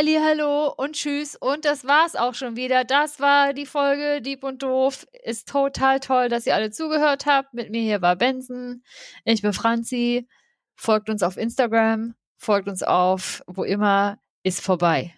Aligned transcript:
Halli, 0.00 0.16
hallo 0.18 0.72
und 0.78 0.94
tschüss. 0.94 1.36
Und 1.36 1.66
das 1.66 1.84
war's 1.84 2.16
auch 2.16 2.32
schon 2.32 2.56
wieder. 2.56 2.84
Das 2.84 3.20
war 3.20 3.52
die 3.52 3.66
Folge 3.66 4.22
Dieb 4.22 4.44
und 4.44 4.62
Doof. 4.62 5.06
Ist 5.24 5.46
total 5.46 6.00
toll, 6.00 6.30
dass 6.30 6.46
ihr 6.46 6.54
alle 6.54 6.70
zugehört 6.70 7.26
habt. 7.26 7.52
Mit 7.52 7.70
mir 7.70 7.82
hier 7.82 8.00
war 8.00 8.16
Benson. 8.16 8.82
Ich 9.26 9.42
bin 9.42 9.52
Franzi. 9.52 10.26
Folgt 10.74 11.10
uns 11.10 11.22
auf 11.22 11.36
Instagram. 11.36 12.14
Folgt 12.38 12.66
uns 12.66 12.82
auf, 12.82 13.42
wo 13.46 13.62
immer. 13.62 14.16
Ist 14.42 14.62
vorbei. 14.62 15.12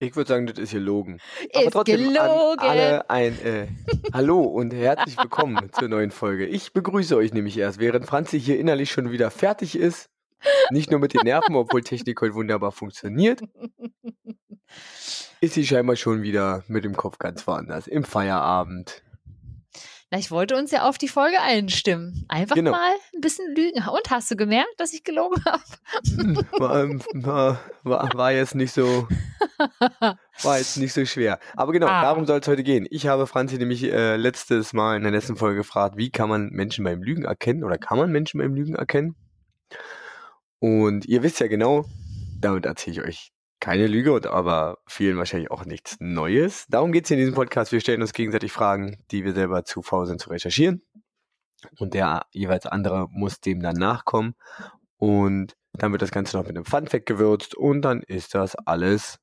Ich 0.00 0.16
würde 0.16 0.26
sagen, 0.26 0.48
das 0.48 0.58
ist 0.58 0.72
gelogen. 0.72 1.20
Ist 1.52 1.84
gelogen. 1.84 2.58
An 2.58 2.58
alle 2.58 3.08
ein 3.08 3.40
äh, 3.44 3.68
Hallo 4.12 4.40
und 4.42 4.74
herzlich 4.74 5.16
willkommen 5.16 5.70
zur 5.72 5.86
neuen 5.86 6.10
Folge. 6.10 6.46
Ich 6.46 6.72
begrüße 6.72 7.16
euch 7.16 7.32
nämlich 7.32 7.56
erst, 7.56 7.78
während 7.78 8.06
Franzi 8.06 8.40
hier 8.40 8.58
innerlich 8.58 8.90
schon 8.90 9.12
wieder 9.12 9.30
fertig 9.30 9.78
ist. 9.78 10.10
Nicht 10.70 10.90
nur 10.90 11.00
mit 11.00 11.14
den 11.14 11.22
Nerven, 11.24 11.54
obwohl 11.56 11.82
Technik 11.82 12.20
heute 12.20 12.34
wunderbar 12.34 12.72
funktioniert, 12.72 13.40
ist 15.40 15.54
sie 15.54 15.66
scheinbar 15.66 15.96
schon 15.96 16.22
wieder 16.22 16.62
mit 16.68 16.84
dem 16.84 16.96
Kopf 16.96 17.18
ganz 17.18 17.46
woanders. 17.46 17.86
Im 17.86 18.04
Feierabend. 18.04 19.02
Na, 20.10 20.18
ich 20.18 20.30
wollte 20.30 20.56
uns 20.56 20.70
ja 20.70 20.88
auf 20.88 20.96
die 20.96 21.06
Folge 21.08 21.38
einstimmen. 21.42 22.24
Einfach 22.28 22.54
Genau. 22.56 22.70
mal 22.70 22.92
ein 23.14 23.20
bisschen 23.20 23.54
lügen. 23.54 23.86
Und 23.86 24.08
hast 24.10 24.30
du 24.30 24.36
gemerkt, 24.36 24.72
dass 24.78 24.94
ich 24.94 25.04
gelogen 25.04 25.44
habe? 25.44 25.62
War, 26.58 26.82
ähm, 26.82 27.02
war, 27.12 27.60
war, 27.82 28.08
war 28.14 28.32
jetzt 28.32 28.54
nicht 28.54 28.72
so, 28.72 29.06
war 30.42 30.56
jetzt 30.58 30.78
nicht 30.78 30.94
so 30.94 31.04
schwer. 31.04 31.38
Aber 31.56 31.72
genau, 31.72 31.88
Ah. 31.88 32.00
darum 32.02 32.24
soll 32.24 32.40
es 32.40 32.48
heute 32.48 32.62
gehen. 32.62 32.86
Ich 32.90 33.06
habe 33.06 33.26
Franzi 33.26 33.58
nämlich 33.58 33.84
äh, 33.84 34.16
letztes 34.16 34.72
Mal 34.72 34.96
in 34.96 35.02
der 35.02 35.12
letzten 35.12 35.36
Folge 35.36 35.58
gefragt, 35.58 35.98
wie 35.98 36.10
kann 36.10 36.30
man 36.30 36.48
Menschen 36.52 36.84
beim 36.84 37.02
Lügen 37.02 37.24
erkennen 37.24 37.62
oder 37.62 37.76
kann 37.76 37.98
man 37.98 38.10
Menschen 38.10 38.38
beim 38.40 38.54
Lügen 38.54 38.76
erkennen? 38.76 39.14
Und 40.60 41.06
ihr 41.06 41.22
wisst 41.22 41.40
ja 41.40 41.46
genau, 41.46 41.84
damit 42.40 42.66
erzähle 42.66 43.00
ich 43.02 43.08
euch 43.08 43.32
keine 43.60 43.86
Lüge 43.86 44.12
und 44.12 44.26
aber 44.26 44.78
vielen 44.86 45.16
wahrscheinlich 45.18 45.50
auch 45.50 45.64
nichts 45.64 45.96
Neues. 46.00 46.66
Darum 46.68 46.92
geht 46.92 47.04
es 47.04 47.10
in 47.10 47.18
diesem 47.18 47.34
Podcast. 47.34 47.72
Wir 47.72 47.80
stellen 47.80 48.02
uns 48.02 48.12
gegenseitig 48.12 48.52
Fragen, 48.52 49.02
die 49.10 49.24
wir 49.24 49.32
selber 49.32 49.64
zu 49.64 49.82
faul 49.82 50.06
sind 50.06 50.20
zu 50.20 50.30
recherchieren. 50.30 50.82
Und 51.78 51.94
der 51.94 52.26
jeweils 52.30 52.66
andere 52.66 53.08
muss 53.10 53.40
dem 53.40 53.60
dann 53.60 53.76
nachkommen. 53.76 54.34
Und 54.96 55.56
dann 55.72 55.90
wird 55.92 56.02
das 56.02 56.12
Ganze 56.12 56.36
noch 56.36 56.44
mit 56.46 56.56
einem 56.56 56.64
Funfact 56.64 57.06
gewürzt 57.06 57.54
und 57.56 57.82
dann 57.82 58.02
ist 58.02 58.34
das 58.34 58.54
alles 58.54 59.18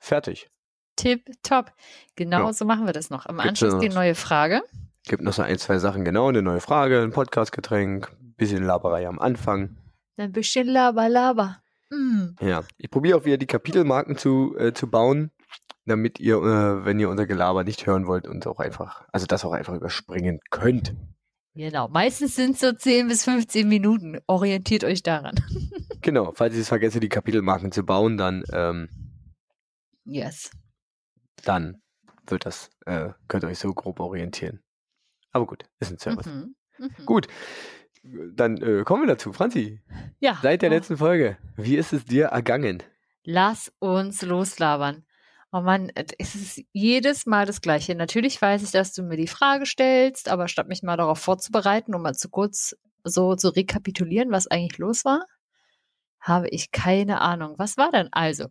fertig. 0.00 0.48
Tipp, 0.96 1.24
top. 1.42 1.72
Genau 2.16 2.46
Ja. 2.46 2.52
so 2.52 2.64
machen 2.64 2.86
wir 2.86 2.92
das 2.92 3.10
noch. 3.10 3.26
Im 3.26 3.36
Gibt's 3.36 3.48
Anschluss 3.50 3.72
da 3.74 3.78
die 3.80 3.88
noch- 3.88 3.94
neue 3.96 4.14
Frage. 4.14 4.62
Gibt 5.04 5.22
noch 5.22 5.32
so 5.32 5.42
ein, 5.42 5.58
zwei 5.58 5.78
Sachen, 5.78 6.04
genau, 6.04 6.28
eine 6.28 6.42
neue 6.42 6.60
Frage, 6.60 7.02
ein 7.02 7.12
Podcastgetränk, 7.12 8.10
bisschen 8.36 8.64
Laberei 8.64 9.06
am 9.06 9.20
Anfang. 9.20 9.76
Ein 10.16 10.32
bisschen 10.32 10.66
Laber, 10.66 11.08
Laber. 11.08 11.62
Mm. 11.90 12.30
Ja, 12.40 12.64
ich 12.78 12.90
probiere 12.90 13.18
auch 13.18 13.24
wieder 13.24 13.36
die 13.36 13.46
Kapitelmarken 13.46 14.16
zu, 14.16 14.56
äh, 14.58 14.72
zu 14.72 14.88
bauen, 14.90 15.30
damit 15.84 16.18
ihr, 16.20 16.36
äh, 16.36 16.84
wenn 16.84 16.98
ihr 16.98 17.08
unser 17.08 17.26
Gelaber 17.26 17.64
nicht 17.64 17.86
hören 17.86 18.06
wollt, 18.06 18.26
uns 18.26 18.46
auch 18.46 18.58
einfach, 18.58 19.06
also 19.12 19.26
das 19.26 19.44
auch 19.44 19.52
einfach 19.52 19.74
überspringen 19.74 20.40
könnt. 20.50 20.94
Genau. 21.54 21.88
Meistens 21.88 22.36
sind 22.36 22.52
es 22.54 22.60
so 22.60 22.72
10 22.72 23.08
bis 23.08 23.24
15 23.24 23.66
Minuten. 23.68 24.18
Orientiert 24.26 24.84
euch 24.84 25.02
daran. 25.02 25.34
Genau, 26.02 26.30
falls 26.36 26.54
ich 26.54 26.60
es 26.60 26.68
vergesse, 26.68 27.00
die 27.00 27.08
Kapitelmarken 27.08 27.72
zu 27.72 27.82
bauen, 27.82 28.16
dann, 28.16 28.44
ähm, 28.52 28.88
Yes. 30.04 30.52
dann 31.42 31.82
wird 32.28 32.46
das, 32.46 32.70
äh, 32.84 33.08
könnt 33.26 33.42
ihr 33.42 33.48
euch 33.48 33.58
so 33.58 33.72
grob 33.74 33.98
orientieren. 33.98 34.62
Aber 35.32 35.46
gut, 35.46 35.64
ist 35.80 35.90
ein 35.90 35.98
Service. 35.98 36.26
Mhm. 36.26 36.54
Mhm. 36.78 37.06
Gut, 37.06 37.26
dann 38.34 38.56
äh, 38.58 38.84
kommen 38.84 39.02
wir 39.02 39.08
dazu. 39.08 39.32
Franzi, 39.32 39.80
Ja. 40.20 40.38
seit 40.42 40.62
der 40.62 40.70
Oh. 40.70 40.74
letzten 40.74 40.96
Folge, 40.96 41.36
wie 41.56 41.76
ist 41.76 41.92
es 41.92 42.04
dir 42.04 42.26
ergangen? 42.26 42.82
Lass 43.24 43.72
uns 43.78 44.22
loslabern. 44.22 45.04
Oh 45.52 45.60
Mann, 45.60 45.90
es 46.18 46.34
ist 46.34 46.62
jedes 46.72 47.24
Mal 47.26 47.46
das 47.46 47.60
Gleiche. 47.60 47.94
Natürlich 47.94 48.40
weiß 48.42 48.62
ich, 48.62 48.70
dass 48.72 48.92
du 48.92 49.02
mir 49.02 49.16
die 49.16 49.26
Frage 49.28 49.64
stellst, 49.66 50.28
aber 50.28 50.48
statt 50.48 50.68
mich 50.68 50.82
mal 50.82 50.96
darauf 50.96 51.18
vorzubereiten, 51.18 51.94
um 51.94 52.02
mal 52.02 52.14
zu 52.14 52.28
kurz 52.28 52.76
so 53.04 53.34
zu 53.36 53.48
rekapitulieren, 53.50 54.30
was 54.32 54.48
eigentlich 54.48 54.78
los 54.78 55.04
war, 55.04 55.24
habe 56.20 56.48
ich 56.48 56.72
keine 56.72 57.20
Ahnung. 57.20 57.54
Was 57.58 57.76
war 57.76 57.90
denn 57.92 58.08
also? 58.12 58.46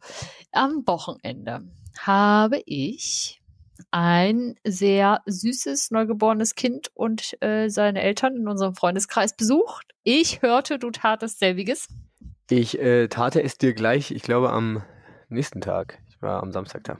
Am 0.51 0.83
Wochenende 0.87 1.63
habe 1.99 2.61
ich 2.65 3.41
ein 3.91 4.55
sehr 4.65 5.21
süßes, 5.25 5.91
neugeborenes 5.91 6.55
Kind 6.55 6.89
und 6.93 7.41
äh, 7.41 7.69
seine 7.69 8.01
Eltern 8.01 8.35
in 8.35 8.47
unserem 8.47 8.75
Freundeskreis 8.75 9.35
besucht. 9.35 9.87
Ich 10.03 10.41
hörte, 10.41 10.79
du 10.79 10.91
tatest 10.91 11.39
selbiges. 11.39 11.87
Ich 12.49 12.79
äh, 12.79 13.07
tate 13.07 13.41
es 13.43 13.57
dir 13.57 13.73
gleich, 13.73 14.11
ich 14.11 14.21
glaube, 14.21 14.51
am 14.51 14.83
nächsten 15.29 15.61
Tag. 15.61 15.99
Ich 16.09 16.21
war 16.21 16.41
am 16.43 16.51
Samstag 16.51 16.83
da. 16.83 16.99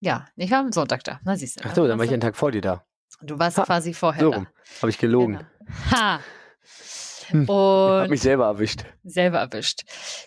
Ja, 0.00 0.26
ich 0.36 0.50
war 0.50 0.60
am 0.60 0.72
Sonntag 0.72 1.04
da. 1.04 1.20
Na, 1.24 1.36
siehst 1.36 1.60
du. 1.60 1.68
Ach 1.68 1.74
so, 1.74 1.86
dann 1.86 1.98
war 1.98 2.04
ich 2.06 2.12
einen 2.12 2.20
Tag 2.22 2.36
vor 2.36 2.50
dir 2.52 2.60
da. 2.62 2.84
Du 3.22 3.38
warst 3.38 3.58
Ha, 3.58 3.64
quasi 3.64 3.92
vorher 3.92 4.22
So 4.22 4.30
da. 4.30 4.36
rum. 4.38 4.46
Habe 4.80 4.90
ich 4.90 4.98
gelogen. 4.98 5.38
Genau. 5.38 5.90
Ha. 5.90 6.20
Hm, 7.28 7.46
Hab 7.48 8.02
Und 8.04 8.10
mich 8.10 8.22
selber 8.22 8.46
erwischt. 8.46 8.84
selber 9.04 9.38
erwischt. 9.38 9.82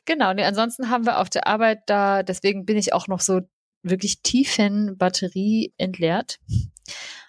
Genau, 0.06 0.34
nee, 0.34 0.44
ansonsten 0.46 0.90
haben 0.90 1.06
wir 1.06 1.20
auf 1.20 1.30
der 1.30 1.48
Arbeit 1.48 1.80
da, 1.88 2.24
deswegen 2.24 2.66
bin 2.66 2.78
ich 2.78 2.94
auch 2.94 3.08
noch 3.08 3.20
so 3.20 3.42
wirklich 3.84 4.22
tiefen 4.22 4.98
Batterie 4.98 5.74
entleert. 5.78 6.40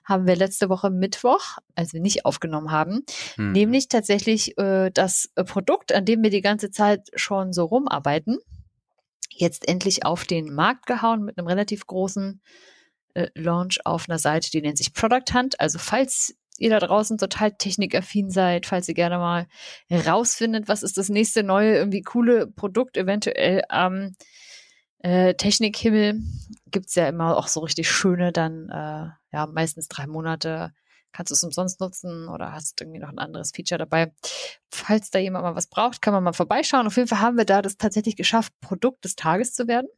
Haben 0.05 0.27
wir 0.27 0.37
letzte 0.37 0.69
Woche 0.69 0.91
Mittwoch, 0.91 1.59
als 1.75 1.93
wir 1.93 2.01
nicht 2.01 2.25
aufgenommen 2.27 2.71
haben, 2.71 3.05
Hm. 3.37 3.53
nämlich 3.53 3.89
tatsächlich 3.89 4.57
äh, 4.59 4.91
das 4.93 5.31
äh, 5.35 5.45
Produkt, 5.45 5.93
an 5.93 6.05
dem 6.05 6.23
wir 6.23 6.31
die 6.31 6.43
ganze 6.43 6.71
Zeit 6.71 7.09
schon 7.15 7.53
so 7.53 7.65
rumarbeiten, 7.65 8.39
jetzt 9.31 9.67
endlich 9.69 10.05
auf 10.05 10.25
den 10.25 10.55
Markt 10.55 10.87
gehauen 10.87 11.23
mit 11.25 11.39
einem 11.39 11.47
relativ 11.47 11.87
großen 11.87 12.41
äh, 13.15 13.29
Launch 13.35 13.79
auf 13.85 14.09
einer 14.09 14.19
Seite, 14.19 14.51
die 14.51 14.61
nennt 14.61 14.79
sich 14.79 14.93
Product 14.93 15.33
Hunt. 15.33 15.59
Also 15.61 15.79
falls 15.79 16.35
ihr 16.59 16.71
da 16.71 16.79
draußen 16.79 17.19
total 17.19 17.53
technikaffin 17.53 18.31
seid, 18.31 18.67
falls 18.67 18.89
ihr 18.89 18.95
gerne 18.95 19.19
mal 19.19 19.47
rausfindet, 19.91 20.69
was 20.69 20.83
ist 20.83 20.97
das 20.99 21.09
nächste 21.09 21.43
neue, 21.43 21.75
irgendwie 21.77 22.03
coole 22.03 22.47
Produkt 22.47 22.97
eventuell 22.97 23.63
am 23.69 24.13
äh, 25.05 25.35
Technikhimmel, 25.35 26.23
gibt's 26.71 26.95
ja 26.95 27.07
immer 27.07 27.37
auch 27.37 27.49
so 27.49 27.61
richtig 27.61 27.91
schöne, 27.91 28.33
dann 28.33 28.71
äh, 28.71 29.11
ja 29.33 29.47
meistens 29.47 29.87
drei 29.89 30.07
Monate 30.07 30.73
kannst 31.13 31.31
du 31.31 31.35
es 31.35 31.45
umsonst 31.45 31.79
nutzen 31.79 32.27
oder 32.29 32.53
hast 32.53 32.81
irgendwie 32.81 32.99
noch 32.99 33.11
ein 33.11 33.19
anderes 33.19 33.53
Feature 33.55 33.79
dabei. 33.79 34.13
Falls 34.71 35.11
da 35.11 35.19
jemand 35.19 35.45
mal 35.45 35.55
was 35.55 35.69
braucht, 35.69 36.01
kann 36.01 36.15
man 36.15 36.25
mal 36.25 36.33
vorbeischauen. 36.33 36.87
Auf 36.87 36.97
jeden 36.97 37.07
Fall 37.07 37.21
haben 37.21 37.37
wir 37.37 37.45
da 37.45 37.61
das 37.61 37.77
tatsächlich 37.77 38.17
geschafft, 38.17 38.53
Produkt 38.61 39.05
des 39.05 39.15
Tages 39.15 39.53
zu 39.53 39.69
werden. 39.69 39.89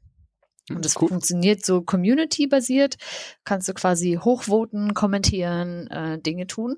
Und 0.68 0.84
das 0.84 1.00
Cool. 1.00 1.08
funktioniert 1.08 1.64
so 1.64 1.82
community-basiert. 1.82 2.96
Kannst 3.44 3.68
du 3.68 3.74
quasi 3.74 4.18
hochvoten, 4.20 4.94
kommentieren, 4.94 5.86
äh, 5.88 6.18
Dinge 6.18 6.48
tun. 6.48 6.76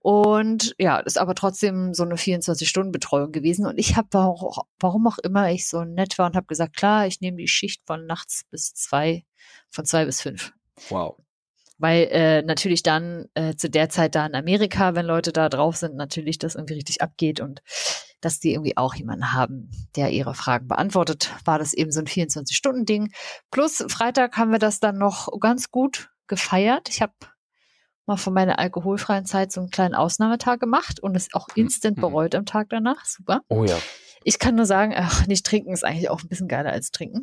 Und 0.00 0.74
ja, 0.78 0.98
ist 0.98 1.18
aber 1.18 1.34
trotzdem 1.34 1.94
so 1.94 2.02
eine 2.02 2.16
24-Stunden-Betreuung 2.16 3.32
gewesen. 3.32 3.66
Und 3.66 3.78
ich 3.78 3.96
habe, 3.96 4.08
warum, 4.12 4.52
warum 4.78 5.06
auch 5.06 5.18
immer 5.18 5.50
ich 5.50 5.66
so 5.68 5.84
nett 5.84 6.18
war 6.18 6.26
und 6.26 6.36
habe 6.36 6.46
gesagt, 6.46 6.76
klar, 6.76 7.06
ich 7.06 7.20
nehme 7.20 7.38
die 7.38 7.48
Schicht 7.48 7.82
von 7.86 8.06
nachts 8.06 8.42
bis 8.50 8.74
zwei, 8.74 9.24
von 9.70 9.86
zwei 9.86 10.04
bis 10.04 10.20
fünf. 10.20 10.52
Wow. 10.90 11.16
Weil 11.78 12.08
äh, 12.10 12.42
natürlich 12.42 12.82
dann 12.82 13.28
äh, 13.32 13.54
zu 13.54 13.70
der 13.70 13.88
Zeit 13.88 14.14
da 14.14 14.26
in 14.26 14.34
Amerika, 14.34 14.94
wenn 14.94 15.06
Leute 15.06 15.32
da 15.32 15.48
drauf 15.48 15.76
sind, 15.76 15.96
natürlich 15.96 16.36
das 16.36 16.54
irgendwie 16.54 16.74
richtig 16.74 17.00
abgeht 17.00 17.40
und 17.40 17.62
dass 18.20 18.38
die 18.40 18.52
irgendwie 18.52 18.76
auch 18.76 18.94
jemanden 18.94 19.32
haben, 19.32 19.70
der 19.96 20.10
ihre 20.10 20.34
Fragen 20.34 20.68
beantwortet, 20.68 21.34
war 21.44 21.58
das 21.58 21.72
eben 21.74 21.90
so 21.92 22.00
ein 22.00 22.06
24-Stunden-Ding. 22.06 23.12
Plus 23.50 23.84
Freitag 23.88 24.36
haben 24.36 24.52
wir 24.52 24.58
das 24.58 24.80
dann 24.80 24.98
noch 24.98 25.28
ganz 25.40 25.70
gut 25.70 26.10
gefeiert. 26.26 26.88
Ich 26.88 27.00
habe 27.02 27.12
mal 28.06 28.16
von 28.16 28.34
meiner 28.34 28.58
alkoholfreien 28.58 29.24
Zeit 29.26 29.52
so 29.52 29.60
einen 29.60 29.70
kleinen 29.70 29.94
Ausnahmetag 29.94 30.58
gemacht 30.60 31.00
und 31.00 31.16
es 31.16 31.32
auch 31.32 31.48
instant 31.54 31.96
Mhm. 31.96 32.00
bereut 32.02 32.34
am 32.34 32.46
Tag 32.46 32.68
danach. 32.70 33.04
Super. 33.04 33.40
Oh 33.48 33.64
ja. 33.64 33.78
Ich 34.24 34.38
kann 34.38 34.54
nur 34.54 34.66
sagen, 34.66 34.92
ach, 34.96 35.26
nicht 35.26 35.46
trinken 35.46 35.72
ist 35.72 35.84
eigentlich 35.84 36.10
auch 36.10 36.22
ein 36.22 36.28
bisschen 36.28 36.48
geiler 36.48 36.72
als 36.72 36.90
trinken. 36.90 37.22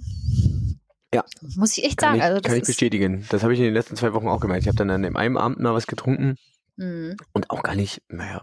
Ja. 1.13 1.23
Muss 1.55 1.77
ich 1.77 1.85
echt 1.85 1.97
Kann 1.97 2.09
sagen. 2.09 2.17
ich, 2.17 2.23
also 2.23 2.41
das 2.41 2.50
kann 2.50 2.59
ich 2.59 2.65
bestätigen. 2.67 3.25
Das 3.29 3.43
habe 3.43 3.53
ich 3.53 3.59
in 3.59 3.65
den 3.65 3.73
letzten 3.73 3.95
zwei 3.95 4.13
Wochen 4.13 4.27
auch 4.27 4.39
gemerkt. 4.41 4.63
Ich 4.63 4.67
habe 4.67 4.77
dann 4.77 4.89
an 4.89 5.03
dem 5.03 5.15
einen 5.15 5.38
Abend 5.38 5.59
mal 5.59 5.73
was 5.73 5.88
getrunken 5.88 6.35
Mh. 6.75 7.15
und 7.33 7.50
auch 7.50 7.63
gar 7.63 7.75
nicht, 7.75 8.01
naja, 8.09 8.41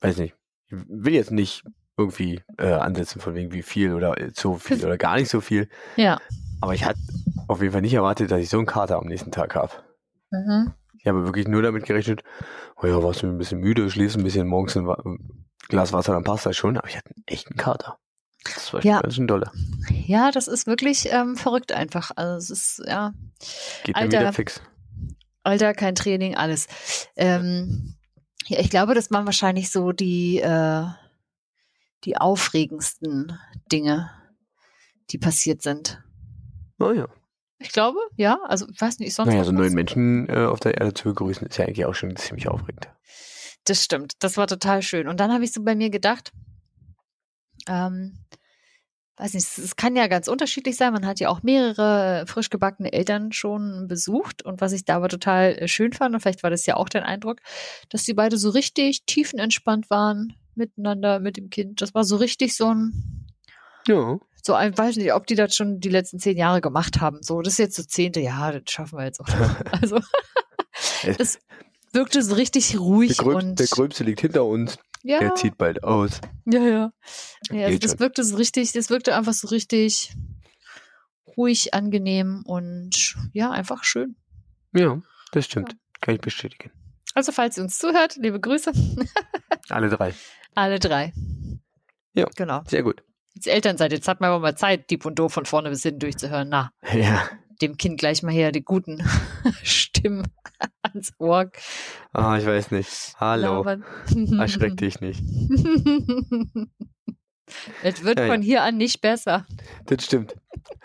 weiß 0.00 0.18
nicht. 0.18 0.34
Ich 0.68 0.76
will 0.88 1.14
jetzt 1.14 1.30
nicht 1.30 1.62
irgendwie 1.96 2.42
äh, 2.58 2.72
ansetzen 2.72 3.20
von 3.20 3.34
wegen 3.34 3.52
wie 3.52 3.62
viel 3.62 3.94
oder 3.94 4.20
äh, 4.20 4.32
zu 4.32 4.56
viel 4.56 4.84
oder 4.84 4.98
gar 4.98 5.16
nicht 5.16 5.30
so 5.30 5.40
viel. 5.40 5.68
Ja. 5.96 6.18
Aber 6.60 6.74
ich 6.74 6.84
hatte 6.84 6.98
auf 7.48 7.60
jeden 7.60 7.72
Fall 7.72 7.82
nicht 7.82 7.94
erwartet, 7.94 8.30
dass 8.30 8.40
ich 8.40 8.48
so 8.48 8.58
einen 8.58 8.66
Kater 8.66 8.96
am 8.96 9.06
nächsten 9.06 9.30
Tag 9.30 9.54
habe. 9.54 9.72
Mhm. 10.30 10.72
Ich 10.98 11.06
habe 11.06 11.24
wirklich 11.24 11.46
nur 11.46 11.62
damit 11.62 11.84
gerechnet, 11.84 12.22
oh 12.82 12.86
ja, 12.86 13.02
warst 13.02 13.22
du 13.22 13.26
ein 13.28 13.38
bisschen 13.38 13.60
müde, 13.60 13.88
schläfst 13.90 14.16
ein 14.16 14.24
bisschen 14.24 14.46
morgens 14.48 14.76
ein 14.76 14.86
Glas 15.68 15.92
Wasser, 15.92 16.12
dann 16.12 16.24
passt 16.24 16.46
das 16.46 16.56
schon. 16.56 16.76
Aber 16.76 16.88
ich 16.88 16.96
hatte 16.96 17.10
einen 17.14 17.24
echten 17.26 17.56
Kater. 17.56 17.98
Das 18.44 18.72
war 18.72 18.84
Ja. 18.84 19.00
ganz 19.00 19.14
schön 19.14 19.26
dolle. 19.26 19.50
Ja, 20.06 20.30
das 20.30 20.48
ist 20.48 20.66
wirklich 20.66 21.08
ähm, 21.12 21.36
verrückt 21.36 21.72
einfach. 21.72 22.10
Also 22.16 22.36
es 22.36 22.50
ist, 22.78 22.82
ja, 22.86 23.12
Geht 23.84 23.96
mir 23.96 24.02
Alter. 24.02 24.20
wieder 24.20 24.32
fix. 24.32 24.60
Alter, 25.42 25.74
kein 25.74 25.94
Training, 25.94 26.34
alles. 26.36 26.66
Ähm, 27.16 27.94
ja, 28.46 28.58
ich 28.60 28.70
glaube, 28.70 28.94
das 28.94 29.10
waren 29.10 29.26
wahrscheinlich 29.26 29.70
so 29.70 29.92
die, 29.92 30.38
äh, 30.40 30.84
die 32.06 32.16
aufregendsten 32.16 33.38
Dinge, 33.70 34.10
die 35.10 35.18
passiert 35.18 35.60
sind. 35.60 36.02
Oh 36.78 36.92
ja. 36.92 37.08
Ich 37.58 37.72
glaube, 37.72 37.98
ja. 38.16 38.38
Also, 38.46 38.66
ich 38.72 38.80
weiß 38.80 38.98
nicht, 39.00 39.14
sonst. 39.14 39.28
Naja, 39.28 39.44
so 39.44 39.50
du? 39.52 39.58
Menschen 39.70 40.28
äh, 40.28 40.44
auf 40.46 40.60
der 40.60 40.78
Erde 40.78 40.94
zu 40.94 41.04
begrüßen, 41.04 41.46
ist 41.48 41.56
ja 41.58 41.64
eigentlich 41.64 41.84
auch 41.84 41.94
schon 41.94 42.14
ziemlich 42.16 42.48
aufregend. 42.48 42.88
Das 43.64 43.82
stimmt. 43.82 44.12
Das 44.20 44.36
war 44.36 44.46
total 44.46 44.82
schön. 44.82 45.08
Und 45.08 45.18
dann 45.20 45.32
habe 45.32 45.42
ich 45.44 45.52
so 45.52 45.62
bei 45.64 45.74
mir 45.74 45.90
gedacht, 45.90 46.32
ähm, 47.66 48.18
weiß 49.16 49.34
nicht, 49.34 49.46
es- 49.58 49.74
kann 49.76 49.96
ja 49.96 50.06
ganz 50.06 50.28
unterschiedlich 50.28 50.76
sein. 50.76 50.92
Man 50.92 51.06
hat 51.06 51.18
ja 51.18 51.30
auch 51.30 51.42
mehrere 51.42 52.24
frisch 52.28 52.50
gebackene 52.50 52.92
Eltern 52.92 53.32
schon 53.32 53.88
besucht. 53.88 54.42
Und 54.44 54.60
was 54.60 54.72
ich 54.72 54.84
da 54.84 54.96
aber 54.96 55.08
total 55.08 55.54
äh, 55.58 55.66
schön 55.66 55.92
fand, 55.92 56.14
und 56.14 56.20
vielleicht 56.20 56.42
war 56.42 56.50
das 56.50 56.66
ja 56.66 56.76
auch 56.76 56.88
dein 56.90 57.02
Eindruck, 57.02 57.40
dass 57.88 58.04
die 58.04 58.14
beide 58.14 58.36
so 58.36 58.50
richtig 58.50 59.04
tiefenentspannt 59.06 59.90
waren 59.90 60.34
miteinander, 60.56 61.20
mit 61.20 61.36
dem 61.36 61.50
Kind. 61.50 61.80
Das 61.82 61.94
war 61.94 62.04
so 62.04 62.16
richtig 62.16 62.56
so 62.56 62.66
ein, 62.74 63.26
Ja. 63.86 64.18
so 64.42 64.54
ein, 64.54 64.76
weiß 64.76 64.96
nicht, 64.96 65.12
ob 65.12 65.26
die 65.26 65.34
das 65.34 65.54
schon 65.56 65.80
die 65.80 65.88
letzten 65.88 66.18
zehn 66.18 66.36
Jahre 66.36 66.60
gemacht 66.60 67.00
haben. 67.00 67.22
So, 67.22 67.42
das 67.42 67.54
ist 67.54 67.58
jetzt 67.58 67.76
so 67.76 67.82
zehnte, 67.82 68.20
ja, 68.20 68.52
das 68.52 68.62
schaffen 68.70 68.98
wir 68.98 69.04
jetzt 69.04 69.20
auch. 69.20 69.26
Also, 69.82 70.00
das 71.18 71.38
wirkte 71.92 72.22
so 72.22 72.34
richtig 72.34 72.70
Der, 72.72 72.80
ruhig 72.80 73.16
Gröb, 73.18 73.36
und 73.36 73.58
der 73.58 73.66
Gröbste 73.66 74.04
liegt 74.04 74.20
hinter 74.20 74.44
uns. 74.44 74.78
ja, 75.02 75.18
Er 75.20 75.34
zieht 75.34 75.56
bald 75.56 75.82
aus. 75.84 76.20
ja, 76.44 76.60
ja. 76.60 76.92
ja 77.50 77.66
also 77.66 77.78
das 77.78 77.90
schon. 77.92 78.00
wirkte 78.00 78.24
so 78.24 78.36
richtig, 78.36 78.72
das 78.72 78.90
wirkte 78.90 79.14
einfach 79.16 79.32
so 79.32 79.48
richtig 79.48 80.14
ruhig, 81.36 81.74
angenehm 81.74 82.42
und 82.46 83.14
ja, 83.32 83.50
einfach 83.50 83.84
schön. 83.84 84.16
Ja, 84.74 85.00
das 85.32 85.44
stimmt. 85.46 85.76
Kann 86.00 86.14
ich 86.14 86.20
bestätigen. 86.20 86.70
Also, 87.14 87.32
falls 87.32 87.56
ihr 87.56 87.62
uns 87.62 87.78
zuhört, 87.78 88.16
liebe 88.16 88.38
Grüße. 88.40 88.72
Alle 89.70 89.88
drei. 89.88 90.14
Alle 90.56 90.78
drei. 90.80 91.12
Ja. 92.14 92.26
Genau. 92.36 92.62
Sehr 92.66 92.82
gut. 92.82 93.02
Jetzt 93.34 93.46
Eltern 93.46 93.76
seid, 93.76 93.92
jetzt 93.92 94.08
hat 94.08 94.20
man 94.20 94.30
aber 94.30 94.40
mal 94.40 94.56
Zeit, 94.56 94.90
Dieb 94.90 95.04
und 95.04 95.18
Doof 95.18 95.32
von 95.34 95.44
vorne 95.44 95.68
bis 95.68 95.82
hinten 95.82 96.00
durchzuhören. 96.00 96.48
Na, 96.48 96.70
Ja. 96.92 97.28
dem 97.60 97.76
Kind 97.76 97.98
gleich 97.98 98.22
mal 98.22 98.32
her 98.32 98.50
die 98.52 98.64
guten 98.64 99.02
Stimmen 99.62 100.26
ans 100.82 101.12
Ohr. 101.18 101.50
Ah, 102.12 102.38
ich 102.38 102.46
weiß 102.46 102.70
nicht. 102.70 103.14
Hallo. 103.20 103.62
Erschreck 104.38 104.78
dich 104.78 105.00
nicht. 105.00 105.22
Es 107.82 108.02
wird 108.02 108.18
Ja, 108.18 108.26
ja. 108.26 108.32
von 108.32 108.42
hier 108.42 108.62
an 108.62 108.76
nicht 108.76 109.00
besser. 109.00 109.46
Das 109.86 110.04
stimmt. 110.04 110.34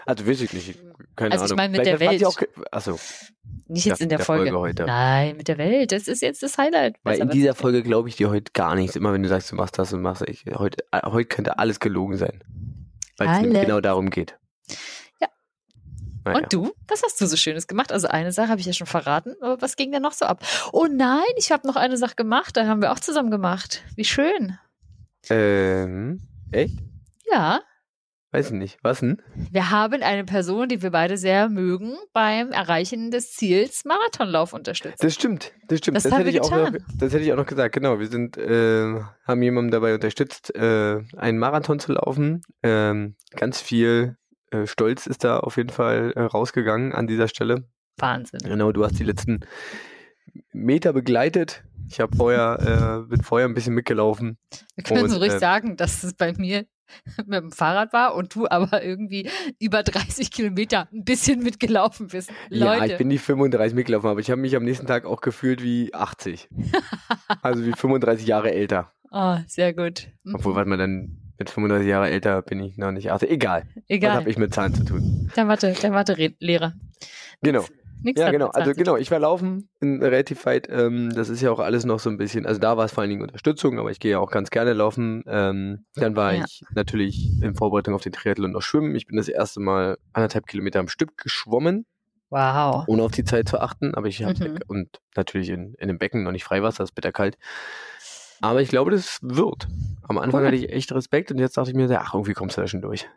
Also 0.06 0.26
wirklich 0.26 0.54
nicht. 0.54 0.80
Keine 1.16 1.34
Also 1.34 1.46
ich 1.46 1.56
meine 1.56 1.72
mit 1.78 1.88
Vielleicht 1.88 2.02
der 2.02 2.10
Welt. 2.22 2.68
Achso, 2.72 3.00
Nicht 3.68 3.86
jetzt 3.86 4.00
Der- 4.00 4.06
in 4.06 4.10
der, 4.10 4.18
der 4.20 4.26
Folge. 4.26 4.52
Folge 4.52 4.60
heute. 4.60 4.86
Nein, 4.86 5.38
mit 5.38 5.48
der 5.48 5.58
Welt. 5.58 5.92
Das 5.92 6.08
ist 6.08 6.22
jetzt 6.22 6.44
das 6.44 6.58
Highlight. 6.58 6.96
weil 7.04 7.20
in 7.20 7.30
dieser. 7.30 7.56
Folge 7.56 7.82
glaube 7.84 8.10
ich 8.10 8.16
dir 8.16 8.30
heute 8.30 8.52
gar 8.54 8.76
nichts. 8.76 8.96
Immer 8.96 9.12
wenn 9.14 9.24
du 9.24 9.30
sagst, 9.30 9.52
du 9.52 9.56
machst 9.56 9.78
das 9.80 9.92
und 9.94 10.02
machst 10.02 10.24
ich, 10.28 10.46
heute, 10.56 10.84
äh, 10.92 11.02
heute 11.06 11.28
könnte 11.28 11.58
alles 11.60 11.80
gelogen 11.80 12.18
sein. 12.18 12.44
Weil 13.18 13.46
es 13.48 13.62
genau 13.62 13.82
darum 13.82 14.10
geht. 14.10 14.38
Ja. 15.20 15.28
Naja. 16.26 16.38
Und 16.40 16.54
du? 16.54 16.72
Was 16.88 17.04
hast 17.04 17.20
du 17.22 17.26
so 17.28 17.36
Schönes 17.38 17.68
gemacht? 17.68 17.92
Also 17.92 18.08
eine 18.08 18.32
Sache 18.32 18.50
habe 18.50 18.60
ich 18.62 18.68
ja 18.68 18.74
schon 18.74 18.88
verraten, 18.88 19.36
aber 19.42 19.62
was 19.62 19.76
ging 19.76 19.92
denn 19.92 20.02
noch 20.02 20.14
so 20.14 20.26
ab? 20.26 20.44
Oh 20.72 20.88
nein, 20.92 21.22
ich 21.38 21.52
habe 21.52 21.68
noch 21.68 21.76
eine 21.76 21.98
Sache 21.98 22.16
gemacht. 22.16 22.56
Da 22.58 22.68
haben 22.68 22.82
wir 22.82 22.92
auch 22.92 23.00
zusammen 23.00 23.32
gemacht. 23.32 23.84
Wie 23.96 24.06
schön. 24.06 24.58
Ähm, 25.30 26.22
echt? 26.52 26.78
Ja, 27.32 27.62
Weiß 28.34 28.48
ich 28.48 28.54
nicht. 28.54 28.78
Was 28.82 29.02
denn? 29.02 29.22
wir 29.52 29.72
haben 29.72 30.02
eine 30.02 30.24
Person, 30.24 30.70
die 30.70 30.82
wir 30.82 30.92
beide 30.92 31.18
sehr 31.18 31.50
mögen, 31.50 31.98
beim 32.14 32.52
Erreichen 32.52 33.12
des 33.12 33.34
Ziels 33.34 33.84
Marathonlauf 33.84 34.54
unterstützt. 34.54 35.04
Das 35.04 35.14
stimmt, 35.14 35.52
das 35.68 35.80
stimmt. 35.80 35.98
Das 35.98 36.06
haben 36.06 36.20
hätte 36.20 36.30
ich 36.30 36.42
auch 36.42 36.50
noch, 36.50 36.72
das 36.98 37.12
hätte 37.12 37.26
ich 37.26 37.34
auch 37.34 37.38
noch 37.38 37.46
gesagt. 37.46 37.76
Genau, 37.76 38.00
wir 38.00 38.08
sind, 38.08 38.38
äh, 38.38 39.02
haben 39.28 39.42
jemanden 39.42 39.72
dabei 39.72 39.94
unterstützt, 39.94 40.56
äh, 40.56 41.02
einen 41.18 41.40
Marathon 41.40 41.80
zu 41.80 41.92
laufen. 41.92 42.42
Ähm, 42.64 43.16
ganz 43.36 43.60
viel 43.60 44.16
äh, 44.52 44.66
Stolz 44.66 45.08
ist 45.08 45.26
da 45.26 45.42
auf 45.42 45.58
jeden 45.58 45.70
Fall 45.70 46.14
äh, 46.16 46.22
rausgegangen 46.22 46.94
an 46.94 47.08
dieser 47.08 47.28
Stelle. 47.28 47.66
Wahnsinn. 47.98 48.40
Genau, 48.46 48.72
du 48.72 48.86
hast 48.86 48.98
die 48.98 49.04
letzten 49.04 49.42
Meter 50.54 50.94
begleitet. 50.94 51.64
Ich 51.90 52.00
habe 52.00 52.16
vorher, 52.16 53.04
äh, 53.06 53.10
bin 53.10 53.22
vorher 53.22 53.48
ein 53.48 53.54
bisschen 53.54 53.74
mitgelaufen. 53.74 54.38
Wir 54.76 54.84
können 54.84 55.10
so 55.10 55.16
Und, 55.16 55.22
ruhig 55.22 55.34
äh, 55.34 55.40
sagen, 55.40 55.76
dass 55.76 56.04
es 56.04 56.14
bei 56.14 56.34
mir 56.34 56.66
mit 57.26 57.42
dem 57.42 57.52
Fahrrad 57.52 57.94
war 57.94 58.16
und 58.16 58.34
du 58.34 58.48
aber 58.50 58.84
irgendwie 58.84 59.30
über 59.60 59.84
30 59.84 60.32
Kilometer 60.32 60.88
ein 60.94 61.04
bisschen 61.04 61.44
mitgelaufen 61.44 62.08
bist. 62.08 62.32
Ja, 62.50 62.76
Leute. 62.76 62.94
ich 62.94 62.98
bin 62.98 63.10
nicht 63.10 63.22
35 63.22 63.76
mitgelaufen, 63.76 64.10
aber 64.10 64.20
ich 64.20 64.32
habe 64.32 64.40
mich 64.40 64.56
am 64.56 64.64
nächsten 64.64 64.88
Tag 64.88 65.06
auch 65.06 65.22
gefühlt 65.22 65.62
wie 65.62 65.94
80. 65.94 66.50
also 67.42 67.66
wie 67.66 67.74
35 67.74 68.26
Jahre 68.26 68.54
älter. 68.54 68.92
oh, 69.12 69.38
sehr 69.48 69.74
gut. 69.74 70.08
Mhm. 70.24 70.36
Obwohl, 70.36 70.56
was 70.56 70.66
man 70.66 70.80
dann 70.80 71.18
mit 71.38 71.50
35 71.50 71.90
Jahre 71.90 72.10
älter 72.10 72.42
bin 72.42 72.60
ich 72.62 72.78
noch 72.78 72.92
nicht 72.92 73.12
80. 73.12 73.30
Egal. 73.30 73.64
Was 73.74 73.84
Egal. 73.88 74.14
habe 74.14 74.30
ich 74.30 74.38
mit 74.38 74.54
Zahlen 74.54 74.74
zu 74.74 74.86
tun? 74.86 75.32
Der 75.36 75.46
Mathe, 75.46 75.74
der 75.74 75.92
Mathe-Lehrer. 75.92 76.74
Genau. 77.42 77.66
Nichts 78.04 78.20
Ja, 78.22 78.32
genau. 78.32 78.48
Also 78.48 78.74
genau, 78.74 78.98
ich 78.98 79.12
war 79.12 79.20
laufen 79.20 79.70
in 79.80 80.02
weit. 80.02 80.68
Ähm, 80.70 81.12
das 81.14 81.30
ist 81.30 81.42
ja 81.42 81.52
auch 81.52 81.60
alles 81.60 81.86
noch 81.86 82.00
so 82.00 82.10
ein 82.10 82.18
bisschen. 82.18 82.46
Also 82.46 82.60
da 82.60 82.78
war 82.78 82.86
es 82.86 82.92
vor 82.92 83.02
allen 83.02 83.10
Dingen 83.12 83.22
Unterstützung, 83.22 83.80
aber 83.80 83.92
ich 83.92 84.00
gehe 84.00 84.12
ja 84.12 84.20
auch 84.20 84.32
ganz 84.32 84.50
gerne 84.50 84.74
laufen. 84.74 85.24
Ähm, 85.28 85.86
dann 85.96 86.16
war 86.16 86.34
Ja. 86.34 86.44
ich 86.46 86.64
natürlich 86.74 87.42
in 87.42 87.54
Vorbereitung 87.56 87.94
auf 87.94 88.02
den 88.02 88.12
Triathlon 88.12 88.52
noch 88.52 88.62
schwimmen. 88.62 88.96
Ich 88.96 89.06
bin 89.08 89.18
das 89.18 89.28
erste 89.28 89.60
Mal 89.60 89.98
anderthalb 90.14 90.48
Kilometer 90.48 90.80
am 90.80 90.88
Stück 90.88 91.18
geschwommen, 91.18 91.86
Wow. 92.30 92.86
ohne 92.88 93.04
auf 93.04 93.12
die 93.12 93.24
Zeit 93.24 93.48
zu 93.50 93.60
achten. 93.60 93.94
Aber 93.94 94.08
ich 94.08 94.24
habe 94.24 94.50
Mhm. 94.50 94.60
und 94.68 95.00
natürlich 95.16 95.50
in, 95.50 95.76
in 95.76 95.88
dem 95.88 95.98
Becken 96.00 96.24
noch 96.24 96.32
nicht 96.32 96.44
Freiwasser, 96.44 96.84
ist 96.84 96.96
bitterkalt. 96.96 97.38
Aber 98.42 98.62
ich 98.62 98.70
glaube, 98.70 98.90
das 98.92 99.20
wird. 99.22 99.68
Am 100.08 100.18
Anfang 100.18 100.42
Cool. 100.42 100.48
hatte 100.48 100.56
ich 100.58 100.72
echt 100.72 100.92
Respekt 100.92 101.32
und 101.32 101.38
jetzt 101.38 101.58
dachte 101.58 101.70
ich 101.70 101.76
mir, 101.76 101.88
ach, 102.02 102.14
irgendwie 102.16 102.34
kommst 102.34 102.58
du 102.58 102.62
da 102.62 102.68
schon 102.68 102.82
durch. 102.82 103.08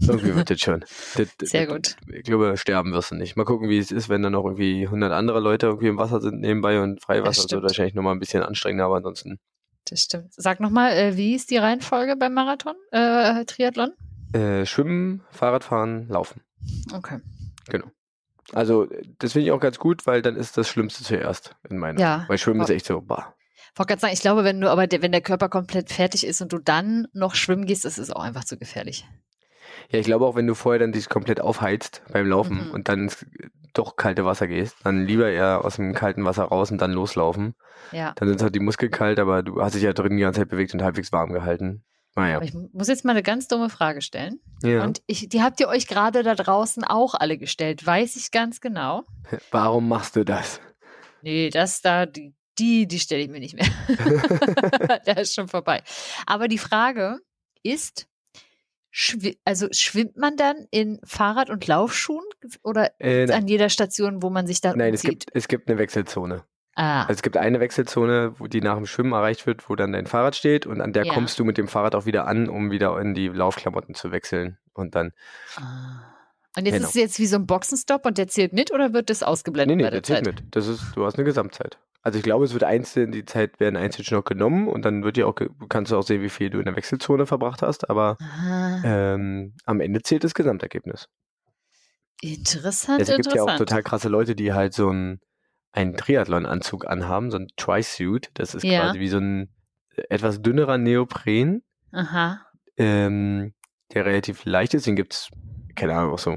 Irgendwie 0.00 0.34
wird 0.34 0.50
das 0.50 0.60
schon. 0.60 0.84
Das, 1.16 1.28
das, 1.38 1.50
Sehr 1.50 1.66
das- 1.66 1.74
gut. 1.74 1.96
Ich 2.12 2.24
glaube, 2.24 2.56
sterben 2.56 2.92
wirst 2.92 3.10
du 3.12 3.14
nicht. 3.14 3.36
Mal 3.36 3.44
gucken, 3.44 3.68
wie 3.68 3.78
es 3.78 3.92
ist, 3.92 4.08
wenn 4.08 4.22
dann 4.22 4.32
noch 4.32 4.44
irgendwie 4.44 4.84
100 4.86 5.12
andere 5.12 5.40
Leute 5.40 5.66
irgendwie 5.66 5.88
im 5.88 5.98
Wasser 5.98 6.20
sind 6.20 6.40
nebenbei 6.40 6.80
und 6.80 7.00
Freiwasser 7.02 7.42
Das 7.42 7.52
wird 7.52 7.62
wahrscheinlich 7.62 7.94
nochmal 7.94 8.14
ein 8.14 8.18
bisschen 8.20 8.42
anstrengender, 8.42 8.86
aber 8.86 8.96
ansonsten 8.96 9.38
Das 9.84 10.00
stimmt. 10.02 10.32
Sag 10.34 10.60
nochmal, 10.60 10.92
äh, 10.92 11.16
wie 11.16 11.34
ist 11.34 11.50
die 11.50 11.58
Reihenfolge 11.58 12.16
beim 12.16 12.34
Marathon, 12.34 12.74
äh, 12.90 13.44
Triathlon? 13.44 13.92
äh, 14.32 14.66
Schwimmen, 14.66 15.22
Fahrradfahren, 15.30 16.08
Laufen. 16.08 16.40
Okay. 16.92 17.20
Genau. 17.68 17.86
Also, 18.52 18.88
das 19.20 19.32
finde 19.32 19.46
ich 19.46 19.52
auch 19.52 19.60
ganz 19.60 19.78
gut, 19.78 20.06
weil 20.06 20.22
dann 20.22 20.34
ist 20.36 20.56
das 20.58 20.68
Schlimmste 20.68 21.04
zuerst 21.04 21.54
in 21.70 21.78
meiner. 21.78 22.00
Ja. 22.00 22.24
Weil 22.28 22.36
Schwimmen 22.38 22.60
ist 22.60 22.70
echt 22.70 22.86
so, 22.86 23.00
bah. 23.00 23.34
Wollte 23.76 23.88
gerade 23.90 24.00
sagen, 24.00 24.12
ich 24.12 24.20
glaube, 24.20 24.44
wenn 24.44 24.60
du 24.60 24.70
aber 24.70 24.86
der, 24.86 25.02
wenn 25.02 25.12
der 25.12 25.20
Körper 25.20 25.48
komplett 25.48 25.90
fertig 25.90 26.26
ist 26.26 26.40
und 26.42 26.52
du 26.52 26.58
dann 26.58 27.06
noch 27.12 27.34
schwimmen 27.34 27.64
gehst, 27.64 27.84
das 27.84 27.96
ist 27.98 28.14
auch 28.14 28.22
einfach 28.22 28.44
zu 28.44 28.56
gefährlich. 28.58 29.06
Ja, 29.90 29.98
ich 29.98 30.06
glaube 30.06 30.26
auch, 30.26 30.36
wenn 30.36 30.46
du 30.46 30.54
vorher 30.54 30.78
dann 30.78 30.92
dich 30.92 31.08
komplett 31.08 31.40
aufheizt 31.40 32.02
beim 32.12 32.26
Laufen 32.28 32.66
Mhm. 32.68 32.70
und 32.72 32.88
dann 32.88 33.00
ins 33.04 33.24
doch 33.72 33.96
kalte 33.96 34.24
Wasser 34.24 34.46
gehst, 34.46 34.76
dann 34.84 35.04
lieber 35.06 35.28
eher 35.28 35.64
aus 35.64 35.76
dem 35.76 35.94
kalten 35.94 36.24
Wasser 36.24 36.44
raus 36.44 36.70
und 36.70 36.80
dann 36.80 36.92
loslaufen. 36.92 37.54
Ja. 37.90 38.12
Dann 38.16 38.28
sind 38.28 38.40
halt 38.40 38.54
die 38.54 38.60
Muskeln 38.60 38.92
kalt, 38.92 39.18
aber 39.18 39.42
du 39.42 39.60
hast 39.60 39.74
dich 39.74 39.82
ja 39.82 39.92
drin 39.92 40.16
die 40.16 40.22
ganze 40.22 40.40
Zeit 40.40 40.48
bewegt 40.48 40.72
und 40.74 40.82
halbwegs 40.82 41.10
warm 41.10 41.32
gehalten. 41.32 41.82
Naja. 42.14 42.36
Aber 42.36 42.44
ich 42.44 42.54
muss 42.72 42.86
jetzt 42.86 43.04
mal 43.04 43.10
eine 43.10 43.24
ganz 43.24 43.48
dumme 43.48 43.68
Frage 43.70 44.00
stellen. 44.00 44.38
Ja. 44.62 44.84
Und 44.84 45.02
ich, 45.08 45.28
die 45.28 45.42
habt 45.42 45.58
ihr 45.58 45.66
euch 45.66 45.88
gerade 45.88 46.22
da 46.22 46.36
draußen 46.36 46.84
auch 46.84 47.14
alle 47.14 47.36
gestellt. 47.36 47.84
Weiß 47.84 48.14
ich 48.14 48.30
ganz 48.30 48.60
genau. 48.60 49.02
Warum 49.50 49.88
machst 49.88 50.14
du 50.14 50.24
das? 50.24 50.60
Nee, 51.22 51.50
das 51.50 51.80
da, 51.82 52.06
die, 52.06 52.32
die, 52.60 52.86
die 52.86 53.00
stelle 53.00 53.22
ich 53.22 53.28
mir 53.30 53.40
nicht 53.40 53.56
mehr. 53.56 53.66
Der 55.06 55.16
ist 55.18 55.34
schon 55.34 55.48
vorbei. 55.48 55.82
Aber 56.26 56.46
die 56.46 56.58
Frage 56.58 57.18
ist, 57.64 58.06
schwi 58.96 59.36
also 59.44 59.66
schwimmt 59.72 60.16
man 60.16 60.36
dann 60.36 60.54
in 60.70 61.00
Fahrrad- 61.04 61.50
und 61.50 61.66
Laufschuhen 61.66 62.22
oder 62.62 62.92
Äh, 63.00 63.28
an 63.32 63.48
jeder 63.48 63.68
Station, 63.68 64.22
wo 64.22 64.30
man 64.30 64.46
sich 64.46 64.60
dann 64.60 64.78
Nein, 64.78 64.94
es 64.94 65.02
gibt, 65.02 65.26
es 65.34 65.48
gibt 65.48 65.68
eine 65.68 65.78
Wechselzone. 65.78 66.44
ah, 66.76 67.00
Also 67.02 67.14
es 67.14 67.22
gibt 67.22 67.36
eine 67.36 67.58
Wechselzone, 67.58 68.34
wo 68.38 68.46
die 68.46 68.60
nach 68.60 68.76
dem 68.76 68.86
Schwimmen 68.86 69.12
erreicht 69.12 69.46
wird, 69.48 69.68
wo 69.68 69.74
dann 69.74 69.92
dein 69.92 70.06
Fahrrad 70.06 70.36
steht 70.36 70.64
und 70.64 70.80
an 70.80 70.92
der 70.92 71.06
Ja. 71.06 71.12
kommst 71.12 71.40
du 71.40 71.44
mit 71.44 71.58
dem 71.58 71.66
Fahrrad 71.66 71.96
auch 71.96 72.06
wieder 72.06 72.28
an, 72.28 72.48
um 72.48 72.70
wieder 72.70 72.96
in 73.00 73.14
die 73.14 73.26
Laufklamotten 73.26 73.96
zu 73.96 74.12
wechseln. 74.12 74.58
Und 74.74 74.94
dann, 74.94 75.10
ah. 75.56 76.13
Und 76.56 76.66
jetzt 76.66 76.74
Genau. 76.74 76.84
ist 76.88 76.94
es 76.94 77.00
jetzt 77.00 77.18
wie 77.18 77.26
so 77.26 77.36
ein 77.36 77.46
Boxenstopp 77.46 78.06
und 78.06 78.16
der 78.18 78.28
zählt 78.28 78.52
mit 78.52 78.72
oder 78.72 78.92
wird 78.92 79.10
das 79.10 79.20
nee, 79.20 79.26
ausgeblendet 79.26 79.76
nee, 79.76 79.82
bei 79.82 79.90
der 79.90 80.00
der 80.00 80.02
zählt 80.04 80.24
Zeit? 80.24 80.34
mit. 80.44 80.54
Das 80.54 80.66
ist, 80.68 80.82
du 80.94 81.04
hast 81.04 81.16
eine 81.16 81.24
Gesamtzeit. 81.24 81.78
Also 82.02 82.18
ich 82.18 82.22
glaube, 82.22 82.44
es 82.44 82.52
wird 82.52 82.64
einzeln, 82.64 83.12
die 83.12 83.24
Zeit 83.24 83.58
werden 83.60 83.76
einzeln 83.76 84.04
noch 84.10 84.24
genommen 84.24 84.68
und 84.68 84.84
dann 84.84 85.02
wird 85.04 85.16
ja 85.16 85.24
auch, 85.26 85.34
kannst 85.68 85.90
du 85.90 85.96
auch 85.96 86.02
sehen, 86.02 86.20
wie 86.22 86.28
viel 86.28 86.50
du 86.50 86.58
in 86.58 86.66
der 86.66 86.76
Wechselzone 86.76 87.26
verbracht 87.26 87.62
hast, 87.62 87.88
aber 87.88 88.18
Ah, 88.20 88.80
ähm, 88.84 89.54
am 89.64 89.80
Ende 89.80 90.02
zählt 90.02 90.22
das 90.22 90.34
Gesamtergebnis. 90.34 91.08
interessant, 92.20 93.00
Es 93.00 93.08
gibt 93.14 93.34
ja 93.34 93.42
auch 93.42 93.56
total 93.56 93.82
krasse 93.82 94.08
Leute, 94.08 94.34
die 94.34 94.52
halt 94.52 94.74
so 94.74 94.88
einen, 94.90 95.20
einen 95.72 95.96
Triathlon-Anzug 95.96 96.86
anhaben, 96.86 97.30
so 97.30 97.38
ein 97.38 97.48
Tri-Suit. 97.56 98.30
Das 98.34 98.54
ist 98.54 98.62
Ja. 98.64 98.80
quasi 98.86 99.00
wie 99.00 99.08
so 99.08 99.18
ein 99.18 99.48
etwas 100.08 100.40
dünnerer 100.42 100.78
Neopren, 100.78 101.62
ähm, 102.76 103.54
der 103.92 104.04
relativ 104.04 104.44
leicht 104.44 104.74
ist. 104.74 104.86
Den 104.86 104.96
gibt's, 104.96 105.30
keine 105.74 105.94
Ahnung, 105.94 106.12
auch 106.14 106.18
so 106.18 106.32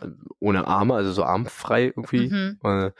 äh, 0.00 0.06
ohne 0.38 0.66
Arme, 0.66 0.94
also 0.94 1.12
so 1.12 1.24
armfrei 1.24 1.86
irgendwie. 1.86 2.28
Mhm. 2.30 2.58
Äh, 2.62 2.90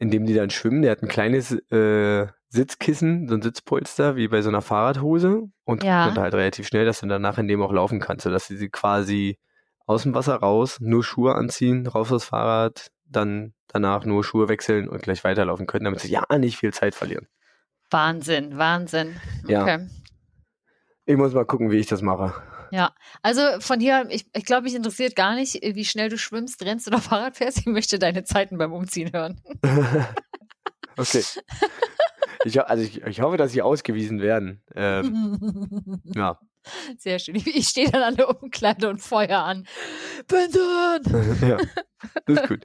in 0.00 0.10
dem 0.10 0.26
die 0.26 0.34
dann 0.34 0.50
schwimmen. 0.50 0.82
Der 0.82 0.92
hat 0.92 1.02
ein 1.02 1.08
kleines 1.08 1.52
äh, 1.72 2.26
Sitzkissen, 2.48 3.28
so 3.28 3.34
ein 3.34 3.42
Sitzpolster, 3.42 4.16
wie 4.16 4.28
bei 4.28 4.42
so 4.42 4.48
einer 4.48 4.62
Fahrradhose 4.62 5.48
und 5.64 5.82
Ja. 5.84 6.14
halt 6.16 6.34
relativ 6.34 6.66
schnell, 6.66 6.86
dass 6.86 7.00
du 7.00 7.06
danach 7.06 7.38
in 7.38 7.48
dem 7.48 7.60
auch 7.62 7.72
laufen 7.72 8.00
kannst, 8.00 8.24
sodass 8.24 8.46
sie 8.46 8.68
quasi 8.68 9.38
aus 9.86 10.04
dem 10.04 10.14
Wasser 10.14 10.36
raus, 10.36 10.78
nur 10.80 11.02
Schuhe 11.02 11.34
anziehen, 11.34 11.86
raus 11.86 12.12
aufs 12.12 12.26
Fahrrad, 12.26 12.90
dann 13.06 13.54
danach 13.66 14.04
nur 14.04 14.22
Schuhe 14.22 14.48
wechseln 14.48 14.88
und 14.88 15.02
gleich 15.02 15.24
weiterlaufen 15.24 15.66
können, 15.66 15.84
damit 15.84 16.00
sie 16.00 16.10
ja 16.12 16.24
nicht 16.38 16.58
viel 16.58 16.72
Zeit 16.72 16.94
verlieren. 16.94 17.26
Wahnsinn, 17.90 18.56
Wahnsinn. 18.56 19.16
Ja. 19.46 19.62
Okay. 19.62 19.86
Ich 21.06 21.16
muss 21.16 21.32
mal 21.32 21.46
gucken, 21.46 21.70
wie 21.70 21.78
ich 21.78 21.86
das 21.86 22.02
mache. 22.02 22.34
Ja, 22.70 22.94
also 23.22 23.42
von 23.60 23.80
hier, 23.80 24.06
ich, 24.10 24.26
ich 24.34 24.44
glaube, 24.44 24.62
mich 24.62 24.74
interessiert 24.74 25.16
gar 25.16 25.34
nicht, 25.34 25.54
wie 25.62 25.84
schnell 25.84 26.08
du 26.08 26.18
schwimmst, 26.18 26.62
rennst 26.62 26.86
oder 26.86 26.98
Fahrrad 27.00 27.36
fährst. 27.36 27.58
Ich 27.58 27.66
möchte 27.66 27.98
deine 27.98 28.24
Zeiten 28.24 28.58
beim 28.58 28.72
Umziehen 28.72 29.12
hören. 29.12 29.40
okay. 30.96 31.24
Ich, 32.44 32.60
also 32.60 32.82
ich, 32.82 33.02
ich 33.02 33.20
hoffe, 33.20 33.36
dass 33.36 33.52
sie 33.52 33.62
ausgewiesen 33.62 34.20
werden. 34.20 34.62
Ähm, 34.74 36.00
ja. 36.14 36.38
Sehr 36.98 37.18
schön. 37.18 37.34
Ich, 37.34 37.46
ich 37.46 37.68
stehe 37.68 37.90
dann 37.90 38.02
an 38.02 38.16
der 38.16 38.28
Umkleide 38.28 38.88
und 38.88 38.98
Feuer 38.98 39.38
an. 39.38 39.66
Benson! 40.26 41.38
ja. 41.48 41.56
Das 42.26 42.42
ist 42.42 42.48
gut. 42.48 42.64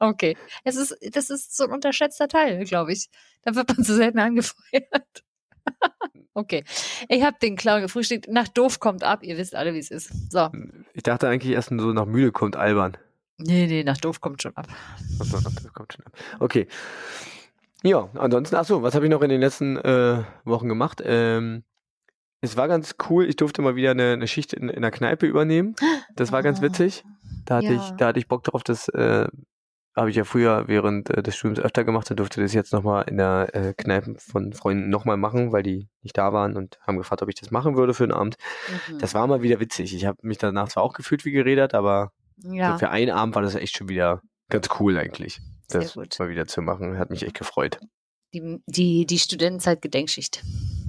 Okay. 0.00 0.36
Es 0.64 0.76
ist, 0.76 0.96
das 1.12 1.30
ist 1.30 1.56
so 1.56 1.64
ein 1.64 1.72
unterschätzter 1.72 2.28
Teil, 2.28 2.64
glaube 2.64 2.92
ich. 2.92 3.08
Da 3.42 3.54
wird 3.54 3.68
man 3.68 3.84
zu 3.84 3.94
selten 3.94 4.18
angefeuert. 4.18 5.24
Okay. 6.34 6.64
Ich 7.08 7.22
habe 7.22 7.36
den 7.40 7.56
Clown 7.56 7.82
gefrühstückt. 7.82 8.28
Nach 8.28 8.48
doof 8.48 8.80
kommt 8.80 9.02
ab. 9.02 9.22
Ihr 9.22 9.36
wisst 9.36 9.54
alle, 9.54 9.74
wie 9.74 9.78
es 9.78 9.90
ist. 9.90 10.32
So. 10.32 10.48
Ich 10.94 11.02
dachte 11.02 11.28
eigentlich 11.28 11.52
erst 11.52 11.68
so 11.70 11.92
nach 11.92 12.06
müde 12.06 12.32
kommt 12.32 12.56
albern. 12.56 12.96
Nee, 13.38 13.66
nee, 13.66 13.84
nach 13.84 13.98
doof 13.98 14.20
kommt 14.20 14.42
schon 14.42 14.56
ab. 14.56 14.66
Kommt 15.72 15.92
schon. 15.92 16.04
Okay. 16.40 16.66
Ja, 17.84 18.08
ansonsten, 18.14 18.56
ach 18.56 18.64
so, 18.64 18.82
was 18.82 18.94
habe 18.94 19.06
ich 19.06 19.10
noch 19.10 19.22
in 19.22 19.28
den 19.28 19.40
letzten 19.40 19.76
äh, 19.76 20.24
Wochen 20.44 20.68
gemacht? 20.68 21.00
Ähm, 21.04 21.62
es 22.40 22.56
war 22.56 22.66
ganz 22.66 22.96
cool. 23.08 23.26
Ich 23.26 23.36
durfte 23.36 23.62
mal 23.62 23.76
wieder 23.76 23.92
eine, 23.92 24.12
eine 24.12 24.26
Schicht 24.26 24.52
in, 24.52 24.68
in 24.68 24.82
der 24.82 24.90
Kneipe 24.90 25.26
übernehmen. 25.26 25.76
Das 26.16 26.32
war 26.32 26.42
ganz 26.42 26.58
Oh, 26.58 26.62
witzig. 26.62 27.04
Da 27.44 27.56
hatte 27.56 27.66
ja. 27.66 27.74
ich, 27.74 27.90
da 27.92 28.06
hatte 28.08 28.18
ich 28.18 28.26
Bock 28.26 28.42
drauf. 28.44 28.64
Das 28.64 28.88
äh, 28.88 29.28
habe 29.98 30.10
ich 30.10 30.16
ja 30.16 30.24
früher 30.24 30.68
während 30.68 31.10
äh, 31.10 31.22
des 31.22 31.36
Studiums 31.36 31.60
öfter 31.60 31.84
gemacht. 31.84 32.08
Dann 32.08 32.16
durfte 32.16 32.40
das 32.40 32.52
jetzt 32.54 32.72
nochmal 32.72 33.04
in 33.08 33.16
der 33.16 33.50
äh, 33.52 33.74
Kneipe 33.74 34.14
von 34.18 34.52
Freunden 34.52 34.88
nochmal 34.88 35.16
machen, 35.16 35.52
weil 35.52 35.62
die 35.62 35.88
nicht 36.02 36.16
da 36.16 36.32
waren 36.32 36.56
und 36.56 36.78
haben 36.86 36.96
gefragt, 36.96 37.22
ob 37.22 37.28
ich 37.28 37.34
das 37.34 37.50
machen 37.50 37.76
würde 37.76 37.94
für 37.94 38.04
einen 38.04 38.12
Abend. 38.12 38.36
Mhm. 38.88 38.98
Das 38.98 39.14
war 39.14 39.26
mal 39.26 39.42
wieder 39.42 39.60
witzig. 39.60 39.94
Ich 39.94 40.06
habe 40.06 40.18
mich 40.22 40.38
danach 40.38 40.68
zwar 40.68 40.82
auch 40.82 40.94
gefühlt 40.94 41.24
wie 41.24 41.32
geredet, 41.32 41.74
aber 41.74 42.12
ja. 42.38 42.72
so 42.72 42.78
für 42.78 42.90
einen 42.90 43.10
Abend 43.10 43.34
war 43.34 43.42
das 43.42 43.54
echt 43.54 43.76
schon 43.76 43.88
wieder 43.88 44.22
ganz 44.48 44.68
cool 44.78 44.96
eigentlich. 44.96 45.40
Sehr 45.68 45.82
Das 45.82 45.94
gut. 45.94 46.18
mal 46.18 46.30
wieder 46.30 46.46
zu 46.46 46.62
machen. 46.62 46.98
Hat 46.98 47.10
mich 47.10 47.24
echt 47.24 47.38
gefreut. 47.38 47.78
Die, 48.32 48.62
die, 48.66 49.06
die 49.06 49.18
Studentenzeit-Gedenkschicht. 49.18 50.42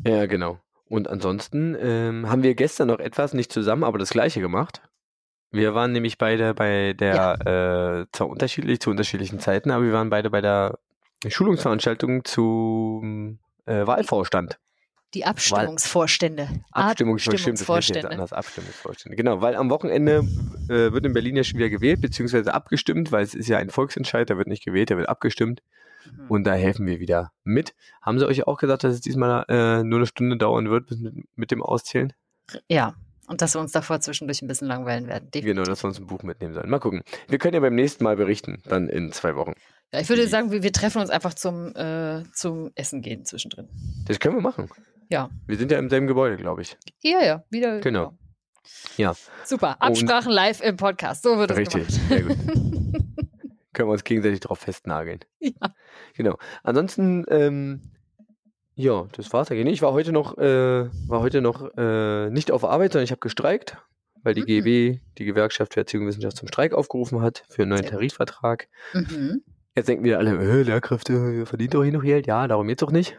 Ja, 0.06 0.26
genau. 0.26 0.60
Und 0.86 1.08
ansonsten 1.08 1.76
ähm, 1.80 2.30
haben 2.30 2.44
wir 2.44 2.56
gestern 2.56 2.88
noch 2.88 3.00
etwas, 3.00 3.34
nicht 3.34 3.52
zusammen, 3.52 3.84
aber 3.84 4.00
das 4.00 4.10
gleiche 4.10 4.42
gemacht. 4.42 4.82
Wir 5.52 5.74
waren 5.74 5.92
nämlich 5.92 6.18
beide 6.18 6.54
bei 6.54 6.94
der, 6.94 8.06
äh, 8.06 8.06
zwar 8.12 8.30
unterschiedlich, 8.30 8.80
zu 8.80 8.92
unterschiedlichen 8.92 9.40
Zeiten, 9.40 9.72
aber 9.72 9.84
wir 9.84 9.94
waren 9.94 10.10
beide 10.10 10.30
bei 10.30 10.42
der 10.42 10.78
Schulungsveranstaltung 11.28 12.24
zum 12.24 13.40
äh, 13.66 13.86
Wahlvorstand. 13.86 14.60
Die 15.16 15.26
Abstimmungsvorstände. 15.26 16.50
Abstimmungsvorstände. 16.72 17.62
Abstimmungsvorstände. 17.62 18.12
anders. 18.12 18.32
Abstimmungsvorstände. 18.32 19.16
Genau, 19.16 19.42
weil 19.42 19.56
am 19.56 19.72
Wochenende 19.72 20.20
äh, 20.68 20.94
wird 20.94 21.04
in 21.04 21.14
Berlin 21.14 21.36
ja 21.36 21.44
schon 21.44 21.58
wieder 21.58 21.70
gewählt, 21.70 22.00
beziehungsweise 22.02 22.54
abgestimmt, 22.54 23.12
weil 23.12 23.24
es 23.24 23.34
ist 23.34 23.50
ja 23.50 23.58
ein 23.58 23.72
Volksentscheid, 23.72 24.30
da 24.30 24.38
wird 24.38 24.48
nicht 24.48 24.64
gewählt, 24.64 24.92
da 24.92 24.98
wird 24.98 25.10
abgestimmt. 25.10 25.64
Mhm. 26.06 26.28
Und 26.30 26.44
da 26.44 26.54
helfen 26.54 26.86
wir 26.86 27.00
wieder 27.00 27.32
mit. 27.44 27.74
Haben 28.04 28.20
sie 28.20 28.28
euch 28.28 28.46
auch 28.46 28.60
gesagt, 28.60 28.84
dass 28.84 28.94
es 28.94 29.02
diesmal 29.02 29.46
äh, 29.50 29.84
nur 29.84 29.98
eine 29.98 30.06
Stunde 30.06 30.38
dauern 30.38 30.70
wird 30.70 30.92
mit, 30.92 31.26
mit 31.36 31.52
dem 31.52 31.64
Auszählen? 31.64 32.14
Ja, 32.68 32.94
und 33.30 33.42
dass 33.42 33.56
wir 33.56 33.62
uns 33.62 33.72
davor 33.72 34.00
zwischendurch 34.02 34.42
ein 34.42 34.48
bisschen 34.48 34.68
langweilen 34.68 35.08
werden. 35.08 35.30
Definitiv. 35.32 35.56
Genau, 35.56 35.64
dass 35.64 35.84
wir 35.84 35.88
uns 35.88 36.00
ein 36.00 36.08
Buch 36.08 36.24
mitnehmen 36.24 36.54
sollen. 36.54 36.70
Mal 36.70 36.80
gucken. 36.80 37.04
Wir 37.28 37.38
können 37.38 37.54
ja 37.54 37.60
beim 37.60 37.76
nächsten 37.76 38.04
Mal 38.04 38.16
berichten, 38.16 38.62
dann 38.66 38.90
in 38.90 39.12
zwei 39.12 39.36
Wochen. 39.36 39.54
Ja, 39.94 40.02
ich 40.02 40.10
würde 40.10 40.28
sagen, 40.28 40.52
wir, 40.52 40.64
wir 40.64 40.74
treffen 40.74 41.02
uns 41.02 41.10
einfach 41.10 41.34
zum, 41.34 41.76
äh, 41.76 42.24
zum 42.34 42.72
Essen 42.76 43.02
gehen 43.02 43.26
zwischendrin. 43.26 43.70
Das 44.08 44.20
können 44.20 44.36
wir 44.36 44.42
machen. 44.42 44.70
Ja. 45.10 45.30
Wir 45.48 45.58
sind 45.58 45.72
ja 45.72 45.80
im 45.80 45.90
selben 45.90 46.08
Gebäude, 46.08 46.38
glaube 46.38 46.62
ich. 46.62 46.78
Ja, 47.02 47.24
ja, 47.24 47.44
wieder. 47.50 47.80
Genau. 47.80 48.18
Ja. 48.98 49.16
Super. 49.46 49.82
Absprachen 49.82 50.32
live 50.32 50.62
im 50.62 50.78
Podcast. 50.78 51.24
So 51.24 51.38
wird 51.38 51.52
es 51.52 51.58
Richtig, 51.58 51.88
sehr 51.88 52.24
gut. 52.24 52.38
können 53.74 53.90
wir 53.90 53.94
uns 53.94 54.04
gegenseitig 54.04 54.42
drauf 54.42 54.60
festnageln. 54.60 55.20
Ja. 55.40 55.74
Genau. 56.16 56.38
Ansonsten, 56.64 57.26
ähm, 57.30 57.82
ja, 58.80 59.06
das 59.12 59.32
war's 59.34 59.52
eigentlich. 59.52 59.74
Ich 59.74 59.82
war 59.82 59.92
heute 59.94 60.12
noch, 60.14 60.38
äh, 60.38 60.90
war 61.08 61.20
heute 61.22 61.42
noch 61.42 61.70
äh, 61.78 62.30
nicht 62.30 62.52
auf 62.52 62.64
Arbeit, 62.64 62.94
sondern 62.94 63.04
ich 63.04 63.12
habe 63.12 63.20
gestreikt, 63.20 63.78
weil 64.24 64.34
die 64.34 64.42
Mhm. 64.42 64.46
GEW, 64.64 65.00
die 65.18 65.26
Gewerkschaft 65.26 65.74
für 65.74 65.82
Erziehung 65.82 66.04
und 66.04 66.10
Wissenschaft, 66.10 66.38
zum 66.38 66.48
Streik 66.48 66.74
aufgerufen 66.74 67.22
hat 67.22 67.44
für 67.50 67.64
einen 67.64 67.72
neuen. 67.72 67.86
Tarifvertrag. 67.86 68.68
Mhm. 68.94 69.42
Jetzt 69.76 69.88
denken 69.90 70.04
wir 70.04 70.18
alle, 70.18 70.32
äh, 70.38 70.64
Lehrkräfte 70.64 71.46
verdient 71.46 71.74
doch 71.74 71.84
hier 71.84 71.92
noch 71.94 72.04
Geld. 72.04 72.26
Ja, 72.28 72.48
darum 72.48 72.68
geht's 72.68 72.80
doch 72.82 72.92
nicht. 72.92 73.18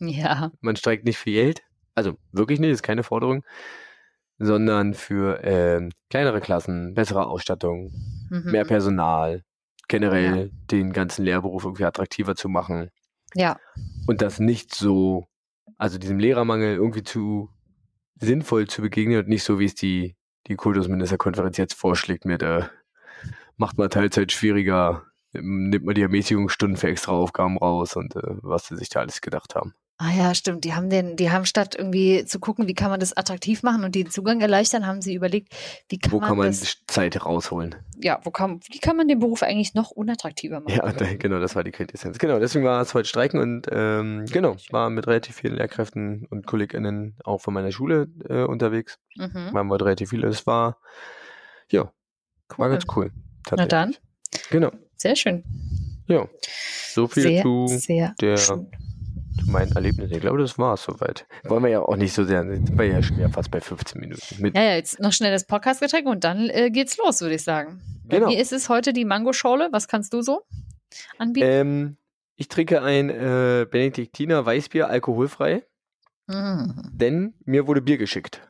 Ja. 0.00 0.50
Man 0.60 0.76
streikt 0.76 1.04
nicht 1.04 1.18
für 1.18 1.30
Geld. 1.30 1.62
Also 1.94 2.14
wirklich 2.32 2.58
nicht, 2.58 2.70
ist 2.70 2.82
keine 2.82 3.02
Forderung. 3.02 3.44
Sondern 4.38 4.94
für 4.94 5.40
ähm, 5.44 5.90
kleinere 6.10 6.40
Klassen, 6.40 6.94
bessere 6.94 7.26
Ausstattung, 7.26 7.92
Mhm. 8.30 8.50
mehr 8.50 8.64
Personal, 8.64 9.42
generell 9.88 10.50
den 10.70 10.92
ganzen 10.94 11.24
Lehrberuf 11.24 11.64
irgendwie 11.64 11.84
attraktiver 11.84 12.34
zu 12.34 12.48
machen. 12.48 12.88
Ja. 13.34 13.58
Und 14.06 14.22
das 14.22 14.40
nicht 14.40 14.74
so, 14.74 15.26
also 15.78 15.98
diesem 15.98 16.18
Lehrermangel 16.18 16.76
irgendwie 16.76 17.02
zu 17.02 17.50
sinnvoll 18.20 18.68
zu 18.68 18.82
begegnen 18.82 19.18
und 19.18 19.28
nicht 19.28 19.44
so, 19.44 19.58
wie 19.58 19.64
es 19.64 19.74
die, 19.74 20.16
die 20.46 20.54
Kultusministerkonferenz 20.54 21.56
jetzt 21.56 21.74
vorschlägt 21.74 22.24
mit, 22.24 22.42
äh, 22.42 22.62
macht 23.56 23.78
mal 23.78 23.88
Teilzeit 23.88 24.32
schwieriger, 24.32 25.04
nimmt 25.32 25.84
mal 25.84 25.94
die 25.94 26.02
Ermäßigungsstunden 26.02 26.76
für 26.76 26.88
extra 26.88 27.12
Aufgaben 27.12 27.58
raus 27.58 27.96
und 27.96 28.14
äh, 28.16 28.20
was 28.42 28.66
sie 28.66 28.76
sich 28.76 28.88
da 28.88 29.00
alles 29.00 29.20
gedacht 29.20 29.54
haben. 29.54 29.74
Ah 30.04 30.10
ja, 30.10 30.34
stimmt. 30.34 30.64
Die 30.64 30.74
haben 30.74 30.90
den, 30.90 31.14
die 31.14 31.30
haben 31.30 31.46
statt 31.46 31.76
irgendwie 31.78 32.24
zu 32.24 32.40
gucken, 32.40 32.66
wie 32.66 32.74
kann 32.74 32.90
man 32.90 32.98
das 32.98 33.16
attraktiv 33.16 33.62
machen 33.62 33.84
und 33.84 33.94
den 33.94 34.10
Zugang 34.10 34.40
erleichtern, 34.40 34.84
haben 34.84 35.00
sie 35.00 35.14
überlegt, 35.14 35.54
wie 35.88 35.98
kann 35.98 36.10
Wo 36.10 36.18
man 36.18 36.28
kann 36.28 36.38
man 36.38 36.46
das, 36.48 36.78
Zeit 36.88 37.24
rausholen? 37.24 37.76
ja, 38.02 38.18
wo 38.24 38.32
kann, 38.32 38.58
wie 38.68 38.80
kann 38.80 38.96
man 38.96 39.06
den 39.06 39.20
Beruf 39.20 39.44
eigentlich 39.44 39.74
noch 39.74 39.92
unattraktiver 39.92 40.58
machen? 40.58 40.74
Ja, 40.74 40.90
da, 40.92 41.14
genau, 41.14 41.38
das 41.38 41.54
war 41.54 41.62
die 41.62 41.70
Quintessenz. 41.70 42.18
Genau, 42.18 42.40
deswegen 42.40 42.64
war 42.64 42.82
es 42.82 42.94
heute 42.94 43.08
Streiken 43.08 43.38
und 43.40 43.68
ähm, 43.70 44.24
genau, 44.26 44.56
war 44.70 44.90
mit 44.90 45.06
relativ 45.06 45.36
vielen 45.36 45.54
Lehrkräften 45.54 46.26
und 46.30 46.48
KollegInnen 46.48 47.14
auch 47.22 47.40
von 47.40 47.54
meiner 47.54 47.70
Schule 47.70 48.08
äh, 48.28 48.42
unterwegs. 48.42 48.98
Mhm. 49.16 49.52
Waren 49.52 49.68
wir 49.68 49.80
relativ 49.80 50.10
viele. 50.10 50.26
Es 50.26 50.48
war, 50.48 50.78
ja, 51.70 51.92
war 52.56 52.68
ganz 52.70 52.86
cool. 52.96 53.12
Na 53.56 53.66
dann, 53.66 53.94
Genau, 54.50 54.72
sehr 54.96 55.14
schön. 55.14 55.44
ja. 56.08 56.26
So 56.92 57.06
viel 57.06 57.22
Sehr, 57.22 57.42
zu, 57.42 57.66
sehr 57.68 58.14
der- 58.20 58.36
schön. 58.36 58.66
Zu 59.52 59.58
meinen 59.58 59.72
Erlebnissen. 59.72 60.14
Ich 60.14 60.20
glaube, 60.20 60.38
das 60.38 60.58
war 60.58 60.74
es 60.74 60.82
soweit. 60.82 61.26
Wollen 61.44 61.62
wir 61.62 61.70
ja 61.70 61.80
auch 61.80 61.96
nicht 61.96 62.12
so 62.14 62.24
sehr, 62.24 62.44
jetzt 62.44 62.66
sind 62.68 62.78
wir 62.78 62.86
ja 62.86 63.02
schon 63.02 63.16
wieder 63.18 63.28
fast 63.30 63.50
bei 63.50 63.60
15 63.60 64.00
Minuten. 64.00 64.52
Ja, 64.54 64.62
ja, 64.62 64.74
jetzt 64.74 65.00
noch 65.00 65.12
schnell 65.12 65.30
das 65.32 65.46
Podcast-Getränk 65.46 66.06
und 66.06 66.24
dann 66.24 66.48
äh, 66.50 66.70
geht's 66.70 66.96
los, 66.98 67.20
würde 67.20 67.34
ich 67.34 67.44
sagen. 67.44 67.80
Bei 68.04 68.16
Genau. 68.16 68.28
mir 68.28 68.38
ist 68.40 68.52
es 68.52 68.68
heute 68.68 68.92
die 68.92 69.04
Mangoschorle. 69.04 69.68
Was 69.72 69.88
kannst 69.88 70.12
du 70.12 70.22
so 70.22 70.42
anbieten? 71.18 71.46
ähm, 71.50 71.96
ich 72.36 72.48
trinke 72.48 72.82
ein 72.82 73.10
äh, 73.10 73.66
Benediktiner 73.70 74.44
Weißbier 74.44 74.88
alkoholfrei, 74.88 75.64
Mhm. 76.28 76.90
denn 76.92 77.34
mir 77.44 77.66
wurde 77.66 77.82
Bier 77.82 77.98
geschickt. 77.98 78.40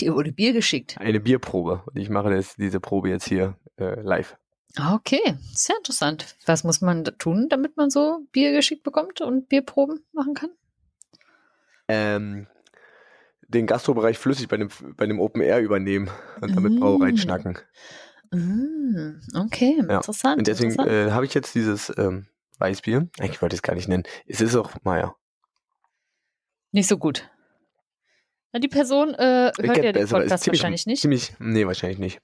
Dir 0.00 0.14
wurde 0.14 0.32
Bier 0.32 0.52
geschickt. 0.52 0.96
Eine 0.98 1.20
Bierprobe. 1.20 1.82
Und 1.86 1.96
ich 2.00 2.08
mache 2.10 2.30
das, 2.30 2.54
diese 2.56 2.78
Probe 2.80 3.08
jetzt 3.08 3.26
hier 3.28 3.56
äh, 3.78 4.00
live. 4.00 4.36
Ah, 4.76 4.94
Okay, 4.94 5.34
sehr 5.52 5.76
interessant. 5.76 6.36
Was 6.46 6.62
muss 6.64 6.80
man 6.80 7.04
da 7.04 7.10
tun, 7.12 7.48
damit 7.48 7.76
man 7.76 7.90
so 7.90 8.26
Bier 8.32 8.52
geschickt 8.52 8.82
bekommt 8.82 9.20
und 9.20 9.48
Bierproben 9.48 10.04
machen 10.12 10.34
kann? 10.34 10.50
Ähm, 11.88 12.46
den 13.48 13.66
Gastrobereich 13.66 14.18
flüssig 14.18 14.48
bei 14.48 14.58
dem, 14.58 14.68
bei 14.96 15.06
dem 15.06 15.20
Open 15.20 15.40
Air 15.40 15.60
übernehmen 15.60 16.10
und 16.40 16.54
damit 16.54 16.74
Mm. 16.74 16.80
Brauereien 16.80 17.16
schnacken. 17.16 17.58
Mm, 18.30 19.20
okay, 19.34 19.76
Ja, 19.88 19.96
interessant. 19.96 20.38
Und 20.38 20.46
deswegen 20.46 20.78
äh, 20.80 21.10
habe 21.12 21.24
ich 21.24 21.32
jetzt 21.32 21.54
dieses 21.54 21.90
ähm, 21.96 22.26
Weißbier. 22.58 23.08
Eigentlich 23.18 23.40
wollte 23.40 23.54
ich 23.54 23.58
es 23.60 23.62
gar 23.62 23.74
nicht 23.74 23.88
nennen. 23.88 24.04
Es 24.26 24.42
ist 24.42 24.54
auch, 24.54 24.72
naja, 24.84 25.16
Nicht 26.72 26.88
so 26.88 26.98
gut. 26.98 27.28
Die 28.54 28.68
Person 28.68 29.14
äh, 29.14 29.50
Ich 29.58 29.66
hört 29.66 29.76
ja 29.84 29.92
den 29.92 30.08
Podcast 30.08 30.46
wahrscheinlich 30.46 30.84
nicht. 30.86 31.00
Ziemlich, 31.00 31.32
nee, 31.38 31.66
wahrscheinlich 31.66 31.98
nicht. 31.98 32.20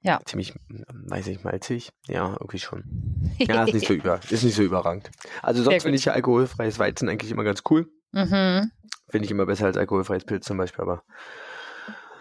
Ja. 0.00 0.20
Ziemlich, 0.24 0.54
ähm, 0.70 0.84
weiß 1.08 1.26
ich, 1.26 1.42
malzig. 1.44 1.90
Ja, 2.06 2.32
irgendwie 2.32 2.58
schon. 2.58 2.84
Ja, 3.38 3.64
ist 3.64 3.74
nicht 3.74 3.86
so 3.86 3.94
über, 3.94 4.20
ist 4.30 4.42
nicht 4.42 4.54
so 4.56 4.62
überragend. 4.62 5.10
Also 5.42 5.62
sonst 5.62 5.82
finde 5.82 5.96
ich 5.96 6.04
ja 6.04 6.12
alkoholfreies 6.12 6.78
Weizen 6.78 7.08
eigentlich 7.08 7.30
immer 7.30 7.44
ganz 7.44 7.62
cool. 7.70 7.86
mhm. 8.12 8.70
Finde 9.10 9.24
ich 9.24 9.30
immer 9.30 9.46
besser 9.46 9.66
als 9.66 9.76
alkoholfreies 9.76 10.24
Pilz 10.24 10.44
zum 10.46 10.56
Beispiel, 10.58 10.82
aber 10.82 11.02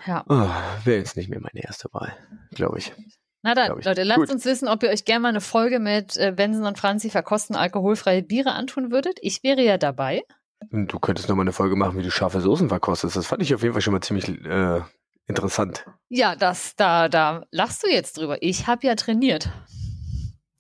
Ja. 0.05 0.24
oh, 0.29 0.48
wäre 0.86 1.00
jetzt 1.00 1.17
nicht 1.17 1.29
mehr 1.29 1.39
meine 1.41 1.63
erste 1.63 1.89
Wahl, 1.91 2.13
glaube 2.51 2.77
ich. 2.79 2.93
Na 3.43 3.53
dann. 3.53 3.79
Leute, 3.81 4.03
lasst 4.03 4.19
Gut. 4.19 4.29
uns 4.31 4.46
wissen, 4.46 4.67
ob 4.67 4.84
ihr 4.84 4.89
euch 4.89 5.05
gerne 5.05 5.22
mal 5.22 5.29
eine 5.29 5.41
Folge 5.41 5.79
mit 5.79 6.17
äh, 6.17 6.31
Benson 6.36 6.65
und 6.65 6.77
Franzi 6.77 7.10
verkosten 7.10 7.55
alkoholfreie 7.55 8.24
Biere 8.24 8.51
antun 8.53 8.91
würdet. 8.91 9.17
Ich 9.22 9.43
wäre 9.43 9.62
ja 9.63 9.77
dabei. 9.77 10.24
Und 10.72 10.91
Du 10.91 11.00
könntest 11.00 11.29
nochmal 11.29 11.43
eine 11.43 11.53
Folge 11.53 11.75
machen, 11.75 11.98
wie 11.98 12.03
du 12.03 12.12
scharfe 12.12 12.41
Soßen 12.41 12.67
verkostest. 12.69 13.15
Das 13.15 13.27
fand 13.27 13.41
ich 13.43 13.53
auf 13.53 13.62
jeden 13.62 13.74
Fall 13.74 13.81
schon 13.81 13.93
mal 13.93 14.01
ziemlich 14.01 14.27
äh, 14.29 14.81
interessant. 15.27 15.86
Ja, 16.10 16.36
das, 16.36 16.75
da, 16.75 17.10
da 17.10 17.46
lachst 17.51 17.84
du 17.84 17.89
jetzt 17.89 18.17
drüber. 18.17 18.38
Ich 18.41 18.67
habe 18.67 18.88
ja 18.88 18.96
trainiert. 18.96 19.50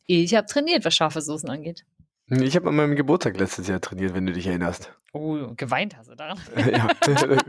Ich 0.05 0.35
habe 0.35 0.47
trainiert, 0.47 0.85
was 0.85 0.95
scharfe 0.95 1.21
Soßen 1.21 1.49
angeht. 1.49 1.85
Ich 2.29 2.55
habe 2.55 2.67
an 2.67 2.75
meinem 2.75 2.95
Geburtstag 2.95 3.37
letztes 3.39 3.67
Jahr 3.67 3.79
trainiert, 3.79 4.13
wenn 4.13 4.25
du 4.25 4.33
dich 4.33 4.47
erinnerst. 4.47 4.91
Oh, 5.13 5.53
geweint 5.55 5.97
hast 5.97 6.09
du 6.09 6.15
daran. 6.15 6.37
ja. 6.57 6.87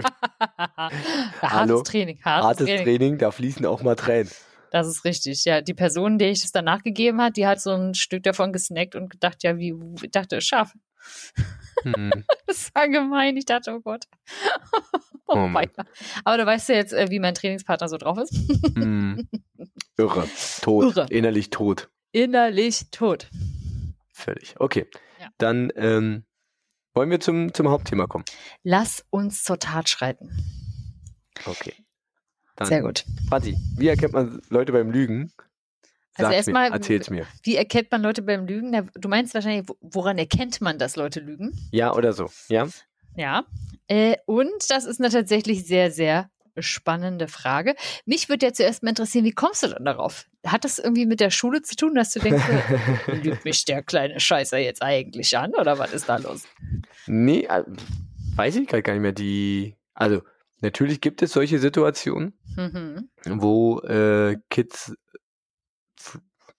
hartes 0.57 1.43
Hallo? 1.43 1.83
Training, 1.83 2.21
hartes, 2.25 2.47
Hartes 2.47 2.67
Training. 2.67 2.85
Training, 2.85 3.19
da 3.19 3.31
fließen 3.33 3.67
auch 3.67 3.83
mal 3.83 3.97
Tränen. 3.97 4.31
Das 4.71 4.87
ist 4.87 5.05
richtig. 5.05 5.45
Ja, 5.45 5.61
die 5.63 5.75
Person, 5.75 6.19
der 6.19 6.31
ich 6.31 6.43
das 6.43 6.53
danach 6.53 6.83
gegeben 6.83 7.21
hat, 7.21 7.37
die 7.37 7.47
hat 7.47 7.61
so 7.61 7.73
ein 7.73 7.95
Stück 7.95 8.23
davon 8.23 8.53
gesnackt 8.53 8.95
und 8.95 9.11
gedacht, 9.11 9.43
ja, 9.43 9.59
wie, 9.59 9.75
ich 10.03 10.11
dachte, 10.11 10.41
scharf. 10.41 10.73
Hm. 11.83 12.25
Das 12.47 12.75
war 12.75 12.89
gemein. 12.89 13.37
Ich 13.37 13.45
dachte, 13.45 13.73
oh 13.75 13.81
Gott. 13.81 14.05
Oh 15.31 15.35
oh, 15.35 15.37
Mann. 15.41 15.55
weiter. 15.57 15.85
Aber 16.25 16.39
du 16.39 16.47
weißt 16.47 16.71
ja 16.71 16.77
jetzt, 16.77 16.95
äh, 16.95 17.11
wie 17.11 17.19
mein 17.19 17.35
Trainingspartner 17.35 17.91
so 17.91 17.99
drauf 17.99 18.17
ist. 18.17 18.35
Hm. 18.75 19.29
Irre. 19.99 20.27
Tot. 20.63 20.97
Irre. 20.97 21.07
Innerlich 21.11 21.51
tot. 21.51 21.91
Innerlich 22.13 22.87
tot. 22.91 23.29
Völlig. 24.11 24.55
Okay. 24.59 24.87
Ja. 25.21 25.29
Dann 25.37 25.71
ähm, 25.77 26.25
wollen 26.95 27.11
wir 27.11 27.21
zum, 27.21 27.53
zum 27.53 27.69
Hauptthema 27.69 28.07
kommen. 28.07 28.25
Lass 28.63 29.05
uns 29.11 29.45
zur 29.45 29.59
Tat 29.59 29.91
schreiten. 29.91 30.31
Okay. 31.45 31.75
Dann, 32.57 32.69
Sehr 32.69 32.81
gut. 32.81 33.05
Franzi, 33.29 33.55
wie 33.77 33.89
erkennt 33.89 34.15
man 34.15 34.41
Leute 34.49 34.73
beim 34.73 34.91
Lügen? 34.91 35.31
Also 36.19 36.33
erstmal- 36.33 36.71
mir. 37.11 37.27
Wie 37.43 37.57
erkennt 37.57 37.91
man 37.91 38.03
Leute 38.03 38.23
beim 38.23 38.47
Lügen? 38.47 38.71
Na, 38.71 38.83
Du 38.95 39.09
meinst 39.09 39.35
wahrscheinlich, 39.35 39.69
wo- 39.69 39.77
woran 39.81 40.19
erkennt 40.19 40.61
man, 40.61 40.79
dass 40.79 40.97
Leute 40.97 41.21
lügen? 41.21 41.53
Ja 41.73 41.95
oder 41.95 42.13
so. 42.13 42.29
Ja? 42.49 42.69
Ja. 43.17 43.45
Äh, 43.89 44.17
und 44.27 44.51
das 44.69 44.85
ist 44.85 45.01
eine 45.01 45.11
tatsächlich 45.11 45.67
sehr, 45.67 45.91
sehr 45.91 46.31
spannende 46.59 47.29
Frage. 47.29 47.75
Mich 48.05 48.29
würde 48.29 48.47
ja 48.47 48.53
zuerst 48.53 48.83
mal 48.83 48.89
interessieren, 48.91 49.25
wie 49.25 49.31
kommst 49.33 49.63
du 49.63 49.69
denn 49.69 49.85
darauf? 49.85 50.27
Hat 50.45 50.65
das 50.65 50.79
irgendwie 50.81 51.07
mit 51.07 51.21
der 51.21 51.31
Schule 51.31 51.63
zu 51.63 51.77
tun, 51.77 51.95
dass 51.95 52.13
du 52.13 52.19
denkst, 52.21 52.43
so, 53.07 53.13
lügt 53.13 53.45
mich 53.45 53.65
der 53.65 53.83
kleine 53.85 54.19
Scheißer 54.19 54.59
jetzt 54.59 54.83
eigentlich 54.83 55.37
an 55.39 55.55
oder 55.55 55.79
was 55.79 55.93
ist 55.93 56.09
da 56.09 56.17
los? 56.17 56.43
nee, 57.07 57.45
äh, 57.49 57.63
weiß 58.35 58.57
ich 58.57 58.67
gerade 58.69 58.83
gar 58.83 58.93
nicht 58.95 59.03
mehr. 59.03 59.13
Die, 59.13 59.77
also, 59.95 60.23
natürlich 60.61 61.01
gibt 61.01 61.23
es 61.23 61.33
solche 61.33 61.59
Situationen, 61.61 62.35
Mhm. 62.57 63.09
wo 63.25 63.79
äh, 63.83 64.37
Kids, 64.51 64.95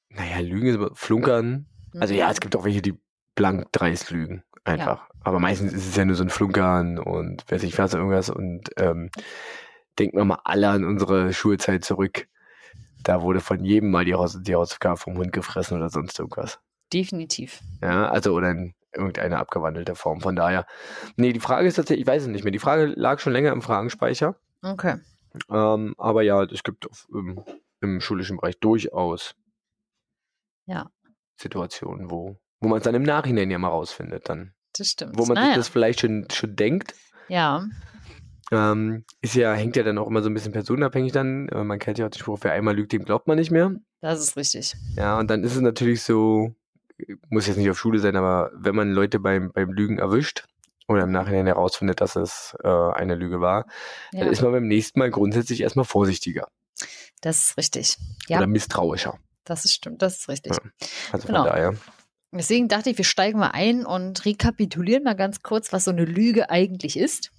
naja, 0.10 0.40
lügen 0.40 0.68
ist 0.68 0.76
aber 0.76 0.96
flunkern. 0.96 1.68
Also 2.00 2.14
ja, 2.14 2.30
es 2.30 2.40
gibt 2.40 2.56
auch 2.56 2.64
welche, 2.64 2.82
die 2.82 3.00
blank 3.36 3.72
dreist 3.72 4.12
lügen. 4.12 4.44
Einfach. 4.64 5.10
Aber 5.24 5.40
meistens 5.40 5.74
ist 5.74 5.88
es 5.88 5.96
ja 5.96 6.06
nur 6.06 6.16
so 6.16 6.24
ein 6.24 6.30
Flunkern 6.30 7.00
und 7.00 7.50
weiß 7.50 7.64
ich 7.64 7.78
was, 7.78 7.94
irgendwas. 7.94 8.30
Und 8.30 8.70
ähm, 8.78 9.10
denken 9.98 10.18
wir 10.18 10.26
mal 10.26 10.40
alle 10.44 10.70
an 10.70 10.86
unsere 10.86 11.34
Schulzeit 11.34 11.84
zurück. 11.84 12.28
Da 13.04 13.22
wurde 13.22 13.40
von 13.40 13.64
jedem 13.64 13.92
mal 13.92 14.06
die, 14.06 14.16
Haus 14.16 14.38
die 14.42 14.56
Hausaufgabe 14.56 14.98
vom 14.98 15.18
Hund 15.18 15.32
gefressen 15.34 15.78
oder 15.78 15.90
sonst 15.90 16.20
irgendwas. 16.20 16.60
Definitiv. 16.92 17.62
Ja, 17.82 18.10
also 18.10 18.34
oder 18.34 18.52
in 18.52 18.74
irgendeine 18.94 19.38
abgewandelte 19.38 19.96
Form. 19.96 20.22
Von 20.22 20.36
daher. 20.36 20.66
Nee, 21.16 21.34
die 21.34 21.40
Frage 21.40 21.68
ist 21.68 21.76
tatsächlich, 21.76 22.02
ich 22.02 22.08
weiß 22.08 22.24
es 22.24 22.28
nicht 22.28 22.44
mehr. 22.44 22.52
Die 22.52 22.60
Frage 22.60 22.86
lag 22.86 23.20
schon 23.20 23.34
länger 23.34 23.52
im 23.52 23.62
Fragenspeicher. 23.62 24.36
Okay. 24.62 24.96
Ähm, 25.50 25.96
aber 25.98 26.24
ja, 26.24 26.44
es 26.44 26.64
gibt 26.64 26.90
auf, 26.90 27.08
im, 27.14 27.42
im 27.82 28.02
schulischen 28.02 28.38
Bereich 28.38 28.60
durchaus 28.60 29.36
Ja. 30.70 30.92
Situationen, 31.36 32.12
wo, 32.12 32.38
wo 32.60 32.68
man 32.68 32.78
es 32.78 32.84
dann 32.84 32.96
im 32.96 33.04
Nachhinein 33.04 33.50
ja 33.50 33.58
mal 33.58 33.70
rausfindet, 33.70 34.30
dann. 34.30 34.54
Das 34.78 34.90
stimmt. 34.90 35.18
Wo 35.18 35.26
man 35.26 35.36
naja. 35.36 35.48
sich 35.48 35.56
das 35.56 35.70
vielleicht 35.70 36.02
schon, 36.02 36.28
schon 36.32 36.56
denkt. 36.56 36.94
ja. 37.28 37.66
Ähm, 38.52 39.06
ist 39.22 39.36
ja, 39.36 39.54
hängt 39.54 39.76
ja 39.76 39.84
dann 39.84 40.00
auch 40.00 40.08
immer 40.08 40.24
so 40.24 40.30
ein 40.30 40.34
bisschen 40.34 40.52
personenabhängig 40.52 41.12
dann. 41.12 41.46
Man 41.54 41.78
kennt 41.78 42.00
ja 42.00 42.08
auch 42.08 42.10
den 42.10 42.18
Spruch, 42.18 42.40
wer 42.42 42.54
einmal 42.54 42.76
lügt, 42.76 42.92
dem 42.94 43.06
glaubt 43.06 43.28
man 43.28 43.38
nicht 43.38 43.52
mehr. 43.52 43.76
Das 44.02 44.20
ist 44.20 44.36
richtig. 44.38 44.76
Ja, 44.96 45.20
und 45.20 45.30
dann 45.30 45.44
ist 45.44 45.56
es 45.56 45.62
natürlich 45.62 46.02
so, 46.02 46.56
muss 47.30 47.46
jetzt 47.46 47.58
nicht 47.58 47.70
auf 47.70 47.78
Schule 47.78 48.00
sein, 48.00 48.16
aber 48.16 48.50
wenn 48.56 48.76
man 48.76 48.92
Leute 48.92 49.20
beim, 49.20 49.52
beim 49.52 49.72
Lügen 49.72 50.00
erwischt 50.00 50.46
oder 50.88 51.04
im 51.04 51.12
Nachhinein 51.12 51.46
herausfindet, 51.46 52.02
dass 52.02 52.16
es 52.16 52.58
äh, 52.64 52.68
eine 52.68 53.14
Lüge 53.14 53.40
war, 53.40 53.68
Ja, 54.14 54.22
dann 54.22 54.30
ist 54.30 54.42
man 54.42 54.52
beim 54.52 54.68
nächsten 54.68 54.98
Mal 54.98 55.12
grundsätzlich 55.12 55.62
erstmal 55.62 55.86
vorsichtiger 55.86 56.48
das 57.22 57.50
ist 57.50 57.58
richtig. 57.58 57.98
Ja, 58.28 58.38
oder 58.38 58.48
misstrauischer. 58.48 59.20
Das 59.50 59.66
ist 59.66 59.74
stimmt. 59.74 60.02
Das 60.02 60.18
ist 60.18 60.30
richtig. 60.30 60.54
Ja. 60.54 60.60
Also 61.12 61.28
Genau. 61.28 61.44
von 61.44 61.50
daher. 61.52 61.74
Deswegen 62.32 62.68
dachte 62.68 62.92
ich, 62.92 62.98
wir 62.98 63.06
steigen 63.06 63.40
mal 63.40 63.52
ein 63.52 63.86
und 63.86 64.24
rekapitulieren 64.26 65.04
mal 65.04 65.16
ganz 65.16 65.42
kurz, 65.42 65.74
was 65.74 65.86
so 65.86 65.92
eine 65.92 66.06
Lüge 66.06 66.50
eigentlich 66.50 66.96
ist. 66.98 67.32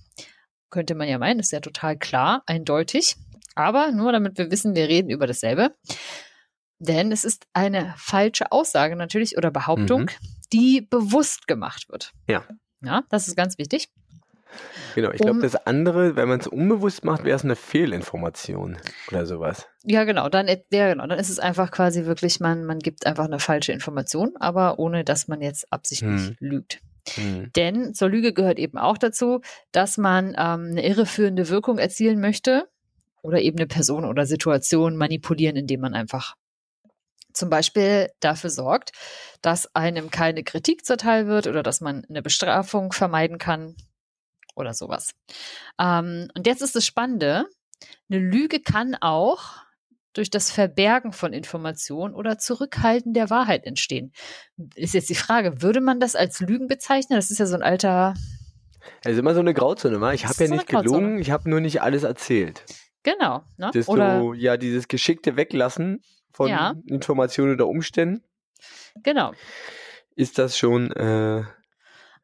Könnte 0.68 0.94
man 0.94 1.09
ja 1.09 1.18
meinen, 1.18 1.40
ist 1.40 1.53
ja 1.53 1.61
total 1.61 1.96
klar, 1.96 2.42
eindeutig. 2.46 3.16
Aber 3.55 3.92
nur 3.92 4.12
damit 4.12 4.37
wir 4.38 4.51
wissen, 4.51 4.75
wir 4.75 4.88
reden 4.88 5.11
über 5.11 5.27
dasselbe. 5.27 5.75
Denn 6.79 7.12
es 7.12 7.25
ist 7.25 7.46
eine 7.53 7.94
falsche 7.99 8.51
Aussage 8.53 8.96
natürlich 8.96 9.37
oder 9.37 9.51
Behauptung, 9.51 10.03
Mhm. 10.03 10.09
die 10.53 10.81
bewusst 10.81 11.46
gemacht 11.46 11.88
wird. 11.88 12.12
Ja. 12.29 12.44
Ja, 12.83 13.03
das 13.11 13.29
ist 13.29 13.37
ganz 13.37 13.59
wichtig. 13.59 13.90
Genau, 14.94 15.10
ich 15.10 15.18
glaube, 15.18 15.36
Um- 15.36 15.42
das 15.42 15.54
andere, 15.66 16.16
wenn 16.16 16.28
man 16.28 16.40
es 16.40 16.46
unbewusst 16.46 17.04
macht, 17.04 17.24
wäre 17.24 17.36
es 17.36 17.44
eine 17.44 17.56
Fehlinformation 17.56 18.76
oder 19.08 19.26
sowas. 19.26 19.66
Ja, 19.84 20.04
genau. 20.04 20.28
Dann, 20.28 20.48
ja, 20.72 20.92
genau. 20.92 21.06
Dann 21.06 21.18
ist 21.18 21.30
es 21.30 21.38
einfach 21.38 21.70
quasi 21.70 22.04
wirklich, 22.06 22.40
man, 22.40 22.64
man 22.64 22.78
gibt 22.78 23.06
einfach 23.06 23.24
eine 23.24 23.38
falsche 23.38 23.72
Information, 23.72 24.34
aber 24.38 24.78
ohne, 24.78 25.04
dass 25.04 25.28
man 25.28 25.40
jetzt 25.40 25.72
absichtlich 25.72 26.10
Hm. 26.28 26.36
lügt. 26.40 26.80
Hm. 27.14 27.50
Denn 27.56 27.94
zur 27.94 28.08
Lüge 28.10 28.32
gehört 28.32 28.58
eben 28.58 28.78
auch 28.78 28.98
dazu, 28.98 29.40
dass 29.72 29.96
man 29.96 30.30
ähm, 30.36 30.68
eine 30.72 30.86
irreführende 30.86 31.48
Wirkung 31.48 31.78
erzielen 31.78 32.20
möchte 32.20 32.68
oder 33.22 33.40
eben 33.40 33.58
eine 33.58 33.66
Person 33.66 34.04
oder 34.04 34.26
Situation 34.26 34.96
manipulieren, 34.96 35.56
indem 35.56 35.80
man 35.80 35.94
einfach 35.94 36.36
zum 37.32 37.48
Beispiel 37.48 38.10
dafür 38.20 38.50
sorgt, 38.50 38.92
dass 39.40 39.74
einem 39.74 40.10
keine 40.10 40.42
Kritik 40.42 40.84
zuteil 40.84 41.26
wird 41.26 41.46
oder 41.46 41.62
dass 41.62 41.80
man 41.80 42.04
eine 42.08 42.22
Bestrafung 42.22 42.92
vermeiden 42.92 43.38
kann 43.38 43.76
oder 44.54 44.74
sowas. 44.74 45.10
Ähm, 45.78 46.28
und 46.36 46.46
jetzt 46.46 46.62
ist 46.62 46.74
das 46.76 46.84
Spannende, 46.86 47.46
eine 48.10 48.20
Lüge 48.20 48.60
kann 48.60 48.94
auch 49.00 49.42
durch 50.12 50.28
das 50.30 50.50
Verbergen 50.50 51.12
von 51.12 51.32
Informationen 51.32 52.14
oder 52.14 52.36
Zurückhalten 52.36 53.14
der 53.14 53.30
Wahrheit 53.30 53.64
entstehen. 53.64 54.12
Ist 54.74 54.94
jetzt 54.94 55.08
die 55.08 55.14
Frage, 55.14 55.62
würde 55.62 55.80
man 55.80 56.00
das 56.00 56.16
als 56.16 56.40
Lügen 56.40 56.66
bezeichnen? 56.66 57.16
Das 57.16 57.30
ist 57.30 57.38
ja 57.38 57.46
so 57.46 57.54
ein 57.54 57.62
alter, 57.62 58.14
Also 59.04 59.20
immer 59.20 59.34
so 59.34 59.40
eine 59.40 59.54
Grauzone? 59.54 59.96
Ich 60.14 60.24
habe 60.26 60.34
ja 60.38 60.44
ist 60.44 60.48
so 60.48 60.54
nicht 60.56 60.66
gelogen, 60.66 61.18
ich 61.20 61.30
habe 61.30 61.48
nur 61.48 61.60
nicht 61.60 61.80
alles 61.82 62.02
erzählt. 62.02 62.64
genau, 63.04 63.44
ne? 63.56 63.66
Das 63.72 63.76
ist 63.76 63.88
Oder 63.88 64.34
ja, 64.34 64.56
dieses 64.56 64.88
geschickte 64.88 65.36
Weglassen 65.36 66.02
von 66.32 66.48
Ja. 66.48 66.74
Informationen 66.86 67.54
oder 67.54 67.68
Umständen, 67.68 68.24
genau. 69.04 69.32
ist 70.16 70.38
das 70.38 70.58
schon, 70.58 70.90
äh, 70.92 71.44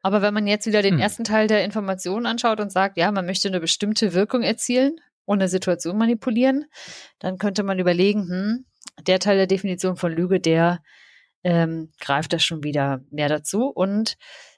Aber 0.07 0.21
wenn 0.21 0.33
man 0.33 0.47
jetzt 0.47 0.65
wieder 0.65 0.81
den 0.81 0.93
Hm. 0.93 1.01
ersten 1.01 1.25
Teil 1.25 1.47
der 1.47 1.65
Informationen 1.65 2.27
anschaut 2.27 2.61
und 2.61 2.71
sagt, 2.71 2.97
ja, 2.97 3.11
man 3.11 3.25
möchte 3.25 3.49
eine 3.49 3.59
bestimmte 3.59 4.13
Wirkung 4.13 4.41
erzielen 4.41 5.01
und 5.25 5.41
eine 5.41 5.49
Situation 5.49 5.97
manipulieren, 5.97 6.63
dann 7.19 7.37
könnte 7.37 7.61
man 7.63 7.77
überlegen, 7.77 8.29
hm, 8.29 8.65
der 9.05 9.19
Teil 9.19 9.35
der 9.35 9.47
Definition 9.47 9.97
von 9.97 10.13
Lüge, 10.13 10.39
der 10.39 10.81
ähm, 11.43 11.91
greift 11.99 12.31
da 12.31 12.39
schon 12.39 12.63
wieder 12.63 13.01
mehr 13.11 13.27
dazu. 13.27 13.67
Und 13.67 14.15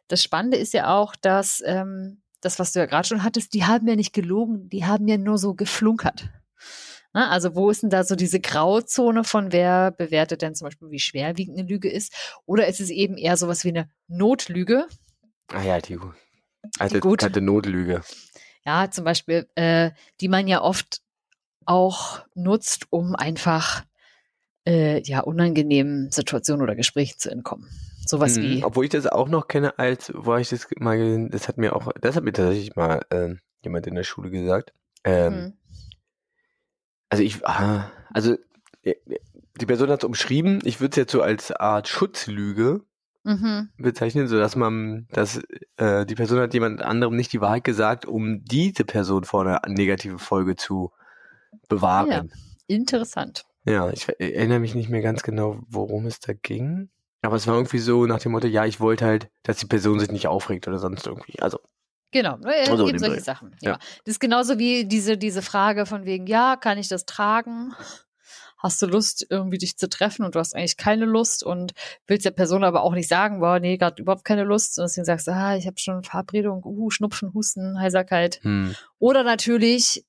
das 0.07 0.21
Spannende 0.21 0.55
ist 0.57 0.71
ja 0.75 0.95
auch, 0.95 1.15
dass 1.15 1.63
ähm, 1.65 2.21
das, 2.41 2.59
was 2.59 2.71
du 2.73 2.79
ja 2.81 2.85
gerade 2.85 3.07
schon 3.07 3.23
hattest, 3.23 3.55
die 3.55 3.65
haben 3.65 3.87
ja 3.87 3.95
nicht 3.95 4.13
gelogen, 4.13 4.69
die 4.69 4.85
haben 4.85 5.07
ja 5.07 5.17
nur 5.17 5.39
so 5.39 5.55
geflunkert. 5.55 6.29
Na, 7.11 7.31
also 7.31 7.55
wo 7.55 7.71
ist 7.71 7.81
denn 7.81 7.89
da 7.89 8.03
so 8.03 8.15
diese 8.15 8.39
Grauzone 8.39 9.23
von 9.23 9.51
wer 9.51 9.89
bewertet 9.89 10.43
denn 10.43 10.53
zum 10.53 10.65
Beispiel, 10.65 10.91
wie 10.91 10.99
schwerwiegend 10.99 11.57
eine 11.57 11.67
Lüge 11.67 11.89
ist? 11.89 12.13
Oder 12.45 12.67
ist 12.67 12.79
es 12.79 12.91
eben 12.91 13.17
eher 13.17 13.35
sowas 13.35 13.63
wie 13.63 13.69
eine 13.69 13.89
Notlüge, 14.07 14.85
ah 15.53 15.61
ja, 15.63 15.79
die, 15.79 15.97
alte, 16.77 16.99
gut. 16.99 17.23
alte 17.23 17.41
Notlüge. 17.41 18.01
ja, 18.65 18.89
zum 18.91 19.05
Beispiel, 19.05 19.47
äh, 19.55 19.91
die 20.21 20.27
man 20.27 20.47
ja 20.47 20.61
oft 20.61 21.01
auch 21.65 22.21
nutzt, 22.35 22.87
um 22.89 23.15
einfach 23.15 23.83
äh, 24.67 25.01
ja 25.03 25.21
unangenehmen 25.21 26.11
Situationen 26.11 26.61
oder 26.63 26.75
Gesprächen 26.75 27.19
zu 27.19 27.29
entkommen. 27.29 27.69
Sowas 28.05 28.37
Mhm, 28.37 28.41
wie, 28.41 28.63
Obwohl 28.63 28.85
ich 28.85 28.91
das 28.91 29.05
auch 29.05 29.27
noch 29.27 29.47
kenne, 29.47 29.77
als, 29.77 30.11
wo 30.15 30.35
ich 30.35 30.49
das 30.49 30.67
mal 30.79 30.97
gesehen, 30.97 31.29
das 31.29 31.47
hat 31.47 31.57
mir 31.57 31.75
auch, 31.75 31.91
das 32.01 32.15
hat 32.15 32.23
mir 32.23 32.33
tatsächlich 32.33 32.75
mal 32.75 33.01
äh, 33.11 33.35
jemand 33.63 33.85
in 33.87 33.95
der 33.95 34.03
Schule 34.03 34.31
gesagt. 34.31 34.73
Ähm, 35.03 35.33
hm, 35.33 35.53
Also 37.09 37.23
ich, 37.23 37.45
ah, 37.45 37.91
also 38.13 38.35
äh, 38.83 38.95
die 39.61 39.65
Person 39.65 39.89
hat 39.89 39.99
es 39.99 40.07
umschrieben, 40.07 40.59
ich 40.63 40.79
würde 40.79 40.91
es 40.91 40.95
jetzt 40.95 41.11
so 41.11 41.21
als 41.21 41.51
Art 41.51 41.87
Schutzlüge 41.87 42.81
mhm, 43.23 43.69
bezeichnen, 43.77 44.27
so 44.27 44.37
dass 44.39 44.55
man, 44.55 45.07
dass 45.11 45.41
äh, 45.77 46.05
die 46.05 46.15
Person 46.15 46.39
hat 46.39 46.53
jemand 46.53 46.81
anderem 46.81 47.15
nicht 47.15 47.33
die 47.33 47.41
Wahrheit 47.41 47.63
gesagt, 47.63 48.05
um 48.05 48.43
diese 48.45 48.83
Person 48.85 49.23
vor 49.23 49.41
einer 49.45 49.61
negativen 49.67 50.19
Folge 50.19 50.55
zu 50.55 50.91
bewahren. 51.67 52.31
interessant. 52.67 53.45
Ja, 53.65 53.89
ich 53.89 54.05
ver- 54.05 54.19
erinnere 54.19 54.59
mich 54.59 54.75
nicht 54.75 54.89
mehr 54.89 55.01
ganz 55.01 55.21
genau, 55.23 55.59
worum 55.67 56.05
es 56.05 56.19
da 56.19 56.33
ging. 56.33 56.89
Aber 57.21 57.35
es 57.35 57.47
war 57.47 57.55
irgendwie 57.55 57.79
so 57.79 58.05
nach 58.05 58.19
dem 58.19 58.31
Motto, 58.31 58.47
ja, 58.47 58.65
ich 58.65 58.79
wollte 58.79 59.05
halt, 59.05 59.29
dass 59.43 59.57
die 59.57 59.65
Person 59.65 59.99
sich 59.99 60.09
nicht 60.11 60.27
aufregt 60.27 60.67
oder 60.67 60.79
sonst 60.79 61.05
irgendwie. 61.05 61.39
Also 61.41 61.59
Genau, 62.11 62.39
äh, 62.45 62.67
Also 62.69 62.87
eben 62.87 62.97
solche. 62.97 63.21
Sachen. 63.21 63.55
Ja. 63.61 63.71
Ja. 63.73 63.77
Das 64.05 64.13
ist 64.13 64.19
genauso 64.19 64.57
wie 64.57 64.85
diese, 64.85 65.17
diese 65.17 65.41
Frage 65.43 65.85
von 65.85 66.05
wegen, 66.05 66.25
ja, 66.25 66.55
kann 66.55 66.77
ich 66.79 66.87
das 66.87 67.05
tragen? 67.05 67.73
Hast 68.59 68.81
du 68.81 68.85
Lust, 68.85 69.25
irgendwie 69.29 69.57
dich 69.57 69.77
zu 69.77 69.89
treffen 69.89 70.23
und 70.25 70.35
du 70.35 70.39
hast 70.39 70.55
eigentlich 70.55 70.77
keine 70.77 71.05
Lust 71.05 71.43
und 71.43 71.73
willst 72.07 72.25
der 72.25 72.31
Person 72.31 72.63
aber 72.63 72.83
auch 72.83 72.93
nicht 72.93 73.07
sagen, 73.07 73.39
boah, 73.39 73.59
nee, 73.59 73.77
gerade 73.77 74.01
überhaupt 74.01 74.25
keine 74.25 74.43
Lust. 74.43 74.77
Und 74.77 74.83
deswegen 74.83 75.05
sagst 75.05 75.27
du, 75.27 75.31
ah, 75.31 75.55
ich 75.55 75.65
habe 75.65 75.79
schon 75.79 76.03
Verabredung, 76.03 76.63
uh, 76.65 76.89
Schnupfen, 76.89 77.33
Husten, 77.33 77.79
Heiserkeit. 77.79 78.39
Hm. 78.43 78.75
Oder 78.99 79.23
natürlich 79.23 80.05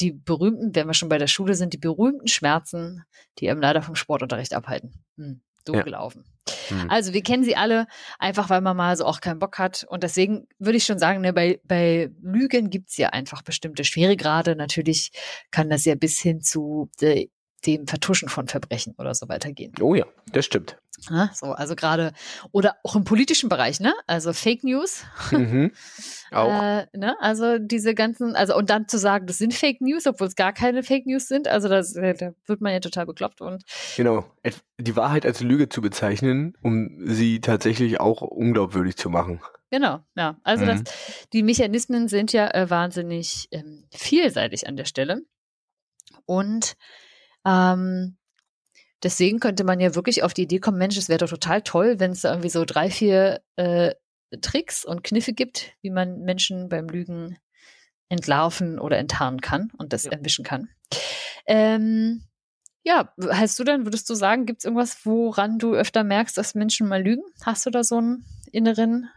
die 0.00 0.12
berühmten, 0.12 0.74
wenn 0.74 0.86
wir 0.86 0.94
schon 0.94 1.08
bei 1.08 1.18
der 1.18 1.26
Schule 1.26 1.54
sind, 1.54 1.72
die 1.72 1.78
berühmten 1.78 2.28
Schmerzen, 2.28 3.04
die 3.38 3.46
eben 3.46 3.60
leider 3.60 3.82
vom 3.82 3.94
Sportunterricht 3.94 4.54
abhalten. 4.54 5.04
Hm, 5.16 5.40
doof 5.64 5.76
Ja. 5.76 5.82
gelaufen. 5.82 6.24
Hm. 6.68 6.90
Also 6.90 7.12
wir 7.14 7.22
kennen 7.22 7.44
sie 7.44 7.56
alle, 7.56 7.86
einfach 8.18 8.50
weil 8.50 8.60
man 8.60 8.76
mal 8.76 8.96
so 8.96 9.04
auch 9.04 9.20
keinen 9.20 9.38
Bock 9.38 9.58
hat. 9.58 9.84
Und 9.88 10.02
deswegen 10.02 10.46
würde 10.58 10.76
ich 10.76 10.84
schon 10.84 10.98
sagen, 10.98 11.20
ne, 11.20 11.32
bei, 11.32 11.60
bei 11.64 12.10
Lügen 12.20 12.70
gibt's 12.70 12.96
ja 12.96 13.10
einfach 13.10 13.42
bestimmte 13.42 13.84
Schweregrade. 13.84 14.56
Natürlich 14.56 15.10
kann 15.50 15.70
das 15.70 15.84
ja 15.84 15.94
bis 15.94 16.18
hin 16.18 16.40
zu 16.42 16.90
de, 17.00 17.30
dem 17.66 17.86
Vertuschen 17.86 18.28
von 18.28 18.48
Verbrechen 18.48 18.94
oder 18.98 19.14
so 19.14 19.28
weitergehen. 19.28 19.72
Oh 19.80 19.94
ja, 19.94 20.04
das 20.32 20.44
stimmt. 20.44 20.76
Ne? 21.10 21.30
So, 21.34 21.46
also 21.52 21.74
gerade, 21.76 22.12
oder 22.52 22.76
auch 22.82 22.94
im 22.96 23.04
politischen 23.04 23.48
Bereich, 23.48 23.80
ne? 23.80 23.92
Also 24.06 24.32
Fake 24.32 24.64
News. 24.64 25.04
Mhm. 25.30 25.72
Auch. 26.30 26.62
Äh, 26.62 26.86
ne? 26.94 27.16
Also 27.20 27.58
diese 27.58 27.94
ganzen, 27.94 28.36
also 28.36 28.56
und 28.56 28.70
dann 28.70 28.88
zu 28.88 28.96
sagen, 28.98 29.26
das 29.26 29.38
sind 29.38 29.52
Fake 29.52 29.80
News, 29.80 30.06
obwohl 30.06 30.28
es 30.28 30.36
gar 30.36 30.52
keine 30.52 30.82
Fake 30.82 31.06
News 31.06 31.26
sind, 31.28 31.48
also 31.48 31.68
das, 31.68 31.94
äh, 31.96 32.14
da 32.14 32.32
wird 32.46 32.60
man 32.60 32.72
ja 32.72 32.80
total 32.80 33.06
bekloppt 33.06 33.40
und 33.40 33.64
Genau. 33.96 34.24
Die 34.78 34.96
Wahrheit 34.96 35.26
als 35.26 35.40
Lüge 35.40 35.68
zu 35.68 35.82
bezeichnen, 35.82 36.56
um 36.62 37.06
sie 37.06 37.40
tatsächlich 37.40 38.00
auch 38.00 38.22
unglaubwürdig 38.22 38.96
zu 38.96 39.10
machen. 39.10 39.40
Genau, 39.70 40.00
ja. 40.16 40.38
Also 40.44 40.64
Mhm. 40.64 40.68
das, 40.68 40.82
die 41.32 41.42
Mechanismen 41.42 42.08
sind 42.08 42.32
ja 42.32 42.48
äh, 42.54 42.70
wahnsinnig 42.70 43.48
ähm, 43.50 43.84
vielseitig 43.90 44.68
an 44.68 44.76
der 44.76 44.84
Stelle. 44.84 45.22
Und 46.26 46.76
ähm, 47.46 48.16
deswegen 49.02 49.40
könnte 49.40 49.64
man 49.64 49.80
ja 49.80 49.94
wirklich 49.94 50.22
auf 50.22 50.34
die 50.34 50.42
Idee 50.42 50.60
kommen, 50.60 50.78
Mensch, 50.78 50.96
es 50.96 51.08
wäre 51.08 51.18
doch 51.18 51.28
total 51.28 51.62
toll, 51.62 52.00
wenn 52.00 52.12
es 52.12 52.22
da 52.22 52.30
irgendwie 52.30 52.50
so 52.50 52.64
drei, 52.64 52.90
vier 52.90 53.42
äh, 53.56 53.94
Tricks 54.40 54.84
und 54.84 55.04
Kniffe 55.04 55.32
gibt, 55.32 55.72
wie 55.82 55.90
man 55.90 56.20
Menschen 56.20 56.68
beim 56.68 56.88
Lügen 56.88 57.38
entlarven 58.08 58.78
oder 58.78 58.98
enttarnen 58.98 59.40
kann 59.40 59.70
und 59.78 59.92
das 59.92 60.04
Ja. 60.04 60.12
erwischen 60.12 60.44
kann. 60.44 60.68
Ähm, 61.46 62.24
ja, 62.82 63.12
heißt 63.18 63.58
du 63.58 63.64
dann, 63.64 63.86
würdest 63.86 64.08
du 64.10 64.14
sagen, 64.14 64.44
gibt 64.46 64.60
es 64.60 64.64
irgendwas, 64.64 65.04
woran 65.06 65.58
du 65.58 65.74
öfter 65.74 66.04
merkst, 66.04 66.36
dass 66.36 66.54
Menschen 66.54 66.86
mal 66.88 67.02
lügen? 67.02 67.22
Hast 67.44 67.64
du 67.66 67.70
da 67.70 67.82
so 67.82 67.96
einen 67.98 68.24
inneren 68.52 69.08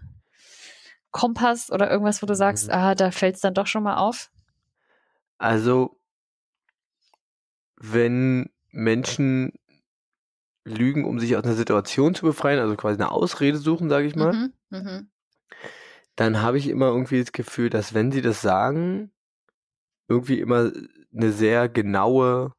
Kompass 1.12 1.72
oder 1.72 1.90
irgendwas, 1.90 2.22
wo 2.22 2.26
du 2.28 2.36
sagst, 2.36 2.68
Mhm. 2.68 2.74
ah, 2.74 2.96
da 2.96 3.12
fällt 3.12 3.36
es 3.36 3.42
dann 3.42 3.54
doch 3.54 3.68
schon 3.68 3.84
mal 3.84 3.98
auf? 3.98 4.32
Also, 5.38 5.97
wenn 7.78 8.50
Menschen 8.72 9.54
lügen, 10.66 11.06
um 11.06 11.20
sich 11.20 11.36
aus 11.36 11.44
einer 11.44 11.54
Situation 11.56 12.14
zu 12.14 12.26
befreien, 12.26 12.60
also 12.60 12.76
quasi 12.76 13.00
eine 13.00 13.12
Ausrede 13.12 13.58
suchen, 13.58 13.90
sage 13.90 14.08
ich 14.08 14.16
mal, 14.16 14.34
Mhm, 14.34 14.54
mhm, 14.70 15.10
dann 16.16 16.42
habe 16.42 16.58
ich 16.58 16.68
immer 16.68 16.88
irgendwie 16.88 17.20
das 17.20 17.32
Gefühl, 17.32 17.70
dass 17.70 17.94
wenn 17.94 18.12
sie 18.12 18.22
das 18.22 18.42
sagen, 18.42 19.12
irgendwie 20.08 20.40
immer 20.40 20.72
eine 21.16 21.32
sehr 21.32 21.70
genaue 21.70 22.54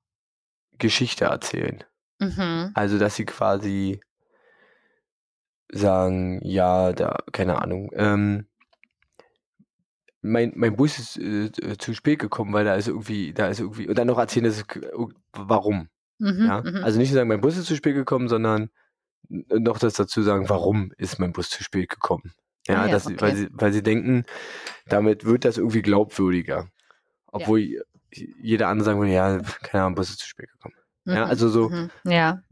Geschichte 0.79 1.27
erzählen. 1.27 1.83
mhm, 2.21 2.71
Also, 2.75 2.99
dass 2.99 3.17
sie 3.17 3.25
quasi 3.25 4.01
sagen, 5.71 6.41
ja, 6.43 6.93
da, 6.93 7.19
keine 7.33 7.61
Ahnung, 7.61 7.91
ähm, 7.95 8.47
mein, 10.23 10.53
mein 10.57 10.77
Bus 10.77 10.99
ist 10.99 11.19
äh, 11.19 11.77
zu 11.79 11.95
spät 11.95 12.19
gekommen, 12.19 12.53
weil 12.53 12.65
da 12.65 12.75
ist 12.75 12.89
irgendwie, 12.89 13.33
da 13.33 13.49
ist 13.49 13.61
irgendwie, 13.61 13.89
und 13.89 13.97
dann 13.99 14.07
noch 14.09 14.19
erzählen, 14.19 14.45
dass 14.45 14.57
es, 14.59 14.65
warum. 15.33 15.89
mhm, 16.19 16.45
Ja? 16.47 16.63
mhm. 16.63 16.85
Also 16.85 16.99
nicht 16.99 17.11
nur 17.11 17.17
sagen, 17.17 17.29
mein 17.29 17.41
Bus 17.41 17.57
ist 17.57 17.67
zu 17.67 17.77
spät 17.77 17.95
gekommen, 17.95 18.29
sondern 18.29 18.71
noch 19.29 19.79
das 19.79 19.95
dazu 19.95 20.23
sagen, 20.23 20.49
warum 20.49 20.93
ist 20.97 21.19
mein 21.19 21.33
Bus 21.33 21.51
zu 21.51 21.63
spät 21.63 21.89
gekommen. 21.91 22.33
Ja, 22.67 22.83
Ah 22.83 22.87
ja, 22.87 22.93
dass 22.93 23.05
sie, 23.05 23.21
weil 23.21 23.33
okay. 23.33 23.37
sie, 23.43 23.49
weil 23.53 23.73
sie 23.73 23.83
denken, 23.83 24.25
damit 24.89 25.25
wird 25.25 25.45
das 25.45 25.57
irgendwie 25.59 25.83
glaubwürdiger. 25.83 26.69
Obwohl 27.27 27.83
jeder 28.11 28.69
andere 28.69 28.85
sagen 28.87 29.01
würde, 29.01 29.13
ja, 29.13 29.39
keine 29.63 29.85
Ahnung, 29.85 29.95
Bus 29.97 30.11
ist 30.11 30.19
zu 30.21 30.27
spät 30.27 30.51
gekommen. 30.51 30.75
Ja, 31.05 31.25
Mhm, 31.25 31.31
also 31.31 31.49
so 31.49 31.69
mhm. 31.71 31.91
Ja. 32.05 32.43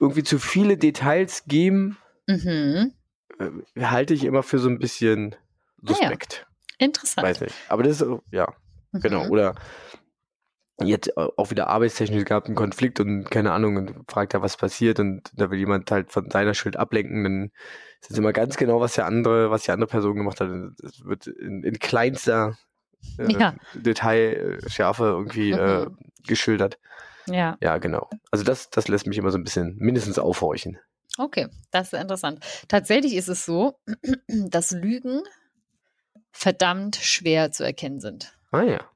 irgendwie 0.00 0.24
zu 0.24 0.38
viele 0.38 0.76
Details 0.76 1.44
geben, 1.46 1.96
Mhm. 2.26 2.92
äh, 3.38 3.82
halte 3.84 4.14
ich 4.14 4.24
immer 4.24 4.42
für 4.42 4.58
so 4.58 4.68
ein 4.68 4.78
bisschen 4.78 5.34
Ah 5.34 5.36
ja. 5.90 5.94
suspekt. 5.94 6.46
Interessant. 6.78 7.26
Weiß 7.26 7.40
nicht. 7.40 7.54
Aber 7.68 7.82
das 7.82 8.00
ist, 8.00 8.08
ja, 8.30 8.52
genau. 8.92 9.24
Mhm. 9.24 9.30
Oder 9.30 9.54
jetzt 10.82 11.16
auch 11.16 11.50
wieder 11.50 11.68
arbeitstechnisch, 11.68 12.24
gab 12.24 12.46
einen 12.46 12.56
Konflikt 12.56 12.98
und 12.98 13.30
keine 13.30 13.52
Ahnung, 13.52 13.76
und 13.76 14.10
fragt 14.10 14.34
da, 14.34 14.42
was 14.42 14.56
passiert 14.56 14.98
und 14.98 15.30
da 15.36 15.50
will 15.50 15.58
jemand 15.58 15.90
halt 15.90 16.10
von 16.10 16.28
seiner 16.30 16.54
Schuld 16.54 16.76
ablenken, 16.76 17.22
dann 17.22 17.52
ist 18.00 18.10
es 18.10 18.18
immer 18.18 18.32
ganz 18.32 18.56
genau, 18.56 18.80
was 18.80 18.94
der 18.94 19.06
andere, 19.06 19.50
was 19.50 19.62
die 19.62 19.70
andere 19.70 19.88
Person 19.88 20.16
gemacht 20.16 20.40
hat. 20.40 20.48
Es 20.82 21.04
wird 21.04 21.28
in, 21.28 21.62
in 21.62 21.78
kleinster 21.78 22.58
äh, 23.18 23.32
Ja. 23.32 23.54
Detailschärfe 23.74 25.04
irgendwie 25.04 25.52
äh, 25.52 25.86
Mhm. 25.86 25.96
geschildert. 26.26 26.78
Ja, 27.26 27.56
Ja, 27.62 27.78
genau. 27.78 28.10
Also 28.32 28.44
das, 28.44 28.68
das 28.70 28.88
lässt 28.88 29.06
mich 29.06 29.16
immer 29.16 29.30
so 29.30 29.38
ein 29.38 29.44
bisschen 29.44 29.76
mindestens 29.78 30.18
aufhorchen. 30.18 30.78
okay. 31.18 31.46
Das 31.70 31.92
ist 31.92 32.00
interessant. 32.00 32.44
Tatsächlich 32.68 33.14
ist 33.14 33.28
es 33.28 33.44
so, 33.46 33.78
dass 34.28 34.72
Lügen 34.72 35.22
verdammt 36.34 36.96
schwer 36.96 37.52
zu 37.52 37.64
erkennen 37.64 38.00
sind. 38.00 38.36
Ah 38.50 38.62
ja. 38.62 38.90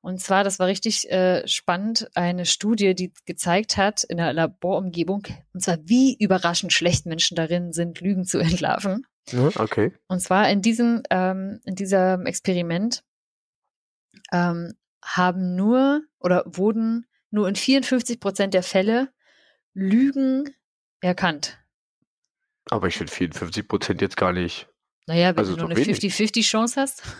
Und 0.00 0.20
zwar, 0.20 0.44
das 0.44 0.58
war 0.58 0.66
richtig 0.66 1.10
äh, 1.10 1.48
spannend, 1.48 2.10
eine 2.14 2.44
Studie, 2.44 2.94
die 2.94 3.14
gezeigt 3.24 3.78
hat 3.78 4.04
in 4.04 4.18
der 4.18 4.34
Laborumgebung, 4.34 5.26
und 5.54 5.60
zwar 5.62 5.78
wie 5.84 6.14
überraschend 6.18 6.74
schlecht 6.74 7.06
Menschen 7.06 7.36
darin 7.36 7.72
sind, 7.72 8.02
Lügen 8.02 8.26
zu 8.26 8.38
entlarven. 8.38 9.06
Okay. 9.32 9.94
Und 10.06 10.20
zwar 10.20 10.50
in 10.50 10.60
diesem, 10.60 11.02
ähm, 11.08 11.60
in 11.64 11.74
diesem 11.76 12.26
Experiment 12.26 13.02
ähm, 14.30 14.74
haben 15.02 15.54
nur 15.56 16.02
oder 16.18 16.44
wurden 16.46 17.06
nur 17.30 17.48
in 17.48 17.56
54 17.56 18.20
Prozent 18.20 18.52
der 18.52 18.62
Fälle 18.62 19.08
Lügen 19.72 20.54
erkannt. 21.00 21.58
Aber 22.68 22.88
ich 22.88 22.96
finde 22.96 23.12
54 23.12 23.66
Prozent 23.66 24.02
jetzt 24.02 24.18
gar 24.18 24.32
nicht. 24.32 24.68
Naja, 25.06 25.28
wenn 25.30 25.38
Also 25.38 25.52
du 25.54 25.60
nur 25.60 25.70
eine 25.70 25.78
wenig. 25.78 25.98
50-50 25.98 26.42
Chance 26.42 26.80
hast. 26.80 27.02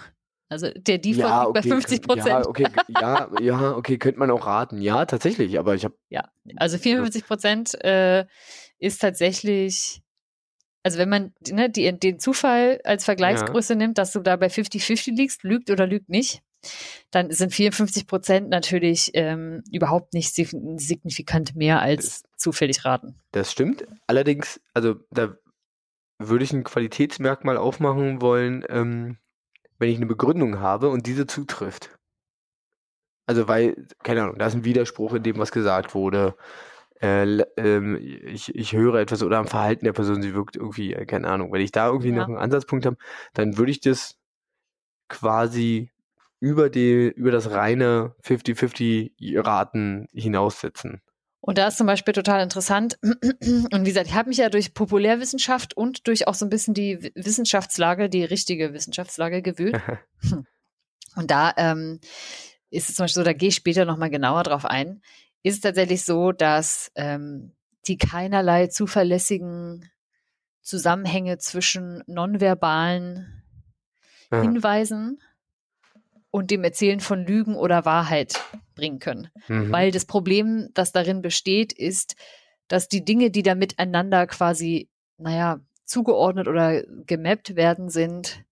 Also 0.51 0.71
der 0.77 0.99
Default 0.99 1.47
liegt 1.47 1.55
bei 1.55 1.63
50 1.63 2.01
Ja, 2.01 2.07
Prozent. 2.07 2.47
okay, 2.47 2.67
ja, 2.89 3.31
ja, 3.41 3.77
okay, 3.77 3.97
könnte 3.99 4.21
man 4.21 4.31
auch 4.31 4.47
raten. 4.47 4.81
Ja, 4.83 5.07
tatsächlich, 5.07 5.59
aber 5.59 5.75
ich 5.75 5.85
habe 5.85 5.97
Ja, 6.11 6.31
also 6.57 6.77
54 6.77 7.27
Prozent 7.27 7.83
äh, 7.83 8.27
ist 8.79 9.01
tatsächlich, 9.01 10.03
also 10.85 10.99
wenn 10.99 11.09
man 11.09 11.33
ne, 11.51 11.71
die, 11.71 11.91
den 11.99 12.21
Zufall 12.21 12.79
als 12.85 13.07
Vergleichsgröße 13.07 13.75
nimmt, 13.75 13.97
dass 13.97 14.13
du 14.13 14.21
da 14.21 14.37
bei 14.37 14.47
50-50 14.49 15.17
liegst, 15.17 15.43
lügt 15.45 15.71
oder 15.71 15.87
lügt 15.87 16.11
nicht, 16.11 16.43
dann 17.11 17.31
sind 17.33 17.53
54 17.55 18.07
Prozent 18.07 18.51
natürlich 18.51 19.13
ähm, 19.15 19.63
überhaupt 19.73 20.13
nicht 20.13 20.35
sign- 20.37 20.79
signifikant 20.79 21.57
mehr 21.57 21.81
als 21.81 22.23
zufällig 22.37 22.85
raten. 22.85 23.19
Das 23.33 23.51
stimmt. 23.51 23.87
Allerdings, 24.07 24.61
also 24.75 24.97
da 25.11 25.37
würde 26.19 26.45
ich 26.45 26.53
ein 26.53 26.65
Qualitätsmerkmal 26.65 27.57
aufmachen 27.57 28.21
wollen, 28.21 28.65
ähm, 28.69 29.19
wenn 29.79 29.91
ich 29.91 29.97
eine 29.97 30.07
Begründung 30.07 30.61
habe 30.61 30.89
und 30.89 31.07
diese 31.07 31.27
zutrifft. 31.27 31.99
Also 33.27 33.49
weil, 33.49 33.87
keine 34.03 34.23
Ahnung, 34.23 34.39
da 34.39 34.47
ist 34.47 34.55
ein 34.55 34.65
Widerspruch 34.65 35.15
in 35.15 35.23
dem, 35.23 35.39
was 35.39 35.51
gesagt 35.53 35.95
wurde. 35.95 36.37
Äh, 37.01 37.41
ähm, 37.57 37.99
ich, 38.01 38.55
ich 38.55 38.73
höre 38.75 38.97
etwas 38.97 39.23
oder 39.23 39.39
am 39.39 39.47
Verhalten 39.49 39.85
der 39.85 39.93
Person, 39.93 40.23
sie 40.23 40.35
wirkt 40.35 40.57
irgendwie, 40.57 40.95
äh, 40.95 41.07
keine 41.07 41.29
Ahnung. 41.29 41.53
Wenn 41.53 41.61
ich 41.61 41.73
da 41.73 41.87
irgendwie 41.89 42.11
Ja. 42.11 42.17
noch 42.17 42.29
einen 42.29 42.37
Ansatzpunkt 42.39 42.87
habe, 42.87 42.97
dann 43.35 43.57
würde 43.57 43.73
ich 43.73 43.81
das 43.81 44.17
quasi 45.09 45.91
über 46.41 46.71
die, 46.71 47.09
über 47.09 47.31
das 47.31 47.51
reine 47.51 48.15
50-50 48.23 49.13
Raten 49.39 50.07
hinaussetzen. 50.13 51.01
Und 51.47 51.59
da 51.59 51.69
ist 51.69 51.77
zum 51.77 51.87
Beispiel 51.87 52.15
total 52.15 52.43
interessant. 52.43 52.99
Und 53.03 53.81
wie 53.81 53.91
gesagt, 53.91 54.07
ich 54.07 54.15
habe 54.15 54.31
mich 54.31 54.39
ja 54.39 54.49
durch 54.49 54.73
Populärwissenschaft 54.73 55.77
und 55.77 56.07
durch 56.09 56.27
auch 56.27 56.33
so 56.33 56.47
ein 56.47 56.49
bisschen 56.49 56.73
die 56.73 57.13
Wissenschaftslage, 57.15 58.09
die 58.09 58.25
richtige 58.25 58.73
Wissenschaftslage 58.73 59.43
gewühlt. 59.43 59.79
Und 61.17 61.31
da 61.31 61.53
ähm, 61.59 62.01
ist 62.71 62.89
es 62.89 62.97
zum 62.97 63.05
Beispiel 63.05 63.21
so, 63.21 63.25
da 63.25 63.35
gehe 63.35 63.51
ich 63.51 63.57
später 63.57 63.85
nochmal 63.85 64.09
genauer 64.09 64.43
drauf 64.43 64.65
ein, 64.65 65.03
ist 65.43 65.57
es 65.57 65.61
tatsächlich 65.61 66.03
so, 66.03 66.33
dass 66.33 66.91
ähm, 66.95 67.53
die 67.87 67.99
keinerlei 67.99 68.69
zuverlässigen 68.69 69.91
Zusammenhänge 70.63 71.37
zwischen 71.37 72.03
nonverbalen. 72.07 73.43
Hinweisen 74.33 75.21
und 76.35 76.51
dem 76.51 76.65
Erzählen 76.65 76.99
von 76.99 77.25
Lügen 77.25 77.55
oder 77.55 77.85
Wahrheit 77.85 78.41
bringen 78.75 78.99
können. 78.99 79.29
Mhm. 79.47 79.71
Weil 79.71 79.93
das 79.93 80.05
Problem, 80.05 80.69
das 80.75 80.91
darin 80.91 81.23
besteht, 81.23 81.73
ist, 81.73 82.17
dass 82.67 82.89
die 82.89 83.05
Dinge, 83.05 83.31
die 83.31 83.45
da 83.45 83.55
miteinander 83.55 84.27
quasi, 84.27 84.89
naja, 85.17 85.61
zugeordnet 85.85 86.49
oder 86.49 86.83
gemappt 87.07 87.55
werden, 87.55 87.89
sind, 87.89 88.43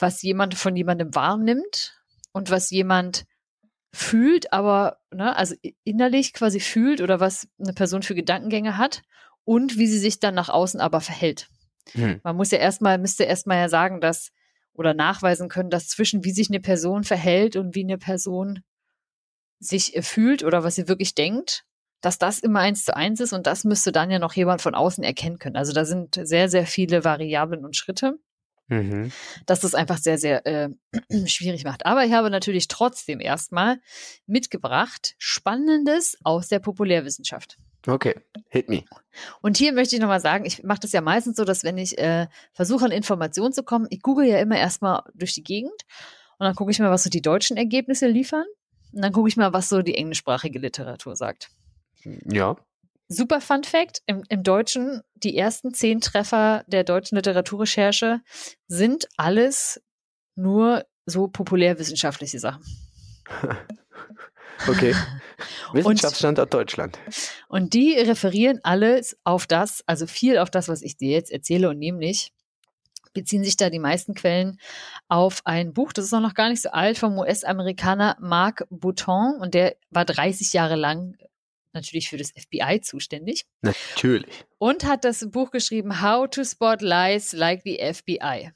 was 0.00 0.20
jemand 0.22 0.56
von 0.56 0.74
jemandem 0.74 1.14
wahrnimmt 1.14 2.02
und 2.32 2.50
was 2.50 2.70
jemand 2.70 3.24
fühlt, 3.92 4.52
aber 4.52 4.98
ne, 5.12 5.36
also 5.36 5.54
innerlich 5.84 6.32
quasi 6.32 6.58
fühlt 6.58 7.02
oder 7.02 7.20
was 7.20 7.46
eine 7.60 7.72
Person 7.72 8.02
für 8.02 8.16
Gedankengänge 8.16 8.78
hat 8.78 9.02
und 9.44 9.78
wie 9.78 9.86
sie 9.86 10.00
sich 10.00 10.18
dann 10.18 10.34
nach 10.34 10.48
außen 10.48 10.80
aber 10.80 11.00
verhält. 11.00 11.50
Hm. 11.92 12.18
Man 12.24 12.34
muss 12.34 12.50
ja 12.50 12.58
erstmal, 12.58 12.98
müsste 12.98 13.22
erstmal 13.22 13.58
ja 13.58 13.68
sagen, 13.68 14.00
dass 14.00 14.32
oder 14.80 14.94
nachweisen 14.94 15.50
können, 15.50 15.68
dass 15.68 15.88
zwischen 15.88 16.24
wie 16.24 16.32
sich 16.32 16.48
eine 16.48 16.58
Person 16.58 17.04
verhält 17.04 17.54
und 17.54 17.74
wie 17.74 17.84
eine 17.84 17.98
Person 17.98 18.60
sich 19.58 19.94
äh, 19.94 20.00
fühlt 20.00 20.42
oder 20.42 20.64
was 20.64 20.74
sie 20.74 20.88
wirklich 20.88 21.14
denkt, 21.14 21.66
dass 22.00 22.16
das 22.16 22.38
immer 22.38 22.60
eins 22.60 22.86
zu 22.86 22.96
eins 22.96 23.20
ist 23.20 23.34
und 23.34 23.46
das 23.46 23.64
müsste 23.64 23.92
dann 23.92 24.10
ja 24.10 24.18
noch 24.18 24.32
jemand 24.32 24.62
von 24.62 24.74
außen 24.74 25.04
erkennen 25.04 25.38
können. 25.38 25.56
Also 25.56 25.74
da 25.74 25.84
sind 25.84 26.18
sehr, 26.22 26.48
sehr 26.48 26.66
viele 26.66 27.04
Variablen 27.04 27.66
und 27.66 27.76
Schritte, 27.76 28.18
mhm. 28.68 29.12
dass 29.44 29.60
das 29.60 29.74
einfach 29.74 29.98
sehr, 29.98 30.16
sehr 30.16 30.46
äh, 30.46 30.70
schwierig 31.26 31.64
macht. 31.64 31.84
Aber 31.84 32.06
ich 32.06 32.14
habe 32.14 32.30
natürlich 32.30 32.68
trotzdem 32.68 33.20
erstmal 33.20 33.80
mitgebracht 34.26 35.14
Spannendes 35.18 36.16
aus 36.24 36.48
der 36.48 36.60
Populärwissenschaft. 36.60 37.58
Okay, 37.86 38.14
hit 38.48 38.68
me. 38.68 38.84
Und 39.40 39.56
hier 39.56 39.72
möchte 39.72 39.96
ich 39.96 40.02
nochmal 40.02 40.20
sagen, 40.20 40.44
ich 40.44 40.62
mache 40.62 40.80
das 40.80 40.92
ja 40.92 41.00
meistens 41.00 41.36
so, 41.36 41.44
dass 41.44 41.64
wenn 41.64 41.78
ich 41.78 41.98
äh, 41.98 42.26
versuche, 42.52 42.84
an 42.84 42.90
Informationen 42.90 43.52
zu 43.52 43.62
kommen, 43.62 43.86
ich 43.90 44.02
google 44.02 44.26
ja 44.26 44.38
immer 44.38 44.58
erstmal 44.58 45.02
durch 45.14 45.34
die 45.34 45.42
Gegend 45.42 45.82
und 46.38 46.46
dann 46.46 46.54
gucke 46.54 46.70
ich 46.70 46.78
mal, 46.78 46.90
was 46.90 47.02
so 47.02 47.10
die 47.10 47.22
deutschen 47.22 47.56
Ergebnisse 47.56 48.06
liefern. 48.06 48.46
Und 48.92 49.02
dann 49.02 49.12
gucke 49.12 49.28
ich 49.28 49.36
mal, 49.36 49.52
was 49.52 49.68
so 49.68 49.82
die 49.82 49.94
englischsprachige 49.94 50.58
Literatur 50.58 51.16
sagt. 51.16 51.50
Ja. 52.24 52.56
Super 53.08 53.40
Fun 53.40 53.64
Fact: 53.64 54.02
im, 54.06 54.24
Im 54.28 54.42
Deutschen, 54.42 55.02
die 55.14 55.36
ersten 55.36 55.74
zehn 55.74 56.00
Treffer 56.00 56.64
der 56.66 56.84
deutschen 56.84 57.16
Literaturrecherche 57.16 58.20
sind 58.68 59.08
alles 59.16 59.82
nur 60.34 60.86
so 61.06 61.28
populärwissenschaftliche 61.28 62.38
Sachen. 62.38 62.62
okay. 64.68 64.94
Wissenschaftsstandort 65.72 66.52
Deutschland. 66.52 66.98
Und 67.48 67.74
die 67.74 67.94
referieren 67.94 68.60
alles 68.62 69.16
auf 69.24 69.46
das, 69.46 69.82
also 69.86 70.06
viel 70.06 70.38
auf 70.38 70.50
das, 70.50 70.68
was 70.68 70.82
ich 70.82 70.96
dir 70.96 71.10
jetzt 71.10 71.30
erzähle 71.30 71.70
und 71.70 71.78
nämlich 71.78 72.32
beziehen 73.12 73.42
sich 73.42 73.56
da 73.56 73.70
die 73.70 73.78
meisten 73.78 74.14
Quellen 74.14 74.58
auf 75.08 75.40
ein 75.44 75.72
Buch, 75.72 75.92
das 75.92 76.04
ist 76.04 76.14
auch 76.14 76.20
noch 76.20 76.34
gar 76.34 76.48
nicht 76.48 76.62
so 76.62 76.70
alt, 76.70 76.98
vom 76.98 77.18
US-Amerikaner 77.18 78.16
Marc 78.20 78.66
Bouton 78.70 79.36
und 79.40 79.54
der 79.54 79.76
war 79.90 80.04
30 80.04 80.52
Jahre 80.52 80.76
lang 80.76 81.16
natürlich 81.72 82.08
für 82.08 82.16
das 82.16 82.30
FBI 82.30 82.80
zuständig. 82.82 83.46
Natürlich. 83.62 84.44
Und 84.58 84.84
hat 84.84 85.04
das 85.04 85.28
Buch 85.30 85.50
geschrieben 85.50 86.02
How 86.02 86.28
to 86.28 86.44
Spot 86.44 86.76
Lies 86.80 87.32
Like 87.32 87.62
the 87.64 87.78
FBI. 87.78 88.52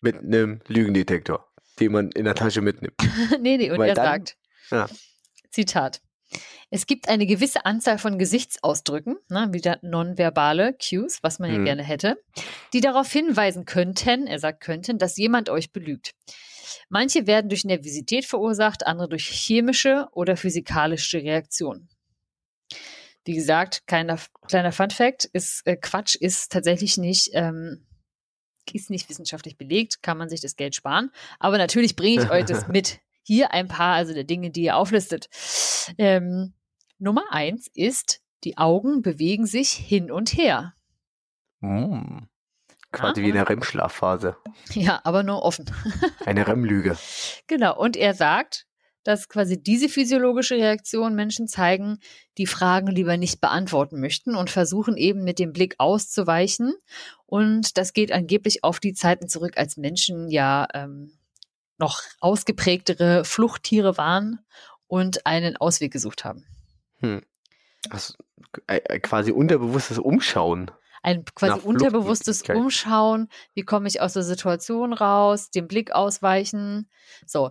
Mit 0.00 0.18
einem 0.18 0.60
Lügendetektor, 0.66 1.46
den 1.80 1.92
man 1.92 2.10
in 2.12 2.24
der 2.24 2.34
Tasche 2.34 2.60
mitnimmt. 2.60 2.94
nee, 3.40 3.56
nee, 3.56 3.70
und 3.70 3.78
Weil 3.78 3.90
er 3.90 3.96
sagt, 3.96 4.37
ja. 4.70 4.88
Zitat, 5.50 6.00
es 6.70 6.86
gibt 6.86 7.08
eine 7.08 7.26
gewisse 7.26 7.64
Anzahl 7.64 7.98
von 7.98 8.18
Gesichtsausdrücken, 8.18 9.16
ne, 9.28 9.48
wieder 9.52 9.78
nonverbale 9.82 10.74
Cues, 10.74 11.22
was 11.22 11.38
man 11.38 11.50
ja 11.50 11.58
mhm. 11.58 11.64
gerne 11.64 11.82
hätte, 11.82 12.22
die 12.72 12.80
darauf 12.80 13.10
hinweisen 13.10 13.64
könnten, 13.64 14.26
er 14.26 14.38
sagt 14.38 14.60
könnten, 14.60 14.98
dass 14.98 15.16
jemand 15.16 15.48
euch 15.48 15.72
belügt. 15.72 16.14
Manche 16.90 17.26
werden 17.26 17.48
durch 17.48 17.64
Nervosität 17.64 18.26
verursacht, 18.26 18.86
andere 18.86 19.08
durch 19.08 19.26
chemische 19.26 20.08
oder 20.12 20.36
physikalische 20.36 21.18
Reaktionen. 21.18 21.88
Wie 23.24 23.34
gesagt, 23.34 23.86
kleiner, 23.86 24.18
kleiner 24.46 24.72
Fun 24.72 24.90
Fact, 24.90 25.24
ist 25.24 25.66
äh, 25.66 25.76
Quatsch, 25.76 26.14
ist 26.14 26.52
tatsächlich 26.52 26.96
nicht, 26.98 27.30
ähm, 27.32 27.86
ist 28.72 28.90
nicht 28.90 29.08
wissenschaftlich 29.08 29.56
belegt, 29.56 30.02
kann 30.02 30.18
man 30.18 30.28
sich 30.28 30.40
das 30.40 30.56
Geld 30.56 30.74
sparen. 30.74 31.10
Aber 31.38 31.56
natürlich 31.56 31.96
bringe 31.96 32.22
ich 32.22 32.30
euch 32.30 32.44
das 32.44 32.68
mit. 32.68 33.00
Hier 33.28 33.52
ein 33.52 33.68
paar, 33.68 33.94
also 33.94 34.14
der 34.14 34.24
Dinge, 34.24 34.50
die 34.50 34.62
ihr 34.62 34.76
auflistet. 34.78 35.28
Ähm, 35.98 36.54
Nummer 36.98 37.24
eins 37.30 37.68
ist, 37.74 38.22
die 38.42 38.56
Augen 38.56 39.02
bewegen 39.02 39.44
sich 39.44 39.68
hin 39.68 40.10
und 40.10 40.32
her. 40.32 40.72
Mm. 41.60 42.20
Quasi 42.90 43.20
ah, 43.20 43.24
wie 43.26 43.32
eine 43.32 43.46
REM-Schlafphase. 43.46 44.38
Ja, 44.70 45.02
aber 45.04 45.24
nur 45.24 45.42
offen. 45.42 45.66
eine 46.24 46.46
REM-Lüge. 46.46 46.96
Genau. 47.48 47.78
Und 47.78 47.98
er 47.98 48.14
sagt, 48.14 48.64
dass 49.04 49.28
quasi 49.28 49.62
diese 49.62 49.90
physiologische 49.90 50.54
Reaktion 50.54 51.14
Menschen 51.14 51.48
zeigen, 51.48 51.98
die 52.38 52.46
Fragen 52.46 52.86
lieber 52.86 53.18
nicht 53.18 53.42
beantworten 53.42 54.00
möchten 54.00 54.36
und 54.36 54.48
versuchen 54.48 54.96
eben 54.96 55.22
mit 55.22 55.38
dem 55.38 55.52
Blick 55.52 55.74
auszuweichen. 55.76 56.72
Und 57.26 57.76
das 57.76 57.92
geht 57.92 58.10
angeblich 58.10 58.64
auf 58.64 58.80
die 58.80 58.94
Zeiten 58.94 59.28
zurück, 59.28 59.58
als 59.58 59.76
Menschen 59.76 60.30
ja 60.30 60.66
ähm, 60.72 61.17
noch 61.78 62.02
ausgeprägtere 62.20 63.24
Fluchttiere 63.24 63.96
waren 63.96 64.40
und 64.86 65.26
einen 65.26 65.56
Ausweg 65.56 65.92
gesucht 65.92 66.24
haben. 66.24 66.44
Hm. 66.98 67.22
Also, 67.90 68.14
äh, 68.66 68.98
quasi 69.00 69.30
unterbewusstes 69.30 69.98
Umschauen 69.98 70.70
ein 71.02 71.24
quasi 71.24 71.60
unterbewusstes 71.60 72.42
Umschauen, 72.42 73.28
wie 73.54 73.62
komme 73.62 73.88
ich 73.88 74.00
aus 74.00 74.14
der 74.14 74.22
Situation 74.22 74.92
raus, 74.92 75.50
den 75.50 75.68
Blick 75.68 75.92
ausweichen. 75.92 76.88
So. 77.26 77.50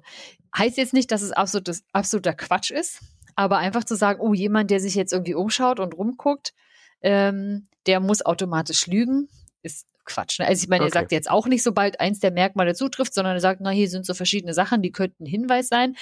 Heißt 0.57 0.77
jetzt 0.77 0.93
nicht, 0.93 1.11
dass 1.11 1.21
es 1.21 1.31
absolutes, 1.31 1.83
absoluter 1.91 2.33
Quatsch 2.33 2.71
ist, 2.71 3.01
aber 3.35 3.57
einfach 3.57 3.83
zu 3.83 3.95
sagen, 3.95 4.19
oh, 4.21 4.33
jemand, 4.33 4.71
der 4.71 4.79
sich 4.79 4.95
jetzt 4.95 5.13
irgendwie 5.13 5.35
umschaut 5.35 5.79
und 5.79 5.93
rumguckt, 5.93 6.53
ähm, 7.01 7.67
der 7.85 7.99
muss 7.99 8.25
automatisch 8.25 8.87
lügen, 8.87 9.29
ist 9.61 9.87
Quatsch. 10.07 10.39
Ne? 10.39 10.47
Also 10.47 10.63
ich 10.63 10.69
meine, 10.69 10.83
okay. 10.83 10.89
er 10.89 10.99
sagt 11.01 11.11
jetzt 11.11 11.29
auch 11.29 11.45
nicht, 11.45 11.61
sobald 11.61 11.99
eins 11.99 12.19
der 12.19 12.31
Merkmale 12.31 12.73
zutrifft, 12.73 13.13
sondern 13.13 13.35
er 13.35 13.39
sagt, 13.39 13.61
na, 13.61 13.69
hier 13.69 13.89
sind 13.89 14.05
so 14.05 14.15
verschiedene 14.15 14.53
Sachen, 14.53 14.81
die 14.81 14.91
könnten 14.91 15.23
ein 15.23 15.27
Hinweis 15.27 15.67
sein. 15.67 15.95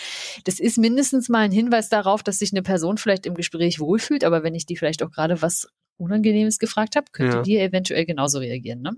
Das 0.45 0.59
ist 0.59 0.77
mindestens 0.77 1.27
mal 1.27 1.39
ein 1.39 1.51
Hinweis 1.51 1.89
darauf, 1.89 2.23
dass 2.23 2.39
sich 2.39 2.53
eine 2.53 2.61
Person 2.61 2.97
vielleicht 2.97 3.25
im 3.25 3.33
Gespräch 3.33 3.79
wohlfühlt, 3.79 4.23
aber 4.23 4.43
wenn 4.43 4.55
ich 4.55 4.65
die 4.65 4.77
vielleicht 4.77 5.03
auch 5.03 5.11
gerade 5.11 5.41
was 5.41 5.67
Unangenehmes 5.97 6.59
gefragt 6.59 6.95
habe, 6.95 7.07
könntet 7.11 7.47
ja. 7.47 7.53
ihr 7.55 7.63
eventuell 7.63 8.05
genauso 8.05 8.39
reagieren, 8.39 8.81
ne? 8.81 8.95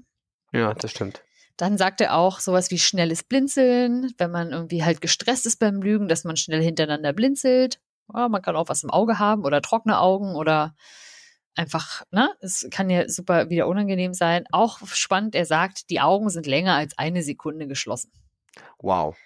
Ja, 0.54 0.74
das 0.74 0.92
stimmt. 0.92 1.22
Dann 1.58 1.78
sagt 1.78 2.02
er 2.02 2.16
auch 2.16 2.40
sowas 2.40 2.70
wie 2.70 2.78
schnelles 2.78 3.24
Blinzeln, 3.24 4.14
wenn 4.18 4.32
man 4.32 4.52
irgendwie 4.52 4.84
halt 4.84 5.02
gestresst 5.02 5.46
ist 5.48 5.60
beim 5.60 5.82
Lügen, 5.82 6.08
dass 6.08 6.24
man 6.24 6.38
schnell 6.38 6.62
hintereinander 6.62 7.14
blinzelt. 7.14 7.80
Ja, 8.14 8.30
man 8.30 8.42
kann 8.42 8.56
auch 8.56 8.70
was 8.70 8.84
im 8.84 8.92
Auge 8.92 9.20
haben 9.20 9.44
oder 9.44 9.62
trockene 9.62 10.00
Augen 10.00 10.36
oder 10.36 10.76
einfach, 11.58 12.04
ne? 12.12 12.30
Es 12.42 12.68
kann 12.72 12.90
ja 12.90 13.08
super 13.10 13.50
wieder 13.50 13.68
unangenehm 13.68 14.14
sein. 14.14 14.46
Auch 14.52 14.80
spannend, 14.88 15.36
er 15.36 15.46
sagt, 15.46 15.90
die 15.90 16.00
Augen 16.00 16.30
sind 16.30 16.46
länger 16.46 16.76
als 16.76 16.98
eine 16.98 17.24
Sekunde 17.24 17.68
geschlossen. 17.68 18.12
Wow. 18.80 19.18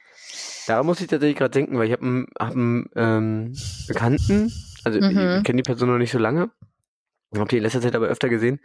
Da 0.67 0.84
muss 0.84 1.02
ich 1.02 1.08
tatsächlich 1.08 1.38
gerade 1.38 1.52
denken, 1.52 1.78
weil 1.78 1.88
ich 1.88 1.94
habe 1.94 2.04
einen, 2.04 2.28
hab 2.39 2.54
einen 2.54 2.89
ähm, 2.96 3.58
Bekannten, 3.88 4.52
also 4.84 5.00
mhm. 5.00 5.38
ich 5.38 5.44
kenne 5.44 5.58
die 5.58 5.63
Person 5.63 5.89
noch 5.89 5.98
nicht 5.98 6.12
so 6.12 6.20
lange, 6.20 6.52
habe 7.36 7.50
die 7.50 7.58
in 7.58 7.63
letzter 7.63 7.82
Zeit 7.82 7.96
aber 7.96 8.08
öfter 8.08 8.30
gesehen. 8.30 8.60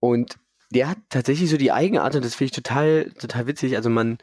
Und 0.00 0.38
der 0.70 0.88
hat 0.88 0.98
tatsächlich 1.08 1.50
so 1.50 1.56
die 1.56 1.72
Eigenart, 1.72 2.14
und 2.14 2.24
das 2.24 2.34
finde 2.34 2.46
ich 2.46 2.50
total, 2.52 3.10
total 3.18 3.46
witzig. 3.46 3.76
Also 3.76 3.90
man, 3.90 4.18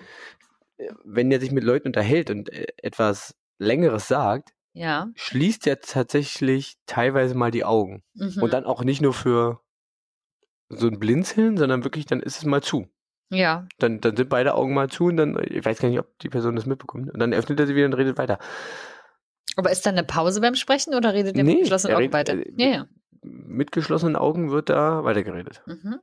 wenn 1.03 1.31
er 1.31 1.39
sich 1.39 1.51
mit 1.51 1.63
Leuten 1.63 1.87
unterhält 1.87 2.29
und 2.29 2.51
äh, 2.51 2.67
etwas 2.77 3.35
Längeres 3.57 4.07
sagt, 4.07 4.53
ja. 4.73 5.09
schließt 5.15 5.67
er 5.67 5.81
tatsächlich 5.81 6.77
teilweise 6.85 7.35
mal 7.35 7.51
die 7.51 7.65
Augen. 7.65 8.03
Mhm. 8.13 8.41
Und 8.41 8.53
dann 8.53 8.65
auch 8.65 8.83
nicht 8.83 9.01
nur 9.01 9.13
für 9.13 9.61
so 10.69 10.87
ein 10.87 10.99
Blinzeln, 10.99 11.57
sondern 11.57 11.83
wirklich, 11.83 12.05
dann 12.05 12.21
ist 12.21 12.37
es 12.37 12.45
mal 12.45 12.61
zu. 12.61 12.87
Ja. 13.29 13.67
Dann, 13.79 14.01
dann 14.01 14.15
sind 14.15 14.29
beide 14.29 14.55
Augen 14.55 14.73
mal 14.73 14.89
zu 14.89 15.05
und 15.05 15.17
dann, 15.17 15.41
ich 15.43 15.63
weiß 15.63 15.79
gar 15.79 15.89
nicht, 15.89 15.99
ob 15.99 16.17
die 16.19 16.29
Person 16.29 16.55
das 16.55 16.65
mitbekommt. 16.65 17.11
Und 17.11 17.19
dann 17.19 17.33
öffnet 17.33 17.59
er 17.59 17.67
sie 17.67 17.75
wieder 17.75 17.85
und 17.85 17.93
redet 17.93 18.17
weiter. 18.17 18.39
Aber 19.55 19.71
ist 19.71 19.85
dann 19.85 19.97
eine 19.97 20.05
Pause 20.05 20.41
beim 20.41 20.55
Sprechen 20.55 20.93
oder 20.93 21.13
redet 21.13 21.37
er 21.37 21.43
nee, 21.43 21.53
mit 21.53 21.61
geschlossenen 21.63 21.97
Augen 21.97 22.13
weiter? 22.13 22.33
Äh, 22.33 22.53
ja, 22.57 22.67
ja 22.67 22.87
mit 23.23 23.71
geschlossenen 23.71 24.15
Augen 24.15 24.49
wird 24.51 24.69
da 24.69 25.03
weitergeredet. 25.03 25.61
Mhm. 25.67 25.99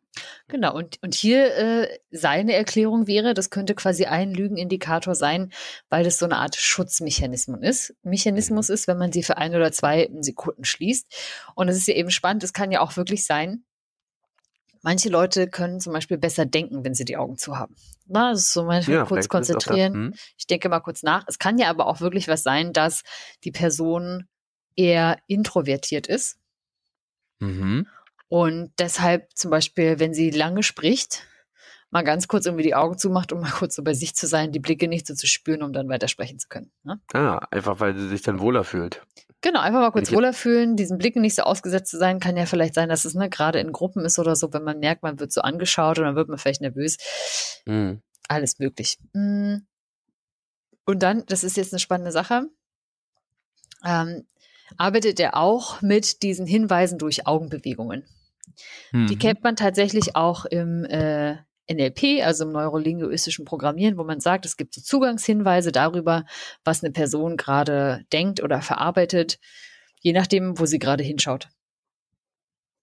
Genau, 0.47 0.75
und, 0.75 0.99
und 1.03 1.15
hier 1.15 1.55
äh, 1.57 1.99
seine 2.11 2.55
Erklärung 2.55 3.07
wäre, 3.07 3.35
das 3.35 3.51
könnte 3.51 3.75
quasi 3.75 4.05
ein 4.05 4.33
Lügenindikator 4.33 5.15
sein, 5.15 5.53
weil 5.89 6.05
das 6.05 6.19
so 6.19 6.27
eine 6.27 6.37
Art 6.37 6.55
Schutzmechanismus 6.55 7.61
ist. 7.61 7.95
Mechanismus 8.03 8.69
mhm. 8.69 8.75
ist, 8.75 8.89
wenn 8.89 8.99
man 8.99 9.13
sie 9.13 9.25
für 9.25 9.37
ein 9.37 9.55
oder 9.55 9.73
zwei 9.73 10.11
Sekunden 10.21 10.65
schließt. 10.65 11.13
Und 11.55 11.69
es 11.69 11.77
ist 11.77 11.89
ja 11.89 11.95
eben 11.95 12.11
spannend, 12.11 12.45
es 12.45 12.53
kann 12.53 12.71
ja 12.71 12.81
auch 12.81 12.97
wirklich 12.97 13.25
sein, 13.25 13.65
Manche 14.83 15.09
Leute 15.09 15.49
können 15.49 15.81
zum 15.81 15.93
Beispiel 15.93 16.19
besser 16.19 16.47
denken, 16.47 16.85
wenn 16.85 16.95
sie 16.95 17.05
die 17.05 17.17
Augen 17.17 17.37
zu 17.37 17.59
haben. 17.59 17.75
Na, 18.07 18.31
das 18.31 18.43
ist 18.43 18.53
so 18.53 18.63
manchmal 18.63 18.99
ja, 18.99 19.05
kurz 19.05 19.29
konzentrieren. 19.29 19.93
Hm. 19.93 20.15
Ich 20.37 20.47
denke 20.47 20.69
mal 20.69 20.79
kurz 20.79 21.03
nach. 21.03 21.25
Es 21.27 21.41
kann 21.41 21.59
ja 21.59 21.69
aber 21.69 21.89
auch 21.89 22.01
wirklich 22.01 22.29
was 22.29 22.45
sein, 22.45 22.73
dass 22.73 23.03
die 23.43 23.51
Person 23.51 24.29
eher 24.77 25.19
introvertiert 25.27 26.07
ist 26.07 26.39
Mhm. 27.41 27.87
Und 28.29 28.73
deshalb 28.79 29.29
zum 29.35 29.51
Beispiel, 29.51 29.99
wenn 29.99 30.13
sie 30.13 30.31
lange 30.31 30.63
spricht, 30.63 31.23
mal 31.91 32.03
ganz 32.03 32.29
kurz 32.29 32.47
irgendwie 32.47 32.65
die 32.65 32.75
Augen 32.75 32.99
zumacht, 32.99 33.33
um 33.33 33.41
mal 33.41 33.51
kurz 33.59 33.75
so 33.75 33.83
bei 33.83 33.95
sich 33.95 34.15
zu 34.15 34.27
sein, 34.27 34.53
die 34.53 34.61
Blicke 34.61 34.89
nicht 34.89 35.07
so 35.07 35.15
zu 35.15 35.27
spüren, 35.27 35.63
um 35.63 35.73
dann 35.73 35.89
weitersprechen 35.89 36.39
zu 36.39 36.49
können. 36.49 36.71
Ne? 36.83 37.01
Ah, 37.13 37.41
einfach 37.51 37.81
weil 37.81 37.97
sie 37.97 38.09
sich 38.09 38.23
dann 38.23 38.41
wohler 38.41 38.65
fühlt. 38.65 39.03
Genau, 39.41 39.61
einfach 39.61 39.81
mal 39.81 39.93
kurz 39.93 40.11
wohler 40.13 40.33
fühlen, 40.33 40.75
diesen 40.75 40.99
Blicken 40.99 41.23
nicht 41.23 41.37
so 41.37 41.43
ausgesetzt 41.43 41.93
zu 41.93 41.97
sein, 41.97 42.19
kann 42.19 42.37
ja 42.37 42.45
vielleicht 42.45 42.75
sein, 42.75 42.89
dass 42.89 43.05
es 43.05 43.15
ne, 43.15 43.31
gerade 43.31 43.61
in 43.61 43.71
Gruppen 43.71 44.05
ist 44.05 44.19
oder 44.19 44.35
so, 44.35 44.53
wenn 44.53 44.65
man 44.65 44.81
merkt, 44.81 45.05
man 45.05 45.21
wird 45.21 45.33
so 45.33 45.43
angeschaut 45.43 45.99
und 45.99 46.07
dann 46.07 46.17
wird 46.17 46.29
man 46.29 46.39
vielleicht 46.39 46.61
nervös. 46.61 46.97
Mhm. 47.65 48.03
alles 48.27 48.59
möglich. 48.59 48.99
Mm. 49.13 49.59
Und 50.85 51.03
dann, 51.03 51.25
das 51.27 51.45
ist 51.45 51.57
jetzt 51.57 51.73
eine 51.73 51.79
spannende 51.79 52.11
Sache, 52.11 52.49
ähm, 53.85 54.27
arbeitet 54.77 55.21
er 55.21 55.37
auch 55.37 55.83
mit 55.83 56.23
diesen 56.23 56.47
Hinweisen 56.47 56.99
durch 56.99 57.27
Augenbewegungen. 57.27 58.05
Mhm. 58.93 59.07
Die 59.07 59.19
kennt 59.19 59.43
man 59.43 59.57
tatsächlich 59.57 60.17
auch 60.17 60.45
im 60.45 60.85
äh, 60.85 61.37
NLP, 61.71 62.25
also 62.25 62.45
im 62.45 62.53
neurolinguistischen 62.53 63.45
Programmieren, 63.45 63.99
wo 63.99 64.05
man 64.05 64.21
sagt, 64.21 64.47
es 64.47 64.57
gibt 64.57 64.75
so 64.75 64.81
Zugangshinweise 64.81 65.73
darüber, 65.73 66.25
was 66.65 66.83
eine 66.83 66.93
Person 66.93 67.37
gerade 67.37 68.05
denkt 68.13 68.43
oder 68.43 68.63
verarbeitet, 68.63 69.39
je 70.01 70.13
nachdem, 70.13 70.59
wo 70.59 70.67
sie 70.67 70.79
gerade 70.79 71.05
hinschaut. 71.05 71.49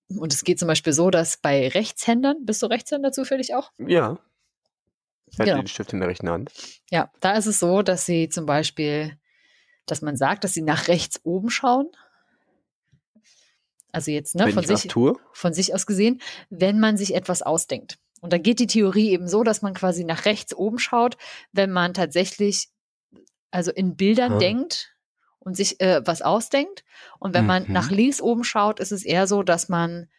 Und 0.08 0.34
es 0.34 0.44
geht 0.44 0.60
zum 0.60 0.68
Beispiel 0.68 0.94
so, 0.94 1.10
dass 1.10 1.38
bei 1.38 1.68
Rechtshändern, 1.68 2.46
bist 2.46 2.62
du 2.62 2.68
Rechtshänder 2.68 3.12
zufällig 3.12 3.56
auch? 3.56 3.72
Ja. 3.80 4.20
Ich 5.26 5.40
hatte 5.40 5.50
genau. 5.50 5.64
den 5.64 5.68
Stift 5.68 5.92
in 5.94 6.00
der 6.00 6.10
rechten 6.10 6.30
Hand. 6.30 6.52
Ja, 6.92 7.12
da 7.20 7.34
ist 7.34 7.48
es 7.48 7.60
so, 7.60 7.82
dass 7.82 8.06
sie 8.06 8.30
zum 8.30 8.46
Beispiel, 8.46 9.18
dass 9.86 10.02
man 10.02 10.18
sagt, 10.18 10.44
dass 10.44 10.54
sie 10.54 10.62
nach 10.62 10.88
rechts 10.88 11.20
oben 11.24 11.50
schauen. 11.50 11.88
Also 13.92 14.12
jetzt 14.12 14.36
ne, 14.36 14.52
von, 14.52 14.66
sich, 14.66 14.92
von 15.32 15.54
sich 15.54 15.74
aus 15.74 15.86
gesehen, 15.86 16.22
wenn 16.50 16.80
man 16.80 16.98
sich 16.98 17.16
etwas 17.16 17.42
ausdenkt. 17.42 17.98
Und 18.22 18.34
da 18.34 18.38
geht 18.38 18.60
die 18.60 18.68
Theorie 18.68 19.12
eben 19.12 19.28
so, 19.28 19.44
dass 19.44 19.62
man 19.62 19.74
quasi 19.74 20.04
nach 20.04 20.26
rechts 20.26 20.54
oben 20.54 20.80
schaut, 20.80 21.18
wenn 21.52 21.72
man 21.72 21.94
tatsächlich 21.94 22.70
also 23.52 23.72
in 23.72 23.96
Bildern 23.96 24.34
hm. 24.34 24.40
denkt 24.40 24.96
und 25.40 25.56
sich 25.56 25.80
äh, 25.80 26.02
was 26.04 26.22
ausdenkt. 26.22 26.84
Und 27.20 27.34
wenn 27.34 27.46
man 27.46 27.68
mhm. 27.68 27.74
nach 27.74 27.92
links 27.92 28.20
oben 28.20 28.44
schaut, 28.44 28.80
ist 28.80 28.92
es 28.92 29.06
eher 29.06 29.28
so, 29.28 29.44
dass 29.44 29.70
man 29.70 30.10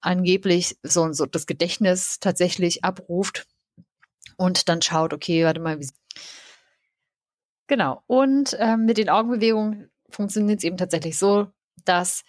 angeblich 0.00 0.78
so, 0.82 1.12
so 1.12 1.26
das 1.26 1.46
Gedächtnis 1.46 2.20
tatsächlich 2.20 2.84
abruft 2.84 3.46
und 4.36 4.68
dann 4.68 4.80
schaut, 4.80 5.12
okay, 5.12 5.44
warte 5.44 5.60
mal, 5.60 5.80
wie. 5.80 5.88
Genau. 7.70 8.02
Und 8.08 8.56
ähm, 8.58 8.84
mit 8.84 8.98
den 8.98 9.08
Augenbewegungen 9.08 9.92
funktioniert 10.08 10.58
es 10.58 10.64
eben 10.64 10.76
tatsächlich 10.76 11.16
so, 11.16 11.46
dass 11.84 12.24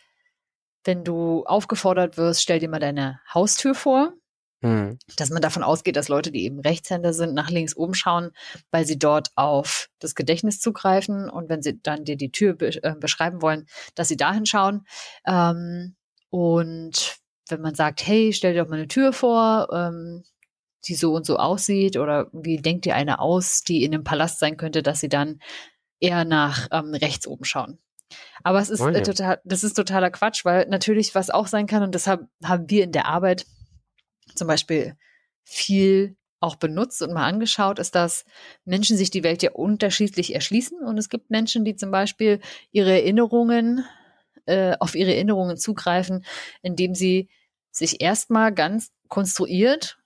wenn 0.83 1.03
du 1.03 1.43
aufgefordert 1.45 2.15
wirst, 2.15 2.43
stell 2.43 2.59
dir 2.59 2.69
mal 2.69 2.79
deine 2.79 3.19
Haustür 3.33 3.73
vor 3.73 4.13
Mhm. 4.63 4.99
Dass 5.17 5.31
man 5.31 5.41
davon 5.41 5.63
ausgeht, 5.63 5.95
dass 5.95 6.07
Leute, 6.07 6.31
die 6.31 6.43
eben 6.43 6.59
Rechtshänder 6.59 7.13
sind, 7.13 7.33
nach 7.33 7.49
links 7.49 7.75
oben 7.75 7.95
schauen, 7.95 8.29
weil 8.69 8.85
sie 8.85 8.99
dort 8.99 9.29
auf 9.35 9.89
das 9.97 10.13
Gedächtnis 10.13 10.59
zugreifen 10.59 11.31
und 11.31 11.49
wenn 11.49 11.63
sie 11.63 11.81
dann 11.81 12.05
dir 12.05 12.15
die 12.15 12.31
Tür 12.31 12.53
be 12.53 12.83
äh, 12.83 12.93
beschreiben 12.93 13.41
wollen, 13.41 13.65
dass 13.95 14.07
sie 14.07 14.17
dahin 14.17 14.45
schauen. 14.45 14.85
Ähm, 15.25 15.95
und 16.29 17.17
wenn 17.49 17.61
man 17.61 17.73
sagt, 17.73 18.05
hey, 18.05 18.33
stell 18.33 18.53
dir 18.53 18.63
doch 18.63 18.69
mal 18.69 18.75
eine 18.75 18.87
Tür 18.87 19.13
vor, 19.13 19.67
ähm, 19.73 20.23
die 20.85 20.95
so 20.95 21.13
und 21.13 21.25
so 21.25 21.37
aussieht 21.37 21.97
oder 21.97 22.27
wie 22.33 22.57
denkt 22.57 22.85
dir 22.85 22.95
eine 22.95 23.19
aus, 23.19 23.63
die 23.63 23.83
in 23.83 23.93
einem 23.93 24.03
Palast 24.03 24.39
sein 24.39 24.57
könnte, 24.57 24.81
dass 24.83 24.99
sie 24.99 25.09
dann 25.09 25.39
eher 25.99 26.25
nach 26.25 26.67
ähm, 26.71 26.93
rechts 26.93 27.27
oben 27.27 27.45
schauen. 27.45 27.79
Aber 28.43 28.59
es 28.59 28.69
ist 28.69 28.81
oh, 28.81 28.89
äh, 28.89 29.03
total, 29.03 29.39
das 29.45 29.63
ist 29.63 29.75
totaler 29.75 30.09
Quatsch, 30.09 30.43
weil 30.43 30.67
natürlich 30.67 31.15
was 31.15 31.29
auch 31.29 31.47
sein 31.47 31.67
kann 31.67 31.83
und 31.83 31.95
deshalb 31.95 32.27
haben 32.43 32.69
wir 32.69 32.83
in 32.83 32.91
der 32.91 33.05
Arbeit 33.05 33.45
zum 34.35 34.47
Beispiel 34.47 34.95
viel 35.43 36.17
auch 36.41 36.55
benutzt 36.55 37.01
und 37.03 37.13
mal 37.13 37.27
angeschaut, 37.27 37.77
ist, 37.77 37.93
dass 37.93 38.25
Menschen 38.65 38.97
sich 38.97 39.11
die 39.11 39.23
Welt 39.23 39.43
ja 39.43 39.51
unterschiedlich 39.51 40.33
erschließen. 40.33 40.79
Und 40.79 40.97
es 40.97 41.07
gibt 41.07 41.29
Menschen, 41.29 41.63
die 41.63 41.75
zum 41.75 41.91
Beispiel 41.91 42.39
ihre 42.71 42.93
Erinnerungen, 42.93 43.85
äh, 44.47 44.75
auf 44.79 44.95
ihre 44.95 45.13
Erinnerungen 45.13 45.55
zugreifen, 45.57 46.25
indem 46.63 46.95
sie 46.95 47.29
sich 47.69 48.01
erstmal 48.01 48.51
ganz 48.53 48.91
konstruiert, 49.07 49.99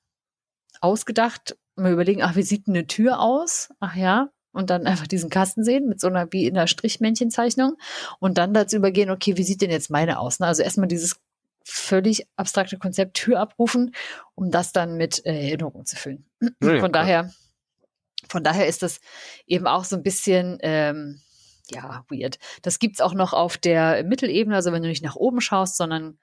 ausgedacht, 0.86 1.58
mal 1.76 1.91
überlegen, 1.91 2.21
ach, 2.21 2.36
wie 2.36 2.43
sieht 2.43 2.67
eine 2.67 2.88
Tür 2.88 3.19
aus? 3.19 3.69
Ach 3.80 3.95
ja, 3.95 4.30
und 4.56 4.69
dann 4.69 4.88
einfach 4.88 5.08
diesen 5.08 5.30
Kasten 5.30 5.63
sehen 5.63 5.88
mit 5.88 6.00
so 6.00 6.08
einer 6.08 6.32
wie 6.32 6.48
in 6.48 6.58
einer 6.58 6.67
Strichmännchenzeichnung 6.67 7.76
und 8.19 8.38
dann 8.38 8.54
dazu 8.54 8.78
übergehen, 8.78 9.10
okay, 9.10 9.38
wie 9.38 9.43
sieht 9.43 9.62
denn 9.62 9.69
jetzt 9.69 9.91
meine 9.91 10.17
aus? 10.17 10.39
Ne? 10.39 10.48
Also 10.48 10.63
erstmal 10.63 10.88
dieses 10.88 11.19
völlig 11.65 12.26
abstrakte 12.38 12.78
Konzept 12.78 13.15
Tür 13.15 13.39
abrufen, 13.39 13.93
um 14.34 14.52
das 14.52 14.71
dann 14.71 14.95
mit 14.95 15.26
äh, 15.26 15.34
Erinnerungen 15.34 15.86
zu 15.86 15.98
füllen. 15.98 16.26
Ja, 16.62 16.80
von 16.80 16.91
daher, 16.91 17.34
von 18.30 18.43
daher 18.43 18.67
ist 18.67 18.82
das 18.82 19.02
eben 19.45 19.67
auch 19.67 19.84
so 19.84 19.98
ein 19.98 20.04
bisschen 20.04 20.58
ähm, 20.62 21.19
ja 21.69 22.06
weird. 22.10 22.39
Das 22.62 22.80
gibt's 22.80 23.02
auch 23.02 23.13
noch 23.13 23.34
auf 23.34 23.58
der 23.58 24.06
Mittelebene, 24.06 24.56
also 24.56 24.71
wenn 24.71 24.84
du 24.84 24.88
nicht 24.88 25.04
nach 25.04 25.15
oben 25.15 25.41
schaust, 25.41 25.76
sondern 25.76 26.17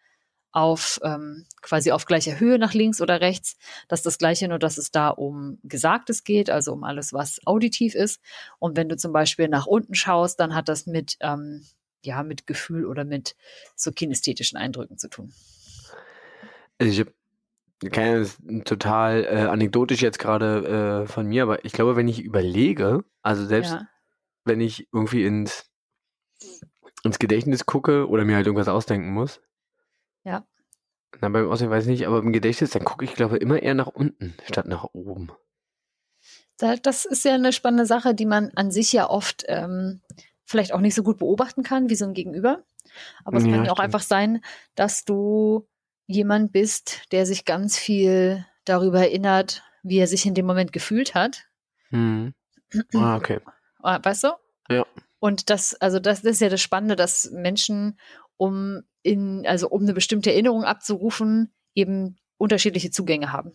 auf 0.53 1.01
ähm, 1.03 1.47
quasi 1.63 1.93
auf 1.93 2.05
gleicher 2.05 2.39
Höhe 2.39 2.59
nach 2.59 2.75
links 2.75 3.01
oder 3.01 3.21
rechts. 3.21 3.57
Das 3.89 4.01
ist 4.01 4.07
das 4.07 4.19
gleiche, 4.19 4.49
nur 4.49 4.59
dass 4.59 4.79
es 4.79 4.91
da 4.91 5.09
um 5.09 5.59
Gesagtes 5.63 6.25
geht, 6.25 6.51
also 6.51 6.73
um 6.73 6.85
alles, 6.85 7.13
was 7.13 7.41
auditiv 7.47 7.95
ist. 7.95 8.21
Und 8.59 8.77
wenn 8.77 8.89
du 8.89 8.97
zum 8.97 9.13
Beispiel 9.13 9.49
nach 9.49 9.67
unten 9.67 9.95
schaust, 9.95 10.39
dann 10.41 10.55
hat 10.55 10.69
das 10.69 10.87
mit 10.87 11.17
ähm, 11.21 11.65
ja, 12.05 12.23
mit 12.23 12.47
Gefühl 12.47 12.87
oder 12.87 13.05
mit 13.05 13.37
so 13.77 13.93
kinästhetischen 13.93 14.59
Eindrücken 14.59 14.99
zu 14.99 15.09
tun. 15.09 15.33
Also 16.79 16.93
ich 16.93 17.01
habe 17.01 17.13
keine 17.91 18.27
total 18.65 19.25
äh, 19.25 19.43
anekdotisch 19.43 20.03
jetzt 20.03 20.19
gerade 20.19 21.05
äh, 21.05 21.07
von 21.07 21.27
mir, 21.27 21.43
aber 21.43 21.65
ich 21.65 21.73
glaube, 21.73 21.97
wenn 21.97 22.09
ich 22.09 22.21
überlege, 22.21 23.05
also 23.23 23.45
selbst 23.45 23.73
ja. 23.73 23.87
wenn 24.45 24.61
ich 24.61 24.89
irgendwie 24.93 25.25
ins, 25.25 25.71
ins 27.03 27.19
Gedächtnis 27.19 27.67
gucke 27.67 28.09
oder 28.09 28.25
mir 28.25 28.37
halt 28.37 28.47
irgendwas 28.47 28.69
ausdenken 28.69 29.13
muss. 29.13 29.41
Ja. 30.25 30.47
Na, 31.21 31.29
beim 31.29 31.51
Aussehen 31.51 31.71
weiß 31.71 31.85
ich 31.85 31.91
nicht, 31.91 32.07
aber 32.07 32.19
im 32.19 32.33
Gedächtnis, 32.33 32.71
dann 32.71 32.85
gucke 32.85 33.05
ich, 33.05 33.15
glaube 33.15 33.37
ich, 33.37 33.43
immer 33.43 33.63
eher 33.63 33.75
nach 33.75 33.89
unten 33.89 34.35
statt 34.47 34.67
nach 34.67 34.85
oben. 34.93 35.31
Das 36.59 37.05
ist 37.05 37.25
ja 37.25 37.35
eine 37.35 37.53
spannende 37.53 37.87
Sache, 37.87 38.15
die 38.15 38.27
man 38.27 38.53
an 38.55 38.71
sich 38.71 38.93
ja 38.93 39.11
oft 39.11 39.45
ähm, 39.49 40.01
vielleicht 40.45 40.73
auch 40.73 40.81
nicht 40.81 40.95
so 40.95 41.03
gut 41.03 41.19
beobachten 41.19 41.65
kann 41.65 41.89
wie 41.89 41.97
so 41.97 42.05
ein 42.05 42.15
Gegenüber. 42.15 42.63
Aber 43.25 43.39
es 43.39 43.45
ja, 43.45 43.51
kann 43.51 43.65
ja 43.65 43.73
auch 43.73 43.79
einfach 43.79 44.03
sein, 44.03 44.45
dass 44.75 45.05
du 45.05 45.67
jemand 46.07 46.53
bist, 46.53 47.13
der 47.13 47.27
sich 47.27 47.45
ganz 47.45 47.79
viel 47.79 48.47
darüber 48.65 49.01
erinnert, 49.01 49.65
wie 49.83 49.99
er 49.99 50.07
sich 50.07 50.27
in 50.27 50.35
dem 50.35 50.47
Moment 50.47 50.73
gefühlt 50.73 51.15
hat. 51.15 51.47
Hm. 51.89 52.35
Ah, 52.95 53.17
okay. 53.17 53.41
Ah, 53.85 53.99
weißt 54.01 54.23
du? 54.23 54.29
Ja. 54.69 54.87
Und 55.19 55.51
das, 55.51 55.75
also 55.75 55.99
das, 55.99 56.23
das 56.23 56.35
ist 56.35 56.41
ja 56.41 56.49
das 56.49 56.61
Spannende, 56.61 56.95
dass 56.95 57.33
Menschen, 57.33 57.99
um 58.43 58.83
in, 59.03 59.47
also 59.47 59.69
um 59.69 59.83
eine 59.83 59.95
bestimmte 59.95 60.33
Erinnerung 60.33 60.65
abzurufen, 60.65 61.53
eben 61.75 62.17
unterschiedliche 62.39 62.91
Zugänge 62.91 63.33
haben 63.33 63.53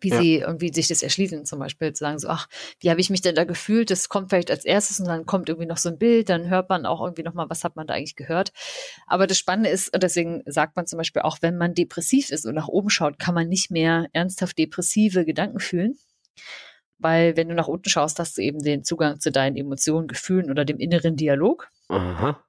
wie 0.00 0.08
ja. 0.08 0.18
sie 0.18 0.34
irgendwie 0.36 0.72
sich 0.72 0.88
das 0.88 1.02
erschließen, 1.02 1.44
zum 1.44 1.58
Beispiel 1.58 1.92
zu 1.92 2.04
sagen 2.04 2.18
so, 2.18 2.28
ach, 2.28 2.48
wie 2.80 2.90
habe 2.90 3.00
ich 3.00 3.10
mich 3.10 3.20
denn 3.20 3.34
da 3.34 3.44
gefühlt? 3.44 3.90
Das 3.90 4.08
kommt 4.08 4.30
vielleicht 4.30 4.50
als 4.50 4.64
erstes 4.64 4.98
und 5.00 5.06
dann 5.06 5.26
kommt 5.26 5.48
irgendwie 5.48 5.66
noch 5.66 5.76
so 5.76 5.90
ein 5.90 5.98
Bild, 5.98 6.28
dann 6.28 6.48
hört 6.48 6.68
man 6.70 6.86
auch 6.86 7.02
irgendwie 7.02 7.22
nochmal, 7.22 7.50
was 7.50 7.64
hat 7.64 7.76
man 7.76 7.86
da 7.86 7.94
eigentlich 7.94 8.16
gehört. 8.16 8.52
Aber 9.06 9.26
das 9.26 9.38
Spannende 9.38 9.70
ist, 9.70 9.92
und 9.92 10.02
deswegen 10.02 10.42
sagt 10.46 10.76
man 10.76 10.86
zum 10.86 10.96
Beispiel 10.96 11.22
auch, 11.22 11.38
wenn 11.42 11.58
man 11.58 11.74
depressiv 11.74 12.30
ist 12.30 12.46
und 12.46 12.54
nach 12.54 12.68
oben 12.68 12.90
schaut, 12.90 13.18
kann 13.18 13.34
man 13.34 13.48
nicht 13.48 13.70
mehr 13.70 14.06
ernsthaft 14.12 14.58
depressive 14.58 15.24
Gedanken 15.24 15.60
fühlen. 15.60 15.98
Weil 16.98 17.36
wenn 17.36 17.48
du 17.48 17.54
nach 17.54 17.68
unten 17.68 17.88
schaust, 17.88 18.18
hast 18.18 18.38
du 18.38 18.42
eben 18.42 18.60
den 18.60 18.84
Zugang 18.84 19.20
zu 19.20 19.30
deinen 19.30 19.56
Emotionen, 19.56 20.08
Gefühlen 20.08 20.50
oder 20.50 20.64
dem 20.64 20.78
inneren 20.78 21.16
Dialog. 21.16 21.68
Aha. 21.88 22.42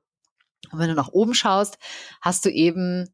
Und 0.72 0.80
wenn 0.80 0.90
du 0.90 0.96
nach 0.96 1.10
oben 1.10 1.34
schaust, 1.34 1.78
hast 2.22 2.46
du 2.46 2.50
eben 2.50 3.10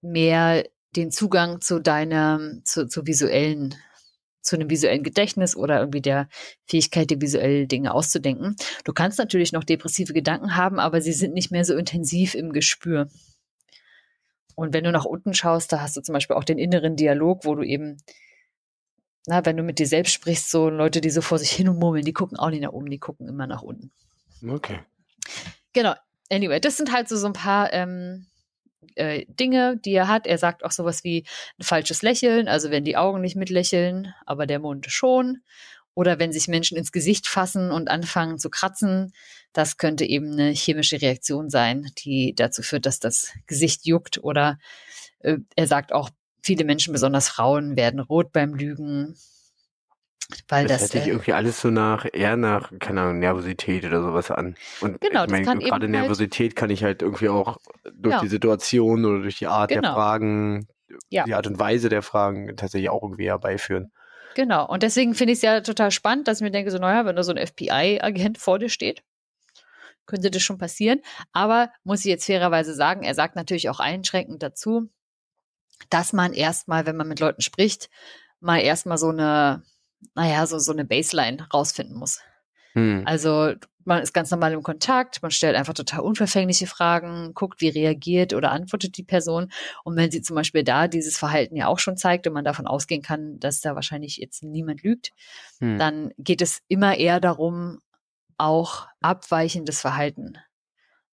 mehr 0.00 0.64
den 0.96 1.10
Zugang 1.10 1.60
zu 1.60 1.80
deinem, 1.80 2.62
zu, 2.64 2.86
zu 2.86 3.06
visuellen, 3.06 3.74
zu 4.42 4.56
einem 4.56 4.68
visuellen 4.68 5.04
Gedächtnis 5.04 5.56
oder 5.56 5.78
irgendwie 5.78 6.02
der 6.02 6.28
Fähigkeit, 6.66 7.10
dir 7.10 7.20
visuelle 7.20 7.66
Dinge 7.66 7.94
auszudenken. 7.94 8.56
Du 8.84 8.92
kannst 8.92 9.18
natürlich 9.18 9.52
noch 9.52 9.64
depressive 9.64 10.12
Gedanken 10.12 10.56
haben, 10.56 10.80
aber 10.80 11.00
sie 11.00 11.12
sind 11.12 11.32
nicht 11.32 11.50
mehr 11.50 11.64
so 11.64 11.76
intensiv 11.76 12.34
im 12.34 12.52
Gespür. 12.52 13.08
Und 14.54 14.74
wenn 14.74 14.84
du 14.84 14.92
nach 14.92 15.04
unten 15.04 15.32
schaust, 15.32 15.72
da 15.72 15.80
hast 15.80 15.96
du 15.96 16.02
zum 16.02 16.12
Beispiel 16.12 16.36
auch 16.36 16.44
den 16.44 16.58
inneren 16.58 16.96
Dialog, 16.96 17.44
wo 17.44 17.54
du 17.54 17.62
eben, 17.62 17.96
na, 19.26 19.44
wenn 19.46 19.56
du 19.56 19.62
mit 19.62 19.78
dir 19.78 19.86
selbst 19.86 20.12
sprichst, 20.12 20.50
so 20.50 20.68
Leute, 20.68 21.00
die 21.00 21.10
so 21.10 21.22
vor 21.22 21.38
sich 21.38 21.52
hin 21.52 21.68
und 21.68 21.78
murmeln, 21.78 22.04
die 22.04 22.12
gucken 22.12 22.36
auch 22.36 22.50
nicht 22.50 22.62
nach 22.62 22.72
oben, 22.72 22.90
die 22.90 22.98
gucken 22.98 23.28
immer 23.28 23.46
nach 23.46 23.62
unten. 23.62 23.92
Okay. 24.46 24.80
Genau. 25.72 25.94
Anyway, 26.30 26.60
das 26.60 26.76
sind 26.76 26.92
halt 26.92 27.08
so, 27.08 27.16
so 27.16 27.26
ein 27.26 27.32
paar 27.32 27.72
ähm, 27.72 28.26
äh, 28.96 29.24
Dinge, 29.28 29.76
die 29.76 29.92
er 29.92 30.08
hat. 30.08 30.26
Er 30.26 30.38
sagt 30.38 30.64
auch 30.64 30.70
sowas 30.70 31.04
wie 31.04 31.24
ein 31.58 31.64
falsches 31.64 32.02
Lächeln, 32.02 32.48
also 32.48 32.70
wenn 32.70 32.84
die 32.84 32.96
Augen 32.96 33.20
nicht 33.20 33.36
mitlächeln, 33.36 34.14
aber 34.26 34.46
der 34.46 34.58
Mund 34.58 34.86
schon. 34.88 35.38
Oder 35.94 36.18
wenn 36.18 36.32
sich 36.32 36.48
Menschen 36.48 36.78
ins 36.78 36.92
Gesicht 36.92 37.26
fassen 37.28 37.70
und 37.70 37.90
anfangen 37.90 38.38
zu 38.38 38.48
kratzen, 38.48 39.12
das 39.52 39.76
könnte 39.76 40.04
eben 40.06 40.32
eine 40.32 40.52
chemische 40.52 41.02
Reaktion 41.02 41.50
sein, 41.50 41.90
die 41.98 42.34
dazu 42.34 42.62
führt, 42.62 42.86
dass 42.86 42.98
das 42.98 43.32
Gesicht 43.46 43.84
juckt. 43.84 44.18
Oder 44.24 44.58
äh, 45.20 45.36
er 45.54 45.66
sagt 45.66 45.92
auch, 45.92 46.08
viele 46.42 46.64
Menschen, 46.64 46.92
besonders 46.92 47.28
Frauen, 47.28 47.76
werden 47.76 48.00
rot 48.00 48.32
beim 48.32 48.54
Lügen. 48.54 49.16
Weil 50.48 50.66
das, 50.66 50.80
das 50.80 50.90
hätte 50.90 50.98
ich 50.98 51.06
äh, 51.06 51.10
irgendwie 51.10 51.32
alles 51.32 51.60
so 51.60 51.70
nach, 51.70 52.06
eher 52.10 52.36
nach, 52.36 52.72
keine 52.78 53.02
Ahnung, 53.02 53.18
Nervosität 53.18 53.84
oder 53.84 54.02
sowas 54.02 54.30
an. 54.30 54.54
Und 54.80 55.00
genau, 55.00 55.24
ich 55.24 55.30
meine, 55.30 55.44
gerade 55.44 55.70
halt 55.70 55.90
Nervosität 55.90 56.50
halt, 56.50 56.56
kann 56.56 56.70
ich 56.70 56.84
halt 56.84 57.02
irgendwie 57.02 57.28
auch 57.28 57.58
durch 57.92 58.14
ja. 58.14 58.20
die 58.20 58.28
Situation 58.28 59.04
oder 59.04 59.22
durch 59.22 59.38
die 59.38 59.46
Art 59.46 59.70
genau. 59.70 59.82
der 59.82 59.92
Fragen, 59.92 60.68
ja. 61.10 61.24
die 61.24 61.34
Art 61.34 61.46
und 61.46 61.58
Weise 61.58 61.88
der 61.88 62.02
Fragen 62.02 62.56
tatsächlich 62.56 62.90
auch 62.90 63.02
irgendwie 63.02 63.26
herbeiführen. 63.26 63.92
Genau. 64.34 64.66
Und 64.66 64.82
deswegen 64.82 65.14
finde 65.14 65.32
ich 65.32 65.38
es 65.38 65.42
ja 65.42 65.60
total 65.60 65.90
spannend, 65.90 66.28
dass 66.28 66.38
ich 66.38 66.44
mir 66.44 66.50
denke, 66.50 66.70
so, 66.70 66.78
naja, 66.78 67.04
wenn 67.04 67.16
da 67.16 67.22
so 67.22 67.32
ein 67.34 67.46
FBI-Agent 67.46 68.38
vor 68.38 68.58
dir 68.58 68.68
steht, 68.68 69.02
könnte 70.06 70.30
das 70.30 70.42
schon 70.42 70.58
passieren. 70.58 71.00
Aber 71.32 71.70
muss 71.84 72.00
ich 72.00 72.06
jetzt 72.06 72.26
fairerweise 72.26 72.74
sagen, 72.74 73.02
er 73.02 73.14
sagt 73.14 73.36
natürlich 73.36 73.68
auch 73.68 73.80
einschränkend 73.80 74.42
dazu, 74.42 74.88
dass 75.90 76.12
man 76.12 76.32
erstmal, 76.32 76.86
wenn 76.86 76.96
man 76.96 77.08
mit 77.08 77.20
Leuten 77.20 77.42
spricht, 77.42 77.90
mal 78.40 78.58
erstmal 78.58 78.98
so 78.98 79.08
eine, 79.08 79.62
naja, 80.14 80.46
so, 80.46 80.58
so 80.58 80.72
eine 80.72 80.84
Baseline 80.84 81.46
rausfinden 81.52 81.96
muss. 81.96 82.20
Hm. 82.74 83.02
Also 83.06 83.54
man 83.84 84.02
ist 84.02 84.12
ganz 84.12 84.30
normal 84.30 84.52
im 84.52 84.62
Kontakt, 84.62 85.22
man 85.22 85.30
stellt 85.30 85.56
einfach 85.56 85.74
total 85.74 86.00
unverfängliche 86.00 86.66
Fragen, 86.66 87.34
guckt, 87.34 87.60
wie 87.60 87.68
reagiert 87.68 88.32
oder 88.32 88.52
antwortet 88.52 88.96
die 88.96 89.02
Person. 89.02 89.50
Und 89.84 89.96
wenn 89.96 90.10
sie 90.10 90.22
zum 90.22 90.36
Beispiel 90.36 90.62
da 90.62 90.88
dieses 90.88 91.18
Verhalten 91.18 91.56
ja 91.56 91.66
auch 91.66 91.78
schon 91.78 91.96
zeigt 91.96 92.26
und 92.26 92.32
man 92.32 92.44
davon 92.44 92.66
ausgehen 92.66 93.02
kann, 93.02 93.38
dass 93.40 93.60
da 93.60 93.74
wahrscheinlich 93.74 94.18
jetzt 94.18 94.42
niemand 94.42 94.82
lügt, 94.82 95.12
hm. 95.58 95.78
dann 95.78 96.12
geht 96.18 96.42
es 96.42 96.62
immer 96.68 96.96
eher 96.96 97.20
darum, 97.20 97.80
auch 98.38 98.86
abweichendes 99.00 99.80
Verhalten 99.80 100.38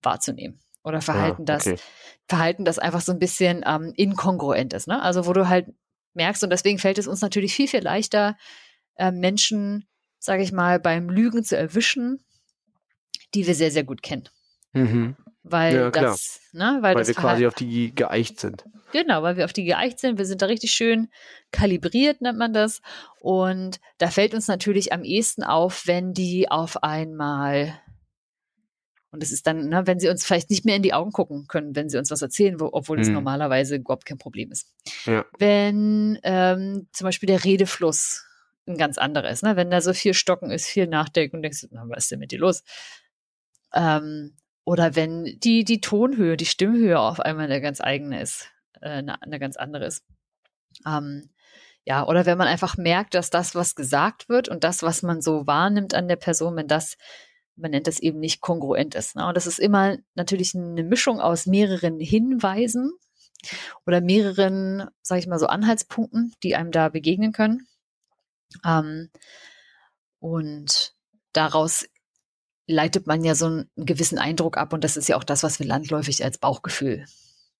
wahrzunehmen. 0.01 0.59
Oder 0.83 1.01
Verhalten, 1.01 1.45
ah, 1.47 1.55
okay. 1.55 1.75
das, 1.75 1.83
Verhalten, 2.27 2.65
das 2.65 2.79
einfach 2.79 3.01
so 3.01 3.11
ein 3.11 3.19
bisschen 3.19 3.63
ähm, 3.67 3.93
inkongruent 3.95 4.73
ist. 4.73 4.87
Ne? 4.87 5.01
Also 5.01 5.27
wo 5.27 5.33
du 5.33 5.49
halt 5.49 5.67
merkst, 6.13 6.43
und 6.43 6.49
deswegen 6.49 6.79
fällt 6.79 6.97
es 6.97 7.07
uns 7.07 7.21
natürlich 7.21 7.53
viel, 7.53 7.67
viel 7.67 7.81
leichter, 7.81 8.37
äh, 9.00 9.12
Menschen, 9.12 9.86
sage 10.20 10.43
ich 10.43 10.52
mal, 10.52 10.80
beim 10.80 11.10
Lügen 11.10 11.43
zu 11.43 11.58
erwischen, 11.58 12.24
die 13.34 13.47
wir 13.47 13.56
sehr, 13.56 13.72
sehr 13.72 13.84
gut 13.84 14.04
kennen. 14.04 14.30
Mhm. 14.74 15.16
Weil 15.43 15.76
ja, 15.76 15.89
das, 15.89 16.41
ne, 16.52 16.80
weil, 16.82 16.95
weil 16.95 17.02
das 17.02 17.08
wir 17.08 17.16
quasi 17.16 17.47
auf 17.47 17.56
die 17.56 17.95
geeicht 17.95 18.39
sind. 18.39 18.66
Genau, 18.91 19.24
weil 19.24 19.38
wir 19.38 19.45
auf 19.45 19.54
die 19.54 19.64
geeicht 19.64 20.00
sind. 20.00 20.18
Wir 20.18 20.26
sind 20.26 20.41
da 20.41 20.47
richtig 20.47 20.72
schön 20.72 21.10
kalibriert, 21.52 22.22
nennt 22.22 22.38
man 22.38 22.54
das. 22.54 22.82
Und 23.20 23.80
da 23.97 24.10
fällt 24.10 24.34
uns 24.34 24.47
natürlich 24.47 24.91
am 24.93 25.04
ehesten 25.04 25.43
auf, 25.43 25.88
wenn 25.88 26.14
die 26.14 26.52
auf 26.52 26.84
einmal 26.84 27.80
und 29.12 29.24
es 29.24 29.32
ist 29.32 29.47
dann, 29.47 29.70
ne, 29.70 29.88
wenn 29.88 30.00
sie 30.00 30.10
uns 30.10 30.24
vielleicht 30.24 30.52
nicht 30.52 30.66
mehr 30.66 30.76
in 30.76 30.84
die 30.84 30.93
Augen 30.93 31.12
gucken 31.12 31.47
können, 31.47 31.76
wenn 31.76 31.89
sie 31.89 31.97
uns 31.97 32.12
was 32.12 32.22
erzählen, 32.22 32.60
wo, 32.60 32.70
obwohl 32.72 33.00
es 33.00 33.08
hm. 33.08 33.16
normalerweise 33.16 33.78
überhaupt 33.78 34.06
kein 34.06 34.20
Problem 34.20 34.52
ist. 34.52 34.72
Ja. 35.06 35.26
Wenn 35.39 36.20
ähm, 36.22 36.88
zum 36.91 37.06
Beispiel 37.06 37.28
der 37.28 37.43
Redefluss 37.43 38.28
ein 38.68 38.78
ganz 38.78 38.97
anderer 38.97 39.30
ist, 39.30 39.43
ne? 39.43 39.55
wenn 39.55 39.72
da 39.72 39.82
so 39.82 39.93
viel 39.93 40.14
Stocken 40.14 40.51
ist, 40.51 40.68
viel 40.68 40.88
Nachdenken 40.88 41.38
und 41.38 41.43
denkst, 41.43 41.68
na, 41.72 41.84
was 41.88 42.05
ist 42.05 42.12
denn 42.12 42.20
mit 42.20 42.32
dir 42.32 42.39
los? 42.39 42.64
Ähm, 43.74 44.36
oder 44.64 44.95
wenn 44.95 45.39
die, 45.39 45.64
die 45.64 45.82
Tonhöhe, 45.82 46.38
die 46.38 46.45
Stimmhöhe 46.45 46.99
auf 46.99 47.20
einmal 47.20 47.45
eine 47.45 47.62
ganz 47.62 47.82
eigene 47.82 48.22
ist, 48.22 48.51
äh, 48.82 48.89
eine, 48.89 49.22
eine 49.22 49.39
ganz 49.39 49.57
andere 49.57 49.86
ist. 49.86 50.05
Ähm, 50.86 51.30
ja, 51.86 52.05
oder 52.05 52.26
wenn 52.26 52.38
man 52.38 52.47
einfach 52.47 52.78
merkt, 52.78 53.16
dass 53.16 53.32
das, 53.32 53.55
was 53.55 53.76
gesagt 53.76 54.30
wird 54.30 54.49
und 54.49 54.64
das, 54.64 54.84
was 54.84 55.01
man 55.01 55.22
so 55.22 55.47
wahrnimmt 55.47 55.95
an 55.95 56.07
der 56.07 56.18
Person, 56.18 56.55
wenn 56.55 56.68
das 56.68 56.97
man 57.60 57.72
nennt 57.72 57.88
das 57.88 57.99
eben 57.99 58.20
nicht 58.20 58.41
kongruent 58.41 58.95
ist. 58.95 59.16
Ne? 59.16 59.28
Und 59.28 59.36
das 59.36 59.47
ist 59.47 59.60
immer 59.60 59.97
natürlich 60.16 60.55
eine 60.55 60.84
Mischung 60.84 61.20
aus 61.20 61.45
mehreren 61.45 61.99
Hinweisen 61.99 62.91
oder 63.86 64.01
mehreren, 64.01 64.89
sage 65.01 65.20
ich 65.20 65.28
mal 65.28 65.39
so, 65.39 65.47
Anhaltspunkten, 65.47 66.34
die 66.43 66.55
einem 66.55 66.72
da 66.72 66.89
begegnen 66.89 67.32
können. 67.32 67.68
Ähm, 68.66 69.10
und 70.20 70.93
daraus 71.34 71.86
leitet 72.68 73.08
man 73.08 73.24
ja 73.24 73.36
so 73.36 73.47
einen 73.47 73.70
gewissen 73.76 74.20
Eindruck 74.20 74.58
ab 74.58 74.74
und 74.74 74.84
das 74.84 74.95
ist 74.95 75.10
ja 75.10 75.18
auch 75.18 75.24
das, 75.24 75.43
was 75.43 75.60
wir 75.60 75.66
landläufig 75.66 76.24
als 76.24 76.38
Bauchgefühl 76.38 77.06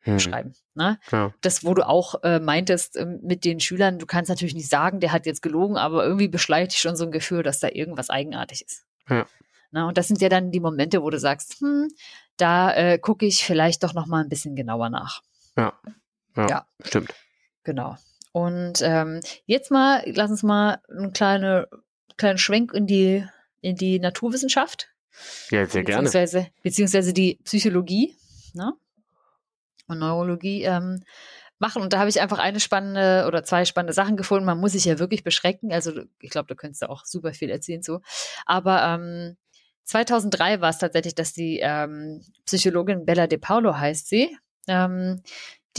hm. 0.02 0.16
beschreiben. 0.16 0.54
Ne? 0.76 1.00
Ja. 1.12 1.34
Das, 1.42 1.66
wo 1.66 1.74
du 1.74 1.88
auch 1.88 2.24
äh, 2.24 2.40
meintest 2.40 2.96
äh, 2.96 3.06
mit 3.06 3.44
den 3.44 3.60
Schülern, 3.60 3.98
du 3.98 4.06
kannst 4.06 4.30
natürlich 4.30 4.54
nicht 4.54 4.70
sagen, 4.70 5.00
der 5.00 5.12
hat 5.12 5.26
jetzt 5.26 5.42
gelogen, 5.42 5.78
aber 5.78 6.06
irgendwie 6.06 6.28
beschleicht 6.28 6.74
dich 6.74 6.80
schon 6.80 6.96
so 6.96 7.06
ein 7.06 7.12
Gefühl, 7.12 7.44
dass 7.44 7.60
da 7.60 7.70
irgendwas 7.70 8.10
eigenartig 8.10 8.64
ist. 8.64 8.86
Ja. 9.10 9.26
Na, 9.72 9.88
und 9.88 9.98
das 9.98 10.08
sind 10.08 10.22
ja 10.22 10.30
dann 10.30 10.52
die 10.52 10.60
Momente, 10.60 11.02
wo 11.02 11.10
du 11.10 11.20
sagst, 11.20 11.60
hm, 11.60 11.90
da 12.38 12.74
äh, 12.74 13.00
gucke 13.00 13.26
ich 13.26 13.44
vielleicht 13.44 13.84
doch 13.84 13.94
noch 13.94 14.08
mal 14.08 14.24
ein 14.24 14.30
bisschen 14.30 14.56
genauer 14.56 14.90
nach. 14.90 15.22
Ja, 15.58 15.74
ja, 16.36 16.48
ja. 16.48 16.68
stimmt. 16.84 17.14
Genau. 17.64 17.98
Und 18.32 18.82
ähm, 18.82 19.22
jetzt 19.46 19.72
mal, 19.72 20.04
lass 20.06 20.30
uns 20.30 20.44
mal 20.44 20.82
einen 20.90 21.14
kleine, 21.14 21.68
kleinen 22.18 22.38
Schwenk 22.38 22.74
in 22.74 22.86
die, 22.86 23.26
in 23.62 23.76
die 23.76 24.00
Naturwissenschaft. 24.00 24.90
Ja, 25.50 25.66
sehr 25.66 25.84
beziehungsweise, 25.84 26.40
gerne. 26.40 26.54
Beziehungsweise 26.64 27.14
die 27.14 27.40
Psychologie 27.44 28.16
ne? 28.54 28.74
und 29.88 30.00
Neurologie 30.00 30.64
ähm, 30.64 31.04
machen. 31.58 31.82
Und 31.82 31.94
da 31.94 32.00
habe 32.00 32.10
ich 32.10 32.22
einfach 32.22 32.40
eine 32.40 32.60
spannende 32.60 33.26
oder 33.28 33.44
zwei 33.44 33.66
spannende 33.66 33.94
Sachen 33.94 34.16
gefunden. 34.16 34.46
Man 34.46 34.60
muss 34.60 34.72
sich 34.72 34.86
ja 34.86 35.00
wirklich 35.00 35.24
beschränken. 35.24 35.72
Also 35.72 36.04
ich 36.20 36.30
glaube, 36.30 36.48
da 36.48 36.56
könntest 36.56 36.84
du 36.84 36.90
auch 36.90 37.06
super 37.06 37.34
viel 37.34 37.50
erzählen 37.50 37.84
so. 37.84 38.02
Aber 38.46 38.84
ähm, 38.84 39.38
2003 39.84 40.62
war 40.62 40.70
es 40.70 40.78
tatsächlich, 40.78 41.16
dass 41.16 41.34
die 41.34 41.60
ähm, 41.62 42.24
Psychologin 42.46 43.06
Bella 43.06 43.28
De 43.28 43.40
Paulo 43.40 43.76
heißt 43.76 44.08
sie, 44.08 44.38
ähm, 44.68 45.22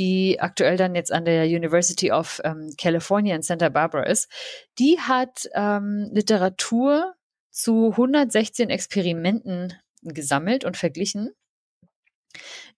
die 0.00 0.40
aktuell 0.40 0.78
dann 0.78 0.94
jetzt 0.94 1.12
an 1.12 1.26
der 1.26 1.44
University 1.44 2.10
of 2.10 2.40
ähm, 2.42 2.72
California 2.78 3.36
in 3.36 3.42
Santa 3.42 3.68
Barbara 3.68 4.04
ist, 4.04 4.32
die 4.78 4.98
hat 4.98 5.46
ähm, 5.54 6.08
Literatur 6.12 7.14
zu 7.50 7.90
116 7.90 8.70
Experimenten 8.70 9.74
gesammelt 10.02 10.64
und 10.64 10.78
verglichen, 10.78 11.30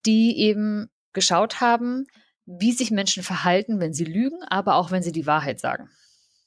die 0.04 0.36
eben 0.40 0.90
geschaut 1.12 1.60
haben, 1.60 2.06
wie 2.44 2.72
sich 2.72 2.90
Menschen 2.90 3.22
verhalten, 3.22 3.78
wenn 3.78 3.92
sie 3.92 4.04
lügen, 4.04 4.42
aber 4.48 4.74
auch 4.74 4.90
wenn 4.90 5.04
sie 5.04 5.12
die 5.12 5.26
Wahrheit 5.26 5.60
sagen. 5.60 5.90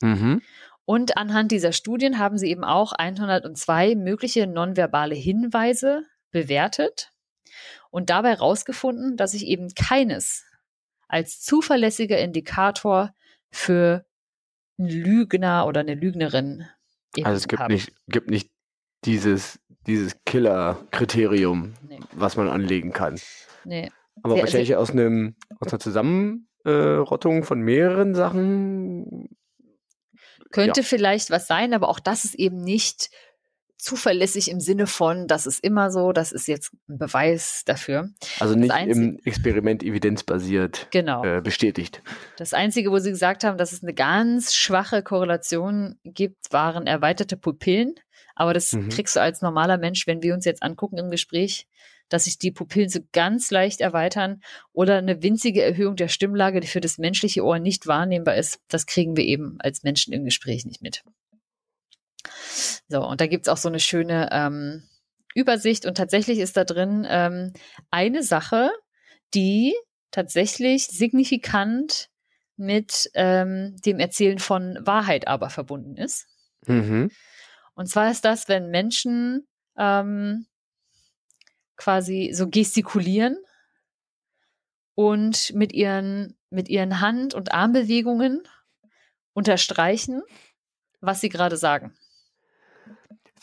Mhm. 0.01 0.41
Und 0.83 1.17
anhand 1.17 1.51
dieser 1.51 1.71
Studien 1.71 2.19
haben 2.19 2.37
sie 2.37 2.49
eben 2.49 2.65
auch 2.65 2.91
102 2.91 3.95
mögliche 3.95 4.45
nonverbale 4.45 5.15
Hinweise 5.15 6.03
bewertet 6.31 7.11
und 7.91 8.09
dabei 8.09 8.31
herausgefunden, 8.31 9.15
dass 9.15 9.31
sich 9.31 9.45
eben 9.45 9.73
keines 9.73 10.43
als 11.15 11.39
zuverlässiger 11.39 12.19
Indikator 12.19 13.15
für 13.49 14.05
einen 14.77 14.89
Lügner 14.89 15.65
oder 15.65 15.79
eine 15.79 15.95
Lügnerin. 15.95 16.67
Also 17.23 17.37
es 17.37 17.47
gibt 17.47 17.61
haben. 17.61 17.73
nicht, 17.73 17.93
gibt 18.09 18.29
nicht 18.29 18.51
dieses, 19.05 19.61
dieses 19.87 20.21
Killer-Kriterium, 20.25 21.73
nee. 21.87 21.99
was 22.11 22.35
man 22.35 22.49
anlegen 22.49 22.91
kann. 22.91 23.17
Nee. 23.63 23.89
Aber 24.23 24.33
sehr, 24.33 24.43
wahrscheinlich 24.43 24.67
sehr, 24.67 24.79
aus, 24.81 24.91
einem, 24.91 25.37
aus 25.61 25.71
einer 25.71 25.79
Zusammenrottung 25.79 27.45
von 27.45 27.61
mehreren 27.61 28.13
Sachen 28.13 29.29
könnte 30.51 30.81
ja. 30.81 30.85
vielleicht 30.85 31.29
was 31.29 31.47
sein, 31.47 31.73
aber 31.73 31.87
auch 31.87 32.01
das 32.01 32.25
ist 32.25 32.35
eben 32.35 32.61
nicht 32.61 33.09
zuverlässig 33.77 34.49
im 34.49 34.59
Sinne 34.59 34.87
von, 34.87 35.27
das 35.27 35.45
ist 35.45 35.63
immer 35.63 35.91
so, 35.91 36.11
das 36.11 36.31
ist 36.31 36.47
jetzt 36.47 36.73
ein 36.87 36.97
Beweis 36.97 37.63
dafür. 37.65 38.09
Also 38.39 38.55
nicht 38.55 38.73
im 38.87 39.19
Experiment 39.23 39.83
evidenzbasiert 39.83 40.87
genau. 40.91 41.23
äh, 41.23 41.41
bestätigt. 41.41 42.01
Das 42.37 42.53
Einzige, 42.53 42.91
wo 42.91 42.99
sie 42.99 43.11
gesagt 43.11 43.43
haben, 43.43 43.57
dass 43.57 43.71
es 43.71 43.83
eine 43.83 43.93
ganz 43.93 44.55
schwache 44.55 45.03
Korrelation 45.03 45.99
gibt, 46.03 46.51
waren 46.51 46.87
erweiterte 46.87 47.37
Pupillen. 47.37 47.95
Aber 48.35 48.53
das 48.53 48.73
mhm. 48.73 48.89
kriegst 48.89 49.15
du 49.15 49.21
als 49.21 49.41
normaler 49.41 49.77
Mensch, 49.77 50.07
wenn 50.07 50.21
wir 50.21 50.33
uns 50.33 50.45
jetzt 50.45 50.63
angucken 50.63 50.97
im 50.97 51.09
Gespräch, 51.09 51.67
dass 52.09 52.25
sich 52.25 52.37
die 52.37 52.51
Pupillen 52.51 52.89
so 52.89 52.99
ganz 53.13 53.49
leicht 53.51 53.81
erweitern 53.81 54.41
oder 54.73 54.97
eine 54.97 55.23
winzige 55.23 55.63
Erhöhung 55.63 55.95
der 55.95 56.07
Stimmlage, 56.07 56.59
die 56.59 56.67
für 56.67 56.81
das 56.81 56.97
menschliche 56.97 57.43
Ohr 57.43 57.59
nicht 57.59 57.87
wahrnehmbar 57.87 58.35
ist, 58.35 58.59
das 58.67 58.85
kriegen 58.85 59.17
wir 59.17 59.23
eben 59.23 59.55
als 59.59 59.83
Menschen 59.83 60.13
im 60.13 60.25
Gespräch 60.25 60.65
nicht 60.65 60.81
mit. 60.81 61.03
So, 62.87 63.05
und 63.05 63.21
da 63.21 63.27
gibt's 63.27 63.49
auch 63.49 63.57
so 63.57 63.69
eine 63.69 63.79
schöne 63.79 64.29
ähm, 64.31 64.83
Übersicht 65.33 65.85
und 65.85 65.95
tatsächlich 65.97 66.39
ist 66.39 66.55
da 66.55 66.63
drin 66.63 67.05
ähm, 67.09 67.53
eine 67.91 68.23
Sache, 68.23 68.71
die 69.33 69.75
tatsächlich 70.11 70.87
signifikant 70.87 72.09
mit 72.57 73.09
ähm, 73.15 73.75
dem 73.85 73.99
Erzählen 73.99 74.39
von 74.39 74.77
Wahrheit 74.81 75.27
aber 75.27 75.49
verbunden 75.49 75.97
ist. 75.97 76.27
Mhm. 76.67 77.11
Und 77.73 77.87
zwar 77.87 78.09
ist 78.09 78.23
das, 78.23 78.47
wenn 78.47 78.69
Menschen 78.69 79.45
ähm, 79.77 80.47
quasi 81.75 82.31
so 82.33 82.49
gestikulieren 82.49 83.37
und 84.93 85.53
mit 85.53 85.73
ihren, 85.73 86.37
mit 86.49 86.69
ihren 86.69 87.01
Hand- 87.01 87.33
und 87.33 87.51
Armbewegungen 87.51 88.47
unterstreichen, 89.33 90.23
was 91.01 91.19
sie 91.19 91.29
gerade 91.29 91.57
sagen. 91.57 91.93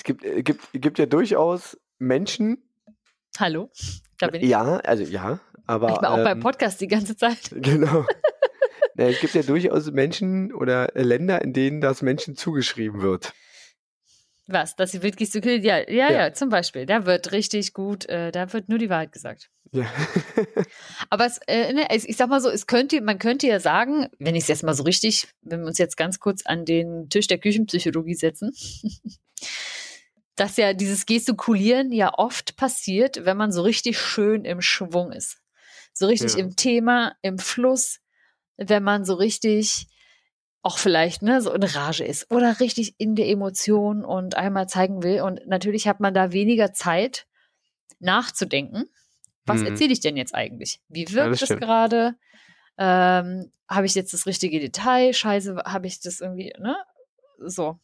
Es 0.02 0.04
gibt, 0.04 0.24
äh, 0.24 0.42
gibt, 0.42 0.68
gibt 0.72 0.98
ja 0.98 1.06
durchaus 1.06 1.78
Menschen. 2.00 2.58
Hallo, 3.38 3.70
da 4.18 4.26
bin 4.26 4.42
ich. 4.42 4.48
Ja, 4.48 4.78
also 4.78 5.04
ja, 5.04 5.38
aber. 5.64 5.90
Ich 5.90 6.02
war 6.02 6.10
auch 6.10 6.18
ähm, 6.18 6.24
beim 6.24 6.40
Podcast 6.40 6.80
die 6.80 6.88
ganze 6.88 7.16
Zeit. 7.16 7.38
Genau. 7.52 8.04
ja, 8.96 9.06
es 9.06 9.20
gibt 9.20 9.34
ja 9.34 9.42
durchaus 9.42 9.92
Menschen 9.92 10.52
oder 10.52 10.90
Länder, 10.94 11.40
in 11.42 11.52
denen 11.52 11.80
das 11.80 12.02
Menschen 12.02 12.34
zugeschrieben 12.34 13.00
wird. 13.00 13.32
Was? 14.48 14.74
Dass 14.74 14.90
sie 14.90 15.04
wild 15.04 15.16
gestikuliert? 15.16 15.62
Ja, 15.62 15.78
ja, 15.78 16.10
ja, 16.10 16.10
ja, 16.10 16.32
zum 16.32 16.48
Beispiel. 16.48 16.84
Da 16.84 17.06
wird 17.06 17.30
richtig 17.30 17.72
gut, 17.72 18.08
äh, 18.08 18.32
da 18.32 18.52
wird 18.52 18.68
nur 18.68 18.80
die 18.80 18.90
Wahrheit 18.90 19.12
gesagt. 19.12 19.50
Ja. 19.70 19.86
Aber 21.10 21.26
es, 21.26 21.38
äh, 21.46 21.72
ne, 21.72 21.86
ich 21.92 22.16
sag 22.16 22.28
mal 22.28 22.40
so, 22.40 22.50
es 22.50 22.66
könnte, 22.66 23.00
man 23.02 23.20
könnte 23.20 23.46
ja 23.46 23.60
sagen, 23.60 24.08
wenn 24.18 24.34
ich 24.34 24.42
es 24.42 24.48
jetzt 24.48 24.64
mal 24.64 24.74
so 24.74 24.82
richtig, 24.82 25.28
wenn 25.42 25.60
wir 25.60 25.68
uns 25.68 25.78
jetzt 25.78 25.96
ganz 25.96 26.18
kurz 26.18 26.44
an 26.44 26.64
den 26.64 27.08
Tisch 27.08 27.28
der 27.28 27.38
Küchenpsychologie 27.38 28.14
setzen, 28.14 28.52
dass 30.42 30.56
ja 30.56 30.72
dieses 30.72 31.06
Gestikulieren 31.06 31.92
ja 31.92 32.18
oft 32.18 32.56
passiert, 32.56 33.24
wenn 33.24 33.36
man 33.36 33.52
so 33.52 33.62
richtig 33.62 33.96
schön 33.96 34.44
im 34.44 34.60
Schwung 34.60 35.12
ist. 35.12 35.38
So 35.92 36.08
richtig 36.08 36.32
ja. 36.32 36.40
im 36.40 36.56
Thema, 36.56 37.14
im 37.22 37.38
Fluss, 37.38 38.00
wenn 38.56 38.82
man 38.82 39.04
so 39.04 39.14
richtig 39.14 39.86
auch 40.60 40.78
vielleicht 40.78 41.22
ne, 41.22 41.40
so 41.40 41.52
in 41.52 41.62
Rage 41.62 42.04
ist 42.04 42.28
oder 42.28 42.58
richtig 42.58 42.96
in 42.98 43.14
der 43.14 43.28
Emotion 43.28 44.04
und 44.04 44.36
einmal 44.36 44.68
zeigen 44.68 45.04
will. 45.04 45.20
Und 45.20 45.46
natürlich 45.46 45.86
hat 45.86 46.00
man 46.00 46.12
da 46.12 46.32
weniger 46.32 46.72
Zeit 46.72 47.28
nachzudenken. 48.00 48.86
Was 49.46 49.60
mhm. 49.60 49.66
erzähle 49.66 49.92
ich 49.92 50.00
denn 50.00 50.16
jetzt 50.16 50.34
eigentlich? 50.34 50.80
Wie 50.88 51.08
wirkt 51.12 51.40
ja, 51.40 51.54
es 51.54 51.60
gerade? 51.60 52.16
Ähm, 52.78 53.52
habe 53.68 53.86
ich 53.86 53.94
jetzt 53.94 54.12
das 54.12 54.26
richtige 54.26 54.58
Detail? 54.58 55.12
Scheiße, 55.12 55.54
habe 55.66 55.86
ich 55.86 56.00
das 56.00 56.20
irgendwie, 56.20 56.52
ne? 56.58 56.76
So. 57.46 57.78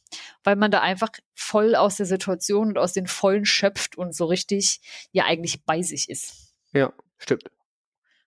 Weil 0.44 0.56
man 0.56 0.70
da 0.70 0.80
einfach 0.80 1.10
voll 1.34 1.74
aus 1.74 1.96
der 1.96 2.06
Situation 2.06 2.68
und 2.68 2.78
aus 2.78 2.92
den 2.92 3.06
Vollen 3.06 3.44
schöpft 3.44 3.96
und 3.96 4.14
so 4.14 4.26
richtig 4.26 4.80
ja 5.12 5.24
eigentlich 5.24 5.64
bei 5.64 5.82
sich 5.82 6.08
ist. 6.08 6.54
Ja, 6.72 6.92
stimmt. 7.18 7.50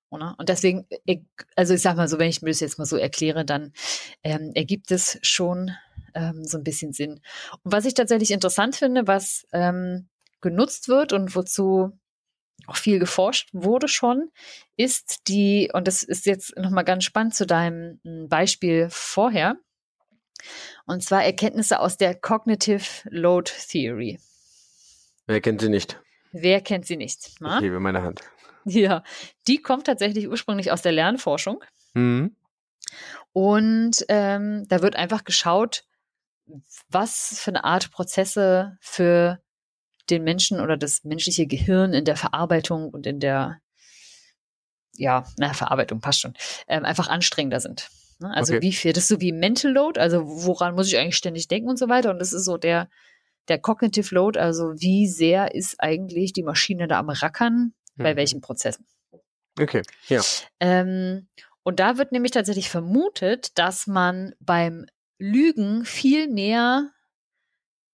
Oder? 0.09 0.35
Und 0.37 0.49
deswegen, 0.49 0.85
also 1.55 1.73
ich 1.73 1.81
sag 1.81 1.95
mal 1.95 2.07
so, 2.07 2.19
wenn 2.19 2.29
ich 2.29 2.41
mir 2.41 2.49
das 2.49 2.59
jetzt 2.59 2.77
mal 2.77 2.85
so 2.85 2.97
erkläre, 2.97 3.45
dann 3.45 3.71
ähm, 4.23 4.51
ergibt 4.55 4.91
es 4.91 5.17
schon 5.21 5.71
ähm, 6.13 6.45
so 6.45 6.57
ein 6.57 6.65
bisschen 6.65 6.91
Sinn. 6.91 7.21
Und 7.63 7.71
was 7.71 7.85
ich 7.85 7.93
tatsächlich 7.93 8.31
interessant 8.31 8.75
finde, 8.75 9.07
was 9.07 9.47
ähm, 9.53 10.09
genutzt 10.41 10.89
wird 10.89 11.13
und 11.13 11.33
wozu 11.35 11.97
auch 12.67 12.75
viel 12.75 12.99
geforscht 12.99 13.49
wurde 13.53 13.87
schon, 13.87 14.29
ist 14.75 15.27
die, 15.27 15.69
und 15.73 15.87
das 15.87 16.03
ist 16.03 16.25
jetzt 16.25 16.57
nochmal 16.57 16.83
ganz 16.83 17.03
spannend 17.03 17.33
zu 17.33 17.45
deinem 17.45 17.99
hm, 18.03 18.29
Beispiel 18.29 18.87
vorher, 18.89 19.55
und 20.85 21.03
zwar 21.03 21.23
Erkenntnisse 21.23 21.79
aus 21.79 21.97
der 21.97 22.15
Cognitive 22.15 22.83
Load 23.09 23.51
Theory. 23.69 24.19
Wer 25.27 25.41
kennt 25.41 25.61
sie 25.61 25.69
nicht? 25.69 25.99
Wer 26.31 26.61
kennt 26.61 26.85
sie 26.85 26.97
nicht? 26.97 27.31
Na? 27.39 27.57
Ich 27.57 27.63
hebe 27.63 27.79
meine 27.79 28.01
Hand. 28.03 28.21
Ja, 28.65 29.03
die 29.47 29.57
kommt 29.61 29.85
tatsächlich 29.87 30.27
ursprünglich 30.27 30.71
aus 30.71 30.81
der 30.81 30.91
Lernforschung. 30.91 31.63
Mhm. 31.93 32.35
Und 33.33 34.05
ähm, 34.09 34.67
da 34.67 34.81
wird 34.81 34.95
einfach 34.95 35.23
geschaut, 35.23 35.83
was 36.89 37.39
für 37.39 37.51
eine 37.51 37.63
Art 37.63 37.91
Prozesse 37.91 38.77
für 38.81 39.41
den 40.09 40.23
Menschen 40.23 40.59
oder 40.59 40.77
das 40.77 41.03
menschliche 41.03 41.47
Gehirn 41.47 41.93
in 41.93 42.05
der 42.05 42.17
Verarbeitung 42.17 42.89
und 42.89 43.07
in 43.07 43.19
der, 43.19 43.61
ja, 44.95 45.25
na, 45.37 45.53
Verarbeitung 45.53 46.01
passt 46.01 46.19
schon, 46.19 46.33
ähm, 46.67 46.83
einfach 46.83 47.07
anstrengender 47.07 47.59
sind. 47.59 47.89
Ne? 48.21 48.33
Also 48.33 48.53
okay. 48.53 48.61
wie 48.61 48.71
viel, 48.71 48.93
das 48.93 49.03
ist 49.03 49.09
so 49.09 49.21
wie 49.21 49.31
Mental 49.31 49.71
Load, 49.71 49.99
also 49.99 50.23
woran 50.25 50.75
muss 50.75 50.87
ich 50.87 50.97
eigentlich 50.97 51.17
ständig 51.17 51.47
denken 51.47 51.69
und 51.69 51.77
so 51.77 51.89
weiter. 51.89 52.11
Und 52.11 52.19
das 52.19 52.33
ist 52.33 52.45
so 52.45 52.57
der, 52.57 52.89
der 53.47 53.59
Cognitive 53.59 54.13
Load, 54.13 54.39
also 54.39 54.73
wie 54.77 55.07
sehr 55.07 55.55
ist 55.55 55.75
eigentlich 55.79 56.33
die 56.33 56.43
Maschine 56.43 56.87
da 56.87 56.99
am 56.99 57.09
Rackern, 57.09 57.73
bei 57.95 58.13
mhm. 58.13 58.17
welchen 58.17 58.41
Prozessen. 58.41 58.85
Okay, 59.59 59.81
ja. 60.07 60.21
Ähm, 60.59 61.27
und 61.63 61.79
da 61.79 61.97
wird 61.97 62.11
nämlich 62.11 62.31
tatsächlich 62.31 62.69
vermutet, 62.69 63.57
dass 63.57 63.87
man 63.87 64.33
beim 64.39 64.85
Lügen 65.17 65.85
viel 65.85 66.27
mehr, 66.27 66.91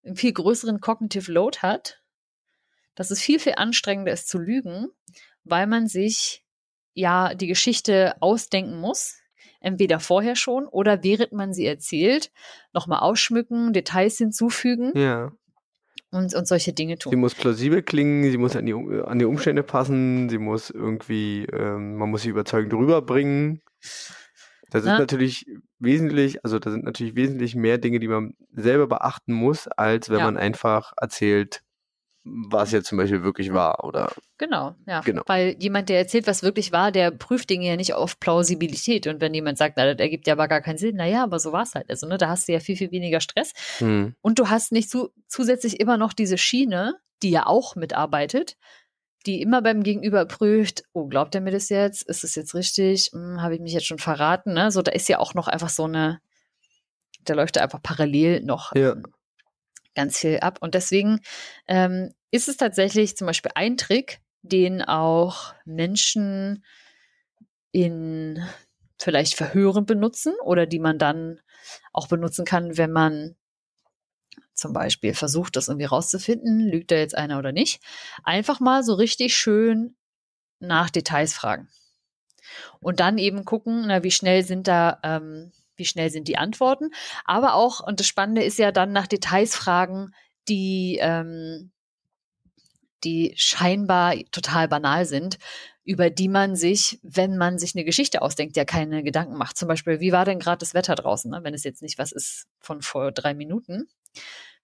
einen 0.03 0.15
viel 0.15 0.33
größeren 0.33 0.79
Cognitive 0.79 1.31
Load 1.31 1.59
hat, 1.59 2.01
dass 2.95 3.11
es 3.11 3.21
viel, 3.21 3.39
viel 3.39 3.55
anstrengender 3.57 4.11
ist 4.11 4.29
zu 4.29 4.39
lügen, 4.39 4.87
weil 5.43 5.67
man 5.67 5.87
sich 5.87 6.45
ja 6.93 7.33
die 7.35 7.47
Geschichte 7.47 8.15
ausdenken 8.21 8.79
muss, 8.79 9.19
entweder 9.59 9.99
vorher 9.99 10.35
schon 10.35 10.65
oder 10.67 11.03
während 11.03 11.31
man 11.31 11.53
sie 11.53 11.65
erzählt, 11.65 12.31
nochmal 12.73 12.99
ausschmücken, 12.99 13.73
Details 13.73 14.17
hinzufügen. 14.17 14.91
Ja 14.95 15.31
und, 16.11 16.33
und 16.33 16.47
solche 16.47 16.73
Dinge 16.73 16.97
tun. 16.97 17.11
Sie 17.11 17.17
muss 17.17 17.35
plausibel 17.35 17.81
klingen, 17.83 18.29
sie 18.29 18.37
muss 18.37 18.55
an 18.55 18.65
die, 18.65 18.73
an 18.73 19.19
die 19.19 19.25
Umstände 19.25 19.63
passen, 19.63 20.29
sie 20.29 20.37
muss 20.37 20.69
irgendwie, 20.69 21.45
ähm, 21.45 21.95
man 21.95 22.09
muss 22.09 22.21
sie 22.21 22.29
überzeugend 22.29 22.73
rüberbringen. 22.73 23.61
Das 24.69 24.83
ist 24.83 24.89
natürlich 24.89 25.45
wesentlich, 25.79 26.43
also 26.43 26.59
da 26.59 26.71
sind 26.71 26.83
natürlich 26.83 27.15
wesentlich 27.15 27.55
mehr 27.55 27.77
Dinge, 27.77 27.99
die 27.99 28.09
man 28.09 28.33
selber 28.51 28.87
beachten 28.87 29.33
muss, 29.33 29.67
als 29.67 30.09
wenn 30.09 30.19
ja. 30.19 30.25
man 30.25 30.37
einfach 30.37 30.93
erzählt, 30.97 31.61
was 32.49 32.71
jetzt 32.71 32.87
zum 32.87 32.97
Beispiel 32.97 33.23
wirklich 33.23 33.53
war, 33.53 33.83
oder? 33.83 34.11
Genau, 34.37 34.75
ja. 34.85 35.01
Genau. 35.01 35.23
Weil 35.25 35.55
jemand, 35.59 35.89
der 35.89 35.99
erzählt, 35.99 36.27
was 36.27 36.43
wirklich 36.43 36.71
war, 36.71 36.91
der 36.91 37.11
prüft 37.11 37.49
Dinge 37.49 37.67
ja 37.67 37.75
nicht 37.75 37.93
auf 37.93 38.19
Plausibilität. 38.19 39.07
Und 39.07 39.21
wenn 39.21 39.33
jemand 39.33 39.57
sagt, 39.57 39.75
na, 39.77 39.85
das 39.85 39.99
ergibt 39.99 40.27
ja 40.27 40.33
aber 40.33 40.47
gar 40.47 40.61
keinen 40.61 40.77
Sinn, 40.77 40.95
naja, 40.95 41.23
aber 41.23 41.39
so 41.39 41.51
war 41.51 41.63
es 41.63 41.75
halt. 41.75 41.89
Also, 41.89 42.07
ne, 42.07 42.17
da 42.17 42.29
hast 42.29 42.47
du 42.47 42.53
ja 42.53 42.59
viel, 42.59 42.75
viel 42.75 42.91
weniger 42.91 43.21
Stress. 43.21 43.53
Hm. 43.79 44.15
Und 44.21 44.39
du 44.39 44.49
hast 44.49 44.71
nicht 44.71 44.89
zu, 44.89 45.09
zusätzlich 45.27 45.79
immer 45.79 45.97
noch 45.97 46.13
diese 46.13 46.37
Schiene, 46.37 46.95
die 47.23 47.31
ja 47.31 47.45
auch 47.45 47.75
mitarbeitet, 47.75 48.57
die 49.25 49.41
immer 49.41 49.61
beim 49.61 49.83
Gegenüber 49.83 50.25
prüft, 50.25 50.83
oh, 50.93 51.07
glaubt 51.07 51.35
er 51.35 51.41
mir 51.41 51.51
das 51.51 51.69
jetzt? 51.69 52.03
Ist 52.03 52.23
das 52.23 52.35
jetzt 52.35 52.55
richtig? 52.55 53.11
Hm, 53.13 53.41
Habe 53.41 53.55
ich 53.55 53.61
mich 53.61 53.73
jetzt 53.73 53.85
schon 53.85 53.99
verraten? 53.99 54.53
Ne? 54.53 54.71
So, 54.71 54.81
da 54.81 54.91
ist 54.91 55.09
ja 55.09 55.19
auch 55.19 55.33
noch 55.33 55.47
einfach 55.47 55.69
so 55.69 55.83
eine, 55.83 56.21
da 57.23 57.33
läuft 57.33 57.57
da 57.57 57.61
einfach 57.61 57.81
parallel 57.81 58.41
noch 58.41 58.73
ja. 58.75 58.95
ganz 59.95 60.17
viel 60.19 60.39
ab. 60.39 60.59
Und 60.61 60.75
deswegen 60.75 61.19
ähm, 61.67 62.13
ist 62.31 62.47
es 62.47 62.57
tatsächlich 62.57 63.15
zum 63.17 63.27
Beispiel 63.27 63.51
ein 63.55 63.77
Trick, 63.77 64.19
den 64.41 64.81
auch 64.81 65.53
Menschen 65.65 66.63
in 67.71 68.43
vielleicht 68.99 69.35
Verhören 69.35 69.85
benutzen 69.85 70.33
oder 70.43 70.65
die 70.65 70.79
man 70.79 70.97
dann 70.97 71.39
auch 71.93 72.07
benutzen 72.07 72.45
kann, 72.45 72.77
wenn 72.77 72.91
man 72.91 73.35
zum 74.53 74.73
Beispiel 74.73 75.13
versucht, 75.13 75.55
das 75.55 75.67
irgendwie 75.67 75.85
rauszufinden, 75.85 76.59
lügt 76.59 76.91
da 76.91 76.95
jetzt 76.95 77.15
einer 77.15 77.37
oder 77.37 77.51
nicht. 77.51 77.81
Einfach 78.23 78.59
mal 78.59 78.83
so 78.83 78.95
richtig 78.95 79.35
schön 79.35 79.95
nach 80.59 80.89
Details 80.89 81.33
fragen. 81.33 81.69
Und 82.79 82.99
dann 82.99 83.17
eben 83.17 83.45
gucken, 83.45 83.85
na, 83.87 84.03
wie 84.03 84.11
schnell 84.11 84.43
sind 84.43 84.67
da, 84.67 84.99
ähm, 85.03 85.51
wie 85.75 85.85
schnell 85.85 86.09
sind 86.09 86.27
die 86.27 86.37
Antworten. 86.37 86.89
Aber 87.25 87.53
auch, 87.53 87.85
und 87.85 87.99
das 87.99 88.07
Spannende 88.07 88.43
ist 88.43 88.57
ja 88.57 88.71
dann 88.71 88.91
nach 88.91 89.07
Details 89.07 89.55
fragen, 89.55 90.13
die, 90.47 90.97
ähm, 91.01 91.71
die 93.03 93.33
scheinbar 93.35 94.15
total 94.31 94.67
banal 94.67 95.05
sind, 95.05 95.37
über 95.83 96.09
die 96.09 96.27
man 96.27 96.55
sich, 96.55 96.99
wenn 97.01 97.37
man 97.37 97.57
sich 97.59 97.73
eine 97.73 97.85
Geschichte 97.85 98.21
ausdenkt, 98.21 98.57
ja 98.57 98.65
keine 98.65 99.03
Gedanken 99.03 99.37
macht. 99.37 99.57
Zum 99.57 99.67
Beispiel, 99.67 99.99
wie 99.99 100.11
war 100.11 100.25
denn 100.25 100.39
gerade 100.39 100.59
das 100.59 100.73
Wetter 100.73 100.95
draußen, 100.95 101.31
ne? 101.31 101.39
wenn 101.43 101.53
es 101.53 101.63
jetzt 101.63 101.81
nicht 101.81 101.97
was 101.97 102.11
ist 102.11 102.47
von 102.59 102.81
vor 102.81 103.11
drei 103.11 103.33
Minuten. 103.33 103.87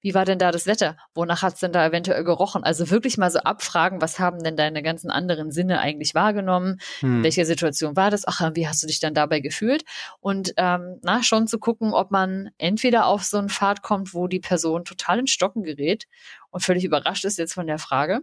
Wie 0.03 0.13
war 0.13 0.25
denn 0.25 0.37
da 0.37 0.51
das 0.51 0.67
Wetter? 0.67 0.97
Wonach 1.15 1.43
hat 1.43 1.53
es 1.53 1.61
denn 1.61 1.71
da 1.71 1.85
eventuell 1.85 2.25
gerochen? 2.25 2.65
Also 2.65 2.89
wirklich 2.89 3.17
mal 3.17 3.31
so 3.31 3.39
abfragen, 3.39 4.01
was 4.01 4.19
haben 4.19 4.43
denn 4.43 4.57
deine 4.57 4.83
ganzen 4.83 5.09
anderen 5.09 5.49
Sinne 5.49 5.79
eigentlich 5.79 6.13
wahrgenommen? 6.13 6.81
Hm. 6.99 7.23
Welche 7.23 7.45
Situation 7.45 7.95
war 7.95 8.11
das? 8.11 8.27
Ach, 8.27 8.41
wie 8.53 8.67
hast 8.67 8.83
du 8.83 8.87
dich 8.87 8.99
dann 8.99 9.13
dabei 9.13 9.39
gefühlt? 9.39 9.85
Und 10.19 10.53
ähm, 10.57 10.99
na, 11.03 11.23
schon 11.23 11.47
zu 11.47 11.57
gucken, 11.57 11.93
ob 11.93 12.11
man 12.11 12.49
entweder 12.57 13.05
auf 13.05 13.23
so 13.23 13.37
einen 13.37 13.47
Pfad 13.47 13.81
kommt, 13.81 14.13
wo 14.13 14.27
die 14.27 14.41
Person 14.41 14.83
total 14.83 15.19
in 15.19 15.27
Stocken 15.27 15.63
gerät 15.63 16.07
und 16.53 16.61
völlig 16.61 16.85
überrascht 16.85 17.25
ist 17.25 17.39
jetzt 17.39 17.55
von 17.55 17.65
der 17.65 17.79
Frage. 17.79 18.21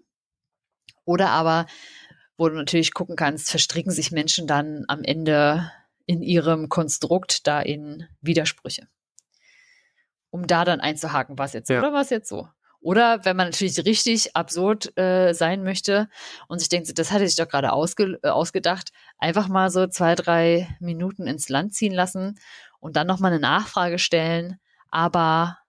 Oder 1.05 1.31
aber, 1.31 1.67
wo 2.37 2.49
du 2.49 2.55
natürlich 2.55 2.95
gucken 2.95 3.17
kannst, 3.17 3.51
verstricken 3.51 3.91
sich 3.91 4.13
Menschen 4.13 4.47
dann 4.47 4.85
am 4.87 5.03
Ende 5.03 5.71
in 6.07 6.23
ihrem 6.23 6.69
Konstrukt 6.69 7.47
da 7.49 7.61
in 7.61 8.07
Widersprüche. 8.21 8.87
Um 10.31 10.47
da 10.47 10.65
dann 10.65 10.81
einzuhaken, 10.81 11.39
was 11.39 11.55
jetzt 11.55 11.71
ja. 11.71 11.81
oder 11.81 11.93
was 11.93 12.11
jetzt 12.11 12.29
so. 12.29 12.49
Oder 12.81 13.25
wenn 13.25 13.37
man 13.37 13.49
natürlich 13.49 13.85
richtig 13.85 14.37
absurd 14.37 14.97
äh, 14.97 15.33
sein 15.33 15.65
möchte 15.65 16.09
und 16.47 16.61
sich 16.61 16.69
denkt, 16.69 16.97
das 16.97 17.11
hatte 17.11 17.25
ich 17.25 17.35
doch 17.35 17.49
gerade 17.49 17.73
ausge 17.73 18.21
äh, 18.23 18.29
ausgedacht, 18.29 18.91
einfach 19.19 19.49
mal 19.49 19.71
so 19.71 19.89
zwei, 19.89 20.15
drei 20.15 20.69
Minuten 20.79 21.27
ins 21.27 21.49
Land 21.49 21.75
ziehen 21.75 21.93
lassen 21.93 22.39
und 22.79 22.95
dann 22.95 23.09
nochmal 23.09 23.33
eine 23.33 23.41
Nachfrage 23.41 23.99
stellen, 23.99 24.61
aber 24.89 25.60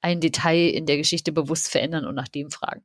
ein 0.00 0.20
Detail 0.20 0.68
in 0.68 0.86
der 0.86 0.96
Geschichte 0.96 1.32
bewusst 1.32 1.70
verändern 1.70 2.06
und 2.06 2.14
nach 2.14 2.28
dem 2.28 2.50
fragen. 2.50 2.84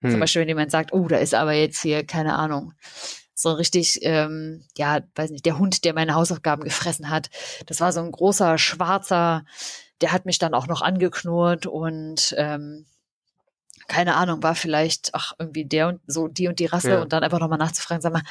Hm. 0.00 0.10
Zum 0.12 0.20
Beispiel, 0.20 0.42
wenn 0.42 0.48
jemand 0.48 0.70
sagt, 0.70 0.92
oh, 0.92 1.06
da 1.08 1.16
ist 1.16 1.34
aber 1.34 1.52
jetzt 1.52 1.80
hier, 1.82 2.04
keine 2.04 2.34
Ahnung, 2.34 2.72
so 3.34 3.52
richtig, 3.52 3.98
ähm, 4.02 4.64
ja, 4.76 5.00
weiß 5.14 5.30
nicht, 5.30 5.46
der 5.46 5.58
Hund, 5.58 5.84
der 5.84 5.94
meine 5.94 6.14
Hausaufgaben 6.14 6.64
gefressen 6.64 7.10
hat. 7.10 7.30
Das 7.66 7.80
war 7.80 7.92
so 7.92 8.00
ein 8.00 8.12
großer, 8.12 8.58
schwarzer, 8.58 9.44
der 10.00 10.12
hat 10.12 10.26
mich 10.26 10.38
dann 10.38 10.54
auch 10.54 10.66
noch 10.66 10.82
angeknurrt 10.82 11.66
und 11.66 12.34
ähm, 12.36 12.86
keine 13.88 14.14
Ahnung, 14.14 14.42
war 14.42 14.54
vielleicht, 14.54 15.10
ach, 15.12 15.32
irgendwie 15.38 15.64
der 15.64 15.88
und 15.88 16.00
so, 16.06 16.28
die 16.28 16.48
und 16.48 16.58
die 16.58 16.66
Rasse 16.66 16.90
ja. 16.90 17.02
und 17.02 17.12
dann 17.12 17.22
einfach 17.24 17.40
nochmal 17.40 17.58
nachzufragen, 17.58 18.00
sag 18.00 18.12
mal, 18.12 18.22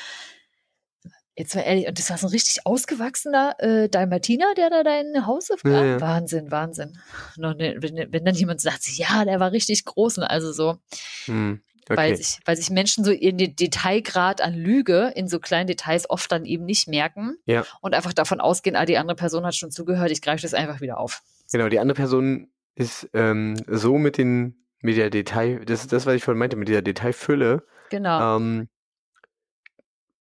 Jetzt 1.38 1.56
mal 1.56 1.62
ehrlich, 1.62 1.88
und 1.88 1.98
das 1.98 2.10
war 2.10 2.18
so 2.18 2.28
ein 2.28 2.32
richtig 2.32 2.66
ausgewachsener 2.66 3.56
äh, 3.60 3.88
Dalmatiner, 3.90 4.54
der 4.56 4.70
da 4.70 4.84
dein 4.84 5.26
Haus 5.26 5.50
war. 5.50 5.72
Ja, 5.72 5.86
ja. 5.86 6.02
Wahnsinn, 6.02 6.52
Wahnsinn. 6.52 6.98
Noch 7.38 7.56
ne, 7.56 7.76
wenn, 7.80 8.12
wenn 8.12 8.26
dann 8.26 8.36
jemand 8.36 8.60
sagt, 8.60 8.88
ja, 8.98 9.24
der 9.24 9.40
war 9.40 9.52
richtig 9.54 9.86
groß, 9.86 10.18
ne? 10.18 10.30
also 10.30 10.52
so, 10.52 10.78
Hm, 11.26 11.62
weil, 11.88 12.12
okay. 12.14 12.16
sich, 12.22 12.40
weil 12.46 12.58
sich 12.58 12.70
Menschen 12.70 13.06
so 13.06 13.12
in 13.12 13.38
den 13.38 13.56
Detailgrad 13.56 14.42
an 14.42 14.54
Lüge 14.54 15.12
in 15.16 15.28
so 15.30 15.40
kleinen 15.40 15.68
Details 15.68 16.10
oft 16.10 16.30
dann 16.32 16.44
eben 16.46 16.66
nicht 16.66 16.88
merken 16.90 17.38
Ja. 17.46 17.66
und 17.80 17.96
einfach 17.96 18.14
davon 18.14 18.42
ausgehen, 18.42 18.76
ah, 18.76 18.86
die 18.86 18.98
andere 18.98 19.16
Person 19.16 19.46
hat 19.46 19.56
schon 19.56 19.72
zugehört, 19.72 20.12
ich 20.12 20.22
greife 20.22 20.42
das 20.42 20.54
einfach 20.54 20.82
wieder 20.82 20.98
auf. 21.00 21.22
Genau, 21.52 21.70
die 21.70 21.80
andere 21.80 21.96
Person 21.96 22.50
ist 22.76 23.10
ähm, 23.14 23.56
so 23.68 23.98
mit 23.98 24.18
den 24.18 24.58
mit 24.82 24.98
der 24.98 25.10
Detail, 25.12 25.64
das 25.64 25.82
ist 25.82 25.94
das, 25.94 26.06
was 26.06 26.16
ich 26.16 26.24
vorhin 26.24 26.40
meinte, 26.40 26.56
mit 26.58 26.68
dieser 26.68 26.82
Detailfülle 26.82 27.64
Genau, 27.90 28.38
ähm, 28.38 28.68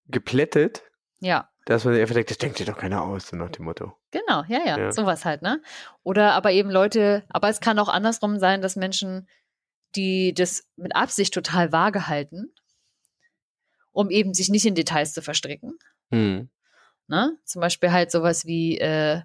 geplättet, 0.07 0.83
ja. 1.21 1.49
dass 1.67 1.85
man 1.85 1.95
einfach 1.95 2.15
denkt, 2.15 2.31
das 2.31 2.39
denkt 2.39 2.59
sich 2.59 2.67
doch 2.67 2.77
keiner 2.77 3.03
aus, 3.03 3.29
so 3.29 3.37
nach 3.37 3.51
dem 3.51 3.65
Motto. 3.67 3.93
Genau, 4.11 4.43
ja, 4.49 4.59
ja, 4.67 4.79
Ja. 4.79 4.93
sowas 4.93 5.25
halt, 5.25 5.43
ne? 5.43 5.63
Oder 6.03 6.33
aber 6.33 6.51
eben 6.53 6.71
Leute, 6.71 7.25
aber 7.29 7.49
es 7.49 7.61
kann 7.61 7.79
auch 7.79 7.89
andersrum 7.89 8.39
sein, 8.39 8.61
dass 8.63 8.75
Menschen, 8.77 9.29
die 9.97 10.35
das 10.35 10.67
mit 10.77 10.97
Absicht 10.97 11.33
total 11.35 11.71
vage 11.73 12.09
halten, 12.09 12.53
um 13.93 14.11
eben 14.11 14.35
sich 14.35 14.49
nicht 14.49 14.67
in 14.67 14.75
Details 14.75 15.13
zu 15.13 15.23
verstricken, 15.23 15.79
Hm. 16.11 16.49
ne? 17.09 17.37
Zum 17.45 17.61
Beispiel 17.61 17.93
halt 17.93 18.11
sowas 18.11 18.47
wie, 18.47 18.79
äh, 18.79 19.23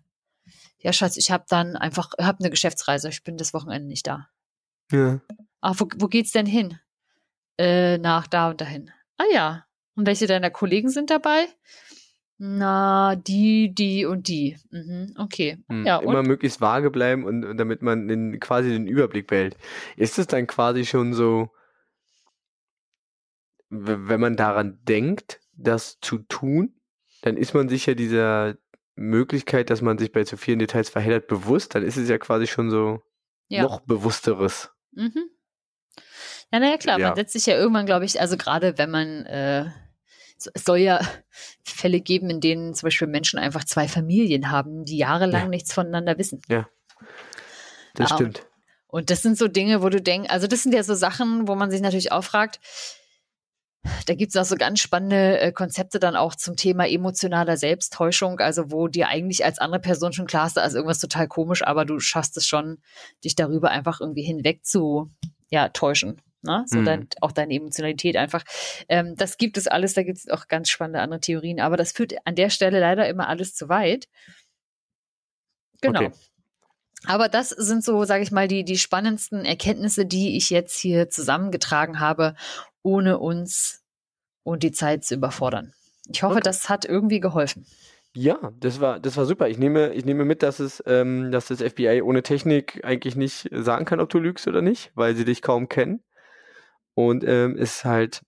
ja, 0.79 0.93
Schatz, 0.93 1.17
ich 1.17 1.31
habe 1.31 1.45
dann 1.49 1.75
einfach, 1.75 2.11
habe 2.19 2.39
eine 2.39 2.49
Geschäftsreise, 2.51 3.09
ich 3.09 3.23
bin 3.23 3.37
das 3.37 3.53
Wochenende 3.53 3.87
nicht 3.87 4.05
da. 4.07 4.27
Ja. 4.91 5.19
Ah, 5.61 5.73
wo, 5.77 5.87
wo 5.97 6.07
geht's 6.07 6.31
denn 6.31 6.45
hin? 6.45 6.79
Äh, 7.57 7.97
nach 7.97 8.27
da 8.27 8.49
und 8.49 8.61
dahin. 8.61 8.91
Ah 9.17 9.23
ja. 9.33 9.65
Und 9.95 10.05
welche 10.07 10.27
deiner 10.27 10.49
Kollegen 10.49 10.89
sind 10.89 11.09
dabei? 11.09 11.45
Na, 12.37 13.15
die, 13.15 13.73
die 13.73 14.05
und 14.05 14.27
die. 14.27 14.57
Mhm, 14.69 15.15
okay. 15.17 15.63
Hm. 15.69 15.85
Ja, 15.85 15.99
Immer 15.99 16.19
und? 16.19 16.27
möglichst 16.27 16.59
vage 16.59 16.91
bleiben 16.91 17.23
und, 17.23 17.45
und 17.45 17.57
damit 17.57 17.81
man 17.81 18.07
den, 18.09 18.39
quasi 18.41 18.69
den 18.69 18.87
Überblick 18.87 19.27
behält. 19.27 19.55
Ist 19.95 20.19
es 20.19 20.27
dann 20.27 20.45
quasi 20.47 20.85
schon 20.85 21.13
so, 21.13 21.49
wenn 23.69 24.19
man 24.19 24.35
daran 24.35 24.79
denkt, 24.83 25.39
das 25.53 25.97
zu 26.01 26.19
tun, 26.19 26.75
dann 27.21 27.37
ist 27.37 27.53
man 27.53 27.69
sich 27.69 27.85
ja 27.85 27.93
dieser 27.95 28.57
Möglichkeit, 28.95 29.69
dass 29.69 29.81
man 29.81 29.97
sich 29.97 30.11
bei 30.11 30.23
zu 30.23 30.37
vielen 30.37 30.59
Details 30.59 30.89
verheddert, 30.89 31.27
bewusst, 31.27 31.75
dann 31.75 31.83
ist 31.83 31.97
es 31.97 32.09
ja 32.09 32.17
quasi 32.17 32.47
schon 32.47 32.69
so 32.69 33.01
Ja. 33.47 33.63
noch 33.63 33.79
bewussteres. 33.81 34.71
Mhm. 34.91 35.29
Ja, 36.51 36.59
naja, 36.59 36.77
klar, 36.77 36.99
Ja. 36.99 37.07
man 37.07 37.15
setzt 37.15 37.33
sich 37.33 37.45
ja 37.45 37.55
irgendwann, 37.57 37.85
glaube 37.85 38.05
ich, 38.05 38.19
also 38.21 38.37
gerade 38.37 38.77
wenn 38.77 38.91
man, 38.91 39.25
äh, 39.25 39.65
es 40.38 40.63
soll 40.63 40.79
ja 40.79 40.99
Fälle 41.63 42.01
geben, 42.01 42.29
in 42.29 42.41
denen 42.41 42.73
zum 42.73 42.88
Beispiel 42.88 43.07
Menschen 43.07 43.39
einfach 43.39 43.63
zwei 43.63 43.88
Familien 43.88 44.51
haben, 44.51 44.86
die 44.86 44.97
jahrelang 44.97 45.43
Ja. 45.43 45.47
nichts 45.49 45.73
voneinander 45.73 46.17
wissen. 46.17 46.41
Das 47.93 48.09
Ja, 48.09 48.15
stimmt. 48.15 48.45
Und 48.88 49.09
das 49.09 49.21
sind 49.21 49.38
so 49.38 49.47
Dinge, 49.47 49.81
wo 49.81 49.89
du 49.89 50.01
denkst, 50.01 50.29
also 50.29 50.47
das 50.47 50.63
sind 50.63 50.73
ja 50.73 50.83
so 50.83 50.93
Sachen, 50.93 51.47
wo 51.47 51.55
man 51.55 51.71
sich 51.71 51.81
natürlich 51.81 52.11
auch 52.11 52.23
fragt, 52.23 52.59
da 54.07 54.15
gibt 54.15 54.33
es 54.33 54.41
auch 54.41 54.45
so 54.45 54.55
ganz 54.55 54.79
spannende 54.79 55.39
äh, 55.39 55.51
Konzepte 55.51 55.99
dann 55.99 56.15
auch 56.15 56.36
zum 56.36 56.55
Thema 56.55 56.88
emotionaler 56.88 57.57
Selbsttäuschung, 57.57 58.39
also 58.39 58.71
wo 58.71 58.88
dir 58.88 59.09
eigentlich 59.09 59.45
als 59.45 59.59
andere 59.59 59.79
Person 59.81 60.11
schon 60.13 60.27
klar 60.27 60.47
ist, 60.47 60.57
da 60.57 60.65
ist 60.65 60.73
irgendwas 60.73 60.99
total 60.99 61.27
komisch, 61.27 61.63
aber 61.63 61.86
du 61.86 61.99
schaffst 61.99 62.36
es 62.38 62.47
schon, 62.47 62.79
dich 63.23 63.36
darüber 63.36 63.69
einfach 63.69 64.01
irgendwie 64.01 64.23
hinweg 64.23 64.65
zu 64.65 65.11
ja, 65.49 65.69
täuschen. 65.69 66.21
Ne? 66.45 66.63
So 66.67 66.79
Mhm. 66.79 66.85
dein, 66.85 67.07
auch 67.21 67.31
deine 67.31 67.53
Emotionalität 67.55 68.15
einfach. 68.17 68.43
Ähm, 68.87 69.15
das 69.17 69.37
gibt 69.37 69.57
es 69.57 69.67
alles, 69.67 69.93
da 69.93 70.03
gibt 70.03 70.19
es 70.19 70.29
auch 70.29 70.47
ganz 70.47 70.69
spannende 70.69 71.01
andere 71.01 71.19
Theorien, 71.19 71.59
aber 71.59 71.75
das 71.77 71.91
führt 71.91 72.13
an 72.25 72.35
der 72.35 72.49
Stelle 72.49 72.79
leider 72.79 73.07
immer 73.09 73.27
alles 73.27 73.53
zu 73.55 73.67
weit. 73.69 74.07
Genau. 75.81 75.99
Okay. 76.01 76.11
Aber 77.07 77.29
das 77.29 77.49
sind 77.49 77.83
so, 77.83 78.03
sage 78.05 78.23
ich 78.23 78.31
mal, 78.31 78.47
die, 78.47 78.63
die 78.63 78.77
spannendsten 78.77 79.45
Erkenntnisse, 79.45 80.05
die 80.05 80.37
ich 80.37 80.49
jetzt 80.49 80.79
hier 80.79 81.09
zusammengetragen 81.09 81.99
habe, 81.99 82.35
ohne 82.81 83.19
uns 83.19 83.83
und 84.43 84.63
die 84.63 84.71
Zeit 84.71 85.03
zu 85.03 85.15
überfordern. 85.15 85.73
Ich 86.11 86.23
hoffe, 86.23 86.35
Okay. 86.35 86.43
das 86.43 86.69
hat 86.69 86.85
irgendwie 86.85 87.19
geholfen. 87.19 87.65
Ja, 88.15 88.53
das 88.59 88.79
war, 88.79 88.99
das 88.99 89.17
war 89.17 89.25
super. 89.25 89.49
Ich 89.49 89.57
nehme, 89.57 89.93
ich 89.93 90.05
nehme 90.05 90.23
mit, 90.23 90.41
dass 90.41 90.59
es, 90.59 90.81
ähm, 90.87 91.31
dass 91.31 91.47
das 91.47 91.61
FBI 91.61 92.01
ohne 92.01 92.23
Technik 92.23 92.79
eigentlich 92.85 93.15
nicht 93.17 93.49
sagen 93.51 93.85
kann, 93.85 93.99
ob 93.99 94.09
du 94.09 94.19
lügst 94.19 94.47
oder 94.47 94.61
nicht, 94.61 94.91
weil 94.95 95.15
sie 95.15 95.25
dich 95.25 95.41
kaum 95.41 95.67
kennen. 95.67 96.01
Und 96.95 97.23
ähm, 97.25 97.55
es 97.57 97.85
halt, 97.85 98.21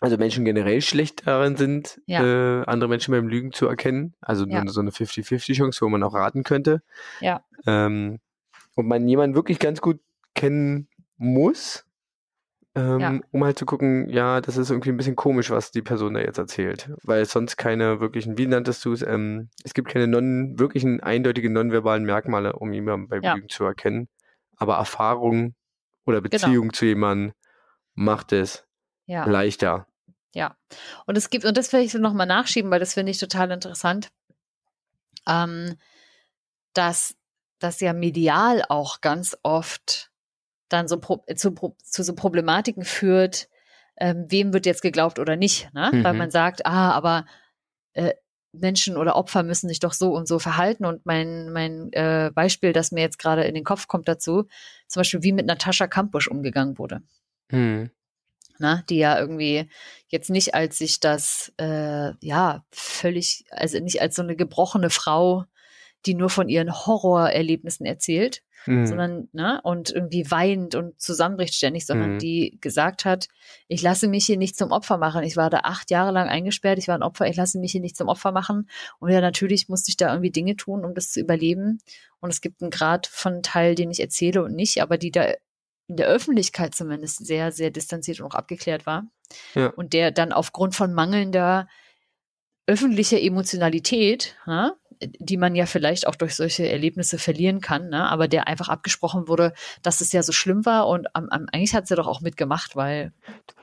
also 0.00 0.16
Menschen 0.16 0.44
generell 0.44 0.80
schlecht 0.80 1.26
darin 1.26 1.56
sind, 1.56 2.00
Ja. 2.06 2.22
äh, 2.24 2.64
andere 2.66 2.88
Menschen 2.88 3.12
beim 3.12 3.28
Lügen 3.28 3.52
zu 3.52 3.66
erkennen. 3.66 4.14
Also 4.20 4.46
Ja. 4.46 4.64
nur 4.64 4.72
so 4.72 4.80
eine 4.80 4.92
50-50-Chance, 4.92 5.82
wo 5.82 5.88
man 5.88 6.02
auch 6.02 6.14
raten 6.14 6.42
könnte. 6.44 6.82
Ja. 7.20 7.44
Ähm, 7.66 8.18
und 8.76 8.86
man 8.88 9.06
jemanden 9.06 9.34
wirklich 9.36 9.58
ganz 9.58 9.80
gut 9.80 10.00
kennen 10.34 10.88
muss, 11.18 11.84
ähm, 12.76 13.00
Ja. 13.00 13.20
um 13.32 13.44
halt 13.44 13.58
zu 13.58 13.66
gucken, 13.66 14.08
ja, 14.08 14.40
das 14.40 14.56
ist 14.56 14.70
irgendwie 14.70 14.90
ein 14.90 14.96
bisschen 14.96 15.16
komisch, 15.16 15.50
was 15.50 15.72
die 15.72 15.82
Person 15.82 16.14
da 16.14 16.20
jetzt 16.20 16.38
erzählt. 16.38 16.88
Weil 17.02 17.22
es 17.22 17.32
sonst 17.32 17.56
keine 17.56 18.00
wirklichen, 18.00 18.38
wie 18.38 18.46
nanntest 18.46 18.84
du 18.84 18.92
es, 18.92 19.02
ähm, 19.02 19.48
es 19.64 19.74
gibt 19.74 19.88
keine 19.88 20.06
non, 20.06 20.58
wirklichen 20.58 21.00
eindeutigen 21.00 21.52
nonverbalen 21.52 22.04
Merkmale, 22.04 22.52
um 22.54 22.72
jemanden 22.72 23.08
beim 23.08 23.22
Ja. 23.22 23.34
Lügen 23.34 23.48
zu 23.48 23.64
erkennen. 23.64 24.08
Aber 24.56 24.76
Erfahrung 24.76 25.54
oder 26.06 26.20
Genau. 26.20 26.30
Beziehung 26.30 26.72
zu 26.72 26.86
jemandem 26.86 27.32
macht 27.94 28.32
es 28.32 28.66
Ja. 29.06 29.24
leichter. 29.26 29.86
Ja. 30.34 30.56
Und 31.06 31.16
es 31.18 31.30
gibt, 31.30 31.44
und 31.44 31.56
das 31.56 31.72
will 31.72 31.80
ich 31.80 31.92
so 31.92 31.98
nochmal 31.98 32.26
nachschieben, 32.26 32.70
weil 32.70 32.80
das 32.80 32.94
finde 32.94 33.10
ich 33.10 33.18
total 33.18 33.50
interessant, 33.50 34.10
ähm, 35.28 35.76
dass 36.72 37.16
das 37.58 37.80
ja 37.80 37.92
medial 37.92 38.62
auch 38.68 39.00
ganz 39.00 39.36
oft 39.42 40.10
dann 40.68 40.86
so 40.88 41.00
pro, 41.00 41.24
zu, 41.34 41.52
zu 41.82 42.02
so 42.04 42.14
Problematiken 42.14 42.84
führt, 42.84 43.48
ähm, 43.96 44.26
wem 44.28 44.52
wird 44.52 44.66
jetzt 44.66 44.82
geglaubt 44.82 45.18
oder 45.18 45.36
nicht, 45.36 45.72
ne? 45.74 45.90
Weil 46.02 46.12
Mhm. 46.12 46.18
man 46.18 46.30
sagt, 46.30 46.64
ah, 46.64 46.92
aber 46.92 47.26
äh, 47.92 48.14
Menschen 48.52 48.96
oder 48.96 49.16
Opfer 49.16 49.42
müssen 49.42 49.68
sich 49.68 49.80
doch 49.80 49.92
so 49.92 50.12
und 50.14 50.26
so 50.26 50.38
verhalten. 50.38 50.84
Und 50.84 51.04
mein, 51.06 51.52
mein 51.52 51.92
äh, 51.92 52.30
Beispiel, 52.34 52.72
das 52.72 52.92
mir 52.92 53.00
jetzt 53.02 53.18
gerade 53.18 53.44
in 53.44 53.54
den 53.54 53.64
Kopf 53.64 53.88
kommt 53.88 54.08
dazu, 54.08 54.46
zum 54.88 55.00
Beispiel 55.00 55.22
wie 55.22 55.32
mit 55.32 55.46
Natascha 55.46 55.86
Kampusch 55.86 56.28
umgegangen 56.28 56.78
wurde 56.78 57.02
Hm. 57.50 57.90
ne, 58.58 58.84
die 58.90 58.98
ja 58.98 59.18
irgendwie 59.18 59.70
jetzt 60.08 60.30
nicht 60.30 60.54
als 60.54 60.78
sich 60.78 61.00
das, 61.00 61.52
äh, 61.58 62.12
ja, 62.20 62.64
völlig, 62.70 63.44
also 63.50 63.78
nicht 63.80 64.02
als 64.02 64.16
so 64.16 64.22
eine 64.22 64.36
gebrochene 64.36 64.90
Frau, 64.90 65.44
die 66.06 66.14
nur 66.14 66.30
von 66.30 66.48
ihren 66.48 66.72
Horrorerlebnissen 66.72 67.86
erzählt, 67.86 68.42
Hm. 68.64 68.84
sondern, 68.86 69.28
ne, 69.32 69.58
und 69.62 69.90
irgendwie 69.90 70.30
weint 70.30 70.74
und 70.74 71.00
zusammenbricht 71.00 71.54
ständig, 71.54 71.86
sondern 71.86 72.14
Mhm. 72.14 72.18
die 72.18 72.58
gesagt 72.60 73.06
hat, 73.06 73.28
ich 73.68 73.80
lasse 73.80 74.06
mich 74.06 74.26
hier 74.26 74.36
nicht 74.36 74.54
zum 74.58 74.70
Opfer 74.70 74.98
machen. 74.98 75.22
Ich 75.24 75.36
war 75.38 75.48
da 75.48 75.60
acht 75.64 75.90
Jahre 75.90 76.12
lang 76.12 76.28
eingesperrt, 76.28 76.78
ich 76.78 76.86
war 76.86 76.94
ein 76.94 77.02
Opfer, 77.02 77.26
ich 77.26 77.36
lasse 77.36 77.58
mich 77.58 77.72
hier 77.72 77.80
nicht 77.80 77.96
zum 77.96 78.08
Opfer 78.08 78.32
machen. 78.32 78.68
Und 78.98 79.10
ja, 79.10 79.22
natürlich 79.22 79.70
musste 79.70 79.88
ich 79.88 79.96
da 79.96 80.10
irgendwie 80.12 80.30
Dinge 80.30 80.56
tun, 80.56 80.84
um 80.84 80.94
das 80.94 81.10
zu 81.10 81.20
überleben. 81.20 81.78
Und 82.20 82.28
es 82.30 82.42
gibt 82.42 82.60
einen 82.60 82.70
Grad 82.70 83.06
von 83.06 83.42
Teil, 83.42 83.74
den 83.74 83.90
ich 83.90 84.00
erzähle 84.00 84.42
und 84.42 84.54
nicht, 84.54 84.82
aber 84.82 84.98
die 84.98 85.10
da 85.10 85.32
in 85.90 85.96
der 85.96 86.06
Öffentlichkeit 86.06 86.74
zumindest 86.74 87.26
sehr, 87.26 87.50
sehr 87.50 87.70
distanziert 87.70 88.20
und 88.20 88.26
auch 88.26 88.36
abgeklärt 88.36 88.86
war. 88.86 89.04
Ja. 89.54 89.66
Und 89.70 89.92
der 89.92 90.12
dann 90.12 90.32
aufgrund 90.32 90.76
von 90.76 90.94
mangelnder 90.94 91.68
öffentlicher 92.66 93.20
Emotionalität, 93.20 94.36
ne, 94.46 94.76
die 95.02 95.36
man 95.36 95.56
ja 95.56 95.66
vielleicht 95.66 96.06
auch 96.06 96.14
durch 96.14 96.36
solche 96.36 96.68
Erlebnisse 96.68 97.18
verlieren 97.18 97.60
kann, 97.60 97.88
ne, 97.88 98.08
aber 98.08 98.28
der 98.28 98.46
einfach 98.46 98.68
abgesprochen 98.68 99.26
wurde, 99.26 99.52
dass 99.82 100.00
es 100.00 100.12
ja 100.12 100.22
so 100.22 100.30
schlimm 100.30 100.64
war 100.64 100.86
und 100.86 101.08
am, 101.16 101.28
am, 101.30 101.46
eigentlich 101.52 101.74
hat 101.74 101.88
sie 101.88 101.96
doch 101.96 102.06
auch 102.06 102.20
mitgemacht, 102.20 102.76
weil 102.76 103.12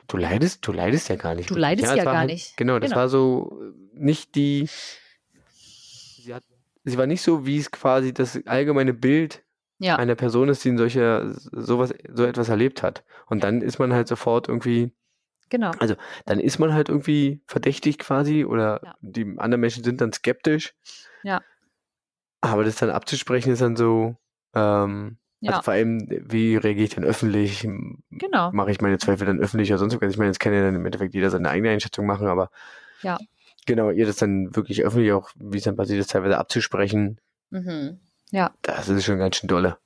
Du 0.09 0.17
leidest, 0.17 0.67
du 0.67 0.73
leidest 0.73 1.07
ja 1.07 1.15
gar 1.15 1.35
nicht. 1.35 1.49
Du 1.49 1.55
leidest 1.55 1.89
es 1.89 1.97
ja 1.97 2.05
war 2.05 2.13
gar 2.13 2.19
halt, 2.21 2.31
nicht. 2.31 2.57
Genau, 2.57 2.79
das 2.79 2.89
Genau. 2.89 2.99
war 3.01 3.09
so 3.09 3.57
äh, 3.61 3.99
nicht 4.03 4.35
die. 4.35 4.67
Sie, 5.49 6.33
hat, 6.33 6.43
sie 6.83 6.97
war 6.97 7.07
nicht 7.07 7.21
so, 7.21 7.45
wie 7.45 7.57
es 7.57 7.71
quasi 7.71 8.13
das 8.13 8.39
allgemeine 8.45 8.93
Bild 8.93 9.43
ja, 9.79 9.95
einer 9.97 10.15
Person 10.15 10.49
ist, 10.49 10.63
die 10.63 10.69
in 10.69 10.77
solcher 10.77 11.31
sowas 11.33 11.93
so 12.11 12.25
etwas 12.25 12.49
erlebt 12.49 12.83
hat. 12.83 13.03
Und 13.27 13.43
dann 13.43 13.61
ist 13.61 13.79
man 13.79 13.93
halt 13.93 14.07
sofort 14.07 14.47
irgendwie, 14.47 14.91
genau. 15.49 15.71
dann 16.25 16.39
ist 16.39 16.59
man 16.59 16.73
halt 16.73 16.89
irgendwie 16.89 17.41
verdächtig 17.47 17.99
quasi 17.99 18.45
oder 18.45 18.81
Ja. 18.83 18.95
die 19.01 19.35
anderen 19.37 19.61
Menschen 19.61 19.83
sind 19.83 20.01
dann 20.01 20.11
skeptisch. 20.13 20.73
Ja. 21.23 21.41
Aber 22.41 22.63
das 22.63 22.75
dann 22.77 22.89
abzusprechen 22.89 23.51
ist 23.53 23.61
dann 23.61 23.75
so, 23.75 24.15
ähm, 24.53 25.17
Ja, 25.39 25.51
also 25.51 25.63
vor 25.63 25.73
allem, 25.73 26.07
wie 26.09 26.55
reagiere 26.55 26.85
ich 26.85 26.95
denn 26.95 27.03
öffentlich? 27.03 27.67
genau. 28.11 28.51
mache 28.51 28.71
ich 28.71 28.81
meine 28.81 28.97
Zweifel 28.97 29.27
dann 29.27 29.39
öffentlich 29.39 29.69
oder 29.71 29.77
sonst 29.79 29.99
was. 30.01 30.11
Ich 30.11 30.17
meine, 30.17 30.29
jetzt 30.29 30.39
kann 30.39 30.53
ja 30.53 30.61
dann 30.61 30.75
im 30.75 30.85
Endeffekt 30.85 31.13
jeder 31.13 31.29
seine 31.29 31.49
eigene 31.49 31.69
Einschätzung 31.69 32.05
machen, 32.07 32.27
aber 32.27 32.49
Ja. 33.01 33.17
genau, 33.67 33.91
ihr 33.91 34.05
das 34.07 34.15
dann 34.17 34.55
wirklich 34.55 34.83
öffentlich 34.83 35.11
auch, 35.13 35.29
wie 35.35 35.57
es 35.57 35.63
dann 35.65 35.75
passiert 35.75 35.99
ist, 35.99 36.09
teilweise 36.11 36.37
abzusprechen, 36.37 37.19
Mhm. 37.49 37.99
Ja. 38.31 38.51
das 38.61 38.89
ist 38.89 39.05
schon 39.05 39.19
ganz 39.19 39.37
schön 39.37 39.47
dolle. 39.47 39.77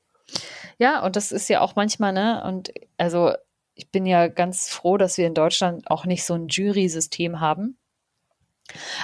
Ja, 0.77 1.03
und 1.03 1.15
das 1.15 1.31
ist 1.31 1.47
ja 1.49 1.61
auch 1.61 1.75
manchmal, 1.75 2.13
ne, 2.13 2.43
und 2.45 2.71
also 2.97 3.33
ich 3.75 3.89
bin 3.91 4.05
ja 4.05 4.27
ganz 4.27 4.69
froh, 4.69 4.97
dass 4.97 5.17
wir 5.17 5.27
in 5.27 5.33
Deutschland 5.33 5.89
auch 5.89 6.05
nicht 6.05 6.25
so 6.25 6.33
ein 6.33 6.47
Jury-System 6.47 7.39
haben. 7.39 7.77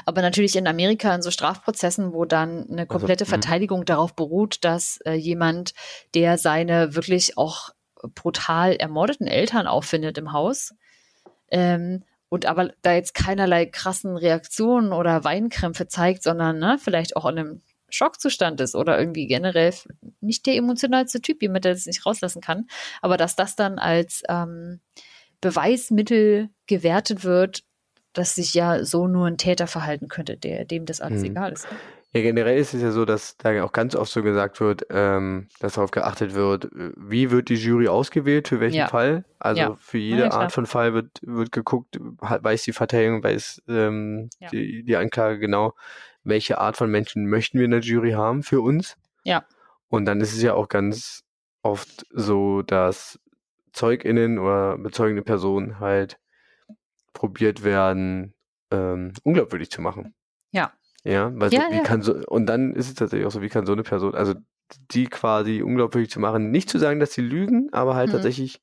Aber 0.06 0.22
natürlich 0.22 0.56
in 0.56 0.68
Amerika 0.68 1.14
in 1.14 1.22
so 1.22 1.30
Strafprozessen, 1.30 2.14
wo 2.14 2.26
dann 2.26 2.70
eine 2.70 2.88
komplette 2.88 3.26
Also. 3.26 3.32
Verteidigung 3.32 3.86
darauf 3.86 4.16
beruht, 4.16 4.64
dass 4.64 5.00
äh, 5.06 5.14
jemand, 5.14 5.74
der 6.14 6.38
seine 6.38 6.96
wirklich 6.96 7.38
auch 7.38 7.72
brutal 8.16 8.76
ermordeten 8.76 9.28
Eltern 9.28 9.68
auffindet 9.68 10.18
im 10.18 10.32
Haus, 10.32 10.74
ähm, 11.50 12.04
und 12.30 12.46
aber 12.46 12.72
da 12.82 12.94
jetzt 12.94 13.14
keinerlei 13.14 13.66
krassen 13.66 14.18
Reaktionen 14.18 14.92
oder 14.92 15.24
Weinkrämpfe 15.24 15.88
zeigt, 15.88 16.24
sondern 16.24 16.60
ne, 16.60 16.78
vielleicht 16.82 17.16
auch 17.16 17.26
in 17.26 17.40
einem 17.40 17.62
Schockzustand 17.90 18.60
ist 18.62 18.76
oder 18.76 19.00
irgendwie 19.00 19.28
generell 19.28 19.74
nicht 20.22 20.46
der 20.46 20.56
emotionalste 20.56 21.22
Typ, 21.22 21.42
jemand, 21.42 21.66
der 21.66 21.74
das 21.74 21.86
nicht 21.86 22.06
rauslassen 22.06 22.42
kann, 22.42 22.68
aber 23.02 23.18
dass 23.18 23.36
das 23.36 23.56
dann 23.56 23.80
als 23.80 24.24
ähm, 24.30 24.82
Beweismittel 25.42 26.50
gewertet 26.66 27.24
wird, 27.24 27.64
dass 28.14 28.36
sich 28.36 28.54
ja 28.54 28.84
so 28.84 29.08
nur 29.08 29.28
ein 29.28 29.38
Täter 29.38 29.68
verhalten 29.68 30.08
könnte, 30.08 30.38
der 30.38 30.66
dem 30.66 30.86
das 30.86 31.02
alles 31.02 31.22
Mhm. 31.22 31.28
egal 31.32 31.54
ist. 31.54 31.68
Ja, 32.14 32.22
generell 32.22 32.58
ist 32.58 32.74
es 32.74 32.82
ja 32.82 32.92
so, 32.92 33.06
dass 33.06 33.38
da 33.38 33.64
auch 33.64 33.74
ganz 33.74 33.94
oft 33.94 34.12
so 34.12 34.24
gesagt 34.24 34.60
wird, 34.60 34.88
ähm, 34.90 35.50
dass 35.60 35.74
darauf 35.74 35.92
geachtet 35.92 36.34
wird, 36.34 36.66
äh, 36.66 36.92
wie 36.96 37.32
wird 37.32 37.50
die 37.50 37.56
Jury 37.56 37.88
ausgewählt, 37.90 38.48
für 38.48 38.60
welchen 38.60 38.78
Ja. 38.78 38.88
Fall. 38.88 39.26
Also 39.40 39.62
Ja. 39.62 39.76
für 39.80 39.98
jede 39.98 40.24
ja. 40.24 40.32
Art 40.32 40.52
von 40.52 40.66
Fall 40.66 40.94
wird, 40.94 41.20
wird 41.22 41.52
geguckt, 41.52 42.00
weiß 42.00 42.64
die 42.64 42.74
Verteidigung, 42.74 43.24
weiß 43.24 43.62
ähm, 43.68 44.30
die, 44.52 44.84
die 44.84 44.96
Anklage 44.96 45.38
genau, 45.38 45.76
welche 46.28 46.58
Art 46.60 46.78
von 46.78 46.90
Menschen 46.92 47.28
möchten 47.28 47.58
wir 47.58 47.66
in 47.66 47.72
der 47.72 47.80
Jury 47.82 48.12
haben 48.12 48.44
für 48.44 48.62
uns. 48.62 48.96
Ja. 49.24 49.46
Und 49.90 50.06
dann 50.06 50.22
ist 50.22 50.34
es 50.34 50.42
ja 50.42 50.54
auch 50.54 50.68
ganz 50.68 51.24
oft 51.62 52.06
so, 52.12 52.62
dass 52.62 53.20
ZeugInnen 53.74 54.40
oder 54.40 54.78
bezeugende 54.78 55.22
Personen 55.22 55.80
halt 55.80 56.20
probiert 57.14 57.64
werden, 57.64 58.34
ähm, 58.72 59.14
unglaubwürdig 59.24 59.72
zu 59.72 59.82
machen. 59.82 60.14
Ja. 60.52 60.74
Ja, 61.04 61.32
weil 61.36 61.52
Ja, 61.54 61.62
so, 61.66 61.72
wie 61.72 61.78
ja. 61.78 61.84
kann 61.84 62.02
so, 62.02 62.14
und 62.28 62.46
dann 62.48 62.74
ist 62.74 62.90
es 62.90 62.96
tatsächlich 62.96 63.26
auch 63.28 63.32
so, 63.32 63.42
wie 63.42 63.50
kann 63.50 63.66
so 63.66 63.74
eine 63.74 63.84
Person, 63.84 64.14
also 64.16 64.34
die 64.92 65.06
quasi 65.08 65.62
unglaubwürdig 65.62 66.10
zu 66.12 66.20
machen, 66.20 66.52
nicht 66.52 66.70
zu 66.70 66.78
sagen, 66.80 67.00
dass 67.00 67.14
sie 67.14 67.22
lügen, 67.22 67.70
aber 67.72 67.96
halt 67.96 68.10
Mhm. 68.10 68.14
tatsächlich, 68.14 68.62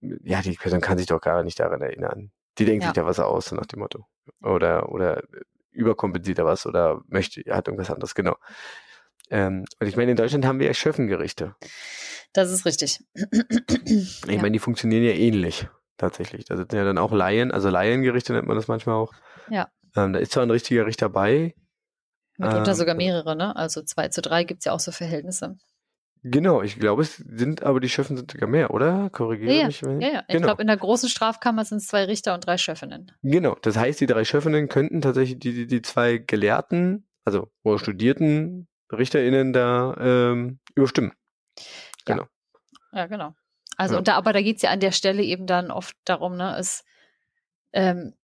ja, 0.00 0.40
die 0.42 0.52
Person 0.54 0.80
kann 0.80 0.98
sich 0.98 1.06
doch 1.06 1.20
gar 1.20 1.42
nicht 1.42 1.60
daran 1.60 1.82
erinnern. 1.82 2.30
Die 2.58 2.64
denkt 2.64 2.84
Ja. 2.84 2.88
sich 2.88 2.94
da 2.94 3.04
was 3.04 3.18
aus, 3.20 3.46
so 3.46 3.56
nach 3.56 3.66
dem 3.66 3.80
Motto. 3.80 4.06
Oder, 4.42 4.90
oder 4.90 5.22
überkompensiert 5.76 6.38
da 6.38 6.44
was 6.44 6.66
oder 6.66 7.02
möchte, 7.08 7.42
hat 7.48 7.68
irgendwas 7.68 7.90
anderes, 7.90 8.14
genau. 8.14 8.36
Ähm, 9.30 9.64
und 9.80 9.86
ich 9.86 9.96
meine, 9.96 10.12
in 10.12 10.16
Deutschland 10.16 10.44
haben 10.44 10.60
wir 10.60 10.66
ja 10.66 10.74
Schöffengerichte. 10.74 11.54
Das 12.32 12.50
ist 12.50 12.64
richtig. 12.64 13.00
Ich 13.14 14.24
Ja. 14.26 14.36
meine, 14.36 14.52
die 14.52 14.58
funktionieren 14.58 15.02
ja 15.04 15.12
ähnlich, 15.12 15.68
tatsächlich. 15.96 16.44
Da 16.44 16.56
sind 16.56 16.72
ja 16.72 16.84
dann 16.84 16.98
auch 16.98 17.12
Laien, 17.12 17.50
also 17.50 17.68
Laiengerichte 17.68 18.32
nennt 18.32 18.46
man 18.46 18.56
das 18.56 18.68
manchmal 18.68 18.96
auch. 18.96 19.12
Ja. 19.50 19.68
Ähm, 19.96 20.12
da 20.12 20.18
ist 20.18 20.32
zwar 20.32 20.44
ein 20.44 20.50
richtiger 20.50 20.86
Richter 20.86 21.08
bei, 21.08 21.54
Mitunter 22.38 22.72
Ähm, 22.72 22.76
sogar 22.76 22.94
mehrere, 22.94 23.34
ne? 23.34 23.56
Also 23.56 23.82
2 23.82 24.08
zu 24.08 24.20
3 24.20 24.44
gibt 24.44 24.60
es 24.60 24.66
ja 24.66 24.72
auch 24.72 24.80
so 24.80 24.92
Verhältnisse. 24.92 25.56
Genau, 26.28 26.60
ich 26.62 26.78
glaube, 26.80 27.02
es 27.02 27.16
sind 27.18 27.62
aber 27.62 27.78
die 27.78 27.88
Schöffen 27.88 28.16
sind 28.16 28.32
sogar 28.32 28.48
mehr, 28.48 28.72
oder? 28.72 29.10
Korrigiere 29.10 29.52
Ja, 29.52 29.60
ja. 29.60 29.66
mich. 29.68 29.82
wenn- 29.84 30.00
Ja, 30.00 30.08
ja. 30.08 30.20
Ich 30.26 30.34
Genau. 30.34 30.46
glaube, 30.46 30.62
in 30.62 30.66
der 30.66 30.76
großen 30.76 31.08
Strafkammer 31.08 31.64
sind 31.64 31.78
es 31.78 31.86
zwei 31.86 32.04
Richter 32.04 32.34
und 32.34 32.44
drei 32.46 32.58
Chefinnen. 32.58 33.12
Genau, 33.22 33.54
das 33.62 33.76
heißt, 33.76 34.00
die 34.00 34.06
drei 34.06 34.24
Schöffinnen 34.24 34.68
könnten 34.68 35.00
tatsächlich 35.02 35.38
die, 35.38 35.52
die, 35.52 35.66
die 35.68 35.82
zwei 35.82 36.18
Gelehrten, 36.18 37.06
also 37.24 37.48
oder 37.62 37.78
studierten 37.78 38.66
RichterInnen 38.92 39.52
da 39.52 39.96
ähm, 40.00 40.58
überstimmen. 40.74 41.12
Ja, 42.92 43.06
genau. 43.06 43.34
Also, 43.76 43.94
Ja. 43.94 43.98
und 43.98 44.08
da, 44.08 44.14
aber 44.16 44.32
da 44.32 44.40
geht 44.42 44.56
es 44.56 44.62
ja 44.62 44.70
an 44.70 44.80
der 44.80 44.92
Stelle 44.92 45.22
eben 45.22 45.46
dann 45.46 45.70
oft 45.70 45.94
darum, 46.04 46.36
ne, 46.36 46.56
es 46.58 46.84
ähm, 47.72 48.14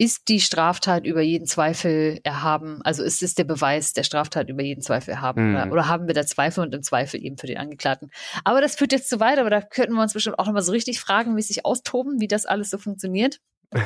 ist 0.00 0.28
die 0.28 0.40
Straftat 0.40 1.04
über 1.04 1.20
jeden 1.20 1.46
Zweifel 1.46 2.20
erhaben, 2.24 2.80
also 2.84 3.02
ist 3.02 3.22
es 3.22 3.34
der 3.34 3.44
Beweis 3.44 3.92
der 3.92 4.02
Straftat 4.02 4.48
über 4.48 4.62
jeden 4.62 4.80
Zweifel 4.80 5.10
erhaben 5.10 5.50
Mhm. 5.50 5.54
oder, 5.56 5.72
oder 5.72 5.88
haben 5.88 6.06
wir 6.06 6.14
da 6.14 6.24
Zweifel 6.24 6.64
und 6.64 6.74
im 6.74 6.82
Zweifel 6.82 7.22
eben 7.22 7.36
für 7.36 7.46
den 7.46 7.58
Angeklagten. 7.58 8.10
Aber 8.42 8.62
das 8.62 8.76
führt 8.76 8.92
jetzt 8.92 9.10
zu 9.10 9.20
weit, 9.20 9.38
aber 9.38 9.50
da 9.50 9.60
könnten 9.60 9.92
wir 9.92 10.00
uns 10.00 10.14
bestimmt 10.14 10.38
auch 10.38 10.46
nochmal 10.46 10.62
so 10.62 10.72
richtig 10.72 11.00
fragenmäßig 11.00 11.66
austoben, 11.66 12.18
wie 12.18 12.28
das 12.28 12.46
alles 12.46 12.70
so 12.70 12.78
funktioniert. 12.78 13.40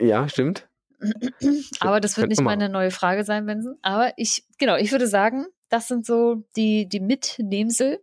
Ja, 0.00 0.28
stimmt. 0.28 0.68
Aber 1.80 2.00
das 2.00 2.16
wird 2.16 2.28
nicht 2.28 2.40
meine 2.40 2.68
neue 2.68 2.90
Frage 2.90 3.24
sein, 3.24 3.46
Benson. 3.46 3.76
Aber 3.82 4.12
ich, 4.16 4.44
genau, 4.58 4.76
ich 4.76 4.92
würde 4.92 5.06
sagen, 5.06 5.46
das 5.68 5.88
sind 5.88 6.04
so 6.06 6.44
die, 6.56 6.88
die 6.88 7.00
Mitnehmsel. 7.00 8.00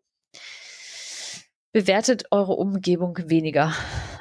Bewertet 1.72 2.26
eure 2.32 2.54
Umgebung 2.54 3.18
weniger, 3.28 3.74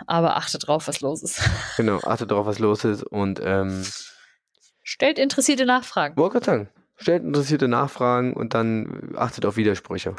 aber 0.08 0.36
achtet 0.36 0.66
drauf, 0.66 0.88
was 0.88 1.00
los 1.00 1.22
ist. 1.22 1.40
Genau, 1.76 1.98
achtet 2.00 2.30
darauf, 2.30 2.46
was 2.46 2.58
los 2.58 2.84
ist 2.84 3.02
und 3.04 3.40
ähm, 3.42 3.84
Stellt 4.82 5.18
interessierte 5.18 5.66
Nachfragen. 5.66 6.16
wollte 6.16 6.34
gerade 6.34 6.46
sagen, 6.46 6.68
stellt 6.96 7.22
interessierte 7.22 7.68
Nachfragen 7.68 8.32
und 8.32 8.54
dann 8.54 9.12
achtet 9.16 9.44
auf 9.44 9.56
Widersprüche. 9.56 10.16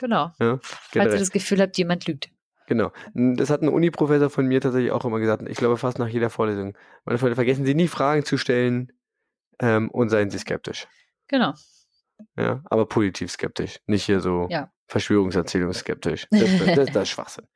Genau. 0.00 0.32
Ja, 0.40 0.58
Falls 0.62 1.14
ihr 1.14 1.18
das 1.20 1.30
Gefühl 1.30 1.60
habt, 1.60 1.76
jemand 1.78 2.06
lügt. 2.06 2.28
Genau. 2.66 2.92
Das 3.14 3.48
hat 3.50 3.62
ein 3.62 3.68
Uni-Professor 3.68 4.28
von 4.28 4.46
mir 4.46 4.60
tatsächlich 4.60 4.92
auch 4.92 5.04
immer 5.04 5.18
gesagt. 5.20 5.42
Ich 5.48 5.56
glaube 5.56 5.76
fast 5.78 5.98
nach 5.98 6.08
jeder 6.08 6.28
Vorlesung. 6.30 6.76
Meine 7.04 7.18
Freunde, 7.18 7.34
vergessen 7.36 7.64
Sie 7.64 7.74
nie 7.74 7.88
Fragen 7.88 8.24
zu 8.24 8.36
stellen 8.36 8.92
ähm, 9.60 9.90
und 9.90 10.10
seien 10.10 10.30
Sie 10.30 10.38
skeptisch. 10.38 10.86
Genau. 11.28 11.54
Ja, 12.36 12.62
aber 12.66 12.86
positiv 12.86 13.30
skeptisch. 13.30 13.80
Nicht 13.86 14.04
hier 14.04 14.20
so 14.20 14.48
Ja. 14.50 14.70
Verschwörungserzählungsskeptisch. 14.88 16.26
Das, 16.30 16.40
das, 16.40 16.74
das, 16.74 16.86
das 16.92 17.02
ist 17.04 17.08
Schwachsinn. 17.14 17.46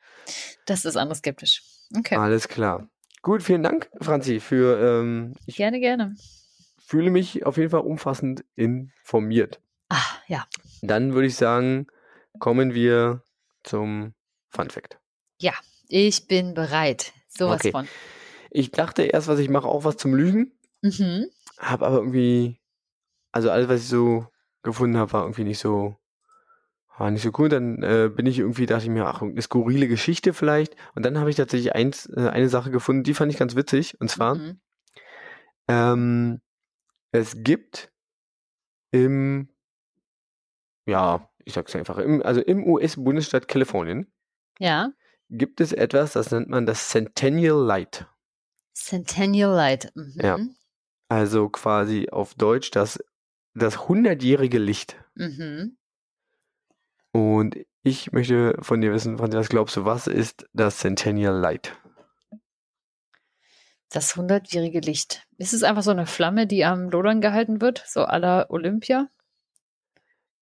Das 0.67 0.85
ist 0.85 0.97
anders 0.97 1.19
skeptisch. 1.19 1.63
Okay. 1.97 2.17
Alles 2.17 2.49
klar. 2.49 2.89
Gut, 3.23 3.43
vielen 3.43 3.63
Dank, 3.63 3.91
Franzi, 4.01 4.41
für 4.41 4.79
ähm, 4.81 5.35
ich 5.47 5.57
Gerne, 5.57 5.79
gerne. 5.81 6.17
fühle 6.85 7.11
mich 7.11 7.47
auf 7.47 7.57
jeden 7.57 7.71
Fall 7.71 7.81
umfassend 7.81 8.45
informiert. 8.57 9.61
Ah, 9.89 10.03
ja. 10.27 10.47
Dann 10.81 11.15
würde 11.15 11.29
ich 11.29 11.37
sagen, 11.37 11.87
kommen 12.41 12.75
wir 12.75 13.23
zum 13.63 14.15
Fun 14.49 14.71
Fact. 14.71 14.99
Ich 15.95 16.27
bin 16.27 16.55
bereit. 16.55 17.13
Sowas 17.29 17.57
Okay. 17.61 17.71
von. 17.71 17.87
Ich 18.51 18.71
dachte 18.71 19.03
erst, 19.03 19.29
was 19.29 19.39
ich 19.39 19.51
mache, 19.51 19.69
auch 19.69 19.85
was 19.85 19.99
zum 19.99 20.15
Lügen. 20.15 20.59
Mhm. 20.81 21.27
Hab 21.59 21.83
aber 21.83 21.97
irgendwie, 21.97 22.59
also 23.31 23.51
alles, 23.51 23.69
was 23.69 23.83
ich 23.83 23.89
so 23.89 24.27
gefunden 24.63 24.97
habe, 24.97 25.13
war 25.13 25.25
irgendwie 25.25 25.45
nicht 25.45 25.59
so, 25.59 25.99
war 26.99 27.11
nicht 27.11 27.23
so 27.23 27.31
cool. 27.39 27.49
Dann 27.49 27.83
äh, 27.83 28.11
bin 28.15 28.27
ich 28.27 28.39
irgendwie, 28.39 28.67
dachte 28.67 28.85
ich 28.85 28.91
mir, 28.91 29.07
ach, 29.07 29.23
eine 29.23 29.41
skurrile 29.43 29.89
Geschichte 29.89 30.33
vielleicht. 30.35 30.77
Und 30.95 31.05
dann 31.05 31.19
habe 31.19 31.31
ich 31.31 31.37
tatsächlich 31.37 31.75
eins, 31.75 32.07
äh, 32.07 32.29
eine 32.29 32.49
Sache 32.49 32.71
gefunden, 32.71 33.03
die 33.03 33.15
fand 33.15 33.33
ich 33.33 33.39
ganz 33.39 33.57
witzig. 33.57 34.01
Und 34.01 34.09
zwar, 34.11 34.35
Mhm. 34.37 34.61
ähm, 35.69 36.41
es 37.13 37.43
gibt 37.43 37.91
im, 38.91 39.49
ja, 40.87 41.29
ich 41.45 41.55
sag's 41.55 41.75
einfach, 41.75 41.99
im, 41.99 42.23
also 42.23 42.41
im 42.41 42.65
US-Bundesstaat 42.67 43.49
Kalifornien 43.49 44.13
Ja. 44.59 44.91
gibt 45.29 45.61
es 45.61 45.73
etwas, 45.73 46.13
das 46.13 46.31
nennt 46.31 46.49
man 46.49 46.67
das 46.67 46.89
Centennial 46.89 47.59
Light. 47.65 48.07
Centennial 48.75 49.55
Light. 49.55 49.93
Mhm. 49.95 50.15
Ja. 50.23 50.39
Also 51.09 51.49
quasi 51.49 52.09
auf 52.11 52.35
Deutsch 52.35 52.71
das, 52.71 52.99
das 53.55 53.89
hundertjährige 53.89 54.59
Licht. 54.59 54.97
Mhm. 55.15 55.77
Und 57.13 57.57
ich 57.83 58.13
möchte 58.13 58.57
von 58.61 58.81
dir 58.81 58.93
wissen, 58.93 59.19
Franzi, 59.19 59.37
was 59.37 59.49
glaubst 59.49 59.77
du, 59.77 59.85
was 59.85 60.07
ist 60.07 60.47
das 60.53 60.79
Centennial 60.79 61.37
Light? 61.37 61.77
Das 63.91 64.17
hundertjährige 64.17 64.81
Licht. 64.81 65.27
Ist 65.37 65.53
es 65.53 65.63
einfach 65.63 65.83
so 65.83 65.91
eine 65.91 66.07
Flamme, 66.07 66.47
die 66.47 66.65
am 66.65 66.89
Lodern 66.89 67.21
gehalten 67.21 67.61
wird? 67.61 67.85
So 67.87 68.01
la 68.01 68.47
Olympia? 68.49 69.09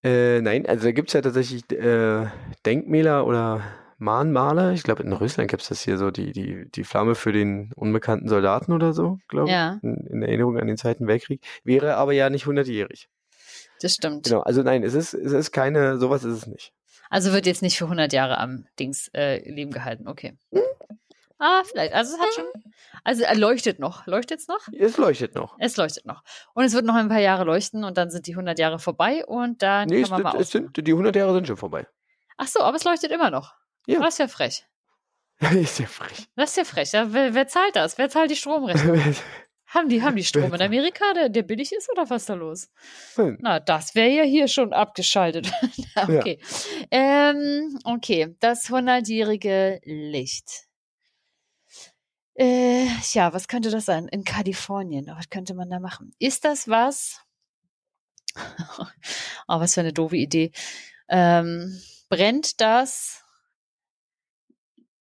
Äh, 0.05 0.41
nein, 0.41 0.67
also 0.67 0.85
da 0.85 0.93
gibt 0.93 1.09
es 1.09 1.15
ja 1.15 1.21
tatsächlich 1.21 1.71
äh, 1.73 2.27
Denkmäler 2.65 3.27
oder 3.27 3.63
Mahnmale. 3.99 4.73
Ich 4.73 4.83
glaube, 4.83 5.03
in 5.03 5.13
Russland 5.13 5.51
gibt 5.51 5.63
es 5.63 5.69
das 5.69 5.83
hier 5.83 5.99
so, 5.99 6.11
die, 6.11 6.33
die, 6.33 6.71
die 6.71 6.85
Flamme 6.85 7.15
für 7.15 7.33
den 7.33 7.73
unbekannten 7.75 8.29
Soldaten 8.29 8.73
oder 8.73 8.93
so, 8.93 9.19
glaube 9.29 9.49
ich. 9.49 9.55
Ja. 9.55 9.79
In, 9.83 10.07
in 10.07 10.23
Erinnerung 10.23 10.57
an 10.59 10.69
den 10.69 10.79
Zweiten 10.79 11.07
Weltkrieg. 11.07 11.43
Wäre 11.65 11.97
aber 11.97 12.13
ja 12.13 12.31
nicht 12.31 12.47
hundertjährig. 12.47 13.09
Das 13.81 13.95
stimmt. 13.95 14.25
Genau, 14.25 14.41
also 14.41 14.63
nein, 14.63 14.83
es 14.83 14.95
ist, 14.95 15.15
es 15.15 15.33
ist 15.33 15.53
keine, 15.53 15.99
sowas 15.99 16.25
ist 16.25 16.35
es 16.37 16.47
nicht. 16.47 16.73
Also 17.09 17.33
wird 17.33 17.47
jetzt 17.47 17.63
nicht 17.63 17.77
für 17.79 17.85
100 17.85 18.13
Jahre 18.13 18.39
am 18.39 18.67
Dings 18.79 19.11
äh, 19.15 19.39
Leben 19.51 19.73
gehalten. 19.73 20.07
Okay. 20.07 20.39
Ah, 21.39 21.63
vielleicht. 21.65 21.95
Also 21.95 22.15
es 22.15 22.21
hat 22.21 22.35
schon. 22.35 22.45
Also 23.03 23.23
er 23.23 23.35
leuchtet 23.35 23.79
noch. 23.79 24.07
Leuchtet 24.07 24.41
es 24.41 24.49
noch? 24.49 24.61
Es 24.79 24.99
leuchtet 24.99 25.35
noch. 25.35 25.57
Es 25.59 25.77
leuchtet 25.79 26.05
noch. 26.05 26.23
Und 26.53 26.65
es 26.65 26.75
wird 26.75 26.85
noch 26.85 26.95
ein 26.95 27.09
paar 27.09 27.19
Jahre 27.21 27.45
leuchten 27.45 27.83
und 27.83 27.97
dann 27.97 28.11
sind 28.11 28.27
die 28.27 28.33
100 28.33 28.59
Jahre 28.59 28.79
vorbei 28.79 29.25
und 29.27 29.63
dann 29.63 29.89
Nee, 29.89 30.03
kann 30.03 30.05
es, 30.05 30.11
man 30.11 30.23
mal 30.23 30.31
sind- 30.33 30.41
es 30.43 30.51
sind, 30.77 30.87
die 30.87 30.93
100 30.93 31.17
Jahre 31.17 31.33
sind 31.33 31.47
schon 31.47 31.57
vorbei. 31.57 31.87
Ach 32.37 32.47
so, 32.47 32.61
aber 32.61 32.77
es 32.77 32.85
leuchtet 32.85 33.11
immer 33.11 33.31
noch. 33.31 33.55
Ja. 33.87 34.01
Das 34.01 34.15
ist 34.15 34.19
ja 34.19 34.29
frech. 34.29 34.67
ist 35.41 35.79
ja 35.79 35.87
frech. 35.87 36.29
Das 36.37 36.51
ist 36.51 36.57
ja 36.59 36.65
frech. 36.65 36.93
Ja, 36.93 37.13
wer, 37.13 37.33
wer 37.35 37.49
zahlt 37.49 37.75
das? 37.75 37.97
Wer 37.97 38.11
zahlt 38.11 38.31
die 38.31 38.37
Stromrechnung? 38.37 39.01
haben 39.71 39.89
die, 39.89 40.03
haben 40.03 40.17
die 40.17 40.25
Strom 40.25 40.53
in 40.53 40.61
Amerika, 40.61 41.13
der, 41.15 41.29
der 41.29 41.43
billig 41.43 41.73
ist 41.73 41.91
oder 41.91 42.11
was 42.11 42.23
ist 42.23 42.29
da 42.29 42.35
los? 42.35 42.69
Na, 43.39 43.61
das 43.61 43.95
wäre 43.95 44.11
ja 44.11 44.23
hier 44.25 44.49
schon 44.49 44.73
abgeschaltet. 44.73 45.51
okay. 45.97 46.41
Ähm, 46.91 47.79
okay, 47.85 48.37
das 48.41 48.69
100-jährige 48.69 49.81
Licht. 49.85 50.67
Äh, 52.35 52.87
ja, 53.13 53.33
was 53.33 53.47
könnte 53.47 53.71
das 53.71 53.85
sein? 53.85 54.09
In 54.09 54.25
Kalifornien, 54.25 55.07
was 55.07 55.31
könnte 55.31 55.55
man 55.55 55.71
da 55.71 55.79
machen? 55.79 56.13
Ist 56.19 56.45
das 56.45 56.69
was? 56.69 57.21
oh, 59.47 59.61
was 59.61 59.75
für 59.75 59.81
eine 59.81 59.93
doofe 59.93 60.17
Idee. 60.17 60.51
Ähm, 61.09 61.81
brennt 62.09 62.61
das 62.61 63.25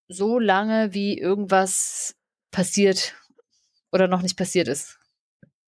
so 0.07 0.38
lange, 0.38 0.93
wie 0.93 1.17
irgendwas 1.17 2.15
passiert 2.51 3.15
oder 3.91 4.07
noch 4.07 4.21
nicht 4.21 4.37
passiert 4.37 4.67
ist? 4.67 4.99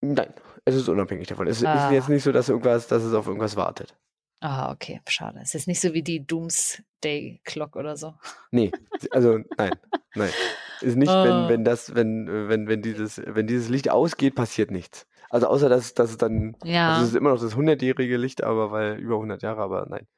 Nein, 0.00 0.32
es 0.64 0.74
ist 0.74 0.88
unabhängig 0.88 1.28
davon. 1.28 1.46
Es 1.46 1.64
Ah. 1.64 1.86
ist 1.86 1.92
jetzt 1.92 2.08
nicht 2.08 2.22
so, 2.24 2.32
dass 2.32 2.48
irgendwas, 2.48 2.88
dass 2.88 3.02
es 3.02 3.14
auf 3.14 3.26
irgendwas 3.26 3.56
wartet. 3.56 3.96
Ah, 4.40 4.72
okay, 4.72 5.00
schade. 5.08 5.38
Es 5.40 5.54
ist 5.54 5.68
nicht 5.68 5.80
so 5.80 5.92
wie 5.94 6.02
die 6.02 6.26
Doomsday 6.26 7.40
Clock 7.44 7.76
oder 7.76 7.96
so. 7.96 8.14
Nee, 8.50 8.72
also 9.12 9.38
nein, 9.56 9.72
nein. 10.16 10.30
Ist 10.80 10.96
nicht, 10.96 11.10
Oh. 11.10 11.24
wenn, 11.24 11.48
wenn 11.48 11.64
das, 11.64 11.94
wenn, 11.94 12.48
wenn, 12.48 12.66
wenn 12.66 12.82
dieses, 12.82 13.22
wenn 13.24 13.46
dieses 13.46 13.68
Licht 13.68 13.88
ausgeht, 13.90 14.34
passiert 14.34 14.72
nichts. 14.72 15.06
Also 15.30 15.46
außer 15.46 15.68
dass, 15.68 15.94
dass 15.94 16.10
es 16.10 16.16
dann, 16.18 16.56
Ja. 16.64 16.90
also 16.94 17.04
es 17.04 17.10
ist 17.10 17.14
immer 17.16 17.30
noch 17.30 17.40
das 17.40 17.54
100-jährige 17.56 18.16
Licht, 18.16 18.42
aber 18.42 18.72
weil 18.72 18.98
über 18.98 19.14
100 19.16 19.42
Jahre, 19.42 19.62
aber 19.62 19.86
nein. 19.88 20.08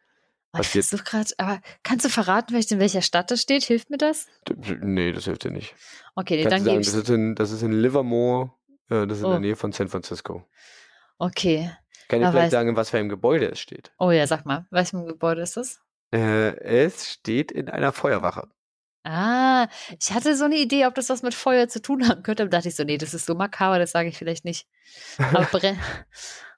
Oh, 0.54 0.60
ich 0.60 0.66
passiert. 0.68 0.84
versuche 0.86 1.04
gerade, 1.04 1.30
aber 1.38 1.60
kannst 1.82 2.04
du 2.04 2.08
verraten, 2.08 2.54
in 2.54 2.78
welcher 2.78 3.02
Stadt 3.02 3.30
das 3.30 3.40
steht? 3.42 3.64
Hilft 3.64 3.90
mir 3.90 3.98
das? 3.98 4.26
Nee, 4.80 5.12
das 5.12 5.24
hilft 5.24 5.44
dir 5.44 5.50
nicht. 5.50 5.74
Okay, 6.14 6.42
Kannst 6.42 6.66
dann 6.66 6.80
gebe 6.80 6.84
das 6.84 7.08
in, 7.10 7.34
das 7.34 7.50
ist 7.50 7.62
in 7.62 7.72
Livermore, 7.72 8.52
äh, 8.88 9.06
das 9.06 9.18
ist 9.18 9.24
in 9.24 9.26
Oh. 9.28 9.30
der 9.32 9.40
Nähe 9.40 9.56
von 9.56 9.72
San 9.72 9.88
Francisco. 9.88 10.46
Okay. 11.18 11.70
Kann 12.08 12.22
ich 12.22 12.28
vielleicht 12.28 12.50
sagen, 12.52 12.68
in 12.70 12.76
was 12.76 12.90
für 12.90 12.98
einem 12.98 13.08
Gebäude 13.08 13.46
es 13.50 13.58
steht? 13.60 13.92
Oh 13.98 14.10
ja, 14.10 14.26
sag 14.26 14.44
mal, 14.46 14.66
welchem 14.70 15.06
Gebäude 15.06 15.42
ist 15.42 15.56
das? 15.56 15.80
Äh, 16.12 16.56
es 16.60 17.10
steht 17.10 17.50
in 17.50 17.68
einer 17.68 17.92
Feuerwache. 17.92 18.48
Ah, 19.04 19.68
ich 20.00 20.12
hatte 20.12 20.34
so 20.36 20.44
eine 20.44 20.56
Idee, 20.56 20.86
ob 20.86 20.94
das 20.94 21.10
was 21.10 21.22
mit 21.22 21.34
Feuer 21.34 21.68
zu 21.68 21.82
tun 21.82 22.08
haben 22.08 22.22
könnte, 22.22 22.42
aber 22.42 22.50
dachte 22.50 22.68
ich 22.68 22.76
so, 22.76 22.84
nee, 22.84 22.96
das 22.96 23.12
ist 23.12 23.26
so 23.26 23.34
makaber, 23.34 23.78
das 23.78 23.90
sage 23.90 24.08
ich 24.08 24.16
vielleicht 24.16 24.44
nicht. 24.46 24.66
Aber 25.18 25.46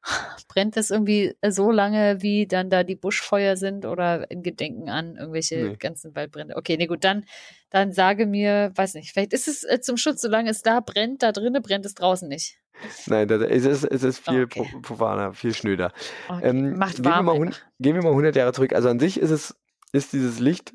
brennt 0.49 0.77
das 0.77 0.91
irgendwie 0.91 1.37
so 1.49 1.71
lange, 1.71 2.23
wie 2.23 2.47
dann 2.47 2.71
da 2.71 2.83
die 2.85 2.95
Buschfeuer 2.97 3.57
sind 3.57 3.85
oder 3.87 4.31
in 4.31 4.43
Gedenken 4.43 4.89
an 4.89 5.17
irgendwelche 5.17 5.57
Nee. 5.71 5.77
ganzen 5.77 6.15
Waldbrände? 6.15 6.57
Okay, 6.57 6.77
nee, 6.77 6.87
gut, 6.87 7.05
dann, 7.05 7.25
dann 7.71 7.93
sage 7.93 8.27
mir, 8.27 8.73
weiß 8.75 8.95
nicht, 8.95 9.13
vielleicht 9.13 9.33
ist 9.33 9.49
es 9.49 9.65
äh, 9.65 9.81
zum 9.81 9.97
Schutz, 9.97 10.21
solange 10.23 10.51
es 10.51 10.63
da 10.63 10.81
brennt, 10.81 11.23
da 11.23 11.33
drinnen 11.33 11.63
brennt 11.63 11.85
es 11.87 11.95
draußen 11.95 12.29
nicht. 12.29 12.59
Nein, 13.07 13.27
das, 13.27 13.41
es, 13.43 13.65
ist, 13.65 13.85
es 13.85 14.03
ist 14.03 14.19
viel 14.19 14.45
Okay. 14.45 14.63
pro- 14.71 14.81
profaner, 14.81 15.33
viel 15.33 15.55
schnöder. 15.55 15.93
Okay. 16.29 16.49
Ähm, 16.49 16.77
Macht 16.77 16.97
gehen, 16.97 17.05
wir 17.05 17.11
warm. 17.11 17.25
mal 17.27 17.51
gehen 17.81 17.95
wir 17.95 18.03
mal 18.03 18.11
100 18.11 18.37
Jahre 18.37 18.53
zurück. 18.53 18.75
Also 18.75 18.89
an 18.91 19.01
sich 19.01 19.19
ist 19.19 19.31
es, 19.31 19.57
ist 19.93 20.13
dieses 20.13 20.39
Licht 20.41 20.75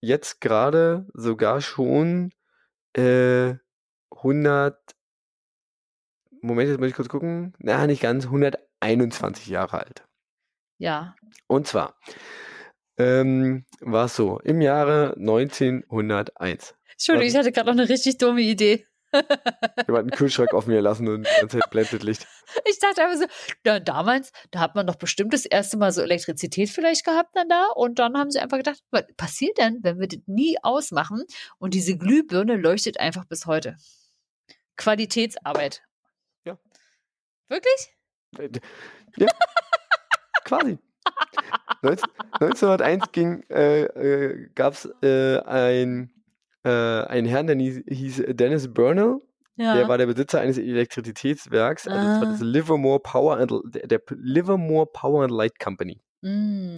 jetzt 0.00 0.40
gerade 0.40 1.06
sogar 1.12 1.60
schon 1.60 2.32
äh, 2.96 3.54
100, 4.16 4.78
Moment, 6.40 6.68
jetzt 6.70 6.78
muss 6.80 6.88
ich 6.88 6.94
kurz 6.94 7.08
gucken. 7.08 7.52
Na, 7.58 7.86
nicht 7.86 8.02
ganz, 8.02 8.26
121 8.82 9.46
Jahre 9.46 9.78
alt. 9.78 10.04
Ja. 10.78 11.14
Und 11.46 11.66
zwar 11.66 11.96
ähm, 12.98 13.64
war 13.80 14.06
es 14.06 14.16
so, 14.16 14.38
im 14.40 14.60
Jahre 14.60 15.14
1901. 15.16 16.74
Entschuldigung, 16.92 17.28
ich 17.28 17.36
hatte 17.36 17.52
gerade 17.52 17.70
noch 17.70 17.78
eine 17.78 17.88
richtig 17.88 18.18
dumme 18.18 18.42
Idee. 18.42 18.86
Jemand 19.86 20.04
einen 20.04 20.10
Kühlschrank 20.10 20.54
offen 20.54 20.72
lassen 20.72 21.06
und 21.06 21.26
die 21.26 21.40
ganze 21.40 21.58
Zeit 21.58 21.70
blendet 21.70 22.02
Licht. 22.02 22.26
Ich 22.64 22.78
dachte 22.78 23.02
einfach 23.02 23.18
so, 23.18 23.26
na, 23.64 23.78
damals, 23.78 24.32
da 24.50 24.60
hat 24.60 24.74
man 24.74 24.86
doch 24.86 24.96
bestimmt 24.96 25.34
das 25.34 25.44
erste 25.44 25.76
Mal 25.76 25.92
so 25.92 26.00
Elektrizität 26.00 26.70
vielleicht 26.70 27.04
gehabt 27.04 27.30
dann 27.34 27.48
da 27.48 27.66
und 27.74 27.98
dann 27.98 28.16
haben 28.16 28.30
sie 28.30 28.40
einfach 28.40 28.56
gedacht, 28.56 28.82
was 28.90 29.04
passiert 29.16 29.58
denn, 29.58 29.80
wenn 29.82 30.00
wir 30.00 30.08
das 30.08 30.20
nie 30.26 30.56
ausmachen 30.62 31.24
und 31.58 31.74
diese 31.74 31.96
Glühbirne 31.96 32.56
leuchtet 32.56 32.98
einfach 33.00 33.26
bis 33.26 33.44
heute. 33.46 33.76
Qualitätsarbeit. 34.76 35.82
Ja. 36.44 36.58
Wirklich? 37.48 37.94
Ja, 39.16 39.28
quasi. 40.44 40.78
19, 41.82 42.08
1901 42.40 43.12
ging, 43.12 43.42
äh, 43.50 43.82
äh, 43.84 44.48
gab 44.54 44.74
es 44.74 44.88
äh, 45.02 45.38
ein, 45.40 46.10
äh, 46.64 46.68
einen 46.70 47.26
Herrn, 47.26 47.46
der 47.48 47.56
hieß, 47.56 48.22
Dennis 48.28 48.72
Burnell. 48.72 49.20
Ja. 49.56 49.74
Der 49.74 49.88
war 49.88 49.98
der 49.98 50.06
Besitzer 50.06 50.40
eines 50.40 50.56
Elektrizitätswerks, 50.56 51.86
also 51.86 52.00
das 52.08 52.20
war 52.22 52.26
das 52.32 52.40
Ah. 52.40 52.44
Livermore 52.44 53.00
Power 53.00 53.36
and, 53.36 53.52
der, 53.74 53.86
der 53.86 54.00
Livermore 54.16 54.86
Power 54.86 55.24
and 55.24 55.32
Light 55.32 55.58
Company. 55.58 56.00
Mm. 56.22 56.74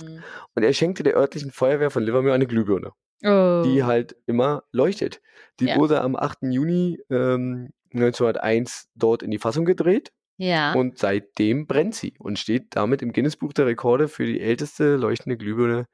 Und 0.55 0.63
er 0.63 0.73
schenkte 0.73 1.05
der 1.05 1.15
örtlichen 1.17 1.53
Feuerwehr 1.53 1.91
von 1.91 2.03
Livermore 2.03 2.35
eine 2.35 2.47
Glühbirne, 2.47 2.91
Oh. 3.25 3.63
die 3.65 3.85
halt 3.85 4.17
immer 4.27 4.65
leuchtet. 4.73 5.21
Die 5.61 5.67
Ja. 5.67 5.77
wurde 5.77 6.01
am 6.01 6.17
8. 6.17 6.53
Juni 6.53 6.99
ähm, 7.11 7.71
1901 7.93 8.89
dort 8.97 9.23
in 9.23 9.31
die 9.31 9.39
Fassung 9.39 9.65
gedreht 9.65 10.13
ja. 10.37 10.73
und 10.73 10.99
seitdem 10.99 11.67
brennt 11.67 11.95
sie 11.95 12.15
und 12.19 12.39
steht 12.39 12.77
damit 12.77 13.03
im 13.03 13.13
Guinness-Buch 13.13 13.53
der 13.53 13.67
Rekorde 13.67 14.09
für 14.09 14.27
die 14.27 14.41
älteste 14.41 14.97
leuchtende 14.97 15.37
Glühbirne 15.37 15.87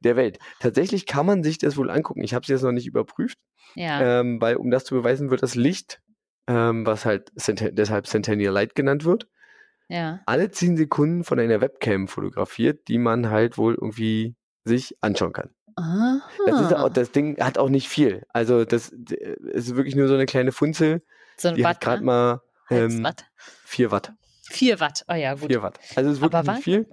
der 0.00 0.16
Welt. 0.16 0.38
Tatsächlich 0.60 1.06
kann 1.06 1.26
man 1.26 1.42
sich 1.42 1.58
das 1.58 1.76
wohl 1.76 1.90
angucken. 1.90 2.22
Ich 2.22 2.34
habe 2.34 2.42
es 2.42 2.48
jetzt 2.48 2.62
noch 2.62 2.72
nicht 2.72 2.86
überprüft, 2.86 3.38
ja. 3.74 4.20
ähm, 4.20 4.40
weil 4.40 4.56
um 4.56 4.70
das 4.70 4.84
zu 4.84 4.94
beweisen, 4.94 5.30
wird 5.30 5.42
das 5.42 5.54
Licht, 5.54 6.00
ähm, 6.46 6.86
was 6.86 7.04
halt 7.04 7.32
Cent 7.38 7.70
deshalb 7.72 8.06
Centennial 8.06 8.52
Light 8.52 8.74
genannt 8.74 9.04
wird, 9.04 9.28
ja. 9.88 10.20
alle 10.26 10.50
10 10.50 10.76
Sekunden 10.76 11.24
von 11.24 11.38
einer 11.38 11.60
Webcam 11.60 12.08
fotografiert, 12.08 12.88
die 12.88 12.98
man 12.98 13.30
halt 13.30 13.58
wohl 13.58 13.74
irgendwie 13.74 14.34
sich 14.64 14.96
anschauen 15.02 15.32
kann. 15.32 15.50
Aha. 15.76 16.22
Das, 16.46 16.60
ist 16.60 16.74
auch, 16.74 16.88
das 16.88 17.10
Ding 17.10 17.38
hat 17.40 17.58
auch 17.58 17.68
nicht 17.68 17.88
viel. 17.88 18.22
Also 18.28 18.64
das 18.64 18.92
es 18.92 19.68
ist 19.68 19.76
wirklich 19.76 19.96
nur 19.96 20.06
so 20.06 20.14
eine 20.14 20.26
kleine 20.26 20.52
Funzel, 20.52 21.02
so 21.36 21.48
ein 21.48 21.56
die 21.56 21.66
hat 21.66 21.76
Watt, 21.76 21.80
gerade 21.80 22.00
ne? 22.00 22.06
mal 22.06 22.40
ähm. 22.70 23.06
4 23.64 23.90
Watt. 23.90 24.12
Vier 24.42 24.80
Watt. 24.80 25.04
Oh 25.08 25.14
ja, 25.14 25.34
gut. 25.34 25.50
4 25.50 25.62
Watt. 25.62 25.78
Also 25.96 26.10
es 26.10 26.16
ist 26.16 26.22
wirklich 26.22 26.38
Aber 26.38 26.54
nicht 26.54 26.64
viel. 26.64 26.86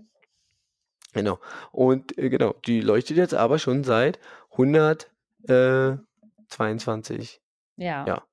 Genau. 1.14 1.40
Und 1.72 2.18
äh, 2.18 2.30
genau, 2.30 2.54
die 2.66 2.82
leuchtet 2.82 3.18
jetzt 3.18 3.34
aber 3.34 3.60
schon 3.60 3.84
seit 3.84 4.20
122. 4.52 7.42
Ja. 7.76 8.06
Ja. 8.06 8.24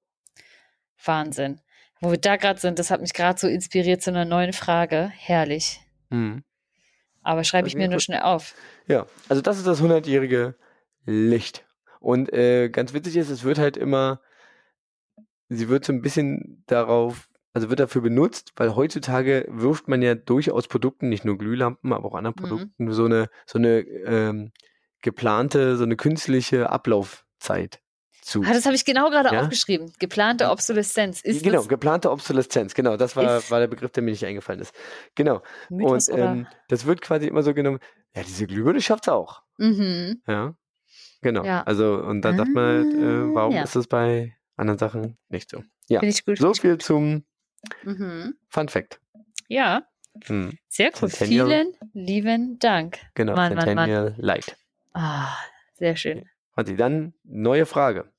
Wahnsinn. 1.04 1.60
Wo 2.00 2.10
wir 2.10 2.18
da 2.18 2.36
gerade 2.36 2.60
sind, 2.60 2.78
das 2.78 2.90
hat 2.90 3.00
mich 3.00 3.12
gerade 3.12 3.40
so 3.40 3.48
inspiriert 3.48 4.02
zu 4.02 4.10
einer 4.10 4.24
neuen 4.24 4.52
Frage. 4.52 5.10
Herrlich. 5.14 5.80
Mhm. 6.10 6.44
Aber 7.22 7.44
schreibe 7.44 7.68
ich 7.68 7.74
mir 7.74 7.88
nur 7.88 8.00
schnell 8.00 8.20
auf. 8.20 8.54
Ja, 8.86 9.06
also 9.28 9.42
das 9.42 9.58
ist 9.58 9.66
das 9.66 9.82
100-jährige 9.82 10.54
Licht. 11.04 11.66
Und 12.00 12.32
äh, 12.32 12.68
ganz 12.68 12.94
witzig 12.94 13.16
ist, 13.16 13.28
es 13.28 13.42
wird 13.42 13.58
halt 13.58 13.76
immer, 13.76 14.20
sie 15.48 15.68
wird 15.68 15.84
so 15.84 15.92
ein 15.92 16.00
bisschen 16.00 16.62
darauf, 16.66 17.28
also 17.59 17.70
wird 17.70 17.80
dafür 17.80 18.02
benutzt, 18.02 18.52
weil 18.56 18.74
heutzutage 18.76 19.46
wirft 19.50 19.88
man 19.88 20.00
ja 20.02 20.14
durchaus 20.14 20.68
Produkten, 20.68 21.09
nicht 21.09 21.24
nur 21.24 21.36
Glühlampen, 21.38 21.92
aber 21.92 22.06
auch 22.09 22.14
anderen 22.14 22.34
Mhm. 22.38 22.48
Produkten, 22.48 22.92
so 22.92 23.04
eine, 23.04 23.28
so 23.46 23.59
eine 23.59 23.80
ähm, 23.80 24.52
geplante, 25.02 25.76
so 25.76 25.84
eine 25.84 25.96
künstliche 25.96 26.70
Ablaufzeit 26.70 27.80
zu. 28.22 28.42
Ah, 28.44 28.52
das 28.52 28.66
habe 28.66 28.74
ich 28.76 28.84
genau 28.84 29.11
gerade 29.11 29.34
Ja? 29.34 29.40
aufgeschrieben. 29.42 29.92
Geplante 29.98 30.50
Obsoleszenz. 30.50 31.20
Ist 31.22 31.42
genau, 31.42 31.62
geplante 31.64 32.11
Obsoleszenz, 32.11 32.74
genau, 32.74 32.96
das 32.96 33.16
war, 33.16 33.24
war 33.50 33.61
der 33.61 33.68
Begriff, 33.68 33.90
der 33.92 34.02
mir 34.02 34.11
nicht 34.11 34.24
eingefallen 34.26 34.61
ist. 34.61 34.74
Genau. 35.14 35.42
Mythos 35.70 36.09
Und 36.09 36.18
ähm, 36.18 36.46
das 36.68 36.84
wird 36.86 37.00
quasi 37.00 37.26
immer 37.26 37.42
so 37.42 37.54
genommen, 37.54 37.78
ja, 38.14 38.22
diese 38.22 38.46
Glühbirne 38.46 38.80
schafft's 38.80 39.09
auch. 39.09 39.42
mhm. 39.59 40.22
Ja, 40.26 40.54
genau. 41.22 41.44
Ja. 41.44 41.62
Also, 41.62 41.94
und 42.02 42.22
da 42.22 42.32
dachte 42.32 42.50
man 42.50 42.64
halt, 42.66 42.94
äh, 42.94 42.98
Ah, 42.98 43.34
warum 43.34 43.54
ja. 43.54 43.62
ist 43.62 43.76
das 43.76 43.86
bei 43.86 44.34
anderen 44.56 44.78
Sachen 44.78 45.16
nicht 45.28 45.50
so? 45.50 45.62
Ja, 45.88 46.00
Finde 46.00 46.12
ich 46.14 46.24
gut. 46.24 46.38
so 46.38 46.52
viel 46.52 46.76
zum 46.78 47.24
Mhm. 47.84 48.34
Fun 48.48 48.68
Fact. 48.68 49.00
Ja, 49.48 49.82
Hm, 50.26 50.59
sehr 50.68 50.90
cool. 51.00 51.09
Centennial. 51.11 51.46
Vielen 51.48 51.74
lieben 51.92 52.59
Dank. 52.59 52.98
genau, 53.14 53.34
Mann, 53.36 53.54
Mann, 53.54 53.66
Mann. 53.74 53.76
Centennial 53.88 54.14
Light. 54.18 54.56
Ah, 54.92 55.36
sehr 55.74 55.94
schön. 55.96 56.28
Franzi, 56.54 56.74
dann 56.74 57.14
neue 57.22 57.66
Frage. 57.66 58.11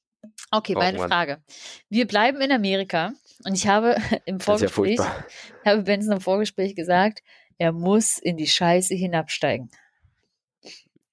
Okay, 0.50 0.76
Oh, 0.76 0.80
meine 0.80 0.98
Mann. 0.98 1.10
Frage. 1.10 1.42
Wir 1.90 2.08
bleiben 2.08 2.40
in 2.40 2.52
Amerika 2.54 3.12
und 3.44 3.54
ich 3.54 3.68
habe 3.68 3.96
im 4.26 4.38
ja 4.38 4.44
Vorgespräch, 4.44 4.98
furchtbar. 4.98 5.26
habe 5.66 5.82
Benson 5.84 6.14
im 6.14 6.22
Vorgespräch 6.22 6.74
gesagt, 6.76 7.22
er 7.58 7.74
muss 7.74 8.18
in 8.18 8.38
die 8.38 8.48
Scheiße 8.48 8.96
hinabsteigen. 8.96 9.70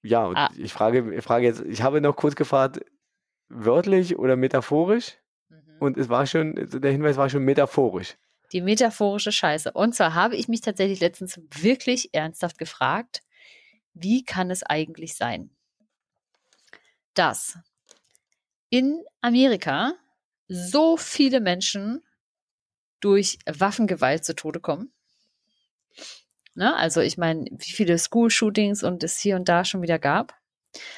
Ja, 0.03 0.25
und 0.25 0.37
Ah. 0.37 0.49
ich 0.57 0.71
frage, 0.71 1.13
ich 1.13 1.23
frage 1.23 1.45
jetzt, 1.47 1.61
ich 1.61 1.81
habe 1.81 1.99
noch 1.99 2.15
kurz 2.15 2.35
gefragt, 2.37 2.79
wörtlich 3.49 4.17
oder 4.17 4.37
metaphorisch? 4.37 5.17
Mhm. 5.77 5.81
Und 5.81 5.97
es 5.97 6.09
war 6.09 6.25
schon, 6.25 6.55
der 6.55 6.91
Hinweis 6.91 7.17
war 7.17 7.29
schon 7.29 7.43
metaphorisch. 7.43 8.15
Die 8.51 8.61
metaphorische 8.61 9.31
Scheiße. 9.31 9.71
Und 9.71 9.95
zwar 9.95 10.13
habe 10.13 10.35
ich 10.35 10.47
mich 10.47 10.61
tatsächlich 10.61 10.99
letztens 10.99 11.39
wirklich 11.51 12.13
ernsthaft 12.13 12.57
gefragt, 12.57 13.21
wie 13.93 14.23
kann 14.23 14.51
es 14.51 14.63
eigentlich 14.63 15.15
sein, 15.15 15.49
dass 17.13 17.57
in 18.69 19.03
Amerika 19.21 19.93
so 20.47 20.97
viele 20.97 21.41
Menschen 21.41 22.03
durch 22.99 23.39
Waffengewalt 23.45 24.23
zu 24.23 24.35
Tode 24.35 24.59
kommen? 24.59 24.91
Ne? 26.53 26.75
Also 26.75 27.01
ich 27.01 27.17
meine, 27.17 27.45
wie 27.51 27.71
viele 27.71 27.97
School-Shootings 27.97 28.83
und 28.83 29.03
es 29.03 29.17
hier 29.17 29.35
und 29.35 29.49
da 29.49 29.65
schon 29.65 29.81
wieder 29.81 29.99
gab. 29.99 30.36